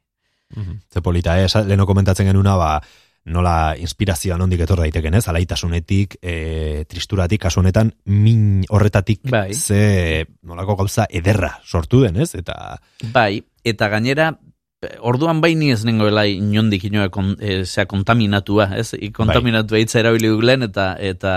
Mhm. 0.56 0.78
Ze 0.92 1.00
polita, 1.02 1.38
eh? 1.40 1.44
Esa- 1.46 1.64
leheno 1.64 1.86
komentatzen 1.86 2.26
genuna, 2.26 2.54
ba, 2.56 2.80
nola 3.24 3.74
inspirazioa 3.80 4.36
nondik 4.36 4.60
etor 4.60 4.78
daiteken, 4.84 5.14
ez? 5.14 5.26
Alaitasunetik, 5.28 6.18
e, 6.22 6.84
tristuratik, 6.86 7.40
kasu 7.40 7.60
honetan, 7.60 7.94
min 8.04 8.64
horretatik, 8.68 9.22
Bai. 9.30 9.54
ze 9.54 10.26
nolako 10.42 10.76
gauza 10.76 11.06
ederra 11.10 11.58
sortu 11.64 12.02
den, 12.02 12.16
ez? 12.20 12.34
Eta, 12.34 12.78
Bai, 13.12 13.42
eta 13.64 13.88
gainera, 13.88 14.28
eh, 14.28 14.50
orduan 15.00 15.40
baini 15.40 15.70
ez 15.74 15.82
nengoela 15.84 16.26
inondik 16.30 16.86
inoa 16.88 17.08
kon, 17.12 17.34
e, 17.40 17.62
zea 17.64 17.86
kontaminatua, 17.90 18.70
ez? 18.78 18.92
I, 18.94 19.10
kontaminatua 19.14 19.80
hitza 19.82 20.00
erabili 20.00 20.30
lehen, 20.42 20.66
eta, 20.68 20.94
eta 20.98 21.34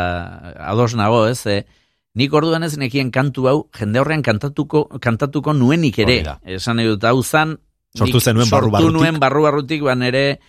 ados 0.70 0.94
nago, 1.00 1.26
ez? 1.28 1.40
E, 1.46 1.62
nik 2.18 2.34
orduan 2.34 2.64
ez 2.64 2.76
nekien 2.78 3.12
kantu 3.12 3.48
hau, 3.48 3.58
jende 3.78 4.02
horrean 4.02 4.26
kantatuko, 4.26 4.88
kantatuko 5.02 5.54
nuenik 5.54 6.00
ere. 6.06 6.22
Esan 6.58 6.80
nahi 6.80 6.94
dut, 6.94 7.08
hau 7.08 7.24
zan, 7.24 7.58
Sortu 7.98 8.20
zenuen 8.20 8.50
barru 8.50 8.68
sortu 8.68 8.76
barrutik. 8.76 8.94
nuen 9.00 9.20
barru 9.20 9.44
barrutik, 9.48 9.82
ban 9.82 10.04
ere, 10.06 10.40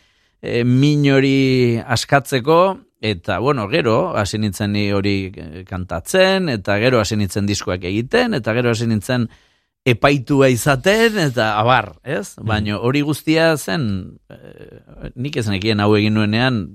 e, 0.42 0.64
min 0.64 1.06
hori 1.12 1.78
askatzeko, 1.80 2.58
eta, 3.00 3.38
bueno, 3.38 3.68
gero, 3.68 4.16
hasi 4.18 4.38
nintzen 4.38 4.72
ni 4.74 4.88
hori 4.92 5.32
eh, 5.34 5.64
kantatzen, 5.68 6.48
eta 6.50 6.78
gero 6.82 7.00
hasi 7.00 7.16
nintzen 7.16 7.46
diskoak 7.46 7.84
egiten, 7.84 8.34
eta 8.34 8.54
gero 8.56 8.72
hasi 8.74 8.88
nintzen 8.90 9.28
epaitua 9.93 10.51
izaten, 10.52 11.19
eta 11.28 11.52
abar, 11.60 11.94
ez? 12.05 12.35
Mm. 12.36 12.47
Baina 12.51 12.78
hori 12.78 13.02
guztia 13.06 13.55
zen, 13.56 13.89
eh, 14.31 15.10
nik 15.15 15.36
ez 15.40 15.48
nekien 15.48 15.81
hau 15.81 15.94
egin 15.98 16.15
nuenean, 16.19 16.66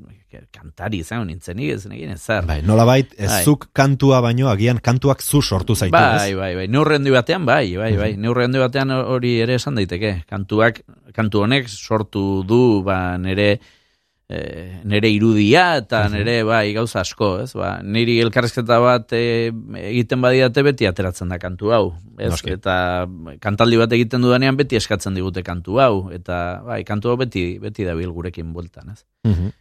kantari 0.54 1.02
izan 1.04 1.28
nintzen, 1.28 1.58
nik 1.60 1.74
ez 1.76 1.86
nekien 1.86 2.14
ezer. 2.16 2.46
bai, 2.50 2.62
nolabait, 2.66 3.12
ez 3.18 3.30
Bai. 3.30 3.44
zuk 3.46 3.68
kantua 3.74 4.22
baino, 4.22 4.50
agian 4.50 4.80
kantuak 4.82 5.22
zu 5.22 5.42
sortu 5.42 5.76
zaitu, 5.76 5.94
Bai, 5.94 6.32
ez? 6.32 6.38
bai, 6.38 6.56
bai. 6.56 6.68
Neurre 6.68 6.98
handi 6.98 7.12
batean, 7.14 7.46
bai, 7.46 7.76
bai, 7.78 7.96
bai. 7.98 8.16
Neurre 8.18 8.48
handi 8.48 8.60
batean 8.60 8.92
hori 8.92 9.40
ere 9.42 9.56
esan 9.56 9.76
daiteke. 9.76 10.24
Kantuak, 10.30 10.82
kantu 11.14 11.44
honek 11.46 11.70
sortu 11.70 12.44
du, 12.48 12.82
ba, 12.84 13.18
nere, 13.18 13.60
e, 14.30 14.80
nere 14.88 15.10
irudia 15.12 15.66
eta 15.82 16.04
nere, 16.12 16.42
bai, 16.48 16.74
gauza 16.76 17.02
asko, 17.04 17.34
ez? 17.44 17.52
Ba, 17.58 17.76
niri 17.84 18.20
elkarrezketa 18.24 18.80
bat 18.84 19.16
e, 19.18 19.52
egiten 19.84 20.24
badiate 20.24 20.64
beti 20.66 20.88
ateratzen 20.90 21.34
da 21.34 21.40
kantu 21.42 21.74
hau, 21.76 21.84
ez? 22.18 22.32
Noski. 22.34 22.56
Eta 22.58 22.76
kantaldi 23.44 23.80
bat 23.82 23.96
egiten 23.96 24.24
dudanean 24.26 24.60
beti 24.60 24.80
eskatzen 24.80 25.18
digute 25.18 25.44
kantu 25.46 25.80
hau, 25.84 25.96
eta, 26.16 26.62
bai, 26.68 26.84
kantu 26.88 27.14
hau 27.14 27.18
beti, 27.24 27.58
beti 27.64 27.88
dabil 27.88 28.12
gurekin 28.14 28.54
bueltan, 28.56 28.94
ez? 28.96 29.04
Mhm. 29.28 29.52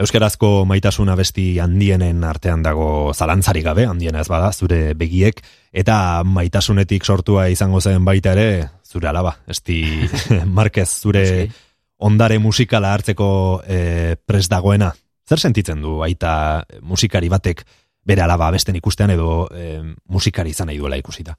Euskarazko 0.00 0.64
maitasuna 0.64 1.12
besti 1.18 1.58
handienen 1.60 2.22
artean 2.24 2.62
dago 2.64 3.12
zalantzarik 3.12 3.66
gabe, 3.66 3.84
handiena 3.84 4.22
ez 4.22 4.30
bada, 4.32 4.48
zure 4.52 4.94
begiek, 4.96 5.42
eta 5.76 6.22
maitasunetik 6.24 7.04
sortua 7.04 7.50
izango 7.52 7.82
zen 7.84 8.06
baita 8.06 8.32
ere, 8.32 8.70
zure 8.80 9.10
alaba, 9.10 9.34
esti 9.46 9.82
Marquez, 10.56 10.88
zure 11.02 11.26
Noski. 11.26 11.66
Ondare 12.00 12.38
musikala 12.38 12.94
hartzeko 12.94 13.28
e, 13.66 14.16
pres 14.26 14.48
dagoena. 14.48 14.90
Zer 15.28 15.38
sentitzen 15.38 15.82
du 15.82 16.00
aita 16.02 16.64
musikari 16.82 17.28
batek 17.30 17.62
bere 18.06 18.24
alaba 18.24 18.48
abesten 18.48 18.76
ikustean 18.76 19.12
edo 19.14 19.46
e, 19.52 19.78
musikari 20.08 20.54
izan 20.54 20.70
nahi 20.70 20.80
duela 20.80 20.98
ikusita? 20.98 21.36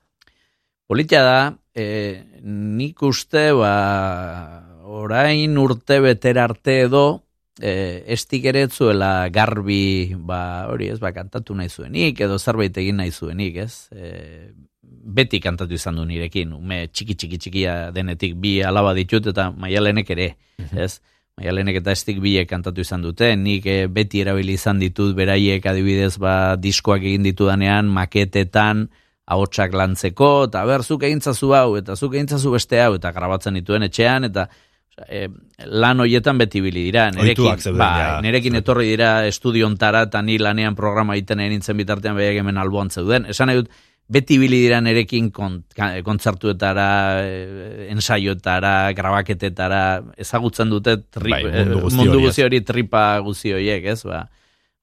Politia 0.87 1.23
da, 1.23 1.39
e, 1.73 1.85
nik 2.43 3.01
uste, 3.07 3.49
ba, 3.55 3.73
orain 4.91 5.57
urte 5.57 6.01
betera 6.03 6.45
arte 6.49 6.81
edo, 6.85 7.05
e, 7.59 8.03
estik 8.11 8.45
ere 8.51 8.65
zuela 8.67 9.29
garbi, 9.33 10.13
ba, 10.15 10.67
hori 10.71 10.91
ez, 10.91 10.99
ba, 10.99 11.13
kantatu 11.15 11.55
nahi 11.55 11.71
zuenik, 11.71 12.19
edo 12.19 12.39
zerbait 12.39 12.77
egin 12.77 12.99
nahi 12.99 13.11
zuenik, 13.11 13.61
ez? 13.63 13.87
E, 13.95 14.51
beti 15.03 15.39
kantatu 15.41 15.73
izan 15.73 15.97
du 15.97 16.05
nirekin, 16.05 16.53
ume 16.53 16.85
txiki 16.91 17.15
txiki 17.17 17.39
txikia 17.41 17.75
denetik 17.95 18.35
bi 18.41 18.59
alaba 18.63 18.93
ditut 18.97 19.31
eta 19.31 19.49
maialenek 19.51 20.13
ere, 20.15 20.27
ez? 20.85 20.93
Maialenek 21.39 21.79
eta 21.81 21.93
estik 21.95 22.19
biek 22.21 22.49
kantatu 22.49 22.83
izan 22.83 23.01
dute, 23.05 23.31
nik 23.39 23.65
e, 23.65 23.85
beti 23.87 24.21
erabili 24.21 24.57
izan 24.59 24.81
ditut 24.81 25.15
beraiek 25.17 25.65
adibidez 25.65 26.17
ba, 26.21 26.55
diskoak 26.59 27.05
egin 27.07 27.23
ditudanean, 27.25 27.89
maketetan, 27.89 28.89
ahotsak 29.31 29.73
lantzeko, 29.77 30.31
eta 30.49 30.65
ber, 30.67 30.83
zuk 30.83 31.05
egintzazu 31.07 31.53
hau, 31.55 31.69
eta 31.79 31.95
zuk 31.95 32.17
egintzazu 32.17 32.51
beste 32.57 32.81
hau, 32.83 32.93
eta 32.99 33.13
grabatzen 33.15 33.57
dituen 33.57 33.87
etxean, 33.87 34.27
eta 34.27 34.47
e, 35.07 35.27
lan 35.71 36.03
hoietan 36.03 36.41
beti 36.41 36.61
bili 36.61 36.83
dira. 36.89 37.07
Nerekin, 37.15 37.77
bai, 37.79 37.91
ja. 38.01 38.17
nerekin 38.23 38.59
etorri 38.59 38.89
dira 38.91 39.13
estudiontara, 39.29 40.03
eta 40.09 40.21
ni 40.25 40.37
lanean 40.41 40.75
programa 40.77 41.15
egiten 41.17 41.41
egin 41.41 41.57
nintzen 41.57 41.79
bitartean 41.79 42.19
behiak 42.19 42.41
hemen 42.43 42.59
alboan 42.61 42.91
zeuden. 42.91 43.29
Esan 43.31 43.49
nahi 43.49 43.63
dut, 43.63 43.71
beti 44.11 44.37
bili 44.41 44.59
dira 44.65 44.81
nerekin 44.83 45.29
kontzertuetara, 45.31 46.87
e, 47.23 47.87
ensaioetara, 47.93 48.91
grabaketetara, 48.97 49.83
ezagutzen 50.19 50.71
dute 50.73 50.97
trip, 51.09 51.31
Bai, 51.31 51.45
eh, 51.47 51.63
mundu 51.65 51.85
guzti 51.85 51.99
mundu 52.01 52.17
hori, 52.17 52.21
ez? 52.21 52.27
guzti 52.27 52.45
hori 52.47 52.61
tripa 52.67 53.05
guzti 53.23 53.53
horiek, 53.55 53.87
ez, 53.93 54.01
ba, 54.07 54.25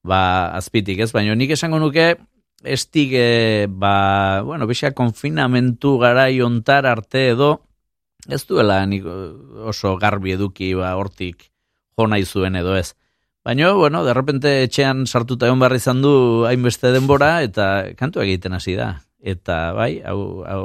ba, 0.03 0.21
azpitik, 0.57 1.03
ez, 1.05 1.11
baina 1.13 1.35
nik 1.37 1.53
esango 1.53 1.81
nuke, 1.81 2.15
estik, 2.63 3.13
e, 3.13 3.67
ba, 3.69 4.41
bueno, 4.47 4.67
bixia 4.69 4.95
konfinamentu 4.97 5.97
garai 6.01 6.41
ontar 6.41 6.89
arte 6.89 7.29
edo, 7.35 7.53
ez 8.27 8.41
duela 8.49 8.81
nik 8.89 9.05
oso 9.69 9.93
garbi 10.01 10.33
eduki, 10.33 10.73
ba, 10.77 10.95
hortik 10.97 11.49
jo 11.99 12.07
nahi 12.07 12.25
zuen 12.25 12.55
edo 12.55 12.75
ez. 12.79 12.95
Baina, 13.45 13.71
bueno, 13.73 14.03
derrepente 14.05 14.51
etxean 14.65 15.05
sartuta 15.07 15.47
egon 15.47 15.61
barri 15.61 15.79
izan 15.79 16.01
du 16.03 16.11
hainbeste 16.47 16.91
denbora 16.95 17.39
eta 17.45 17.69
kantu 17.99 18.23
egiten 18.25 18.55
hasi 18.57 18.75
da. 18.79 18.89
Eta 19.19 19.73
bai, 19.75 19.99
hau, 20.05 20.45
hau 20.47 20.63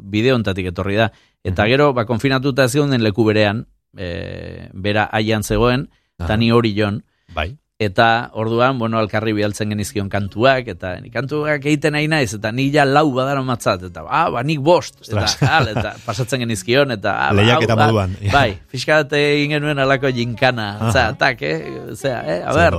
bideo 0.00 0.36
ontatik 0.38 0.70
etorri 0.72 0.96
da. 0.96 1.10
Eta 1.44 1.66
gero, 1.68 1.92
ba, 1.92 2.06
konfinatuta 2.08 2.64
ez 2.64 2.74
geunden 2.76 3.02
leku 3.04 3.26
berean, 3.28 3.66
e, 3.96 4.68
bera 4.72 5.08
aian 5.12 5.42
zegoen, 5.42 5.88
eta 6.20 6.38
ni 6.38 6.52
hori 6.54 6.72
jon. 6.76 7.02
Bai. 7.34 7.52
Eta 7.82 8.30
orduan, 8.38 8.78
bueno, 8.78 9.00
alkarri 9.00 9.32
bialtzen 9.34 9.72
genizkion 9.74 10.08
kantuak, 10.08 10.68
eta 10.70 10.94
ni 11.02 11.10
kantuak 11.10 11.64
egiten 11.66 11.96
nahi 11.96 12.06
naiz, 12.08 12.30
eta 12.36 12.52
ni 12.54 12.68
ja 12.70 12.84
lau 12.86 13.08
badaro 13.16 13.42
matzat, 13.44 13.88
eta 13.90 14.04
ah, 14.06 14.28
ba, 14.30 14.44
nik 14.46 14.62
bost, 14.62 15.02
eta, 15.08 15.26
al, 15.50 15.72
eta 15.74 15.96
pasatzen 16.06 16.44
genizkion, 16.44 16.94
eta 16.94 17.16
ah, 17.26 17.32
ba, 17.34 17.44
hau, 17.56 17.60
ba, 17.66 17.78
moduan. 17.88 18.16
Bai, 18.30 18.54
fiskat 18.70 19.12
egin 19.18 19.56
genuen 19.56 19.82
alako 19.82 20.14
jinkana, 20.14 20.68
Aha. 20.78 20.92
za, 20.94 21.06
tak, 21.18 21.42
eh, 21.42 21.58
zera, 21.98 22.22
eh, 22.22 22.40
a 22.46 22.54
ber. 22.54 22.78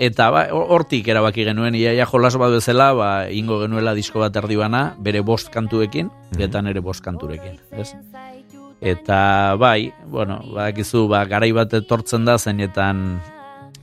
Eta 0.00 0.30
ba, 0.32 0.46
hor- 0.48 0.66
hortik 0.72 1.08
erabaki 1.12 1.44
genuen, 1.44 1.74
iaia 1.76 2.06
jolas 2.08 2.34
bat 2.40 2.50
bezala, 2.54 2.92
ba, 2.96 3.08
ingo 3.30 3.58
genuela 3.60 3.92
disko 3.94 4.22
bat 4.22 4.36
erdibana, 4.40 4.94
bere 4.98 5.20
bost 5.20 5.50
kantuekin, 5.52 6.08
Mhm. 6.32 6.40
eta 6.46 6.62
nere 6.62 6.80
bost 6.80 7.04
kanturekin, 7.04 7.58
ez? 7.72 7.92
Eta 8.80 9.56
bai, 9.60 9.92
bueno, 10.08 10.38
badakizu, 10.54 11.06
ba, 11.08 11.26
garai 11.28 11.52
bat 11.52 11.74
etortzen 11.74 12.24
da 12.24 12.38
zeinetan 12.38 13.20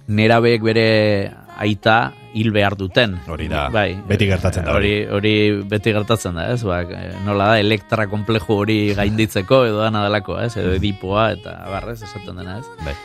nerabeek 0.07 0.63
bere 0.63 1.31
aita 1.57 2.13
hil 2.33 2.51
behar 2.51 2.75
duten. 2.77 3.19
Hori 3.27 3.47
da, 3.47 3.67
bai, 3.69 3.93
beti 4.07 4.25
gertatzen 4.29 4.65
da 4.65 4.73
Hori, 4.73 5.05
hori 5.05 5.33
beti 5.69 5.91
gertatzen 5.93 6.33
da, 6.37 6.47
ez? 6.53 6.63
Ba, 6.63 6.81
nola 7.25 7.51
da, 7.53 7.59
elektra 7.59 8.07
komplejo 8.07 8.57
hori 8.57 8.93
gainditzeko 8.95 9.65
edo 9.65 9.81
dana 9.83 10.03
delako, 10.07 10.39
ez? 10.41 10.55
Edo 10.57 10.73
edipoa 10.73 11.31
eta 11.33 11.59
barrez, 11.69 12.01
esaten 12.01 12.35
dena, 12.41 12.57
ez? 12.59 12.65
Bai. 12.85 12.95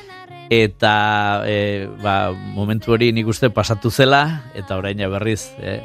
Eta 0.52 1.44
e, 1.48 1.88
ba, 2.02 2.32
momentu 2.32 2.92
hori 2.92 3.08
nik 3.16 3.28
uste 3.30 3.48
pasatu 3.48 3.90
zela, 3.90 4.50
eta 4.58 4.76
orain 4.76 5.00
berriz... 5.14 5.48
E, 5.56 5.80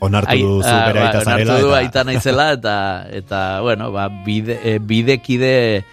Onartu 0.00 0.36
duzu 0.40 0.70
ah, 0.72 0.86
bere 0.88 1.00
aita 1.04 1.20
zarela, 1.20 1.52
Onartu 1.52 1.66
du 1.66 1.72
eta- 1.74 1.80
aita 1.84 2.04
naizela, 2.08 2.46
eta, 2.56 2.74
eta 3.12 3.40
bueno, 3.60 3.90
ba, 3.92 4.06
bide, 4.24 4.56
e, 4.64 4.78
bidekide 4.80 5.84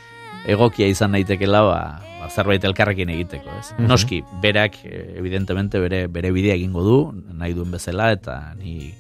egokia 0.47 0.88
izan 0.88 1.11
naitekela, 1.11 1.61
ba, 1.67 1.81
ba, 2.21 2.29
zerbait 2.31 2.63
elkarrekin 2.63 3.11
egiteko, 3.11 3.51
ez? 3.59 3.73
Mhm. 3.75 3.89
Noski, 3.91 4.21
berak, 4.39 4.79
e, 4.88 5.17
evidentemente, 5.19 5.81
bere, 5.84 6.05
bere 6.07 6.31
bidea 6.31 6.55
egingo 6.55 6.85
du, 6.88 6.97
nahi 7.35 7.51
duen 7.57 7.75
bezala, 7.75 8.13
eta 8.15 8.39
ni 8.55 8.93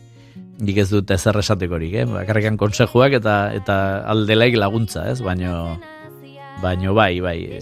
nik 0.57 0.81
ez 0.81 0.89
dut 0.89 1.11
ezer 1.13 1.37
esatekorik, 1.39 1.93
eh? 2.01 2.05
Bakarrikan 2.09 2.57
konsejuak 2.57 3.13
eta 3.19 3.53
eta 3.55 3.77
aldelaik 4.09 4.57
laguntza, 4.57 5.05
ez? 5.11 5.21
Baino, 5.21 5.77
baino 6.63 6.95
bai, 6.97 7.19
bai, 7.21 7.37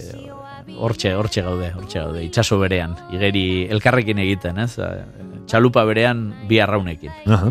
hortxe, 0.78 1.14
hortxe 1.16 1.42
gaude, 1.42 1.72
hortxe 1.74 2.00
gaude, 2.00 2.24
itxaso 2.26 2.58
berean, 2.60 2.96
igeri 3.14 3.66
elkarrekin 3.70 4.18
egiten, 4.22 4.58
ez? 4.62 4.78
Txalupa 5.46 5.84
berean 5.88 6.34
bi 6.48 6.60
arraunekin. 6.60 7.10
Aha. 7.26 7.50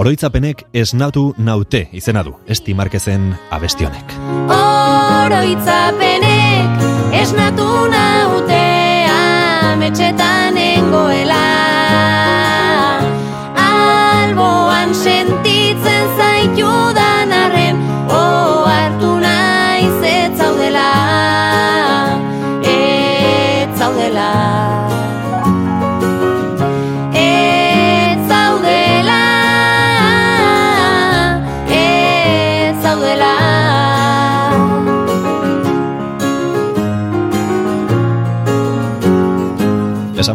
Oroitzapenek 0.00 0.64
esnatu 0.72 1.34
naute 1.36 1.88
izena 1.92 2.22
du, 2.24 2.32
esti 2.48 2.74
markezen 2.74 3.36
abestionek. 3.52 4.12
Oroitzapenek 4.56 6.80
esnatu 7.20 7.68
nautea 7.92 9.76
metxetan 9.82 10.54
nengoela 10.56 11.81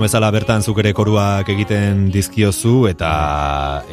bezala 0.07 0.29
bertan 0.31 0.63
zuk 0.63 0.77
ere 0.79 0.93
koruak 0.95 1.49
egiten 1.51 2.05
dizkiozu 2.13 2.85
eta 2.87 3.09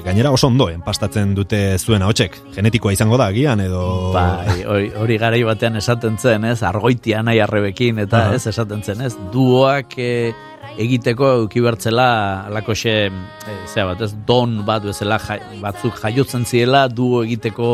gainera 0.05 0.31
oso 0.31 0.47
ondo 0.47 0.69
enpastatzen 0.71 1.33
dute 1.35 1.59
zuen 1.81 2.05
ahotsek. 2.07 2.37
Genetikoa 2.55 2.93
izango 2.95 3.19
da 3.19 3.27
agian 3.33 3.59
edo 3.65 4.13
Bai, 4.15 4.61
hori, 4.63 4.93
hori 4.95 5.17
garai 5.19 5.41
batean 5.43 5.81
esaten 5.81 6.15
zen, 6.21 6.47
ez? 6.47 6.61
Argoitia 6.63 7.25
nahi 7.27 7.41
arrebekin, 7.43 7.99
eta 8.05 8.29
Aha. 8.29 8.37
ez 8.39 8.47
esaten 8.47 8.85
zen, 8.87 9.03
ez? 9.09 9.17
Duoak 9.33 9.97
e, 9.99 10.13
egiteko 10.85 11.33
eukibertzela 11.41 12.07
alakoxe, 12.47 12.95
e, 13.11 13.57
zera 13.67 13.89
bat, 13.91 14.05
ez? 14.07 14.13
Don 14.29 14.61
bat 14.69 14.87
bezala 14.87 15.19
jai, 15.25 15.41
batzuk 15.65 15.99
jaiotzen 15.99 16.47
ziela 16.47 16.85
duo 16.87 17.25
egiteko 17.27 17.73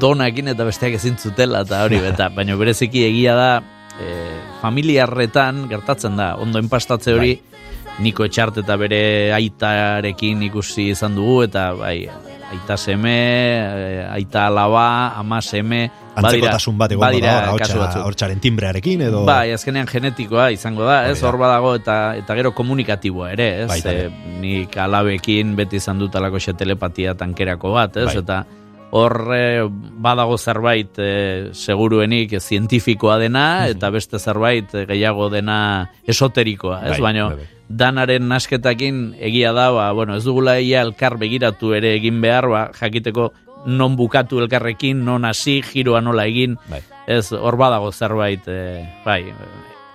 donakin 0.00 0.54
eta 0.54 0.64
besteak 0.64 0.96
ezin 0.96 1.20
zutela 1.20 1.60
eta 1.66 1.82
hori 1.84 2.00
beta, 2.06 2.30
baina 2.38 2.56
bereziki 2.56 3.04
egia 3.10 3.36
da 3.36 3.50
e, 4.00 4.16
familiarretan 4.64 5.66
gertatzen 5.68 6.16
da, 6.16 6.32
ondo 6.40 6.62
enpastatze 6.62 7.12
hori 7.18 7.34
Niko 8.04 8.26
Etxart 8.28 8.58
eta 8.60 8.76
bere 8.76 9.32
aitarekin 9.32 10.42
ikusi 10.50 10.90
izan 10.92 11.14
dugu 11.16 11.38
eta 11.46 11.70
bai, 11.72 12.02
aita 12.52 12.76
seme, 12.76 13.14
eh, 13.56 14.02
aita 14.18 14.46
alaba, 14.50 15.14
ama 15.18 15.40
seme, 15.42 15.86
antzekotasun 16.14 16.76
bat 16.78 16.92
egongo 16.92 17.06
badira 17.06 17.32
da 17.32 17.52
hor, 17.54 17.58
kasu 17.60 17.72
ahotsa- 17.72 17.86
batzuk. 17.86 18.02
ahortsaren 18.02 18.40
timbrearekin 18.40 19.00
edo 19.08 19.24
Bai, 19.24 19.50
azkenean 19.52 19.88
genetikoa 19.90 20.50
izango 20.52 20.84
da, 20.84 21.08
ez? 21.10 21.22
Hor 21.24 21.38
badago 21.40 21.74
eta 21.80 22.14
eta 22.20 22.36
gero 22.38 22.52
komunikatiboa 22.52 23.32
ere, 23.32 23.48
ez? 23.64 23.80
Ere. 23.84 24.06
E, 24.06 24.10
nik 24.40 24.76
alabekin 24.76 25.56
beti 25.56 25.76
izan 25.76 25.98
dut 25.98 26.14
alako 26.14 26.38
telepatia 26.52 27.14
tankerako 27.14 27.72
bat, 27.72 27.96
ez? 27.96 28.06
Bai. 28.06 28.16
Eta 28.22 28.44
hor 28.90 29.16
badago 29.98 30.38
zerbait 30.38 30.98
eh, 30.98 31.50
seguruenik 31.52 32.38
zientifikoa 32.40 33.18
dena 33.18 33.66
eta 33.68 33.90
beste 33.90 34.18
zerbait 34.18 34.72
eh, 34.74 34.86
gehiago 34.86 35.28
dena 35.30 35.90
esoterikoa, 36.06 36.82
ez? 36.86 36.90
Bai, 36.92 37.00
Baina 37.00 37.28
bai, 37.28 37.36
bai. 37.36 37.55
Danaren 37.68 38.28
nasketakin 38.28 39.16
egia 39.18 39.52
da, 39.52 39.70
ba, 39.74 39.90
bueno, 39.92 40.16
ez 40.16 40.24
dugula 40.24 40.58
ia 40.60 40.82
elkar 40.86 41.18
begiratu 41.18 41.74
ere 41.74 41.94
egin 41.96 42.20
behar, 42.22 42.48
ba, 42.48 42.62
jakiteko 42.76 43.32
non 43.66 43.96
bukatu 43.98 44.38
elkarrekin, 44.40 45.04
non 45.04 45.24
hasi, 45.26 45.60
giroa 45.62 46.00
nola 46.00 46.26
egin, 46.30 46.56
Bai. 46.70 46.82
ez 47.10 47.32
hor 47.32 47.58
badago 47.58 47.90
zerbait, 47.92 48.46
e, 48.46 48.86
bai, 49.04 49.24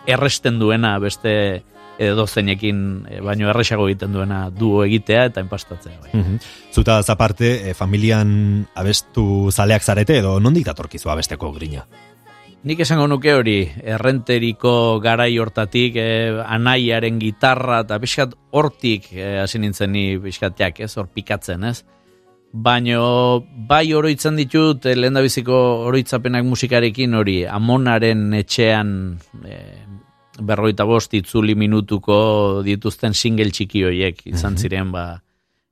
erresten 0.08 0.60
duena 0.60 0.98
beste 1.00 1.64
edo 2.02 2.26
zeinekin 2.26 3.06
e, 3.08 3.20
baino 3.22 3.50
erresago 3.52 3.86
egiten 3.88 4.14
duena 4.16 4.50
duo 4.50 4.84
egitea 4.84 5.26
eta 5.30 5.44
enpastatzea. 5.44 6.00
Bai. 6.02 6.12
Mhm. 6.14 6.40
Zuta 6.74 7.00
aparte, 7.08 7.70
e, 7.70 7.74
familian 7.74 8.66
abestu 8.76 9.52
zaleak 9.52 9.84
zarete 9.84 10.18
edo 10.20 10.40
nondik 10.40 10.66
datorkizu 10.66 11.12
abesteko 11.14 11.52
grina? 11.54 11.86
Nik 12.62 12.84
esango 12.84 13.08
nuke 13.10 13.32
hori, 13.34 13.56
errenteriko 13.82 15.00
garai 15.02 15.32
hortatik, 15.42 15.96
e, 15.98 16.12
anaiaren 16.46 17.18
gitarra, 17.18 17.80
eta 17.82 17.98
pixkat 17.98 18.36
hortik 18.54 19.08
e, 19.16 19.40
hasi 19.42 19.58
nintzen 19.64 19.90
ni 19.96 20.04
pixkatiak, 20.22 20.84
ez, 20.86 20.92
hor 21.02 21.10
pikatzen, 21.10 21.66
ez? 21.66 21.80
Baino, 22.54 23.02
bai 23.66 23.88
oroitzen 23.98 24.38
ditut, 24.38 24.86
e, 24.86 24.94
lehen 24.94 25.18
oroitzapenak 25.18 26.46
musikarekin 26.46 27.18
hori, 27.18 27.40
amonaren 27.50 28.30
etxean 28.44 28.94
e, 29.42 29.60
berroita 30.38 30.86
bost 30.86 31.18
itzuli 31.18 31.56
minutuko 31.58 32.62
dituzten 32.62 33.18
single 33.18 33.50
txiki 33.50 33.88
hoiek 33.90 34.28
izan 34.30 34.58
ziren, 34.58 34.92
ba, 34.94 35.24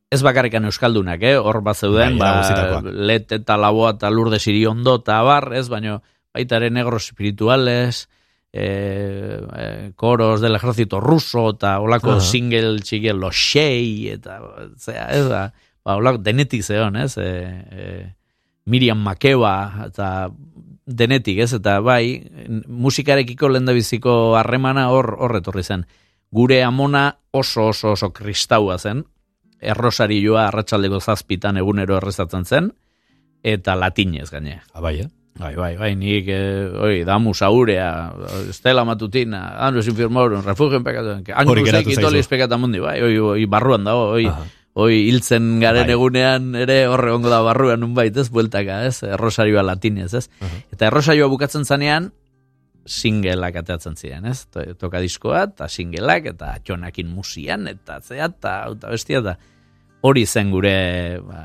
ez 0.09 0.23
bakarrikan 0.25 0.65
euskaldunak, 0.65 1.21
eh? 1.21 1.37
hor 1.37 1.61
bat 1.61 1.77
zeuden, 1.77 2.17
Bai, 2.17 2.19
ba, 2.19 2.35
nagusitakoak. 2.39 2.93
let 2.97 3.31
eta 3.43 3.57
laboa 3.61 3.93
eta 3.93 4.09
lurde 4.09 4.39
siri 4.39 4.65
ondo 4.65 4.97
eta 5.03 5.19
abar, 5.21 5.53
ez, 5.53 5.67
baino, 5.69 6.01
baita 6.33 6.57
ere 6.57 6.69
negros 6.69 7.09
espirituales, 7.09 8.07
eh, 8.51 9.41
eh, 9.55 9.91
koros 9.95 10.41
del 10.41 10.55
ejército 10.55 10.99
ruso, 10.99 11.51
eta 11.51 11.79
olako 11.79 12.17
Aha. 12.17 12.21
single 12.21 12.79
txiki, 12.81 13.13
los 13.13 13.35
shei, 13.35 14.09
eta, 14.09 14.39
zera, 14.77 15.09
ez 15.13 15.25
da, 15.29 15.43
ba, 15.85 15.97
olako 15.97 16.23
denetik 16.25 16.63
zeon, 16.63 16.97
ez, 16.97 17.15
e, 17.17 17.29
e, 17.71 18.15
Miriam 18.65 19.01
Makeba, 19.01 19.85
eta 19.87 20.29
denetik, 20.85 21.39
ez, 21.45 21.53
eta 21.53 21.79
bai, 21.85 22.21
musikarekiko 22.65 23.49
lendabiziko 23.49 24.35
harremana 24.37 24.89
hor 24.89 25.15
hor 25.19 25.37
etorri 25.37 25.63
zen. 25.63 25.85
Gure 26.31 26.63
amona 26.63 27.19
oso 27.31 27.69
oso 27.69 27.93
oso 27.93 28.11
kristaua 28.13 28.77
zen, 28.77 29.03
errosarioa 29.59 30.47
arratsaldeko 30.47 30.99
zazpitan 30.99 31.57
egunero 31.57 31.97
errezatzen 31.97 32.45
zen, 32.45 32.73
eta 33.43 33.75
latinez 33.75 34.29
gaine. 34.31 34.61
Abai, 34.73 34.99
eh? 35.05 35.09
Bai, 35.39 35.53
bai, 35.55 35.77
bai, 35.79 35.93
nik, 35.95 36.27
eh, 36.27 36.67
oi, 36.83 37.03
damus 37.07 37.39
aurea, 37.47 38.11
estela 38.51 38.83
matutina, 38.83 39.55
anus 39.67 39.87
infirmorum, 39.87 40.41
refugio 40.43 40.77
en 40.77 40.83
pecado, 40.83 41.13
Hori 41.15 41.31
anus 41.33 41.55
geratu 41.63 41.89
ekitolis 41.93 42.25
zaizu. 42.25 42.29
pecatamundi, 42.33 42.79
bai, 42.83 42.97
oi, 43.01 43.17
oi, 43.17 43.45
barruan 43.45 43.85
dago, 43.87 44.09
oi, 44.17 44.25
Aha. 44.27 44.43
oi, 44.73 44.97
hiltzen 45.07 45.61
garen 45.63 45.87
Bai. 45.87 45.95
egunean 45.95 46.55
ere 46.59 46.81
horre 46.91 47.13
ongo 47.15 47.29
da 47.31 47.39
barruan 47.41 47.83
unbait, 47.87 48.17
ez, 48.19 48.27
bueltaka, 48.29 48.81
ez, 48.89 48.99
errosarioa 49.03 49.63
latinez, 49.63 50.13
ez, 50.13 50.25
eta 50.73 50.89
errosarioa 50.91 51.31
bukatzen 51.31 51.63
zanean, 51.63 52.11
singleak 52.85 53.55
ateatzen 53.61 53.95
ziren, 53.95 54.25
ez? 54.25 54.43
To- 54.51 54.73
Toka 54.75 54.99
diskoa, 54.99 55.43
eta 55.53 55.67
singleak, 55.69 56.25
eta 56.33 56.57
jonakin 56.67 57.07
musian, 57.07 57.67
eta 57.71 58.01
zea, 58.01 58.25
eta 58.27 58.65
bestia, 58.89 59.19
eta 59.23 59.37
hori 60.01 60.25
zen 60.25 60.51
gure 60.51 61.19
ba, 61.23 61.43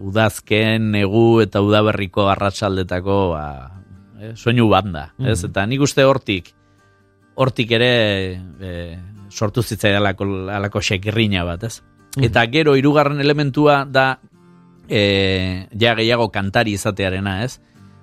udazken, 0.00 0.90
negu 0.92 1.40
eta 1.42 1.60
udaberriko 1.60 2.28
arratsaldetako 2.30 3.16
ba, 3.30 3.44
eh, 4.20 4.32
soinu 4.36 4.68
banda, 4.68 5.12
ez? 5.18 5.42
Mhm. 5.42 5.50
Eta 5.50 5.66
nik 5.66 5.80
uste 5.80 6.04
hortik, 6.04 6.52
hortik 7.34 7.70
ere 7.72 8.40
e, 8.60 8.98
sortu 9.30 9.62
zitzaidalako 9.62 10.24
alako 10.52 10.80
xekirrina 10.80 11.44
bat, 11.44 11.64
ez? 11.64 11.82
Eta 12.20 12.44
gero 12.52 12.76
hirugarren 12.76 13.20
elementua 13.20 13.86
da 13.88 14.18
e, 14.88 15.66
ja 15.72 15.94
gehiago 15.94 16.30
kantari 16.30 16.74
izatearena, 16.76 17.42
ez? 17.44 17.60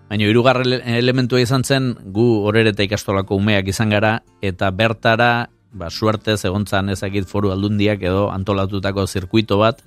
Baina 0.10 0.26
hirugarren 0.26 0.66
ele- 0.66 0.98
elementua 0.98 1.40
izan 1.42 1.64
zen 1.64 1.94
gu 2.06 2.42
horereta 2.48 2.82
ikastolako 2.84 3.36
umeak 3.38 3.68
izan 3.68 3.90
gara 3.94 4.24
eta 4.42 4.72
bertara 4.72 5.50
ba 5.72 5.90
suertez 5.90 6.44
egontzan 6.46 6.90
ezakit 6.90 7.28
foru 7.30 7.52
aldundiak 7.52 8.02
edo 8.02 8.32
antolatutako 8.34 9.06
zirkuito 9.06 9.60
bat 9.60 9.84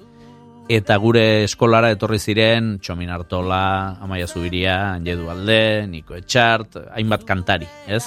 eta 0.72 0.96
gure 0.96 1.44
eskolara 1.44 1.90
etorri 1.92 2.18
ziren 2.18 2.76
Txomin 2.80 3.10
Artola, 3.12 3.98
Amaia 4.00 4.26
Zubiria, 4.26 4.94
Anjedu 4.94 5.28
Alde, 5.32 5.86
Niko 5.90 6.16
Etxart, 6.16 6.78
hainbat 6.96 7.26
kantari, 7.28 7.68
ez? 7.86 8.06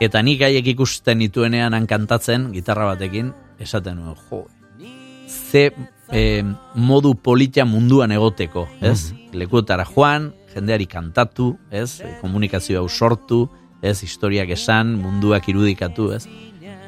Eta 0.00 0.22
nik 0.22 0.44
haiek 0.46 0.66
ikusten 0.74 1.18
nituenean 1.18 1.74
han 1.74 1.88
kantatzen, 1.90 2.52
gitarra 2.54 2.86
batekin, 2.92 3.32
esaten 3.58 3.98
nuen, 3.98 4.14
jo, 4.28 4.44
ze 5.26 5.72
eh, 6.12 6.44
modu 6.74 7.16
politia 7.18 7.66
munduan 7.66 8.14
egoteko, 8.14 8.68
ez? 8.80 9.12
Lekuetara 9.34 9.86
joan, 9.88 10.30
jendeari 10.54 10.86
kantatu, 10.86 11.56
ez? 11.70 11.98
Komunikazio 12.22 12.78
hau 12.78 12.88
sortu, 12.88 13.48
ez? 13.82 13.98
Historiak 14.06 14.54
esan, 14.54 14.94
munduak 15.02 15.50
irudikatu, 15.50 16.12
ez? 16.14 16.28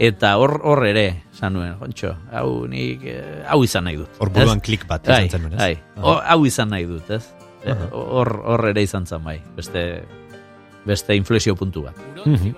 Eta 0.01 0.31
hor 0.40 0.55
hor 0.64 0.81
ere, 0.89 1.24
esan 1.35 1.52
nuen, 1.59 1.74
jontxo, 1.77 2.14
hau 2.32 2.64
nik, 2.70 3.02
eh, 3.05 3.43
hau 3.52 3.59
izan 3.66 3.85
nahi 3.85 3.98
dut. 4.01 4.14
Hor 4.18 4.31
buruan 4.32 4.56
ez? 4.62 4.64
klik 4.64 4.86
bat 4.89 5.05
Bai, 5.05 5.27
izan 5.28 5.43
zen, 5.44 5.52
ez? 5.52 5.59
bai. 5.60 5.74
Aha. 5.97 6.05
Ho- 6.06 6.22
hau 6.24 6.47
izan 6.48 6.70
nahi 6.72 6.86
dut, 6.89 7.10
ez? 7.10 7.27
Eh. 7.68 7.74
Hor 7.93 8.31
hor 8.48 8.64
ere 8.70 8.82
izan 8.86 9.05
zen 9.06 9.20
bai, 9.22 9.36
beste 9.56 9.82
beste 10.89 11.14
inflexio 11.14 11.55
puntu 11.55 11.82
bat. 11.85 11.97
Mhm. 12.24 12.55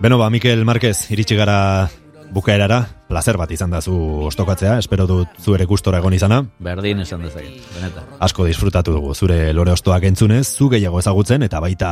Beno, 0.00 0.16
ba, 0.16 0.30
Mikel 0.30 0.64
Marquez, 0.64 1.10
iritsi 1.10 1.36
gara 1.36 1.90
bukaerara, 2.32 2.86
placer 3.08 3.36
bat 3.40 3.50
izan 3.50 3.70
da 3.70 3.80
zu 3.80 3.94
ostokatzea, 4.28 4.78
espero 4.78 5.06
dut 5.08 5.38
zu 5.40 5.54
ere 5.56 5.64
gustora 5.64 5.98
egon 6.02 6.14
izana. 6.14 6.42
Berdin 6.62 7.00
esan 7.04 7.22
dezaket, 7.24 7.62
benetan. 7.74 8.04
Asko 8.24 8.46
disfrutatu 8.48 8.92
dugu 8.94 9.14
zure 9.14 9.52
lore 9.52 9.72
ostoak 9.72 10.04
entzunez, 10.04 10.46
zu 10.46 10.68
gehiago 10.68 11.00
ezagutzen 11.00 11.42
eta 11.46 11.60
baita 11.64 11.90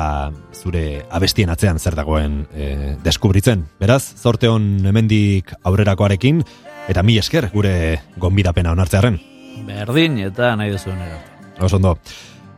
zure 0.53 1.03
abestien 1.11 1.51
atzean 1.51 1.79
zer 1.79 1.97
dagoen 1.99 2.45
e, 2.53 2.97
deskubritzen. 3.05 3.67
Beraz, 3.81 4.03
zorte 4.17 4.49
hon 4.53 4.87
hemendik 4.87 5.53
aurrerakoarekin 5.63 6.45
eta 6.89 7.03
mi 7.03 7.19
esker 7.19 7.51
gure 7.55 7.75
gonbidapena 8.17 8.73
onartzearen. 8.77 9.21
Berdin 9.67 10.21
eta 10.29 10.55
nahi 10.57 10.75
duzuen 10.75 11.01
ere. 11.01 11.21
Oso 11.61 11.77
ondo. 11.81 11.97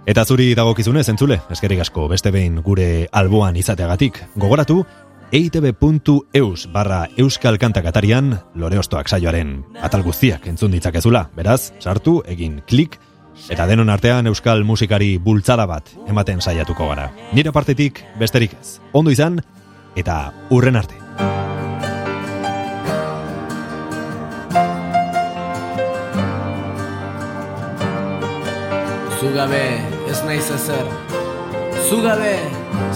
Eta 0.09 0.25
zuri 0.25 0.55
dagokizunez, 0.57 1.05
entzule, 1.13 1.37
eskerrik 1.53 1.83
asko 1.85 2.07
beste 2.09 2.31
behin 2.33 2.63
gure 2.65 3.09
alboan 3.13 3.59
izateagatik. 3.61 4.23
Gogoratu, 4.41 4.79
eitb.eus 5.33 6.69
barra 6.73 7.07
euskal 7.21 7.59
kantakatarian 7.61 8.33
lore 8.55 8.79
ostoak 8.81 9.09
saioaren 9.09 9.59
atal 9.85 10.03
guztiak 10.03 10.47
entzun 10.49 10.73
ditzakezula. 10.73 11.29
Beraz, 11.37 11.73
sartu, 11.81 12.23
egin 12.27 12.63
klik, 12.67 12.97
eta 13.53 13.67
denon 13.69 13.91
artean 13.93 14.27
euskal 14.31 14.65
musikari 14.65 15.17
bultzada 15.19 15.67
bat 15.69 15.93
ematen 16.09 16.41
saiatuko 16.41 16.89
gara. 16.89 17.11
Nire 17.33 17.53
partetik 17.53 18.03
besterik 18.19 18.57
ez. 18.61 18.79
Ondo 18.93 19.13
izan, 19.13 19.43
eta 19.97 20.33
urren 20.51 20.81
arte. 20.81 20.97
Zugabe 29.19 29.63
ez 30.09 30.21
naiz 30.25 30.47
ezer 30.55 30.87
Zugabe 31.89 32.37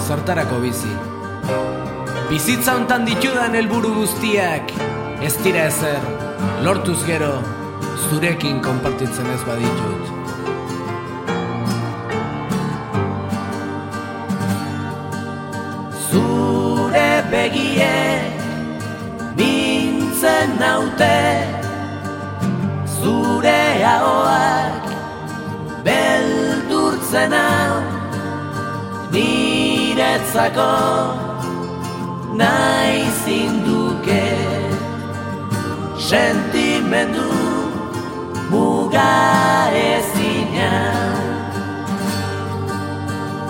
zertarako 0.07 0.61
bizi 0.63 0.93
Bizitza 2.29 2.73
hontan 2.77 3.03
ditudan 3.05 3.53
helburu 3.57 3.89
guztiak 3.97 4.71
Ez 5.23 5.33
dira 5.43 5.65
ezer 5.69 6.05
Lortuz 6.65 7.01
gero 7.07 7.33
Zurekin 8.03 8.59
konpartitzen 8.63 9.27
ez 9.33 9.41
baditut. 9.47 10.05
Zure 16.11 17.11
begie 17.33 17.97
Mintzen 19.41 20.55
naute 20.63 21.19
Zure 22.95 23.59
ahoak 23.95 24.89
Beldurtzen 25.89 27.37
hau 27.41 27.75
Niretzako 29.11 30.71
Nahi 32.33 33.05
zinduke 33.21 34.25
Sentimendu 36.01 37.29
Muga 38.49 39.69
ezina 39.69 40.73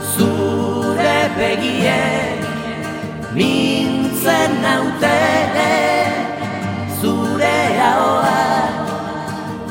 Zure 0.04 1.20
begiek 1.40 2.44
Mintzen 3.32 4.52
naute 4.60 5.20
Zure 7.00 7.60
ahoak 7.92 8.76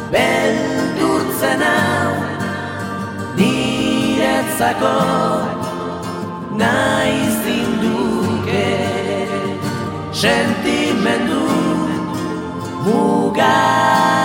Beldurtzen 0.09 1.63
hau 1.69 2.13
Niretzako 3.37 4.97
Nahi 6.57 7.32
Sentimendu 10.23 11.43
Muga 12.85 14.22